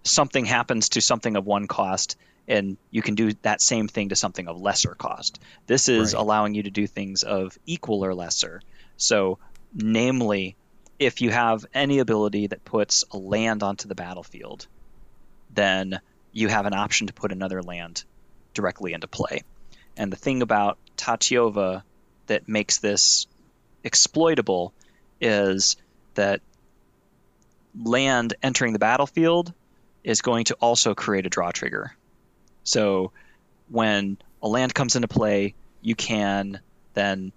something 0.03 0.45
happens 0.45 0.91
to 0.91 1.01
something 1.01 1.37
of 1.37 1.47
one 1.47 1.67
cost 1.67 2.17
and 2.49 2.77
you 2.91 3.03
can 3.03 3.15
do 3.15 3.33
that 3.43 3.61
same 3.61 3.89
thing 3.89 4.11
to 4.11 4.17
something 4.17 4.47
of 4.47 4.61
lesser 4.61 4.95
cost. 4.95 5.41
This 5.67 5.89
is 5.89 6.15
right. 6.15 6.21
allowing 6.21 6.55
you 6.55 6.63
to 6.65 6.71
do 6.71 6.87
things 6.87 7.23
of 7.23 7.59
equal 7.67 8.05
or 8.05 8.15
lesser. 8.15 8.63
So, 8.97 9.39
namely, 9.77 10.57
if 10.99 11.21
you 11.21 11.31
have 11.31 11.67
any 11.75 11.99
ability 11.99 12.49
that 12.49 12.65
puts 12.65 13.05
a 13.13 13.19
land 13.19 13.63
onto 13.63 13.89
the 13.89 13.95
battlefield, 13.95 14.67
then 15.53 16.01
you 16.33 16.49
have 16.49 16.67
an 16.67 16.75
option 16.75 17.07
to 17.07 17.13
put 17.13 17.33
another 17.33 17.63
land 17.63 18.05
directly 18.55 18.95
into 18.95 19.07
play. 19.07 19.43
And 19.97 20.11
the 20.11 20.17
thing 20.17 20.43
about 20.43 20.79
Tatyova 20.97 21.83
that 22.27 22.49
makes 22.49 22.79
this 22.79 23.27
exploitable 23.85 24.73
is 25.21 25.77
that 26.15 26.41
land 27.79 28.35
entering 28.43 28.73
the 28.73 28.79
battlefield 28.79 29.53
is 30.03 30.23
going 30.23 30.47
to 30.47 30.55
also 30.55 30.95
create 30.95 31.27
a 31.27 31.31
draw 31.31 31.51
trigger. 31.51 31.95
So 32.65 33.13
when 33.69 34.19
a 34.43 34.49
land 34.49 34.75
comes 34.75 34.97
into 34.97 35.09
play, 35.09 35.55
you 35.83 35.95
can 35.95 36.61
then 36.95 37.33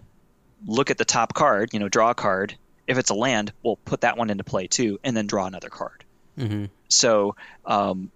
look 0.65 0.91
at 0.91 0.97
the 0.97 1.05
top 1.05 1.33
card, 1.33 1.69
you 1.73 1.79
know, 1.79 1.89
draw 1.89 2.11
a 2.11 2.15
card. 2.15 2.55
If 2.87 2.97
it's 2.97 3.09
a 3.09 3.15
land, 3.15 3.53
we'll 3.63 3.77
put 3.77 4.01
that 4.01 4.17
one 4.17 4.29
into 4.29 4.43
play 4.43 4.67
too, 4.67 4.99
and 5.03 5.15
then 5.15 5.27
draw 5.27 5.45
another 5.45 5.69
card. 5.69 6.03
Mm-hmm. 6.37 6.65
So 6.87 7.35
um, 7.65 8.11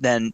then 0.00 0.32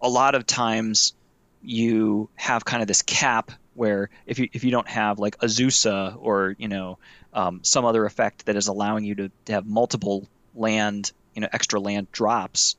a 0.00 0.08
lot 0.08 0.34
of 0.34 0.46
times 0.46 1.14
you 1.62 2.28
have 2.36 2.64
kind 2.64 2.82
of 2.82 2.88
this 2.88 3.02
cap 3.02 3.50
where 3.74 4.10
if 4.26 4.38
you 4.38 4.48
if 4.52 4.64
you 4.64 4.70
don't 4.70 4.88
have 4.88 5.18
like 5.18 5.38
Azusa 5.38 6.16
or 6.20 6.54
you 6.58 6.68
know 6.68 6.98
um, 7.32 7.60
some 7.62 7.84
other 7.84 8.04
effect 8.04 8.46
that 8.46 8.56
is 8.56 8.68
allowing 8.68 9.04
you 9.04 9.14
to, 9.14 9.30
to 9.46 9.52
have 9.52 9.66
multiple 9.66 10.26
land 10.54 11.12
you 11.34 11.40
know 11.40 11.48
extra 11.52 11.80
land 11.80 12.10
drops 12.12 12.76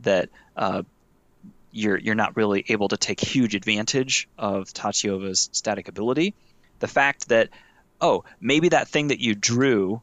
that 0.00 0.30
uh, 0.56 0.82
you're 1.78 1.96
you're 1.96 2.14
not 2.14 2.36
really 2.36 2.64
able 2.68 2.88
to 2.88 2.96
take 2.96 3.20
huge 3.20 3.54
advantage 3.54 4.28
of 4.36 4.66
Tatyova's 4.66 5.48
static 5.52 5.88
ability. 5.88 6.34
The 6.80 6.88
fact 6.88 7.28
that 7.28 7.50
oh 8.00 8.24
maybe 8.40 8.70
that 8.70 8.88
thing 8.88 9.08
that 9.08 9.20
you 9.20 9.34
drew 9.34 10.02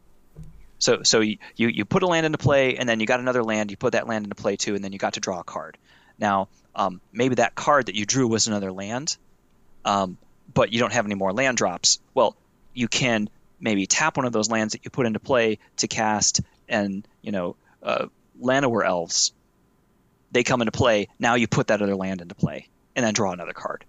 so 0.77 1.03
so 1.03 1.21
you, 1.21 1.37
you 1.55 1.85
put 1.85 2.03
a 2.03 2.07
land 2.07 2.25
into 2.25 2.37
play 2.37 2.75
and 2.77 2.87
then 2.87 2.99
you 2.99 3.05
got 3.05 3.19
another 3.19 3.43
land 3.43 3.71
you 3.71 3.77
put 3.77 3.93
that 3.93 4.07
land 4.07 4.25
into 4.25 4.35
play 4.35 4.55
too 4.55 4.75
and 4.75 4.83
then 4.83 4.91
you 4.91 4.99
got 4.99 5.13
to 5.13 5.19
draw 5.19 5.39
a 5.39 5.43
card. 5.43 5.77
Now 6.17 6.47
um, 6.75 6.99
maybe 7.13 7.35
that 7.35 7.55
card 7.55 7.85
that 7.85 7.95
you 7.95 8.05
drew 8.05 8.27
was 8.27 8.47
another 8.47 8.71
land 8.71 9.17
um, 9.85 10.17
but 10.53 10.73
you 10.73 10.79
don't 10.79 10.93
have 10.93 11.05
any 11.05 11.15
more 11.15 11.33
land 11.33 11.57
drops. 11.57 11.99
Well 12.13 12.35
you 12.73 12.87
can 12.87 13.29
maybe 13.59 13.85
tap 13.85 14.17
one 14.17 14.25
of 14.25 14.33
those 14.33 14.49
lands 14.49 14.73
that 14.73 14.83
you 14.83 14.91
put 14.91 15.05
into 15.05 15.19
play 15.19 15.59
to 15.77 15.87
cast 15.87 16.41
and 16.67 17.07
you 17.21 17.31
know 17.31 17.55
uh, 17.83 18.07
Llanowar 18.41 18.85
elves, 18.85 19.33
they 20.35 20.43
come 20.43 20.61
into 20.61 20.73
play. 20.73 21.07
Now 21.17 21.35
you 21.35 21.47
put 21.47 21.67
that 21.67 21.81
other 21.81 21.95
land 21.95 22.19
into 22.19 22.35
play 22.35 22.67
and 22.93 23.05
then 23.05 23.13
draw 23.13 23.31
another 23.31 23.53
card. 23.53 23.85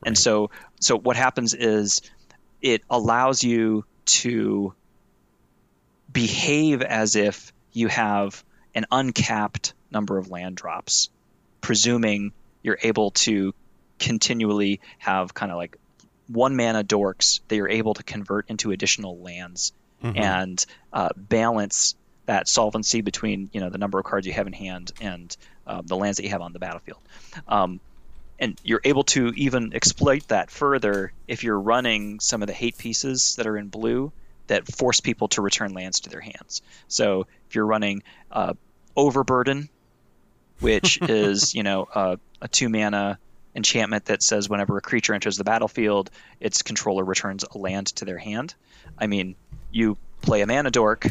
Right. 0.00 0.06
And 0.06 0.16
so, 0.16 0.50
so 0.78 0.96
what 0.96 1.16
happens 1.16 1.54
is 1.54 2.02
it 2.62 2.82
allows 2.88 3.42
you 3.42 3.84
to 4.06 4.74
behave 6.12 6.82
as 6.82 7.16
if 7.16 7.52
you 7.72 7.88
have 7.88 8.44
an 8.76 8.86
uncapped 8.92 9.74
number 9.90 10.18
of 10.18 10.30
land 10.30 10.56
drops, 10.56 11.10
presuming 11.60 12.32
you're 12.62 12.78
able 12.80 13.10
to 13.10 13.52
continually 13.98 14.80
have 14.98 15.34
kind 15.34 15.50
of 15.50 15.58
like 15.58 15.78
one 16.28 16.54
mana 16.54 16.84
dorks 16.84 17.40
that 17.48 17.56
you're 17.56 17.68
able 17.68 17.94
to 17.94 18.04
convert 18.04 18.48
into 18.48 18.70
additional 18.70 19.18
lands 19.18 19.72
mm-hmm. 20.00 20.16
and 20.16 20.64
uh, 20.92 21.08
balance 21.16 21.96
that 22.28 22.46
solvency 22.46 23.00
between 23.00 23.48
you 23.52 23.60
know 23.60 23.70
the 23.70 23.78
number 23.78 23.98
of 23.98 24.04
cards 24.04 24.26
you 24.26 24.34
have 24.34 24.46
in 24.46 24.52
hand 24.52 24.92
and 25.00 25.36
uh, 25.68 25.82
the 25.84 25.96
lands 25.96 26.16
that 26.16 26.24
you 26.24 26.30
have 26.30 26.40
on 26.40 26.52
the 26.52 26.58
battlefield. 26.58 26.98
Um, 27.46 27.80
and 28.40 28.58
you're 28.62 28.80
able 28.84 29.04
to 29.04 29.32
even 29.36 29.74
exploit 29.74 30.26
that 30.28 30.50
further 30.50 31.12
if 31.26 31.44
you're 31.44 31.58
running 31.58 32.20
some 32.20 32.42
of 32.42 32.46
the 32.46 32.54
hate 32.54 32.78
pieces 32.78 33.36
that 33.36 33.46
are 33.46 33.56
in 33.56 33.68
blue 33.68 34.12
that 34.46 34.66
force 34.66 35.00
people 35.00 35.28
to 35.28 35.42
return 35.42 35.74
lands 35.74 36.00
to 36.00 36.10
their 36.10 36.20
hands. 36.20 36.62
So 36.88 37.26
if 37.48 37.54
you're 37.54 37.66
running 37.66 38.02
uh, 38.30 38.54
Overburden, 38.96 39.68
which 40.60 40.98
is 41.08 41.54
you 41.54 41.62
know 41.62 41.88
uh, 41.94 42.16
a 42.40 42.48
two 42.48 42.68
mana 42.68 43.18
enchantment 43.54 44.06
that 44.06 44.22
says 44.22 44.48
whenever 44.48 44.76
a 44.76 44.80
creature 44.80 45.14
enters 45.14 45.36
the 45.36 45.44
battlefield, 45.44 46.10
its 46.40 46.62
controller 46.62 47.04
returns 47.04 47.44
a 47.44 47.58
land 47.58 47.88
to 47.88 48.04
their 48.04 48.18
hand. 48.18 48.54
I 48.98 49.06
mean, 49.06 49.34
you 49.70 49.96
play 50.22 50.42
a 50.42 50.46
mana 50.46 50.70
dork, 50.70 51.06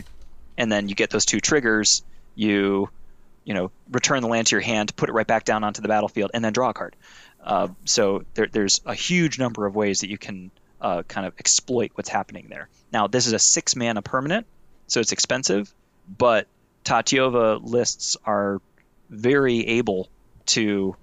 and 0.58 0.72
then 0.72 0.90
you 0.90 0.96
get 0.96 1.10
those 1.10 1.26
two 1.26 1.40
triggers. 1.40 2.04
You, 2.36 2.90
you 3.48 3.54
know, 3.54 3.72
return 3.90 4.22
the 4.22 4.28
land 4.28 4.46
to 4.48 4.56
your 4.56 4.62
hand, 4.62 4.94
put 4.98 5.08
it 5.08 5.14
right 5.14 5.26
back 5.26 5.46
down 5.46 5.64
onto 5.64 5.82
the 5.82 5.88
battlefield, 5.88 6.32
and 6.34 6.44
then 6.44 6.52
draw 6.52 6.72
a 6.72 6.74
card. 6.74 6.98
Uh, 7.42 7.70
so 7.86 8.26
there, 8.34 8.48
there's 8.52 8.82
a 8.86 8.94
huge 8.94 9.40
number 9.40 9.66
of 9.66 9.74
ways 9.74 10.02
that 10.02 10.10
you 10.10 10.18
can 10.18 10.52
uh, 10.82 11.04
kind 11.04 11.26
of 11.26 11.34
exploit 11.40 11.92
what's 11.96 12.10
happening 12.10 12.48
there. 12.50 12.68
Now, 12.92 13.08
this 13.08 13.26
is 13.26 13.32
a 13.32 13.40
six 13.40 13.74
mana 13.74 14.02
permanent, 14.02 14.48
so 14.88 15.00
it's 15.00 15.14
expensive, 15.14 15.74
but 16.18 16.48
Tatyova 16.84 17.64
lists 17.64 18.18
are 18.26 18.62
very 19.10 19.66
able 19.66 20.10
to 20.48 20.98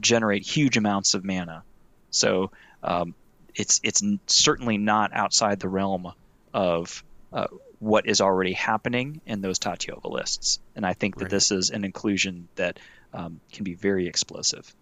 generate 0.00 0.46
huge 0.46 0.76
amounts 0.76 1.14
of 1.14 1.24
mana. 1.24 1.64
So 2.10 2.52
um, 2.80 3.16
it's 3.56 3.80
it's 3.82 4.04
certainly 4.28 4.78
not 4.78 5.12
outside 5.12 5.58
the 5.58 5.68
realm 5.68 6.12
of 6.54 7.02
uh, 7.32 7.48
what 7.80 8.06
is 8.06 8.20
already 8.20 8.52
happening 8.52 9.20
in 9.26 9.40
those 9.40 9.58
Tatyova 9.58 10.10
lists. 10.10 10.58
And 10.74 10.84
I 10.84 10.94
think 10.94 11.16
that 11.16 11.24
Right. 11.24 11.30
this 11.30 11.50
is 11.52 11.70
an 11.70 11.84
inclusion 11.84 12.48
that 12.56 12.78
um, 13.14 13.40
can 13.52 13.64
be 13.64 13.74
very 13.74 14.06
explosive. 14.06 14.74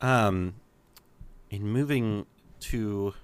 Um, 0.00 0.54
in 1.50 1.62
moving 1.66 2.26
to 2.60 3.14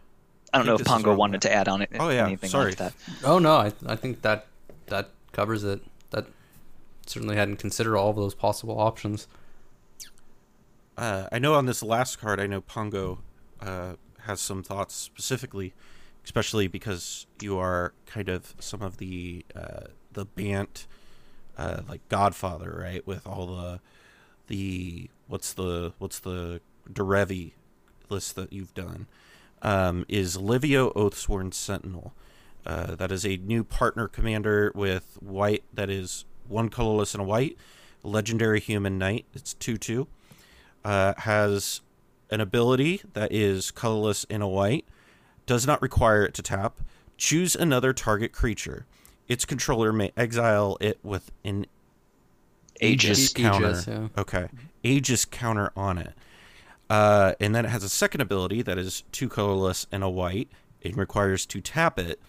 I 0.52 0.58
don't 0.58 0.66
know 0.66 0.74
if 0.76 0.84
Pongo 0.84 1.14
wanted 1.14 1.34
one. 1.34 1.40
to 1.40 1.52
add 1.52 1.68
on 1.68 1.82
it. 1.82 1.90
Oh, 1.98 2.08
yeah, 2.08 2.26
anything 2.26 2.50
sorry. 2.50 2.70
like 2.72 2.78
that. 2.78 2.94
Oh 3.24 3.38
no, 3.38 3.56
I 3.56 3.72
I 3.86 3.96
think 3.96 4.22
that 4.22 4.46
that 4.86 5.10
covers 5.32 5.64
it. 5.64 5.80
That 6.10 6.26
certainly 7.06 7.36
hadn't 7.36 7.56
considered 7.56 7.96
all 7.96 8.10
of 8.10 8.16
those 8.16 8.34
possible 8.34 8.78
options. 8.78 9.26
uh, 10.96 11.26
I 11.32 11.38
know 11.38 11.54
on 11.54 11.66
this 11.66 11.82
last 11.82 12.20
card, 12.20 12.38
I 12.40 12.46
know 12.46 12.60
Pongo 12.60 13.18
uh, 13.60 13.94
has 14.20 14.40
some 14.40 14.62
thoughts 14.62 14.94
specifically, 14.94 15.74
especially 16.24 16.66
because 16.66 17.26
you 17.40 17.58
are 17.58 17.92
kind 18.06 18.28
of 18.28 18.54
some 18.58 18.82
of 18.82 18.98
the 18.98 19.44
uh, 19.54 19.86
the 20.12 20.24
Bant, 20.24 20.86
uh, 21.56 21.82
like 21.88 22.06
Godfather, 22.08 22.78
right? 22.82 23.06
With 23.06 23.26
all 23.26 23.46
the 23.46 23.80
the 24.48 25.10
what's 25.26 25.52
the 25.52 25.92
what's 25.98 26.18
the 26.18 26.60
Derevi 26.90 27.52
list 28.08 28.36
that 28.36 28.52
you've 28.52 28.74
done 28.74 29.06
um, 29.62 30.04
is 30.08 30.36
Livio 30.36 30.90
Oathsworn 30.92 31.52
Sentinel. 31.52 32.12
Uh, 32.66 32.94
that 32.96 33.10
is 33.10 33.24
a 33.24 33.36
new 33.38 33.64
partner 33.64 34.08
commander 34.08 34.72
with 34.74 35.16
white. 35.20 35.64
That 35.72 35.88
is 35.88 36.24
one 36.48 36.68
colorless 36.68 37.14
and 37.14 37.22
a 37.22 37.24
white. 37.24 37.56
Legendary 38.02 38.60
human 38.60 38.98
knight. 38.98 39.24
It's 39.34 39.54
two 39.54 39.76
two. 39.76 40.06
Uh, 40.84 41.14
has 41.18 41.80
an 42.30 42.40
ability 42.40 43.02
that 43.14 43.32
is 43.32 43.70
colorless 43.70 44.26
and 44.28 44.42
a 44.42 44.46
white. 44.46 44.84
Does 45.48 45.66
not 45.66 45.80
require 45.80 46.24
it 46.26 46.34
to 46.34 46.42
tap. 46.42 46.78
Choose 47.16 47.56
another 47.56 47.94
target 47.94 48.32
creature. 48.32 48.84
Its 49.28 49.46
controller 49.46 49.94
may 49.94 50.12
exile 50.14 50.76
it 50.78 50.98
with 51.02 51.32
an 51.42 51.64
Aegis 52.82 53.30
Aegis, 53.30 53.32
counter. 53.32 53.82
yeah. 53.86 54.08
Okay. 54.20 54.48
Aegis 54.82 55.24
counter 55.24 55.72
on 55.74 55.96
it. 55.96 56.12
Uh, 56.90 57.32
and 57.40 57.54
then 57.54 57.64
it 57.64 57.70
has 57.70 57.82
a 57.82 57.88
second 57.88 58.20
ability 58.20 58.60
that 58.60 58.76
is 58.76 59.04
two 59.10 59.30
colorless 59.30 59.86
and 59.90 60.04
a 60.04 60.08
white. 60.10 60.48
It 60.82 60.94
requires 60.98 61.46
to 61.46 61.62
tap 61.62 61.98
it. 61.98 62.20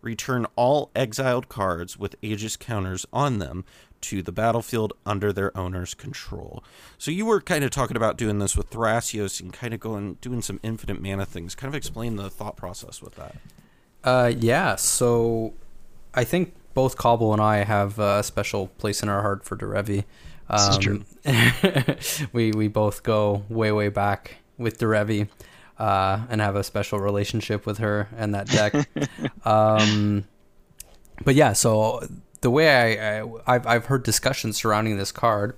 Return 0.00 0.46
all 0.56 0.90
exiled 0.94 1.48
cards 1.48 1.98
with 1.98 2.16
Aegis 2.22 2.56
counters 2.56 3.06
on 3.12 3.38
them 3.38 3.64
to 4.00 4.22
the 4.22 4.32
battlefield 4.32 4.92
under 5.04 5.32
their 5.32 5.56
owner's 5.56 5.94
control. 5.94 6.62
So 6.98 7.10
you 7.10 7.26
were 7.26 7.40
kind 7.40 7.64
of 7.64 7.70
talking 7.70 7.96
about 7.96 8.16
doing 8.16 8.38
this 8.38 8.56
with 8.56 8.70
Thrasios 8.70 9.40
and 9.40 9.52
kind 9.52 9.74
of 9.74 9.80
going 9.80 10.14
doing 10.20 10.42
some 10.42 10.60
infinite 10.62 11.02
mana 11.02 11.26
things. 11.26 11.54
Kind 11.54 11.68
of 11.68 11.74
explain 11.74 12.16
the 12.16 12.30
thought 12.30 12.56
process 12.56 13.02
with 13.02 13.16
that. 13.16 13.36
Uh, 14.04 14.32
yeah. 14.38 14.76
So, 14.76 15.54
I 16.14 16.24
think 16.24 16.54
both 16.74 16.96
Cobble 16.96 17.32
and 17.32 17.42
I 17.42 17.64
have 17.64 17.98
a 17.98 18.22
special 18.22 18.68
place 18.78 19.02
in 19.02 19.08
our 19.08 19.22
heart 19.22 19.44
for 19.44 19.56
Derevi. 19.56 20.04
This 20.50 20.68
is 20.68 20.78
true. 20.78 21.04
we 22.32 22.52
we 22.52 22.68
both 22.68 23.02
go 23.02 23.44
way 23.50 23.70
way 23.70 23.88
back 23.88 24.36
with 24.56 24.78
Derevi, 24.78 25.28
uh, 25.78 26.20
and 26.28 26.40
have 26.40 26.56
a 26.56 26.64
special 26.64 26.98
relationship 26.98 27.66
with 27.66 27.78
her 27.78 28.08
and 28.16 28.34
that 28.34 28.46
deck. 28.48 28.74
um, 29.44 30.24
but 31.24 31.34
yeah, 31.34 31.52
so 31.52 32.06
the 32.40 32.50
way 32.50 32.98
I, 32.98 33.20
I 33.20 33.30
I've 33.46 33.66
I've 33.66 33.86
heard 33.86 34.02
discussions 34.02 34.56
surrounding 34.56 34.98
this 34.98 35.12
card. 35.12 35.56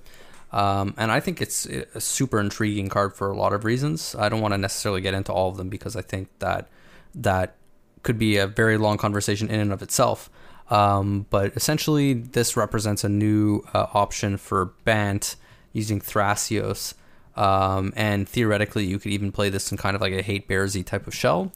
Um, 0.51 0.95
and 0.97 1.13
I 1.13 1.21
think 1.21 1.41
it's 1.41 1.65
a 1.65 2.01
super 2.01 2.37
intriguing 2.37 2.89
card 2.89 3.15
for 3.15 3.31
a 3.31 3.37
lot 3.37 3.53
of 3.53 3.63
reasons. 3.63 4.15
I 4.15 4.27
don't 4.27 4.41
want 4.41 4.53
to 4.53 4.57
necessarily 4.57 4.99
get 4.99 5.13
into 5.13 5.31
all 5.31 5.49
of 5.49 5.55
them 5.55 5.69
because 5.69 5.95
I 5.95 6.01
think 6.01 6.27
that 6.39 6.67
that 7.15 7.55
could 8.03 8.19
be 8.19 8.37
a 8.37 8.47
very 8.47 8.77
long 8.77 8.97
conversation 8.97 9.49
in 9.49 9.61
and 9.61 9.71
of 9.71 9.81
itself. 9.81 10.29
Um, 10.69 11.25
but 11.29 11.55
essentially, 11.55 12.13
this 12.13 12.57
represents 12.57 13.03
a 13.03 13.09
new 13.09 13.63
uh, 13.73 13.87
option 13.93 14.37
for 14.37 14.73
Bant 14.83 15.35
using 15.73 16.01
Thrasios. 16.01 16.95
Um, 17.35 17.93
and 17.95 18.27
theoretically, 18.27 18.85
you 18.85 18.99
could 18.99 19.11
even 19.11 19.31
play 19.31 19.49
this 19.49 19.71
in 19.71 19.77
kind 19.77 19.95
of 19.95 20.01
like 20.01 20.13
a 20.13 20.21
hate 20.21 20.47
bearsy 20.47 20.85
type 20.85 21.07
of 21.07 21.15
shell. 21.15 21.51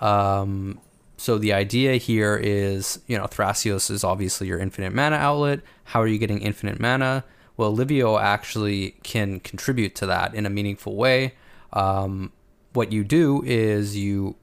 Um, 0.00 0.80
so 1.16 1.38
the 1.38 1.52
idea 1.52 1.96
here 1.96 2.36
is, 2.36 3.00
you 3.06 3.16
know, 3.18 3.24
Thrasios 3.24 3.90
is 3.90 4.02
obviously 4.02 4.46
your 4.46 4.58
infinite 4.58 4.94
mana 4.94 5.16
outlet. 5.16 5.60
How 5.84 6.00
are 6.00 6.06
you 6.06 6.18
getting 6.18 6.40
infinite 6.40 6.80
mana? 6.80 7.24
Well, 7.56 7.72
Livio 7.72 8.16
actually 8.18 8.92
can 9.02 9.40
contribute 9.40 9.94
to 9.96 10.06
that 10.06 10.34
in 10.34 10.46
a 10.46 10.50
meaningful 10.50 10.96
way. 10.96 11.34
Um, 11.74 12.32
what 12.72 12.90
you 12.90 13.04
do 13.04 13.42
is 13.44 13.96
you 13.96 14.36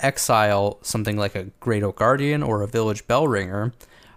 exile 0.00 0.78
something 0.82 1.16
like 1.16 1.34
a 1.34 1.44
Great 1.60 1.82
Oak 1.82 1.96
Guardian 1.96 2.42
or 2.42 2.62
a 2.62 2.66
Village 2.66 3.06
Bellringer. 3.06 3.72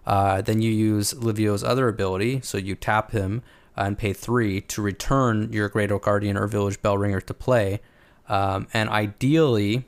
Uh, 0.05 0.41
then 0.41 0.61
you 0.61 0.71
use 0.71 1.13
Livio's 1.13 1.63
other 1.63 1.87
ability, 1.87 2.41
so 2.41 2.57
you 2.57 2.75
tap 2.75 3.11
him 3.11 3.43
and 3.75 3.97
pay 3.97 4.13
three 4.13 4.61
to 4.61 4.81
return 4.81 5.51
your 5.51 5.69
Great 5.69 5.91
Oak 5.91 6.03
Guardian 6.05 6.37
or 6.37 6.47
Village 6.47 6.81
Bellringer 6.81 7.21
to 7.21 7.33
play. 7.33 7.79
Um, 8.29 8.67
and 8.73 8.89
ideally, 8.89 9.85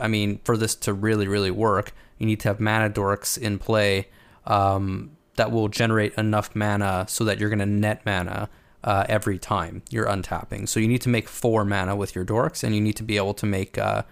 I 0.00 0.08
mean, 0.08 0.40
for 0.44 0.56
this 0.56 0.74
to 0.76 0.92
really, 0.92 1.26
really 1.26 1.50
work, 1.50 1.92
you 2.18 2.26
need 2.26 2.40
to 2.40 2.48
have 2.48 2.60
mana 2.60 2.90
dorks 2.90 3.36
in 3.36 3.58
play 3.58 4.08
um, 4.46 5.16
that 5.36 5.50
will 5.50 5.68
generate 5.68 6.14
enough 6.14 6.54
mana 6.54 7.06
so 7.08 7.24
that 7.24 7.38
you're 7.38 7.48
going 7.48 7.58
to 7.58 7.66
net 7.66 8.04
mana 8.04 8.48
uh, 8.84 9.04
every 9.08 9.38
time 9.38 9.82
you're 9.90 10.06
untapping. 10.06 10.68
So 10.68 10.80
you 10.80 10.88
need 10.88 11.00
to 11.02 11.08
make 11.08 11.28
four 11.28 11.64
mana 11.64 11.96
with 11.96 12.14
your 12.14 12.24
dorks, 12.24 12.62
and 12.62 12.74
you 12.74 12.80
need 12.80 12.96
to 12.96 13.02
be 13.02 13.16
able 13.16 13.34
to 13.34 13.46
make, 13.46 13.78
uh, 13.78 14.02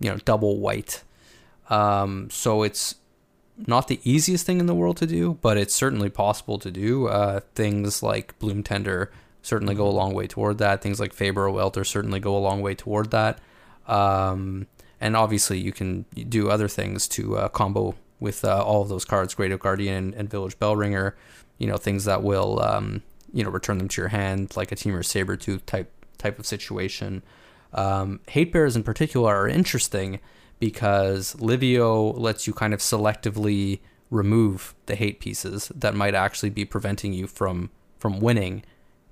you 0.00 0.10
know, 0.10 0.16
double 0.24 0.58
white. 0.58 1.02
Um, 1.70 2.28
so 2.30 2.62
it's 2.62 2.96
not 3.66 3.88
the 3.88 4.00
easiest 4.04 4.44
thing 4.44 4.60
in 4.60 4.66
the 4.66 4.74
world 4.74 4.96
to 4.98 5.06
do, 5.06 5.38
but 5.40 5.56
it's 5.56 5.74
certainly 5.74 6.10
possible 6.10 6.58
to 6.58 6.70
do. 6.70 7.08
Uh, 7.08 7.40
things 7.54 8.02
like 8.02 8.38
Bloom 8.38 8.62
Tender 8.62 9.10
certainly 9.42 9.74
go 9.74 9.86
a 9.86 9.90
long 9.90 10.12
way 10.12 10.26
toward 10.26 10.58
that. 10.58 10.82
Things 10.82 11.00
like 11.00 11.14
Faeburrow 11.14 11.60
Elder 11.60 11.84
certainly 11.84 12.20
go 12.20 12.36
a 12.36 12.38
long 12.38 12.60
way 12.60 12.74
toward 12.74 13.10
that. 13.12 13.38
Um, 13.86 14.66
and 15.00 15.16
obviously, 15.16 15.58
you 15.58 15.72
can 15.72 16.04
do 16.28 16.50
other 16.50 16.68
things 16.68 17.06
to 17.08 17.36
uh, 17.36 17.48
combo 17.48 17.94
with 18.18 18.44
uh, 18.44 18.64
all 18.64 18.82
of 18.82 18.88
those 18.88 19.04
cards, 19.04 19.34
Great 19.34 19.52
Oak 19.52 19.62
Guardian 19.62 19.94
and, 19.94 20.14
and 20.14 20.30
Village 20.30 20.58
Bellringer. 20.58 21.16
You 21.58 21.66
know, 21.66 21.76
things 21.76 22.04
that 22.04 22.22
will 22.22 22.60
um, 22.60 23.02
you 23.32 23.44
know 23.44 23.50
return 23.50 23.78
them 23.78 23.88
to 23.88 24.00
your 24.00 24.08
hand, 24.08 24.56
like 24.56 24.72
a 24.72 24.76
Temur 24.76 25.00
Sabertooth 25.00 25.64
type 25.66 25.92
type 26.18 26.38
of 26.38 26.46
situation. 26.46 27.22
Um, 27.72 28.20
hate 28.28 28.52
bears 28.52 28.76
in 28.76 28.82
particular 28.82 29.34
are 29.34 29.48
interesting 29.48 30.20
because 30.58 31.38
Livio 31.40 32.12
lets 32.12 32.46
you 32.46 32.52
kind 32.52 32.72
of 32.74 32.80
selectively 32.80 33.80
remove 34.10 34.74
the 34.86 34.94
hate 34.94 35.20
pieces 35.20 35.70
that 35.74 35.94
might 35.94 36.14
actually 36.14 36.50
be 36.50 36.64
preventing 36.64 37.12
you 37.12 37.26
from 37.26 37.70
from 37.98 38.20
winning. 38.20 38.62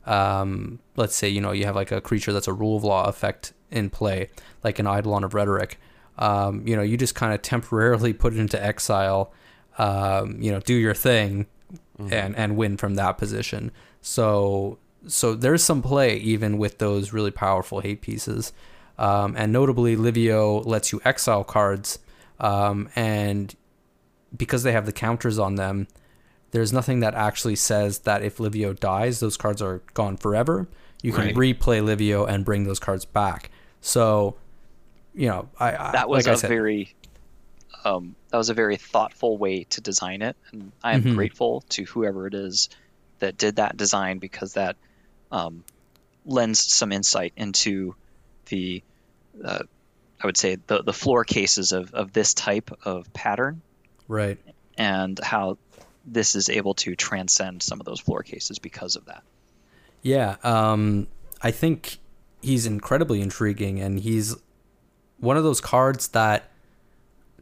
Um, 0.07 0.81
let's 0.97 1.17
say 1.17 1.29
you 1.29 1.41
know 1.41 1.53
you 1.53 1.65
have 1.65 1.77
like 1.77 1.93
a 1.93 2.01
creature 2.01 2.33
that's 2.33 2.49
a 2.49 2.53
rule 2.53 2.77
of 2.77 2.85
law 2.85 3.09
effect 3.09 3.53
in 3.71 3.91
play, 3.91 4.29
like 4.63 4.79
an 4.79 4.87
Eidolon 4.87 5.25
of 5.25 5.35
Rhetoric. 5.35 5.79
Um, 6.17 6.67
you 6.67 6.77
know, 6.77 6.83
you 6.83 6.97
just 6.97 7.15
kind 7.15 7.35
of 7.35 7.43
temporarily 7.43 8.13
put 8.13 8.33
it 8.33 8.39
into 8.39 8.63
exile. 8.63 9.33
Um, 9.79 10.41
you 10.41 10.53
know, 10.53 10.61
do 10.61 10.75
your 10.75 10.95
thing, 10.95 11.47
and 11.99 12.37
and 12.37 12.57
win 12.57 12.77
from 12.77 12.95
that 12.95 13.19
position. 13.19 13.73
So 14.01 14.79
so 15.07 15.35
there's 15.35 15.63
some 15.63 15.83
play 15.83 16.17
even 16.17 16.59
with 16.59 16.79
those 16.79 17.13
really 17.13 17.31
powerful 17.31 17.81
hate 17.81 18.01
pieces. 18.01 18.53
Um, 18.99 19.35
and 19.37 19.53
notably, 19.53 19.97
Livio 19.97 20.61
lets 20.61 20.93
you 20.93 21.01
exile 21.05 21.45
cards, 21.45 21.99
um, 22.39 22.89
and 22.95 23.55
because 24.37 24.63
they 24.63 24.73
have 24.73 24.87
the 24.87 24.93
counters 24.93 25.39
on 25.39 25.57
them, 25.57 25.89
there's 26.53 26.73
nothing 26.73 27.01
that 27.01 27.15
actually 27.15 27.57
says 27.57 28.01
that 28.01 28.23
if 28.23 28.39
Livio 28.39 28.73
dies, 28.73 29.21
those 29.21 29.37
cards 29.37 29.61
are 29.61 29.83
gone 29.95 30.17
forever. 30.17 30.69
You 31.03 31.13
can 31.13 31.27
Right. 31.27 31.35
replay 31.35 31.85
Livio 31.85 32.25
and 32.25 32.45
bring 32.45 32.65
those 32.65 32.79
cards 32.79 33.05
back. 33.05 33.51
So, 33.81 34.37
you 35.15 35.29
know, 35.29 35.49
I, 35.59 35.73
I 35.73 35.93
That 35.93 36.09
was 36.09 36.27
like 36.27 36.35
a 36.35 36.39
said, 36.39 36.49
very 36.49 36.95
um, 37.85 38.15
that 38.31 38.39
was 38.39 38.49
a 38.49 38.55
very 38.55 38.77
thoughtful 38.77 39.37
way 39.37 39.65
to 39.71 39.81
design 39.81 40.23
it, 40.23 40.37
and 40.53 40.73
I 40.83 40.95
am 40.95 41.03
Mhm. 41.03 41.15
grateful 41.15 41.65
to 41.71 41.85
whoever 41.85 42.27
it 42.27 42.35
is 42.35 42.69
that 43.19 43.37
did 43.37 43.57
that 43.57 43.77
design 43.77 44.19
because 44.19 44.55
that 44.55 44.77
um, 45.31 45.65
lends 46.25 46.61
some 46.61 46.93
insight 46.93 47.33
into 47.37 47.95
the, 48.47 48.83
uh, 49.45 49.63
I 50.23 50.27
would 50.27 50.37
say 50.37 50.57
the 50.67 50.83
the 50.83 50.93
floor 50.93 51.25
cases 51.25 51.73
of 51.73 51.93
of 51.95 52.13
this 52.13 52.35
type 52.35 52.71
of 52.85 53.13
pattern 53.13 53.61
Right. 54.09 54.39
and 54.79 55.19
how 55.23 55.59
this 56.07 56.35
is 56.35 56.49
able 56.49 56.75
to 56.75 56.95
transcend 56.95 57.63
some 57.63 57.81
of 57.81 57.87
those 57.87 58.01
floor 58.01 58.23
cases 58.23 58.59
because 58.59 58.97
of 58.97 59.07
that. 59.07 59.23
Yeah, 60.03 60.37
um, 60.43 61.09
I 61.43 61.51
think 61.51 61.99
he's 62.43 62.67
incredibly 62.67 63.23
intriguing, 63.23 63.81
and 63.81 63.99
he's 63.99 64.37
one 65.19 65.37
of 65.39 65.45
those 65.45 65.61
cards 65.63 66.09
that 66.09 66.51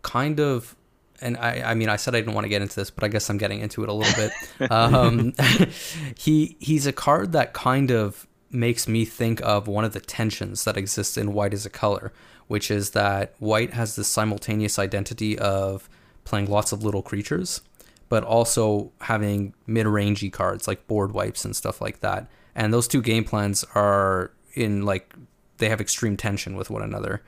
kind 0.02 0.38
of. 0.40 0.76
And 1.20 1.36
I, 1.36 1.62
I 1.64 1.74
mean, 1.74 1.88
I 1.88 1.96
said 1.96 2.14
I 2.16 2.20
didn't 2.20 2.34
want 2.34 2.44
to 2.44 2.48
get 2.48 2.62
into 2.62 2.74
this, 2.76 2.90
but 2.90 3.04
I 3.04 3.08
guess 3.08 3.28
I'm 3.30 3.38
getting 3.38 3.60
into 3.60 3.82
it 3.84 3.88
a 3.88 3.92
little 3.92 4.14
bit. 4.58 4.70
um, 4.70 5.32
he 6.18 6.56
he's 6.60 6.86
a 6.86 6.92
card 6.92 7.32
that 7.32 7.52
kind 7.52 7.90
of 7.90 8.26
makes 8.52 8.86
me 8.86 9.04
think 9.04 9.40
of 9.42 9.66
one 9.66 9.84
of 9.84 9.92
the 9.92 10.00
tensions 10.00 10.64
that 10.64 10.76
exists 10.76 11.16
in 11.16 11.32
white 11.32 11.54
as 11.54 11.66
a 11.66 11.70
color, 11.70 12.12
which 12.46 12.70
is 12.70 12.90
that 12.90 13.34
white 13.38 13.72
has 13.72 13.96
this 13.96 14.08
simultaneous 14.08 14.78
identity 14.78 15.38
of 15.38 15.88
playing 16.24 16.46
lots 16.46 16.72
of 16.72 16.84
little 16.84 17.02
creatures, 17.02 17.62
but 18.08 18.22
also 18.22 18.92
having 19.02 19.54
mid-rangey 19.66 20.32
cards 20.32 20.68
like 20.68 20.86
board 20.86 21.12
wipes 21.12 21.44
and 21.44 21.56
stuff 21.56 21.80
like 21.80 22.00
that. 22.00 22.28
And 22.54 22.72
those 22.72 22.86
two 22.86 23.00
game 23.00 23.24
plans 23.24 23.64
are 23.74 24.32
in 24.54 24.84
like 24.84 25.14
they 25.58 25.68
have 25.68 25.80
extreme 25.80 26.16
tension 26.16 26.56
with 26.56 26.70
one 26.70 26.82
another. 26.82 27.22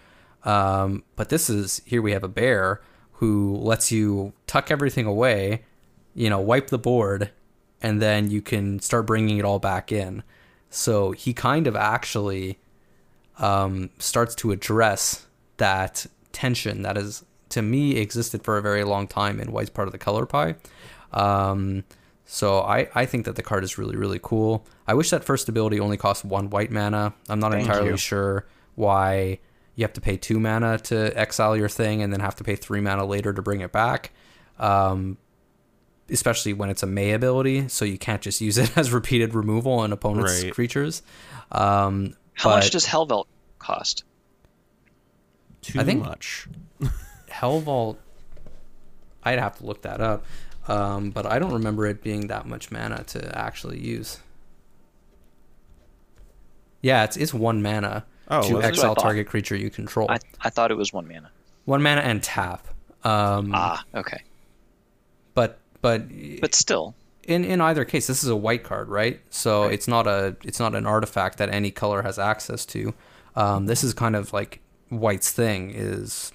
Um, 0.44 1.04
but 1.16 1.30
this 1.30 1.48
is 1.48 1.80
here 1.86 2.02
we 2.02 2.12
have 2.12 2.24
a 2.24 2.28
bear 2.28 2.82
who 3.12 3.56
lets 3.56 3.90
you 3.90 4.32
tuck 4.46 4.70
everything 4.70 5.06
away, 5.06 5.64
you 6.14 6.28
know, 6.28 6.40
wipe 6.40 6.66
the 6.66 6.78
board, 6.78 7.30
and 7.80 8.02
then 8.02 8.30
you 8.30 8.42
can 8.42 8.80
start 8.80 9.06
bringing 9.06 9.38
it 9.38 9.44
all 9.44 9.58
back 9.58 9.90
in. 9.90 10.22
So 10.74 11.12
he 11.12 11.32
kind 11.32 11.68
of 11.68 11.76
actually 11.76 12.58
um, 13.38 13.90
starts 14.00 14.34
to 14.36 14.50
address 14.50 15.24
that 15.58 16.06
tension 16.32 16.82
that 16.82 16.96
has, 16.96 17.24
to 17.50 17.62
me, 17.62 17.96
existed 17.96 18.42
for 18.42 18.58
a 18.58 18.62
very 18.62 18.82
long 18.82 19.06
time 19.06 19.38
in 19.38 19.52
White's 19.52 19.70
part 19.70 19.86
of 19.86 19.92
the 19.92 19.98
color 19.98 20.26
pie. 20.26 20.56
Um, 21.12 21.84
so 22.24 22.58
I, 22.60 22.88
I 22.92 23.06
think 23.06 23.24
that 23.26 23.36
the 23.36 23.42
card 23.42 23.62
is 23.62 23.78
really, 23.78 23.96
really 23.96 24.18
cool. 24.20 24.66
I 24.88 24.94
wish 24.94 25.10
that 25.10 25.22
first 25.22 25.48
ability 25.48 25.78
only 25.78 25.96
cost 25.96 26.24
one 26.24 26.50
white 26.50 26.72
mana. 26.72 27.14
I'm 27.28 27.38
not 27.38 27.52
Thank 27.52 27.66
entirely 27.66 27.90
you. 27.90 27.96
sure 27.96 28.46
why 28.74 29.38
you 29.76 29.84
have 29.84 29.92
to 29.92 30.00
pay 30.00 30.16
two 30.16 30.40
mana 30.40 30.78
to 30.78 31.16
exile 31.16 31.56
your 31.56 31.68
thing 31.68 32.02
and 32.02 32.12
then 32.12 32.18
have 32.18 32.34
to 32.36 32.44
pay 32.44 32.56
three 32.56 32.80
mana 32.80 33.04
later 33.04 33.32
to 33.32 33.42
bring 33.42 33.60
it 33.60 33.70
back. 33.70 34.10
Um, 34.58 35.18
especially 36.14 36.52
when 36.54 36.70
it's 36.70 36.82
a 36.82 36.86
May 36.86 37.12
ability, 37.12 37.68
so 37.68 37.84
you 37.84 37.98
can't 37.98 38.22
just 38.22 38.40
use 38.40 38.56
it 38.56 38.74
as 38.78 38.90
repeated 38.90 39.34
removal 39.34 39.72
on 39.72 39.92
opponent's 39.92 40.42
Right. 40.42 40.52
creatures. 40.52 41.02
Um, 41.52 42.14
How 42.32 42.50
but 42.50 42.56
much 42.56 42.70
does 42.70 42.86
Helvault 42.86 43.26
cost? 43.58 44.04
Too 45.60 45.78
I 45.80 45.84
think- 45.84 46.04
much. 46.04 46.46
Helvault? 47.30 47.96
I'd 49.22 49.38
have 49.38 49.56
to 49.58 49.66
look 49.66 49.82
that 49.82 50.00
up, 50.00 50.24
um, 50.68 51.10
but 51.10 51.24
I 51.26 51.38
don't 51.38 51.52
remember 51.54 51.86
it 51.86 52.02
being 52.02 52.26
that 52.28 52.46
much 52.46 52.70
mana 52.70 53.04
to 53.04 53.38
actually 53.38 53.78
use. 53.80 54.18
Yeah, 56.82 57.04
it's 57.04 57.16
it's 57.16 57.32
one 57.32 57.62
mana 57.62 58.04
Oh, 58.28 58.46
to 58.48 58.56
was 58.56 58.64
exile 58.64 58.94
target 58.94 59.26
creature 59.26 59.56
you 59.56 59.70
control. 59.70 60.10
I, 60.10 60.18
I 60.40 60.50
thought 60.50 60.70
it 60.70 60.76
was 60.76 60.92
one 60.92 61.08
mana. 61.08 61.30
one 61.64 61.82
mana 61.82 62.02
and 62.02 62.22
tap. 62.22 62.66
Um, 63.02 63.52
Ah, 63.54 63.82
okay. 63.94 64.22
but 65.34 65.58
but 65.84 66.40
But 66.40 66.54
still, 66.54 66.94
in 67.22 67.44
in 67.44 67.60
either 67.60 67.84
case, 67.84 68.06
this 68.06 68.24
is 68.24 68.30
a 68.30 68.36
white 68.36 68.64
card, 68.64 68.88
right? 68.88 69.20
So 69.30 69.64
Right. 69.64 69.74
it's 69.74 69.86
not 69.86 70.06
a 70.06 70.36
it's 70.44 70.58
not 70.58 70.74
an 70.74 70.86
artifact 70.86 71.38
that 71.38 71.48
any 71.50 71.70
color 71.70 72.02
has 72.02 72.18
access 72.18 72.64
to. 72.66 72.94
Um, 73.36 73.66
this 73.66 73.84
is 73.84 73.92
kind 73.94 74.16
of 74.16 74.32
like 74.32 74.60
white's 74.88 75.30
thing 75.30 75.70
is 75.74 76.32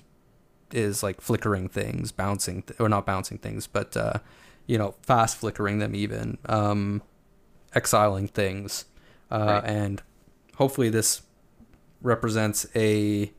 is 0.72 1.02
like 1.04 1.20
flickering 1.22 1.68
things, 1.70 2.12
bouncing 2.12 2.62
th- 2.62 2.80
or 2.80 2.88
not 2.90 3.06
bouncing 3.06 3.38
things, 3.40 3.66
but 3.68 3.98
uh, 3.98 4.14
you 4.68 4.78
know, 4.78 4.94
fast 5.02 5.38
flickering 5.38 5.80
them 5.80 5.96
even, 5.96 6.38
um, 6.46 7.02
exiling 7.74 8.28
things, 8.28 8.86
uh, 9.32 9.62
Right. 9.64 9.64
and 9.66 10.02
hopefully 10.58 10.90
this 10.92 11.22
represents 12.02 12.68
a 12.76 13.32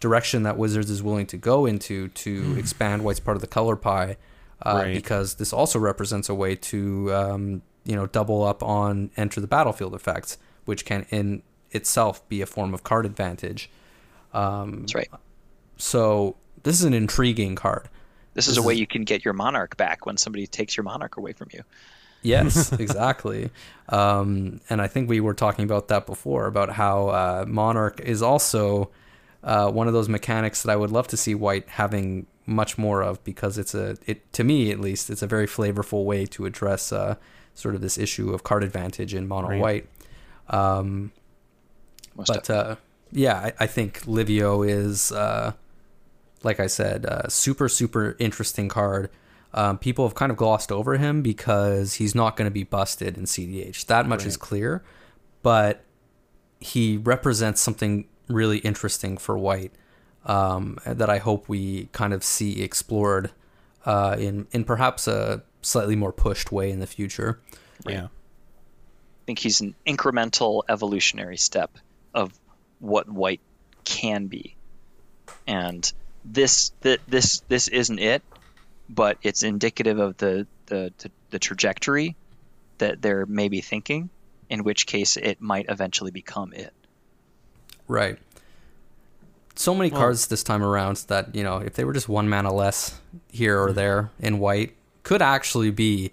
direction 0.00 0.42
that 0.44 0.56
Wizards 0.56 0.90
is 0.90 1.02
willing 1.02 1.26
to 1.26 1.36
go 1.36 1.66
into 1.66 2.08
to 2.08 2.54
expand 2.58 3.02
White's 3.04 3.20
part 3.20 3.36
of 3.36 3.40
the 3.42 3.46
color 3.58 3.76
pie, 3.76 4.16
uh, 4.64 4.80
Right. 4.84 4.94
because 4.94 5.34
this 5.36 5.52
also 5.52 5.78
represents 5.78 6.28
a 6.28 6.34
way 6.34 6.54
to 6.56 7.12
um, 7.14 7.62
you 7.84 7.96
know 7.96 8.06
double 8.06 8.42
up 8.42 8.62
on 8.62 9.10
enter 9.16 9.40
the 9.40 9.46
battlefield 9.46 9.94
effects, 9.94 10.38
which 10.64 10.84
can 10.84 11.06
in 11.10 11.42
itself 11.70 12.26
be 12.28 12.40
a 12.42 12.46
form 12.46 12.74
of 12.74 12.82
card 12.84 13.06
advantage. 13.06 13.70
Um, 14.34 14.80
that's 14.80 14.94
right. 14.94 15.08
so 15.76 16.36
this 16.62 16.78
is 16.78 16.84
an 16.84 16.94
intriguing 16.94 17.54
card. 17.54 17.88
This 18.34 18.48
is 18.48 18.56
a 18.56 18.62
way 18.62 18.74
is- 18.74 18.80
you 18.80 18.86
can 18.86 19.04
get 19.04 19.24
your 19.24 19.34
monarch 19.34 19.76
back 19.76 20.06
when 20.06 20.16
somebody 20.16 20.46
takes 20.46 20.76
your 20.76 20.84
monarch 20.84 21.16
away 21.16 21.32
from 21.32 21.48
you. 21.52 21.62
Yes, 22.22 22.72
exactly. 22.78 23.50
um, 23.88 24.60
and 24.70 24.80
I 24.80 24.86
think 24.86 25.08
we 25.10 25.20
were 25.20 25.34
talking 25.34 25.64
about 25.64 25.88
that 25.88 26.06
before 26.06 26.46
about 26.46 26.70
how 26.70 27.08
uh, 27.08 27.44
Monarch 27.48 28.00
is 28.00 28.22
also 28.22 28.90
uh, 29.42 29.70
one 29.70 29.88
of 29.88 29.92
those 29.92 30.08
mechanics 30.08 30.62
that 30.62 30.70
I 30.70 30.76
would 30.76 30.90
love 30.92 31.08
to 31.08 31.16
see 31.16 31.34
White 31.34 31.68
having 31.68 32.26
much 32.46 32.76
more 32.76 33.02
of 33.02 33.22
because 33.24 33.56
it's 33.58 33.74
a 33.74 33.96
it 34.06 34.32
to 34.32 34.42
me 34.44 34.70
at 34.72 34.80
least 34.80 35.08
it's 35.10 35.22
a 35.22 35.26
very 35.26 35.46
flavorful 35.46 36.04
way 36.04 36.26
to 36.26 36.44
address 36.44 36.92
uh, 36.92 37.14
sort 37.54 37.74
of 37.74 37.80
this 37.80 37.96
issue 37.96 38.32
of 38.32 38.42
card 38.42 38.64
advantage 38.64 39.14
in 39.14 39.28
mono 39.28 39.48
Right. 39.48 39.60
white. 39.60 39.88
Um, 40.48 41.12
but 42.16 42.50
uh, 42.50 42.76
yeah, 43.10 43.36
I, 43.38 43.52
I 43.60 43.66
think 43.66 44.06
Livio 44.06 44.62
is, 44.62 45.12
uh, 45.12 45.52
like 46.42 46.60
I 46.60 46.66
said, 46.66 47.04
a 47.04 47.30
super 47.30 47.68
super 47.68 48.16
interesting 48.18 48.68
card. 48.68 49.08
Um, 49.54 49.78
people 49.78 50.06
have 50.06 50.14
kind 50.14 50.30
of 50.32 50.38
glossed 50.38 50.72
over 50.72 50.96
him 50.96 51.20
because 51.22 51.94
he's 51.94 52.14
not 52.14 52.36
going 52.36 52.46
to 52.46 52.50
be 52.52 52.64
busted 52.64 53.18
in 53.18 53.24
CDH. 53.24 53.84
That 53.86 54.06
much 54.08 54.24
is 54.24 54.36
clear, 54.38 54.82
but 55.42 55.84
he 56.58 56.96
represents 56.96 57.60
something 57.60 58.06
really 58.28 58.58
interesting 58.58 59.18
for 59.18 59.36
White 59.36 59.72
um, 60.24 60.78
that 60.86 61.10
I 61.10 61.18
hope 61.18 61.48
we 61.48 61.88
kind 61.92 62.12
of 62.12 62.22
see 62.22 62.62
explored 62.62 63.30
uh, 63.84 64.16
in 64.18 64.46
in 64.52 64.64
perhaps 64.64 65.08
a 65.08 65.42
slightly 65.62 65.96
more 65.96 66.12
pushed 66.12 66.52
way 66.52 66.70
in 66.70 66.80
the 66.80 66.86
future. 66.86 67.40
Yeah. 67.86 68.04
I 68.04 69.24
think 69.26 69.38
he's 69.38 69.60
an 69.60 69.74
incremental 69.86 70.62
evolutionary 70.68 71.36
step 71.36 71.78
of 72.14 72.32
what 72.80 73.08
white 73.08 73.40
can 73.84 74.26
be. 74.26 74.56
And 75.46 75.90
this 76.24 76.70
th- 76.82 77.00
this 77.08 77.42
this 77.48 77.68
isn't 77.68 77.98
it, 77.98 78.22
but 78.88 79.18
it's 79.22 79.42
indicative 79.42 79.98
of 79.98 80.16
the 80.16 80.46
the, 80.66 80.92
the, 80.98 81.10
the 81.30 81.38
trajectory 81.38 82.16
that 82.78 83.02
they're 83.02 83.26
maybe 83.26 83.60
thinking, 83.60 84.10
in 84.48 84.64
which 84.64 84.86
case 84.86 85.16
it 85.16 85.40
might 85.40 85.66
eventually 85.68 86.10
become 86.10 86.52
it. 86.52 86.72
Right. 87.86 88.18
So 89.54 89.74
many 89.74 89.90
Well- 89.90 90.00
cards 90.00 90.26
this 90.28 90.42
time 90.42 90.62
around 90.62 90.96
that, 91.08 91.34
you 91.34 91.42
know, 91.44 91.58
if 91.58 91.74
they 91.74 91.84
were 91.84 91.92
just 91.92 92.08
one 92.08 92.28
mana 92.28 92.52
less 92.52 93.00
here 93.30 93.60
or 93.62 93.72
there 93.72 94.10
in 94.18 94.38
white, 94.38 94.74
could 95.02 95.20
actually 95.22 95.70
be, 95.70 96.12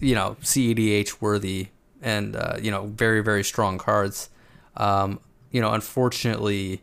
you 0.00 0.14
know, 0.14 0.36
CEDH 0.42 1.20
worthy 1.20 1.68
and, 2.00 2.34
uh, 2.36 2.56
you 2.60 2.70
know, 2.70 2.86
very, 2.86 3.20
very 3.22 3.44
strong 3.44 3.78
cards. 3.78 4.30
Um, 4.76 5.20
you 5.50 5.60
know, 5.60 5.72
unfortunately, 5.72 6.82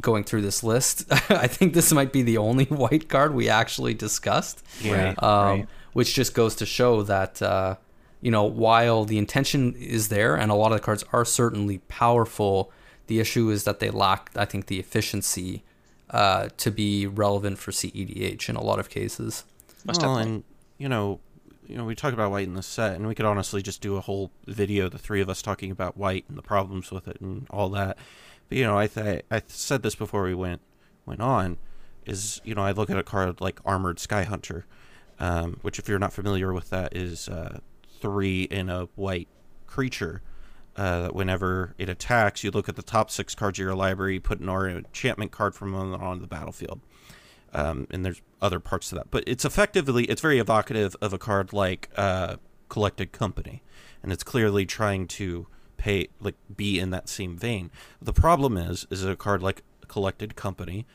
going 0.00 0.24
through 0.24 0.42
this 0.42 0.62
list, 0.62 1.04
I 1.30 1.46
think 1.46 1.74
this 1.74 1.92
might 1.92 2.12
be 2.12 2.22
the 2.22 2.38
only 2.38 2.64
white 2.82 3.08
card 3.08 3.34
we 3.34 3.48
actually 3.48 3.94
discussed 3.94 4.62
Yeah. 4.80 5.08
Right. 5.14 5.22
um, 5.22 5.48
right. 5.58 5.68
which 5.92 6.14
just 6.14 6.34
goes 6.34 6.54
to 6.56 6.66
show 6.66 7.02
that 7.02 7.42
uh, 7.42 7.76
you 8.22 8.30
know 8.30 8.44
while 8.44 9.04
the 9.04 9.18
intention 9.18 9.74
is 9.74 10.08
there 10.08 10.36
and 10.36 10.50
a 10.50 10.54
lot 10.54 10.72
of 10.72 10.78
the 10.78 10.84
cards 10.84 11.04
are 11.12 11.24
certainly 11.26 11.78
powerful, 11.88 12.72
the 13.06 13.20
issue 13.20 13.50
is 13.50 13.64
that 13.64 13.80
they 13.80 13.90
lack, 13.90 14.30
I 14.36 14.44
think, 14.44 14.66
the 14.66 14.78
efficiency 14.78 15.62
uh, 16.10 16.48
to 16.58 16.70
be 16.70 17.06
relevant 17.06 17.58
for 17.58 17.70
CEDH 17.70 18.48
in 18.48 18.56
a 18.56 18.62
lot 18.62 18.78
of 18.78 18.90
cases. 18.90 19.44
Most 19.84 20.02
well, 20.02 20.16
definitely. 20.16 20.34
and 20.34 20.44
you 20.78 20.88
know, 20.88 21.20
you 21.66 21.76
know, 21.76 21.84
we 21.84 21.94
talk 21.94 22.12
about 22.12 22.30
white 22.30 22.46
in 22.46 22.54
the 22.54 22.62
set, 22.62 22.96
and 22.96 23.06
we 23.06 23.14
could 23.14 23.24
honestly 23.24 23.62
just 23.62 23.80
do 23.80 23.96
a 23.96 24.00
whole 24.00 24.30
video, 24.46 24.88
the 24.88 24.98
three 24.98 25.20
of 25.20 25.28
us 25.28 25.40
talking 25.42 25.70
about 25.70 25.96
white 25.96 26.24
and 26.28 26.36
the 26.36 26.42
problems 26.42 26.90
with 26.90 27.08
it 27.08 27.20
and 27.20 27.46
all 27.50 27.68
that. 27.70 27.96
But 28.48 28.58
you 28.58 28.64
know, 28.64 28.78
I 28.78 28.86
th- 28.86 29.24
I 29.30 29.42
said 29.46 29.82
this 29.82 29.94
before 29.94 30.24
we 30.24 30.34
went 30.34 30.60
went 31.06 31.20
on, 31.20 31.58
is 32.04 32.40
you 32.44 32.54
know, 32.54 32.62
I 32.62 32.72
look 32.72 32.90
at 32.90 32.98
a 32.98 33.02
card 33.02 33.40
like 33.40 33.60
Armored 33.64 33.98
Skyhunter, 33.98 34.64
um, 35.18 35.58
which 35.62 35.78
if 35.78 35.88
you're 35.88 35.98
not 35.98 36.12
familiar 36.12 36.52
with 36.52 36.70
that 36.70 36.94
is 36.96 37.28
uh, 37.28 37.60
three 38.00 38.42
in 38.42 38.68
a 38.68 38.88
white 38.96 39.28
creature. 39.66 40.22
Uh, 40.74 41.02
that 41.02 41.14
whenever 41.14 41.74
it 41.76 41.88
attacks, 41.90 42.42
you 42.42 42.50
look 42.50 42.66
at 42.66 42.76
the 42.76 42.82
top 42.82 43.10
six 43.10 43.34
cards 43.34 43.58
of 43.58 43.64
your 43.64 43.74
library, 43.74 44.14
you 44.14 44.20
put 44.20 44.40
an 44.40 44.48
or 44.48 44.66
enchantment 44.68 45.30
card 45.30 45.54
from 45.54 45.72
them 45.72 45.94
on 45.94 46.20
the 46.22 46.26
battlefield. 46.26 46.80
um, 47.52 47.86
and 47.90 48.04
there's 48.04 48.20
other 48.40 48.60
parts 48.60 48.88
to 48.90 48.94
that. 48.96 49.10
But 49.10 49.24
it's 49.26 49.44
effectively 49.44 50.04
it's 50.04 50.20
very 50.20 50.38
evocative 50.38 50.96
of 51.00 51.12
a 51.12 51.18
card 51.18 51.52
like 51.52 51.90
uh, 51.96 52.36
Collected 52.68 53.12
Company, 53.12 53.62
and 54.02 54.12
it's 54.12 54.24
clearly 54.24 54.66
trying 54.66 55.06
to 55.08 55.46
pay 55.76 56.08
like 56.20 56.34
be 56.54 56.78
in 56.78 56.90
that 56.90 57.08
same 57.08 57.36
vein. 57.36 57.70
The 58.00 58.12
problem 58.12 58.56
is 58.56 58.86
is 58.90 59.04
a 59.04 59.16
card 59.16 59.42
like 59.42 59.62
Collected 59.88 60.36
Company 60.36 60.86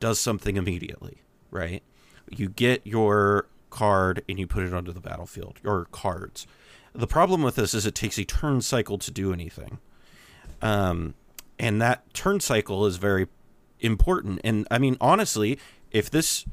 does 0.00 0.18
something 0.18 0.56
immediately, 0.56 1.22
right? 1.50 1.82
You 2.30 2.48
get 2.48 2.86
your 2.86 3.46
card 3.70 4.22
and 4.28 4.38
you 4.38 4.46
put 4.46 4.64
it 4.64 4.72
onto 4.72 4.92
the 4.92 5.00
battlefield, 5.00 5.58
or 5.64 5.86
cards. 5.92 6.46
The 6.94 7.06
problem 7.06 7.42
with 7.42 7.56
this 7.56 7.74
is 7.74 7.86
it 7.86 7.94
takes 7.94 8.18
a 8.18 8.24
turn 8.24 8.60
cycle 8.60 8.98
to 8.98 9.10
do 9.10 9.32
anything. 9.32 9.78
Um, 10.60 11.14
and 11.58 11.80
that 11.80 12.12
turn 12.12 12.40
cycle 12.40 12.86
is 12.86 12.96
very 12.96 13.28
important. 13.80 14.40
And 14.44 14.66
I 14.70 14.78
mean, 14.78 14.96
honestly, 15.00 15.58
if 15.90 16.10
this, 16.10 16.44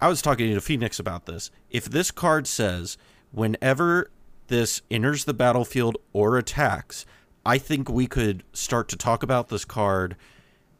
I 0.00 0.08
was 0.08 0.22
talking 0.22 0.52
to 0.52 0.60
Phoenix 0.60 0.98
about 0.98 1.26
this. 1.26 1.50
If 1.70 1.86
this 1.86 2.10
card 2.10 2.46
says 2.46 2.96
whenever 3.32 4.10
this 4.48 4.82
enters 4.90 5.24
the 5.24 5.34
battlefield 5.34 5.98
or 6.12 6.38
attacks, 6.38 7.04
I 7.44 7.58
think 7.58 7.88
we 7.88 8.06
could 8.06 8.44
start 8.52 8.88
to 8.88 8.96
talk 8.96 9.22
about 9.22 9.48
this 9.48 9.64
card 9.64 10.16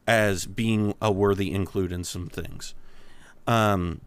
as 0.07 0.47
being 0.47 0.95
a 1.03 1.13
worthy 1.13 1.53
include 1.53 1.93
in 1.93 2.03
some 2.03 2.29
things. 2.29 2.75
Um, 3.47 4.01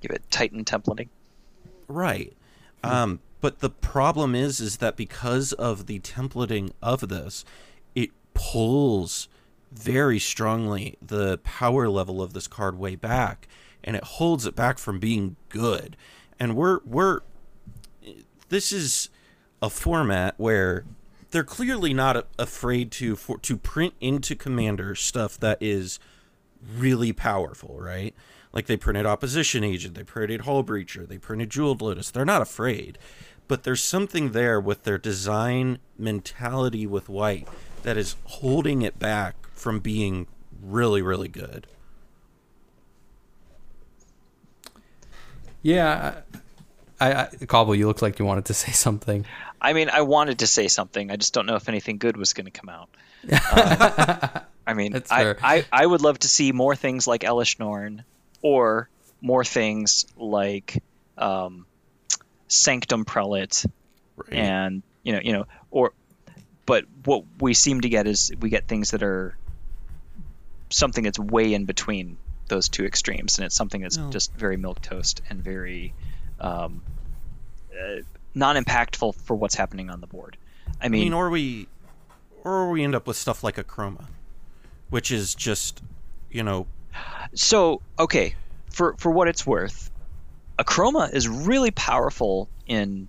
Give 0.00 0.10
it 0.10 0.22
Titan 0.30 0.64
templating. 0.64 1.08
Right. 1.88 2.36
Um, 2.82 3.20
but 3.46 3.60
the 3.60 3.70
problem 3.70 4.34
is, 4.34 4.58
is 4.58 4.78
that 4.78 4.96
because 4.96 5.52
of 5.52 5.86
the 5.86 6.00
templating 6.00 6.72
of 6.82 7.08
this, 7.08 7.44
it 7.94 8.10
pulls 8.34 9.28
very 9.70 10.18
strongly 10.18 10.98
the 11.00 11.38
power 11.38 11.88
level 11.88 12.20
of 12.20 12.32
this 12.32 12.48
card 12.48 12.76
way 12.76 12.96
back, 12.96 13.46
and 13.84 13.94
it 13.94 14.02
holds 14.02 14.46
it 14.46 14.56
back 14.56 14.78
from 14.78 14.98
being 14.98 15.36
good. 15.48 15.96
And 16.40 16.56
we're 16.56 16.80
we're 16.84 17.20
this 18.48 18.72
is 18.72 19.10
a 19.62 19.70
format 19.70 20.34
where 20.38 20.84
they're 21.30 21.44
clearly 21.44 21.94
not 21.94 22.26
afraid 22.40 22.90
to 22.90 23.14
for, 23.14 23.38
to 23.38 23.56
print 23.56 23.94
into 24.00 24.34
commander 24.34 24.96
stuff 24.96 25.38
that 25.38 25.58
is 25.60 26.00
really 26.76 27.12
powerful, 27.12 27.78
right? 27.78 28.12
Like 28.52 28.66
they 28.66 28.76
printed 28.76 29.06
opposition 29.06 29.62
agent, 29.62 29.94
they 29.94 30.02
printed 30.02 30.40
hull 30.40 30.64
breacher, 30.64 31.06
they 31.06 31.18
printed 31.18 31.50
jeweled 31.50 31.82
lotus. 31.82 32.10
They're 32.10 32.24
not 32.24 32.42
afraid, 32.42 32.98
but 33.48 33.62
there's 33.62 33.82
something 33.82 34.32
there 34.32 34.60
with 34.60 34.84
their 34.84 34.98
design 34.98 35.78
mentality 35.98 36.86
with 36.86 37.08
white 37.08 37.48
that 37.82 37.96
is 37.96 38.16
holding 38.24 38.82
it 38.82 38.98
back 38.98 39.34
from 39.52 39.80
being 39.80 40.26
really, 40.62 41.02
really 41.02 41.28
good. 41.28 41.66
Yeah, 45.62 46.20
I, 47.00 47.12
I, 47.12 47.24
Cobble, 47.46 47.74
you 47.74 47.86
look 47.86 48.02
like 48.02 48.18
you 48.18 48.24
wanted 48.24 48.46
to 48.46 48.54
say 48.54 48.72
something. 48.72 49.26
I 49.60 49.72
mean, 49.72 49.90
I 49.90 50.02
wanted 50.02 50.40
to 50.40 50.46
say 50.46 50.68
something. 50.68 51.10
I 51.10 51.16
just 51.16 51.32
don't 51.34 51.46
know 51.46 51.56
if 51.56 51.68
anything 51.68 51.98
good 51.98 52.16
was 52.16 52.32
going 52.32 52.46
to 52.46 52.50
come 52.50 52.68
out. 52.68 52.88
Uh, 53.28 54.40
I 54.68 54.74
mean, 54.74 55.00
I. 55.10 55.34
I, 55.42 55.64
I 55.72 55.86
would 55.86 56.00
love 56.00 56.18
to 56.20 56.28
see 56.28 56.50
more 56.50 56.74
things 56.74 57.06
like 57.06 57.22
Elesh 57.22 57.58
Norn 57.60 58.02
or 58.42 58.88
more 59.20 59.44
things 59.44 60.06
like 60.16 60.82
um, 61.16 61.66
Sanctum 62.48 63.04
Prelate 63.04 63.64
Right. 64.16 64.32
and 64.32 64.82
you 65.02 65.12
know 65.12 65.20
you 65.22 65.32
know 65.34 65.46
or 65.70 65.92
but 66.64 66.84
what 67.04 67.24
we 67.38 67.52
seem 67.54 67.82
to 67.82 67.88
get 67.90 68.06
is 68.06 68.32
we 68.40 68.48
get 68.48 68.66
things 68.66 68.92
that 68.92 69.02
are 69.02 69.36
something 70.70 71.04
that's 71.04 71.18
way 71.18 71.52
in 71.54 71.64
between 71.66 72.16
those 72.48 72.68
two 72.68 72.84
extremes 72.86 73.38
and 73.38 73.44
it's 73.46 73.54
something 73.54 73.82
that's 73.82 73.96
No. 73.98 74.10
just 74.10 74.32
very 74.34 74.56
milk 74.56 74.80
toast 74.80 75.20
and 75.28 75.42
very 75.42 75.92
um, 76.40 76.82
uh, 77.72 78.00
non-impactful 78.34 79.14
for 79.14 79.36
what's 79.36 79.54
happening 79.54 79.90
on 79.90 80.00
the 80.00 80.06
board 80.06 80.36
i 80.80 80.86
I 80.86 80.88
mean, 80.88 81.04
mean, 81.04 81.12
or 81.12 81.30
we, 81.30 81.68
or 82.42 82.70
we 82.70 82.82
end 82.82 82.94
up 82.94 83.06
with 83.06 83.16
stuff 83.16 83.42
like 83.44 83.56
Akroma, 83.56 84.04
which 84.90 85.10
is 85.12 85.34
just, 85.34 85.80
you 86.30 86.42
know, 86.42 86.66
so 87.34 87.80
okay 87.98 88.34
for 88.70 88.94
for 88.98 89.10
what 89.10 89.28
it's 89.28 89.46
worth 89.46 89.90
Akroma 90.58 91.12
is 91.12 91.28
really 91.28 91.70
powerful 91.70 92.48
in 92.66 93.08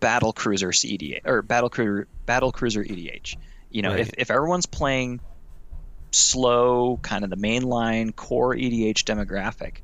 battle 0.00 0.32
cruiser 0.32 0.70
EDH 0.70 1.20
or 1.24 1.42
battle 1.42 1.68
cruiser 1.70 2.06
battle 2.26 2.52
cruiser 2.52 2.82
edh 2.88 3.36
you 3.70 3.82
know 3.82 3.92
if, 3.92 4.06
Right. 4.06 4.14
if 4.18 4.30
everyone's 4.30 4.66
playing 4.66 5.20
slow 6.12 6.98
kind 7.02 7.24
of 7.24 7.30
the 7.30 7.36
mainline 7.36 8.14
core 8.14 8.54
edh 8.54 9.04
demographic 9.04 9.78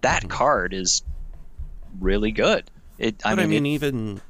that 0.00 0.22
Mm-hmm. 0.22 0.28
card 0.30 0.72
is 0.74 1.02
really 2.00 2.30
good 2.32 2.70
it 2.98 3.16
i 3.24 3.34
but 3.34 3.42
I 3.42 3.46
mean, 3.46 3.62
mean, 3.64 3.66
it- 3.66 3.74
even 3.74 4.20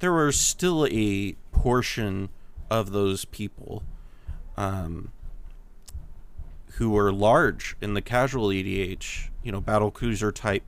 there 0.00 0.12
were 0.12 0.32
still 0.32 0.86
a 0.90 1.32
portion 1.52 2.28
of 2.70 2.90
those 2.92 3.24
people, 3.24 3.82
um, 4.56 5.10
who 6.72 6.90
were 6.90 7.10
large 7.12 7.76
in 7.80 7.94
the 7.94 8.02
casual 8.02 8.48
EDH, 8.48 9.30
you 9.42 9.50
know, 9.52 9.60
battle 9.60 9.90
cruiser 9.90 10.30
type 10.30 10.62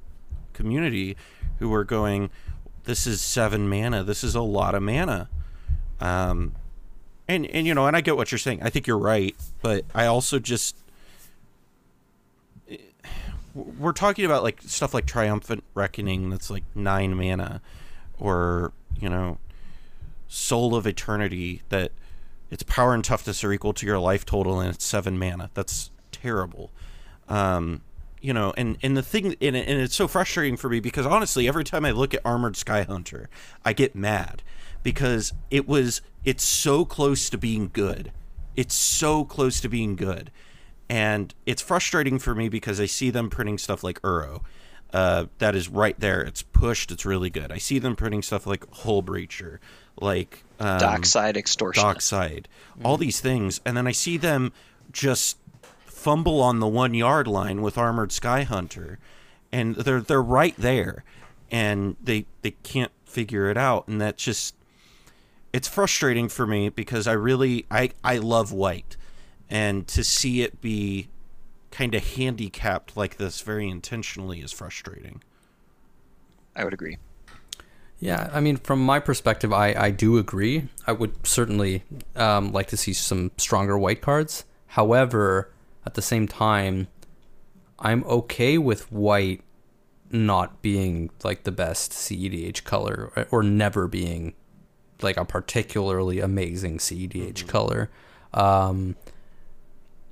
community, 0.59 1.16
who 1.59 1.68
were 1.68 1.85
going, 1.85 2.30
"This 2.85 3.06
is 3.06 3.20
seven 3.20 3.68
mana. 3.68 4.05
This 4.05 4.22
is 4.22 4.35
a 4.35 4.43
lot 4.43 4.74
of 4.74 4.82
mana." 4.82 5.28
Um, 6.01 6.55
and 7.26 7.47
and 7.47 7.66
you 7.66 7.74
know, 7.74 7.86
and 7.86 7.97
I 7.97 8.01
get 8.01 8.16
what 8.16 8.30
you're 8.30 8.39
saying. 8.39 8.62
I 8.62 8.70
think 8.70 8.86
you're 8.86 8.98
right, 8.98 9.35
but 9.62 9.85
I 9.94 10.06
also 10.06 10.39
just 10.39 10.76
we're 13.55 13.93
talking 13.93 14.24
about 14.24 14.43
like 14.43 14.60
stuff 14.62 14.94
like 14.94 15.06
triumphant 15.06 15.64
reckoning 15.74 16.30
that's 16.30 16.51
like 16.51 16.64
nine 16.74 17.14
mana 17.14 17.60
or 18.18 18.72
you 19.01 19.09
know 19.09 19.39
soul 20.28 20.74
of 20.74 20.86
eternity 20.86 21.62
that 21.70 21.90
its 22.51 22.62
power 22.62 22.94
and 22.94 23.05
toughness 23.05 23.43
are 23.43 23.52
equal 23.52 23.72
to 23.72 23.86
your 23.86 23.98
life 23.98 24.24
total 24.24 24.60
and 24.60 24.74
it's 24.74 24.85
seven 24.85 25.18
mana 25.18 25.51
that's 25.55 25.90
terrible 26.12 26.70
um 27.28 27.80
you 28.20 28.32
know 28.32 28.52
and 28.56 28.76
and 28.82 28.96
the 28.96 29.02
thing 29.02 29.34
and, 29.40 29.56
and 29.56 29.80
it's 29.80 29.94
so 29.94 30.08
frustrating 30.08 30.56
for 30.56 30.68
me 30.68 30.80
because 30.80 31.06
honestly 31.06 31.46
every 31.48 31.64
time 31.64 31.84
i 31.84 31.90
look 31.90 32.14
at 32.14 32.20
armored 32.24 32.54
skyhunter 32.54 33.26
i 33.64 33.72
get 33.72 33.94
mad 33.94 34.42
because 34.82 35.32
it 35.50 35.68
was 35.68 36.00
it's 36.24 36.44
so 36.44 36.84
close 36.84 37.30
to 37.30 37.38
being 37.38 37.70
good 37.72 38.12
it's 38.56 38.74
so 38.74 39.24
close 39.24 39.60
to 39.60 39.68
being 39.68 39.96
good 39.96 40.30
and 40.88 41.34
it's 41.46 41.60
frustrating 41.60 42.18
for 42.18 42.34
me 42.34 42.48
because 42.48 42.80
I 42.80 42.86
see 42.86 43.10
them 43.10 43.28
printing 43.28 43.58
stuff 43.58 43.84
like 43.84 44.00
Uro. 44.02 44.42
Uh, 44.92 45.26
that 45.38 45.54
is 45.54 45.68
right 45.68 45.98
there. 46.00 46.22
It's 46.22 46.42
pushed. 46.42 46.90
It's 46.90 47.04
really 47.04 47.28
good. 47.28 47.52
I 47.52 47.58
see 47.58 47.78
them 47.78 47.94
printing 47.94 48.22
stuff 48.22 48.46
like 48.46 48.64
Hull 48.72 49.02
Breacher, 49.02 49.58
like 50.00 50.44
um, 50.58 50.78
dockside 50.78 51.36
extortion 51.36 51.84
Dockside, 51.84 52.48
all 52.82 52.96
these 52.96 53.20
things, 53.20 53.60
and 53.66 53.76
then 53.76 53.86
I 53.86 53.92
see 53.92 54.16
them 54.16 54.52
just 54.90 55.36
fumble 55.98 56.40
on 56.40 56.60
the 56.60 56.68
one 56.68 56.94
yard 56.94 57.26
line 57.26 57.60
with 57.60 57.76
Armored 57.76 58.10
Skyhunter, 58.10 58.96
and 59.52 59.74
they're 59.76 60.00
they're 60.00 60.22
right 60.22 60.54
there, 60.56 61.04
and 61.50 61.96
they 62.02 62.26
they 62.42 62.52
can't 62.52 62.92
figure 63.04 63.50
it 63.50 63.56
out, 63.56 63.88
and 63.88 64.00
that 64.00 64.16
just 64.16 64.54
it's 65.52 65.68
frustrating 65.68 66.28
for 66.28 66.46
me 66.46 66.68
because 66.68 67.06
I 67.06 67.12
really 67.12 67.66
I 67.70 67.90
I 68.04 68.18
love 68.18 68.52
white, 68.52 68.96
and 69.50 69.86
to 69.88 70.04
see 70.04 70.42
it 70.42 70.60
be 70.60 71.08
kind 71.70 71.94
of 71.94 72.14
handicapped 72.14 72.96
like 72.96 73.16
this 73.16 73.40
very 73.40 73.68
intentionally 73.68 74.40
is 74.40 74.52
frustrating. 74.52 75.22
i 76.56 76.64
would 76.64 76.72
agree 76.72 76.96
Yeah, 78.00 78.30
I 78.32 78.40
mean, 78.40 78.56
from 78.56 78.80
my 78.80 79.00
perspective, 79.00 79.52
I, 79.52 79.74
I 79.74 79.90
do 79.90 80.18
agree. 80.18 80.68
I 80.86 80.92
would 80.92 81.26
certainly 81.26 81.82
um, 82.14 82.52
like 82.52 82.68
to 82.68 82.76
see 82.76 82.92
some 82.92 83.32
stronger 83.36 83.76
white 83.76 84.00
cards. 84.00 84.44
However, 84.68 85.50
at 85.86 85.94
the 85.94 86.02
same 86.02 86.26
time, 86.26 86.88
I'm 87.78 88.05
okay 88.05 88.59
with 88.59 88.90
white 88.92 89.42
not 90.10 90.62
being 90.62 91.10
like 91.22 91.44
the 91.44 91.52
best 91.52 91.92
CEDH 91.92 92.64
color 92.64 93.12
or- 93.14 93.26
or 93.30 93.42
never 93.42 93.86
being 93.86 94.34
like 95.02 95.16
a 95.16 95.24
particularly 95.24 96.18
amazing 96.18 96.78
CEDH 96.78 97.46
color. 97.46 97.90
Um, 98.34 98.96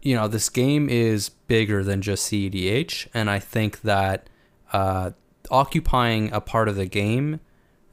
you 0.03 0.15
know, 0.15 0.29
this 0.29 0.49
game 0.49 0.89
is 0.89 1.29
bigger 1.29 1.83
than 1.83 2.03
just 2.03 2.31
CEDH, 2.31 3.09
and 3.13 3.29
I 3.29 3.39
think 3.39 3.81
that 3.83 4.29
uh, 4.73 5.11
occupying 5.51 6.33
a 6.33 6.41
part 6.41 6.69
of 6.69 6.77
the 6.77 6.87
game 6.87 7.41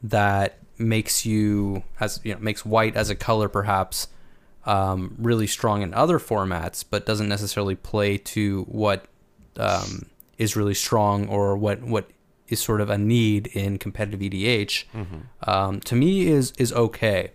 that 0.02 0.60
makes 0.78 1.26
you 1.26 1.84
as 2.00 2.20
you 2.24 2.34
know 2.34 2.40
makes 2.40 2.66
white 2.66 2.95
as 2.95 3.10
a 3.10 3.16
color 3.16 3.48
perhaps 3.48 4.08
um, 4.65 5.15
really 5.18 5.48
strong 5.48 5.81
in 5.81 5.94
other 5.94 6.19
formats, 6.19 6.84
but 6.90 7.06
doesn't 7.06 7.27
necessarily 7.30 7.76
play 7.76 8.18
to 8.18 8.64
what 8.64 9.06
um, 9.57 10.06
is 10.38 10.56
really 10.56 10.73
strong 10.73 11.27
or 11.27 11.56
what 11.57 11.81
what 11.84 12.10
is 12.48 12.60
sort 12.61 12.81
of 12.81 12.90
a 12.90 12.98
need 12.98 13.48
in 13.48 13.77
competitive 13.77 14.19
EDH. 14.19 14.85
Um, 15.48 15.80
to 15.81 15.95
me, 15.95 16.27
is 16.27 16.52
is 16.57 16.72
okay. 16.73 17.31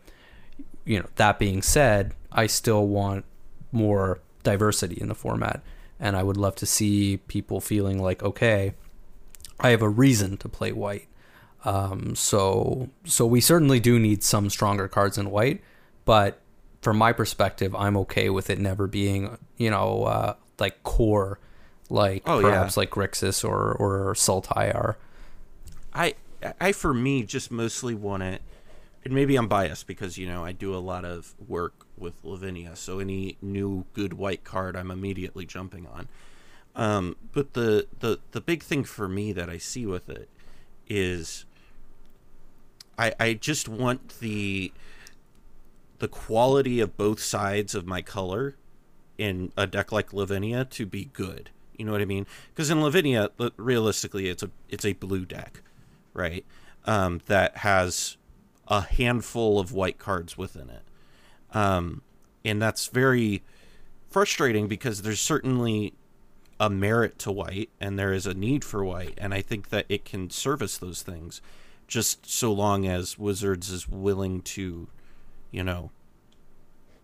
You 0.84 1.00
know, 1.00 1.06
that 1.16 1.38
being 1.38 1.60
said, 1.62 2.14
I 2.32 2.46
still 2.46 2.86
want 2.86 3.24
more 3.72 4.20
diversity 4.42 4.98
in 5.00 5.08
the 5.08 5.14
format. 5.14 5.62
and 6.00 6.16
I 6.16 6.22
would 6.22 6.36
love 6.36 6.54
to 6.56 6.66
see 6.66 7.18
people 7.28 7.60
feeling 7.60 8.00
like, 8.00 8.22
okay, 8.22 8.74
I 9.60 9.70
have 9.70 9.82
a 9.82 9.88
reason 9.88 10.36
to 10.38 10.48
play 10.48 10.72
white. 10.72 11.08
Um, 11.64 12.14
so 12.14 12.88
so 13.04 13.26
we 13.26 13.40
certainly 13.40 13.80
do 13.80 13.98
need 13.98 14.22
some 14.22 14.48
stronger 14.48 14.88
cards 14.88 15.18
in 15.18 15.30
white, 15.30 15.60
but 16.04 16.40
from 16.80 16.96
my 16.98 17.12
perspective, 17.12 17.74
I'm 17.74 17.96
okay 17.98 18.30
with 18.30 18.50
it 18.50 18.58
never 18.58 18.86
being, 18.86 19.38
you 19.56 19.70
know, 19.70 20.04
uh, 20.04 20.34
like 20.58 20.82
core, 20.82 21.38
like 21.90 22.22
Oh, 22.26 22.40
perhaps 22.40 22.76
yeah. 22.76 22.80
like 22.80 22.90
Grixis 22.90 23.44
or 23.48 23.72
or 23.72 24.14
Sultai 24.14 24.74
are. 24.74 24.96
I 25.92 26.14
I 26.60 26.72
for 26.72 26.94
me 26.94 27.22
just 27.22 27.50
mostly 27.50 27.94
want 27.94 28.22
it 28.22 28.42
and 29.04 29.14
maybe 29.14 29.36
I'm 29.36 29.48
biased 29.48 29.86
because 29.86 30.18
you 30.18 30.26
know 30.26 30.44
I 30.44 30.52
do 30.52 30.74
a 30.74 30.78
lot 30.78 31.04
of 31.04 31.34
work 31.46 31.86
with 31.96 32.22
Lavinia, 32.24 32.76
so 32.76 32.98
any 32.98 33.36
new 33.40 33.86
good 33.94 34.12
white 34.12 34.44
card 34.44 34.76
I'm 34.76 34.90
immediately 34.90 35.46
jumping 35.46 35.86
on. 35.86 36.08
Um, 36.76 37.16
but 37.32 37.54
the, 37.54 37.86
the 38.00 38.18
the 38.32 38.40
big 38.40 38.62
thing 38.62 38.84
for 38.84 39.08
me 39.08 39.32
that 39.32 39.48
I 39.48 39.58
see 39.58 39.86
with 39.86 40.08
it 40.08 40.28
is 40.88 41.44
I 42.98 43.12
I 43.18 43.32
just 43.34 43.68
want 43.68 44.20
the 44.20 44.72
the 45.98 46.08
quality 46.08 46.80
of 46.80 46.96
both 46.96 47.20
sides 47.20 47.74
of 47.74 47.86
my 47.86 48.02
color 48.02 48.56
in 49.16 49.52
a 49.56 49.66
deck 49.66 49.90
like 49.90 50.12
Lavinia 50.12 50.64
to 50.64 50.86
be 50.86 51.06
good. 51.06 51.50
You 51.76 51.84
know 51.84 51.92
what 51.92 52.00
I 52.00 52.06
mean? 52.06 52.26
Because 52.54 52.70
in 52.70 52.82
Lavinia, 52.82 53.30
realistically, 53.56 54.28
it's 54.28 54.42
a 54.42 54.50
it's 54.68 54.84
a 54.84 54.94
blue 54.94 55.24
deck, 55.24 55.62
right? 56.12 56.44
Um, 56.84 57.20
that 57.26 57.58
has 57.58 58.16
a 58.66 58.82
handful 58.82 59.58
of 59.58 59.72
white 59.72 59.98
cards 59.98 60.36
within 60.36 60.70
it, 60.70 60.82
um, 61.56 62.02
and 62.44 62.60
that's 62.60 62.88
very 62.88 63.42
frustrating 64.08 64.68
because 64.68 65.02
there's 65.02 65.20
certainly 65.20 65.94
a 66.60 66.68
merit 66.68 67.18
to 67.20 67.30
white 67.30 67.70
and 67.80 67.98
there 67.98 68.12
is 68.12 68.26
a 68.26 68.34
need 68.34 68.64
for 68.64 68.84
white, 68.84 69.14
and 69.18 69.32
I 69.32 69.42
think 69.42 69.68
that 69.68 69.86
it 69.88 70.04
can 70.04 70.30
service 70.30 70.78
those 70.78 71.02
things, 71.02 71.40
just 71.86 72.28
so 72.28 72.52
long 72.52 72.86
as 72.86 73.18
Wizards 73.18 73.70
is 73.70 73.88
willing 73.88 74.42
to, 74.42 74.88
you 75.50 75.64
know, 75.64 75.90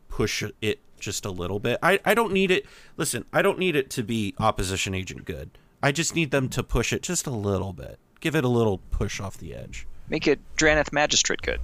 push 0.08 0.44
it 0.60 0.78
just 0.98 1.24
a 1.24 1.30
little 1.30 1.58
bit. 1.58 1.78
I, 1.82 1.98
I 2.04 2.14
don't 2.14 2.32
need 2.32 2.50
it. 2.50 2.64
Listen, 2.96 3.24
I 3.32 3.42
don't 3.42 3.58
need 3.58 3.76
it 3.76 3.90
to 3.90 4.02
be 4.02 4.34
opposition 4.38 4.94
agent 4.94 5.24
good. 5.24 5.50
I 5.82 5.92
just 5.92 6.14
need 6.14 6.30
them 6.30 6.48
to 6.50 6.62
push 6.62 6.92
it 6.92 7.02
just 7.02 7.26
a 7.26 7.30
little 7.30 7.72
bit. 7.72 7.98
Give 8.20 8.34
it 8.34 8.44
a 8.44 8.48
little 8.48 8.78
push 8.90 9.20
off 9.20 9.36
the 9.36 9.54
edge. 9.54 9.86
Make 10.08 10.26
it 10.26 10.40
Drannith 10.56 10.92
Magistrate 10.92 11.42
good. 11.42 11.60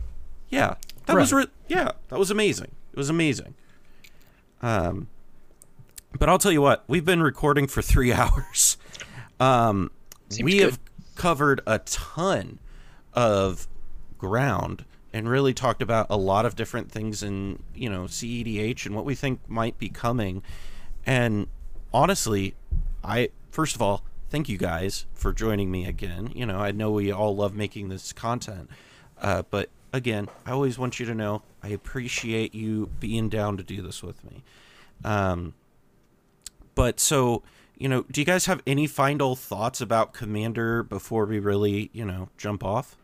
Yeah, 0.51 0.75
that 1.07 1.17
was 1.17 1.33
re- 1.33 1.47
yeah, 1.69 1.93
that 2.09 2.19
was 2.19 2.31
amazing. 2.31 2.73
It 2.93 2.97
was 2.99 3.09
amazing. 3.09 3.55
Um, 4.63 5.09
but 6.19 6.29
I'll 6.29 6.39
tell 6.39 6.53
you 6.53 6.61
what, 6.61 6.85
we've 6.87 7.05
been 7.05 7.23
recording 7.23 7.67
for 7.67 7.83
three 7.83 8.13
hours. 8.13 8.77
Um, 9.39 9.91
Seems 10.29 10.45
we 10.45 10.59
good. 10.59 10.63
have 10.65 10.81
covered 11.15 11.61
a 11.67 11.79
ton 11.81 12.59
of 13.15 13.69
ground 14.19 14.85
and 15.13 15.29
really 15.29 15.53
talked 15.53 15.83
about 15.83 16.07
a 16.09 16.17
lot 16.17 16.47
of 16.47 16.57
different 16.57 16.91
things 16.91 17.23
in 17.23 17.63
you 17.75 17.89
know 17.89 18.05
CEDH 18.05 18.87
and 18.87 18.95
what 18.95 19.05
we 19.05 19.15
think 19.15 19.41
might 19.49 19.79
be 19.79 19.89
coming. 19.89 20.43
And 21.05 21.49
honestly, 21.93 22.55
I 23.03 23.31
first 23.51 23.75
of 23.75 23.83
all 23.83 24.05
thank 24.29 24.49
you 24.49 24.57
guys 24.57 25.07
for 25.13 25.33
joining 25.33 25.71
me 25.71 25.87
again. 25.87 26.31
You 26.35 26.47
know, 26.47 26.59
I 26.59 26.71
know 26.71 26.91
we 26.93 27.11
all 27.11 27.35
love 27.35 27.55
making 27.55 27.89
this 27.89 28.13
content, 28.13 28.71
uh, 29.21 29.43
but 29.51 29.71
again, 29.93 30.29
I 30.47 30.53
always 30.53 30.79
want 30.79 31.01
you 31.01 31.07
to 31.07 31.15
know 31.15 31.43
I 31.63 31.69
appreciate 31.69 32.55
you 32.55 32.91
being 33.01 33.29
down 33.29 33.57
to 33.57 33.63
do 33.63 33.83
this 33.83 34.03
with 34.03 34.25
me. 34.25 34.43
Um, 35.05 35.55
but 36.75 37.01
so 37.01 37.43
you 37.77 37.89
know, 37.89 38.05
do 38.11 38.21
you 38.21 38.27
guys 38.27 38.45
have 38.45 38.63
any 38.67 38.87
final 38.87 39.35
thoughts 39.35 39.81
about 39.81 40.13
Commander 40.13 40.83
before 40.83 41.25
we 41.25 41.39
really 41.39 41.91
you 41.93 42.05
know 42.05 42.29
jump 42.39 42.63
off? 42.63 42.97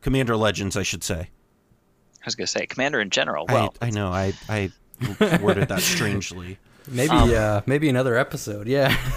Commander 0.00 0.36
Legends, 0.36 0.76
I 0.76 0.82
should 0.82 1.02
say. 1.04 1.20
I 1.20 2.24
was 2.24 2.34
gonna 2.34 2.46
say 2.46 2.66
Commander 2.66 3.00
in 3.00 3.10
general. 3.10 3.46
Well, 3.48 3.74
I, 3.80 3.86
I 3.86 3.90
know 3.90 4.08
I 4.08 4.32
I 4.48 4.70
worded 5.40 5.68
that 5.68 5.80
strangely. 5.82 6.58
Maybe 6.86 7.10
Um, 7.10 7.32
uh, 7.34 7.60
maybe 7.66 7.88
another 7.88 8.16
episode. 8.16 8.66
Yeah. 8.66 8.96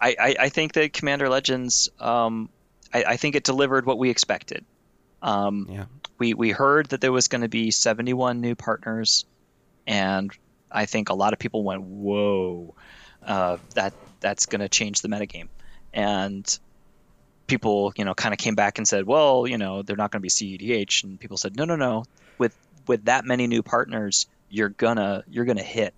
I, 0.00 0.16
I, 0.18 0.36
I 0.40 0.48
think 0.48 0.72
that 0.72 0.92
Commander 0.92 1.28
Legends, 1.28 1.88
um, 2.00 2.48
I, 2.92 3.04
I 3.04 3.16
think 3.16 3.36
it 3.36 3.44
delivered 3.44 3.86
what 3.86 3.98
we 3.98 4.10
expected. 4.10 4.64
Um, 5.20 5.68
Yeah. 5.70 5.84
we 6.18 6.34
we 6.34 6.50
heard 6.50 6.88
that 6.88 7.00
there 7.00 7.12
was 7.12 7.28
going 7.28 7.42
to 7.42 7.48
be 7.48 7.70
71 7.70 8.40
new 8.40 8.54
partners, 8.56 9.24
and 9.86 10.32
I 10.70 10.86
think 10.86 11.08
a 11.10 11.14
lot 11.14 11.32
of 11.32 11.38
people 11.38 11.62
went, 11.62 11.82
"Whoa, 11.82 12.74
uh, 13.24 13.58
that 13.74 13.92
that's 14.20 14.46
going 14.46 14.60
to 14.62 14.68
change 14.68 15.00
the 15.02 15.08
metagame," 15.08 15.48
and 15.92 16.58
people, 17.52 17.92
you 17.96 18.06
know, 18.06 18.14
kind 18.14 18.32
of 18.32 18.38
came 18.38 18.54
back 18.54 18.78
and 18.78 18.88
said, 18.88 19.06
"Well, 19.06 19.46
you 19.46 19.58
know, 19.58 19.82
they're 19.82 19.94
not 19.96 20.10
going 20.10 20.20
to 20.20 20.22
be 20.22 20.30
CEDH," 20.30 21.04
and 21.04 21.20
people 21.20 21.36
said, 21.36 21.54
"No, 21.54 21.66
no, 21.66 21.76
no. 21.76 22.04
With 22.38 22.56
with 22.86 23.04
that 23.04 23.26
many 23.26 23.46
new 23.46 23.62
partners, 23.62 24.26
you're 24.48 24.70
gonna 24.70 25.22
you're 25.28 25.44
gonna 25.44 25.62
hit 25.62 25.92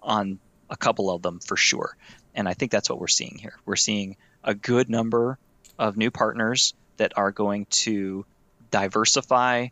on 0.00 0.38
a 0.70 0.76
couple 0.76 1.10
of 1.10 1.22
them 1.22 1.40
for 1.40 1.56
sure." 1.56 1.96
And 2.36 2.48
I 2.48 2.54
think 2.54 2.70
that's 2.70 2.88
what 2.88 3.00
we're 3.00 3.08
seeing 3.08 3.36
here. 3.36 3.58
We're 3.64 3.74
seeing 3.74 4.16
a 4.44 4.54
good 4.54 4.88
number 4.88 5.38
of 5.76 5.96
new 5.96 6.12
partners 6.12 6.72
that 6.98 7.14
are 7.16 7.32
going 7.32 7.66
to 7.86 8.24
diversify 8.70 9.68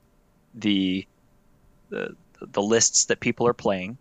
the 0.53 1.07
the, 1.91 2.17
the 2.41 2.63
lists 2.63 3.05
that 3.05 3.21
people 3.21 3.47
are 3.47 3.55
playing 3.55 3.99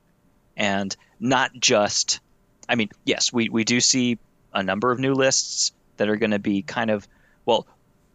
and 0.57 0.95
not 1.19 1.51
just 1.53 2.21
I 2.67 2.73
mean, 2.73 2.89
yes, 3.05 3.31
we, 3.31 3.49
we 3.49 3.65
do 3.65 3.79
see 3.79 4.17
a 4.51 4.63
number 4.63 4.91
of 4.91 4.97
new 4.97 5.13
lists 5.13 5.73
that 5.97 6.09
are 6.09 6.15
going 6.15 6.31
to 6.31 6.39
be 6.39 6.61
kind 6.61 6.89
of 6.89 7.07
well, 7.45 7.67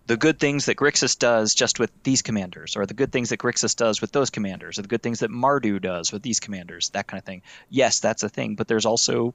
the 0.06 0.16
good 0.16 0.40
things 0.40 0.64
that 0.66 0.78
Grixis 0.78 1.18
does 1.18 1.54
just 1.54 1.78
with 1.78 1.90
these 2.02 2.22
commanders, 2.22 2.76
or 2.76 2.86
the 2.86 2.94
good 2.94 3.12
things 3.12 3.28
that 3.28 3.38
Grixis 3.38 3.76
does 3.76 4.00
with 4.00 4.10
those 4.10 4.30
commanders, 4.30 4.78
or 4.78 4.82
the 4.82 4.88
good 4.88 5.02
things 5.02 5.20
that 5.20 5.30
Mardu 5.30 5.80
does 5.82 6.12
with 6.12 6.22
these 6.22 6.40
commanders, 6.40 6.88
that 6.90 7.06
kind 7.06 7.18
of 7.18 7.26
thing. 7.26 7.42
Yes, 7.68 8.00
that's 8.00 8.22
a 8.22 8.28
thing, 8.30 8.54
but 8.54 8.68
there's 8.68 8.86
also 8.86 9.34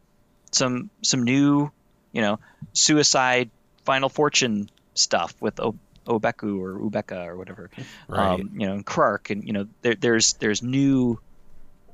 some 0.51 0.89
some 1.03 1.23
new, 1.23 1.71
you 2.11 2.21
know, 2.21 2.39
suicide 2.73 3.51
Final 3.85 4.09
Fortune 4.09 4.69
stuff 4.95 5.35
with 5.39 5.59
o- 5.59 5.75
Obeku 6.07 6.59
or 6.59 6.79
Ubeka 6.79 7.27
or 7.27 7.37
whatever, 7.37 7.69
Right. 8.07 8.39
um, 8.39 8.49
you 8.57 8.65
know, 8.67 8.73
and 8.73 8.85
Krark, 8.85 9.29
and 9.29 9.45
you 9.45 9.53
know, 9.53 9.67
there, 9.83 9.95
there's 9.95 10.33
there's 10.33 10.63
new, 10.63 11.19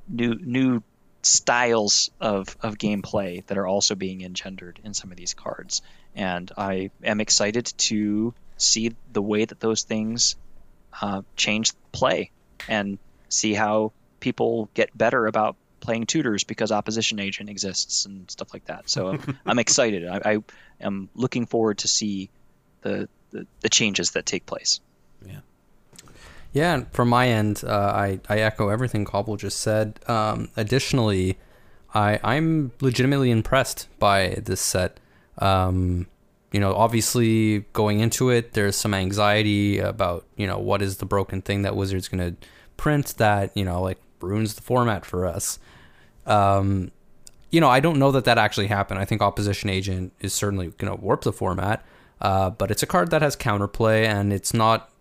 new 0.07 0.35
new 0.39 0.84
styles 1.21 2.11
of 2.21 2.55
of 2.61 2.77
gameplay 2.77 3.45
that 3.47 3.57
are 3.57 3.67
also 3.67 3.95
being 3.95 4.21
engendered 4.21 4.80
in 4.85 4.93
some 4.93 5.11
of 5.11 5.17
these 5.17 5.34
cards, 5.34 5.81
and 6.19 6.51
I 6.57 6.91
am 7.01 7.21
excited 7.21 7.73
to 7.77 8.33
see 8.57 8.93
the 9.13 9.21
way 9.21 9.45
that 9.45 9.61
those 9.61 9.83
things 9.83 10.35
uh, 11.01 11.21
change 11.37 11.71
play 11.93 12.29
and 12.67 12.99
see 13.29 13.53
how 13.53 13.93
people 14.19 14.69
get 14.73 14.95
better 14.95 15.27
about 15.27 15.55
playing 15.79 16.05
tutors 16.07 16.43
because 16.43 16.73
opposition 16.73 17.19
agent 17.19 17.49
exists 17.49 18.05
and 18.05 18.29
stuff 18.29 18.53
like 18.53 18.65
that. 18.65 18.89
So 18.89 19.17
I'm 19.45 19.59
excited. 19.59 20.05
I, 20.07 20.33
I 20.33 20.37
am 20.81 21.07
looking 21.15 21.45
forward 21.45 21.77
to 21.79 21.87
see 21.87 22.29
the, 22.81 23.07
the 23.31 23.47
the 23.61 23.69
changes 23.69 24.11
that 24.11 24.25
take 24.25 24.45
place. 24.45 24.81
Yeah, 25.25 25.39
Yeah, 26.51 26.73
and 26.73 26.91
from 26.91 27.07
my 27.07 27.29
end, 27.29 27.63
uh, 27.65 27.93
I, 27.95 28.19
I 28.27 28.39
echo 28.39 28.67
everything 28.67 29.05
Cobble 29.05 29.37
just 29.37 29.61
said. 29.61 30.01
Um, 30.07 30.49
additionally, 30.57 31.37
I, 31.93 32.19
I'm 32.23 32.73
legitimately 32.81 33.31
impressed 33.31 33.87
by 33.99 34.41
this 34.43 34.59
set. 34.59 34.99
Um, 35.40 36.07
you 36.52 36.60
know, 36.60 36.74
obviously 36.74 37.60
going 37.74 37.99
into 37.99 38.30
it, 38.30 38.53
there's 38.53 38.76
some 38.76 38.94
anxiety 38.94 39.80
about, 39.80 40.26
you 40.36 40.48
know, 40.48 40.57
what 40.57 40.82
is 40.82 40.98
the 40.98 41.06
broken 41.06 41.41
thing 41.41 41.61
that 41.61 41.76
Wizards 41.76 42.07
going 42.07 42.36
to 42.36 42.48
print 42.78 43.16
that, 43.18 43.56
you 43.56 43.64
know, 43.64 43.82
like 43.82 43.99
ruins 44.20 44.56
the 44.56 44.61
format 44.61 45.06
for 45.06 45.26
us. 45.26 45.60
Um, 46.26 46.91
you 47.52 47.61
know, 47.61 47.70
I 47.70 47.80
don't 47.80 47.99
know 47.99 48.11
that 48.11 48.26
that 48.26 48.38
actually 48.38 48.68
happened. 48.68 48.99
I 48.99 49.06
think 49.06 49.22
Opposition 49.22 49.70
Agent 49.70 50.14
is 50.20 50.34
certainly 50.34 50.68
going 50.78 50.95
to 50.95 51.02
warp 51.02 51.22
the 51.22 51.34
format, 51.34 51.86
uh, 52.22 52.49
but 52.49 52.72
it's 52.72 52.84
a 52.84 52.88
card 52.88 53.11
that 53.11 53.22
has 53.22 53.36
counterplay 53.36 54.06
and 54.06 54.34
it's 54.34 54.53
not 54.53 54.91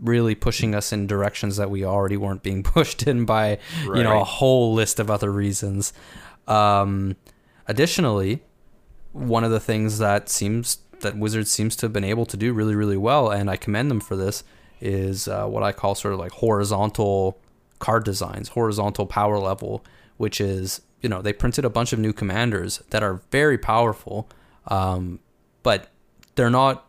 really 0.00 0.34
pushing 0.34 0.74
us 0.74 0.92
in 0.92 1.06
directions 1.06 1.56
that 1.56 1.70
we 1.70 1.84
already 1.84 2.16
weren't 2.16 2.42
being 2.42 2.62
pushed 2.74 3.06
in 3.06 3.24
by 3.24 3.58
you 3.84 4.02
know 4.02 4.20
a 4.20 4.24
whole 4.24 4.74
list 4.74 4.98
of 4.98 5.10
other 5.10 5.30
reasons. 5.30 5.92
Um, 6.46 7.16
additionally, 7.68 8.42
one 9.14 9.44
of 9.44 9.50
the 9.50 9.60
things 9.60 9.98
that 9.98 10.28
seems 10.28 10.78
that 11.00 11.16
Wizards 11.16 11.50
seems 11.50 11.76
to 11.76 11.86
have 11.86 11.92
been 11.92 12.04
able 12.04 12.26
to 12.26 12.36
do 12.36 12.52
really 12.52 12.74
really 12.74 12.96
well, 12.96 13.30
and 13.30 13.48
I 13.48 13.56
commend 13.56 13.90
them 13.90 14.00
for 14.00 14.16
this, 14.16 14.44
is 14.80 15.28
uh, 15.28 15.46
what 15.46 15.62
I 15.62 15.72
call 15.72 15.94
sort 15.94 16.12
of 16.12 16.20
like 16.20 16.32
horizontal 16.32 17.40
card 17.78 18.04
designs, 18.04 18.50
horizontal 18.50 19.06
power 19.06 19.38
level, 19.38 19.84
which 20.16 20.40
is 20.40 20.82
you 21.00 21.08
know 21.08 21.22
they 21.22 21.32
printed 21.32 21.64
a 21.64 21.70
bunch 21.70 21.92
of 21.92 21.98
new 21.98 22.12
commanders 22.12 22.82
that 22.90 23.02
are 23.02 23.22
very 23.30 23.56
powerful, 23.56 24.28
um, 24.66 25.20
but 25.62 25.88
they're 26.34 26.50
not 26.50 26.86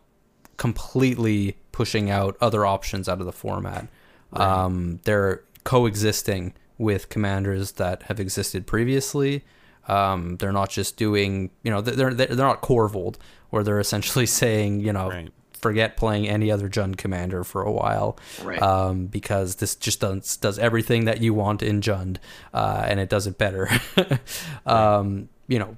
completely 0.56 1.56
pushing 1.70 2.10
out 2.10 2.36
other 2.40 2.66
options 2.66 3.08
out 3.08 3.20
of 3.20 3.26
the 3.26 3.32
format. 3.32 3.86
Um, 4.32 5.00
they're 5.04 5.44
coexisting 5.64 6.54
with 6.78 7.08
commanders 7.08 7.72
that 7.72 8.04
have 8.04 8.20
existed 8.20 8.66
previously. 8.66 9.44
Um, 9.88 10.36
they're 10.36 10.52
not 10.52 10.70
just 10.70 10.96
doing, 10.96 11.50
you 11.62 11.70
know, 11.70 11.80
they're 11.80 12.12
they're, 12.12 12.26
they're 12.28 12.46
not 12.46 12.62
Korvold, 12.62 13.16
where 13.50 13.62
they're 13.62 13.80
essentially 13.80 14.26
saying, 14.42 14.80
you 14.80 14.92
know, 14.92 15.08
Right. 15.10 15.30
forget 15.60 15.96
playing 15.96 16.28
any 16.28 16.50
other 16.50 16.68
Jund 16.68 16.96
commander 16.96 17.44
for 17.44 17.62
a 17.62 17.70
while, 17.72 18.18
Right. 18.42 18.60
um, 18.60 19.06
because 19.06 19.56
this 19.56 19.74
just 19.76 20.00
does 20.00 20.36
does 20.36 20.58
everything 20.58 21.04
that 21.06 21.20
you 21.20 21.34
want 21.34 21.62
in 21.62 21.80
Jund, 21.80 22.16
uh, 22.52 22.84
and 22.86 22.98
it 23.00 23.08
does 23.08 23.26
it 23.26 23.38
better. 23.38 23.68
um, 24.66 25.28
you 25.48 25.58
know, 25.58 25.76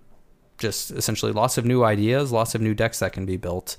just 0.59 0.91
essentially 0.91 1.33
lots 1.33 1.59
of 1.59 1.65
new 1.65 1.85
ideas, 1.85 2.33
lots 2.33 2.55
of 2.55 2.61
new 2.61 2.75
decks 2.75 2.99
that 3.01 3.13
can 3.13 3.27
be 3.27 3.37
built, 3.37 3.77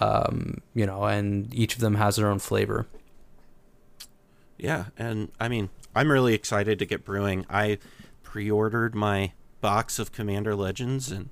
um, 0.00 0.60
you 0.74 0.86
know, 0.86 1.04
and 1.04 1.52
each 1.54 1.74
of 1.74 1.80
them 1.80 1.96
has 1.96 2.16
their 2.16 2.28
own 2.28 2.38
flavor. 2.38 2.86
Yeah, 4.58 4.86
and 4.96 5.30
I 5.40 5.48
mean, 5.48 5.70
I'm 5.94 6.10
really 6.10 6.34
excited 6.34 6.78
to 6.78 6.86
get 6.86 7.04
brewing. 7.04 7.44
I 7.50 7.78
pre-ordered 8.22 8.94
my 8.94 9.32
box 9.62 9.98
of 9.98 10.12
Commander 10.12 10.54
Legends 10.54 11.10
and 11.10 11.30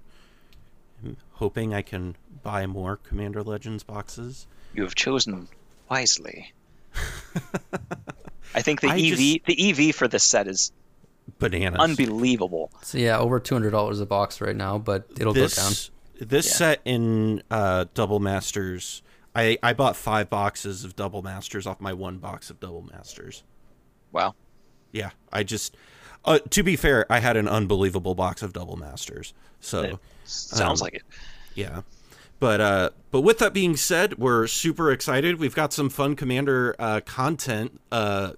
I'm 1.05 1.17
hoping 1.33 1.75
I 1.75 1.83
can 1.83 2.17
buy 2.43 2.67
more 2.67 2.97
Commander 2.97 3.43
Legends 3.43 3.83
boxes. 3.83 4.47
You 4.75 4.83
have 4.85 4.95
chosen 4.95 5.49
wisely. 5.91 6.53
I 8.55 8.63
think 8.63 8.81
the 8.81 8.89
I 8.89 8.95
EV 8.99 9.17
just- 9.17 9.45
the 9.47 9.89
EV 9.89 9.95
for 9.95 10.09
this 10.09 10.25
set 10.25 10.49
is 10.49 10.73
Bananas. 11.39 11.79
unbelievable. 11.81 12.71
So 12.83 12.99
yeah, 12.99 13.19
over 13.19 13.39
two 13.41 13.55
hundred 13.55 13.71
dollars 13.71 14.01
a 14.01 14.07
box 14.07 14.41
right 14.41 14.57
now, 14.57 14.79
but 14.79 15.07
it'll 15.19 15.33
go 15.33 15.41
down. 15.41 15.47
this 15.49 15.91
this 16.19 16.47
Yeah. 16.49 16.53
set 16.55 16.81
in 16.85 17.43
uh, 17.51 17.87
Double 17.95 18.19
Masters, 18.21 19.03
I 19.35 19.57
I 19.63 19.73
bought 19.73 19.97
five 19.97 20.29
boxes 20.29 20.85
of 20.85 20.97
Double 20.97 21.23
Masters 21.23 21.67
off 21.67 21.81
my 21.81 21.93
one 21.93 22.19
box 22.19 22.51
of 22.51 22.59
Double 22.61 22.83
Masters. 22.83 23.43
Wow. 24.13 24.35
Yeah, 24.93 25.11
I 25.33 25.45
just. 25.45 25.77
Uh, 26.25 26.39
to 26.51 26.63
be 26.63 26.77
fair, 26.77 27.11
I 27.11 27.21
had 27.21 27.37
an 27.37 27.49
unbelievable 27.49 28.15
box 28.15 28.43
of 28.43 28.53
Double 28.53 28.77
Masters. 28.77 29.33
So. 29.61 29.83
It 29.83 29.99
sounds 30.25 30.81
um, 30.81 30.85
like 30.85 30.95
it. 30.95 31.03
Yeah. 31.55 31.83
But 32.39 32.61
uh 32.61 32.91
but 33.11 33.21
with 33.21 33.39
that 33.39 33.53
being 33.53 33.77
said, 33.77 34.19
we're 34.19 34.47
super 34.47 34.91
excited. 34.91 35.39
We've 35.39 35.55
got 35.55 35.73
some 35.73 35.91
fun 35.91 36.17
commander 36.17 36.75
uh 36.79 37.01
content 37.05 37.81
uh 37.93 38.33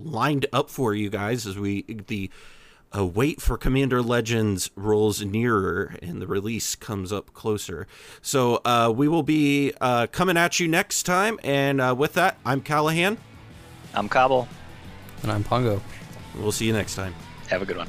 lined 0.00 0.46
up 0.52 0.70
for 0.70 0.94
you 0.94 1.10
guys 1.10 1.46
as 1.46 1.58
we 1.58 1.82
the 1.82 2.30
uh, 2.94 3.06
wait 3.06 3.40
for 3.40 3.56
Commander 3.56 4.02
Legends 4.02 4.70
rolls 4.76 5.22
nearer 5.22 5.96
and 6.02 6.20
the 6.20 6.26
release 6.26 6.74
comes 6.74 7.10
up 7.10 7.32
closer. 7.32 7.86
So 8.20 8.60
uh, 8.66 8.92
we 8.94 9.08
will 9.08 9.22
be 9.22 9.72
uh, 9.80 10.08
coming 10.08 10.36
at 10.36 10.60
you 10.60 10.68
next 10.68 11.04
time. 11.04 11.40
And 11.42 11.80
uh, 11.80 11.94
with 11.96 12.12
that, 12.14 12.36
I'm 12.44 12.60
Callahan. 12.60 13.16
I'm 13.94 14.10
Cobble. 14.10 14.46
And 15.22 15.32
I'm 15.32 15.42
Pongo. 15.42 15.80
We'll 16.36 16.52
see 16.52 16.66
you 16.66 16.72
next 16.72 16.94
time. 16.94 17.14
Have 17.48 17.62
a 17.62 17.66
good 17.66 17.76
one. 17.76 17.88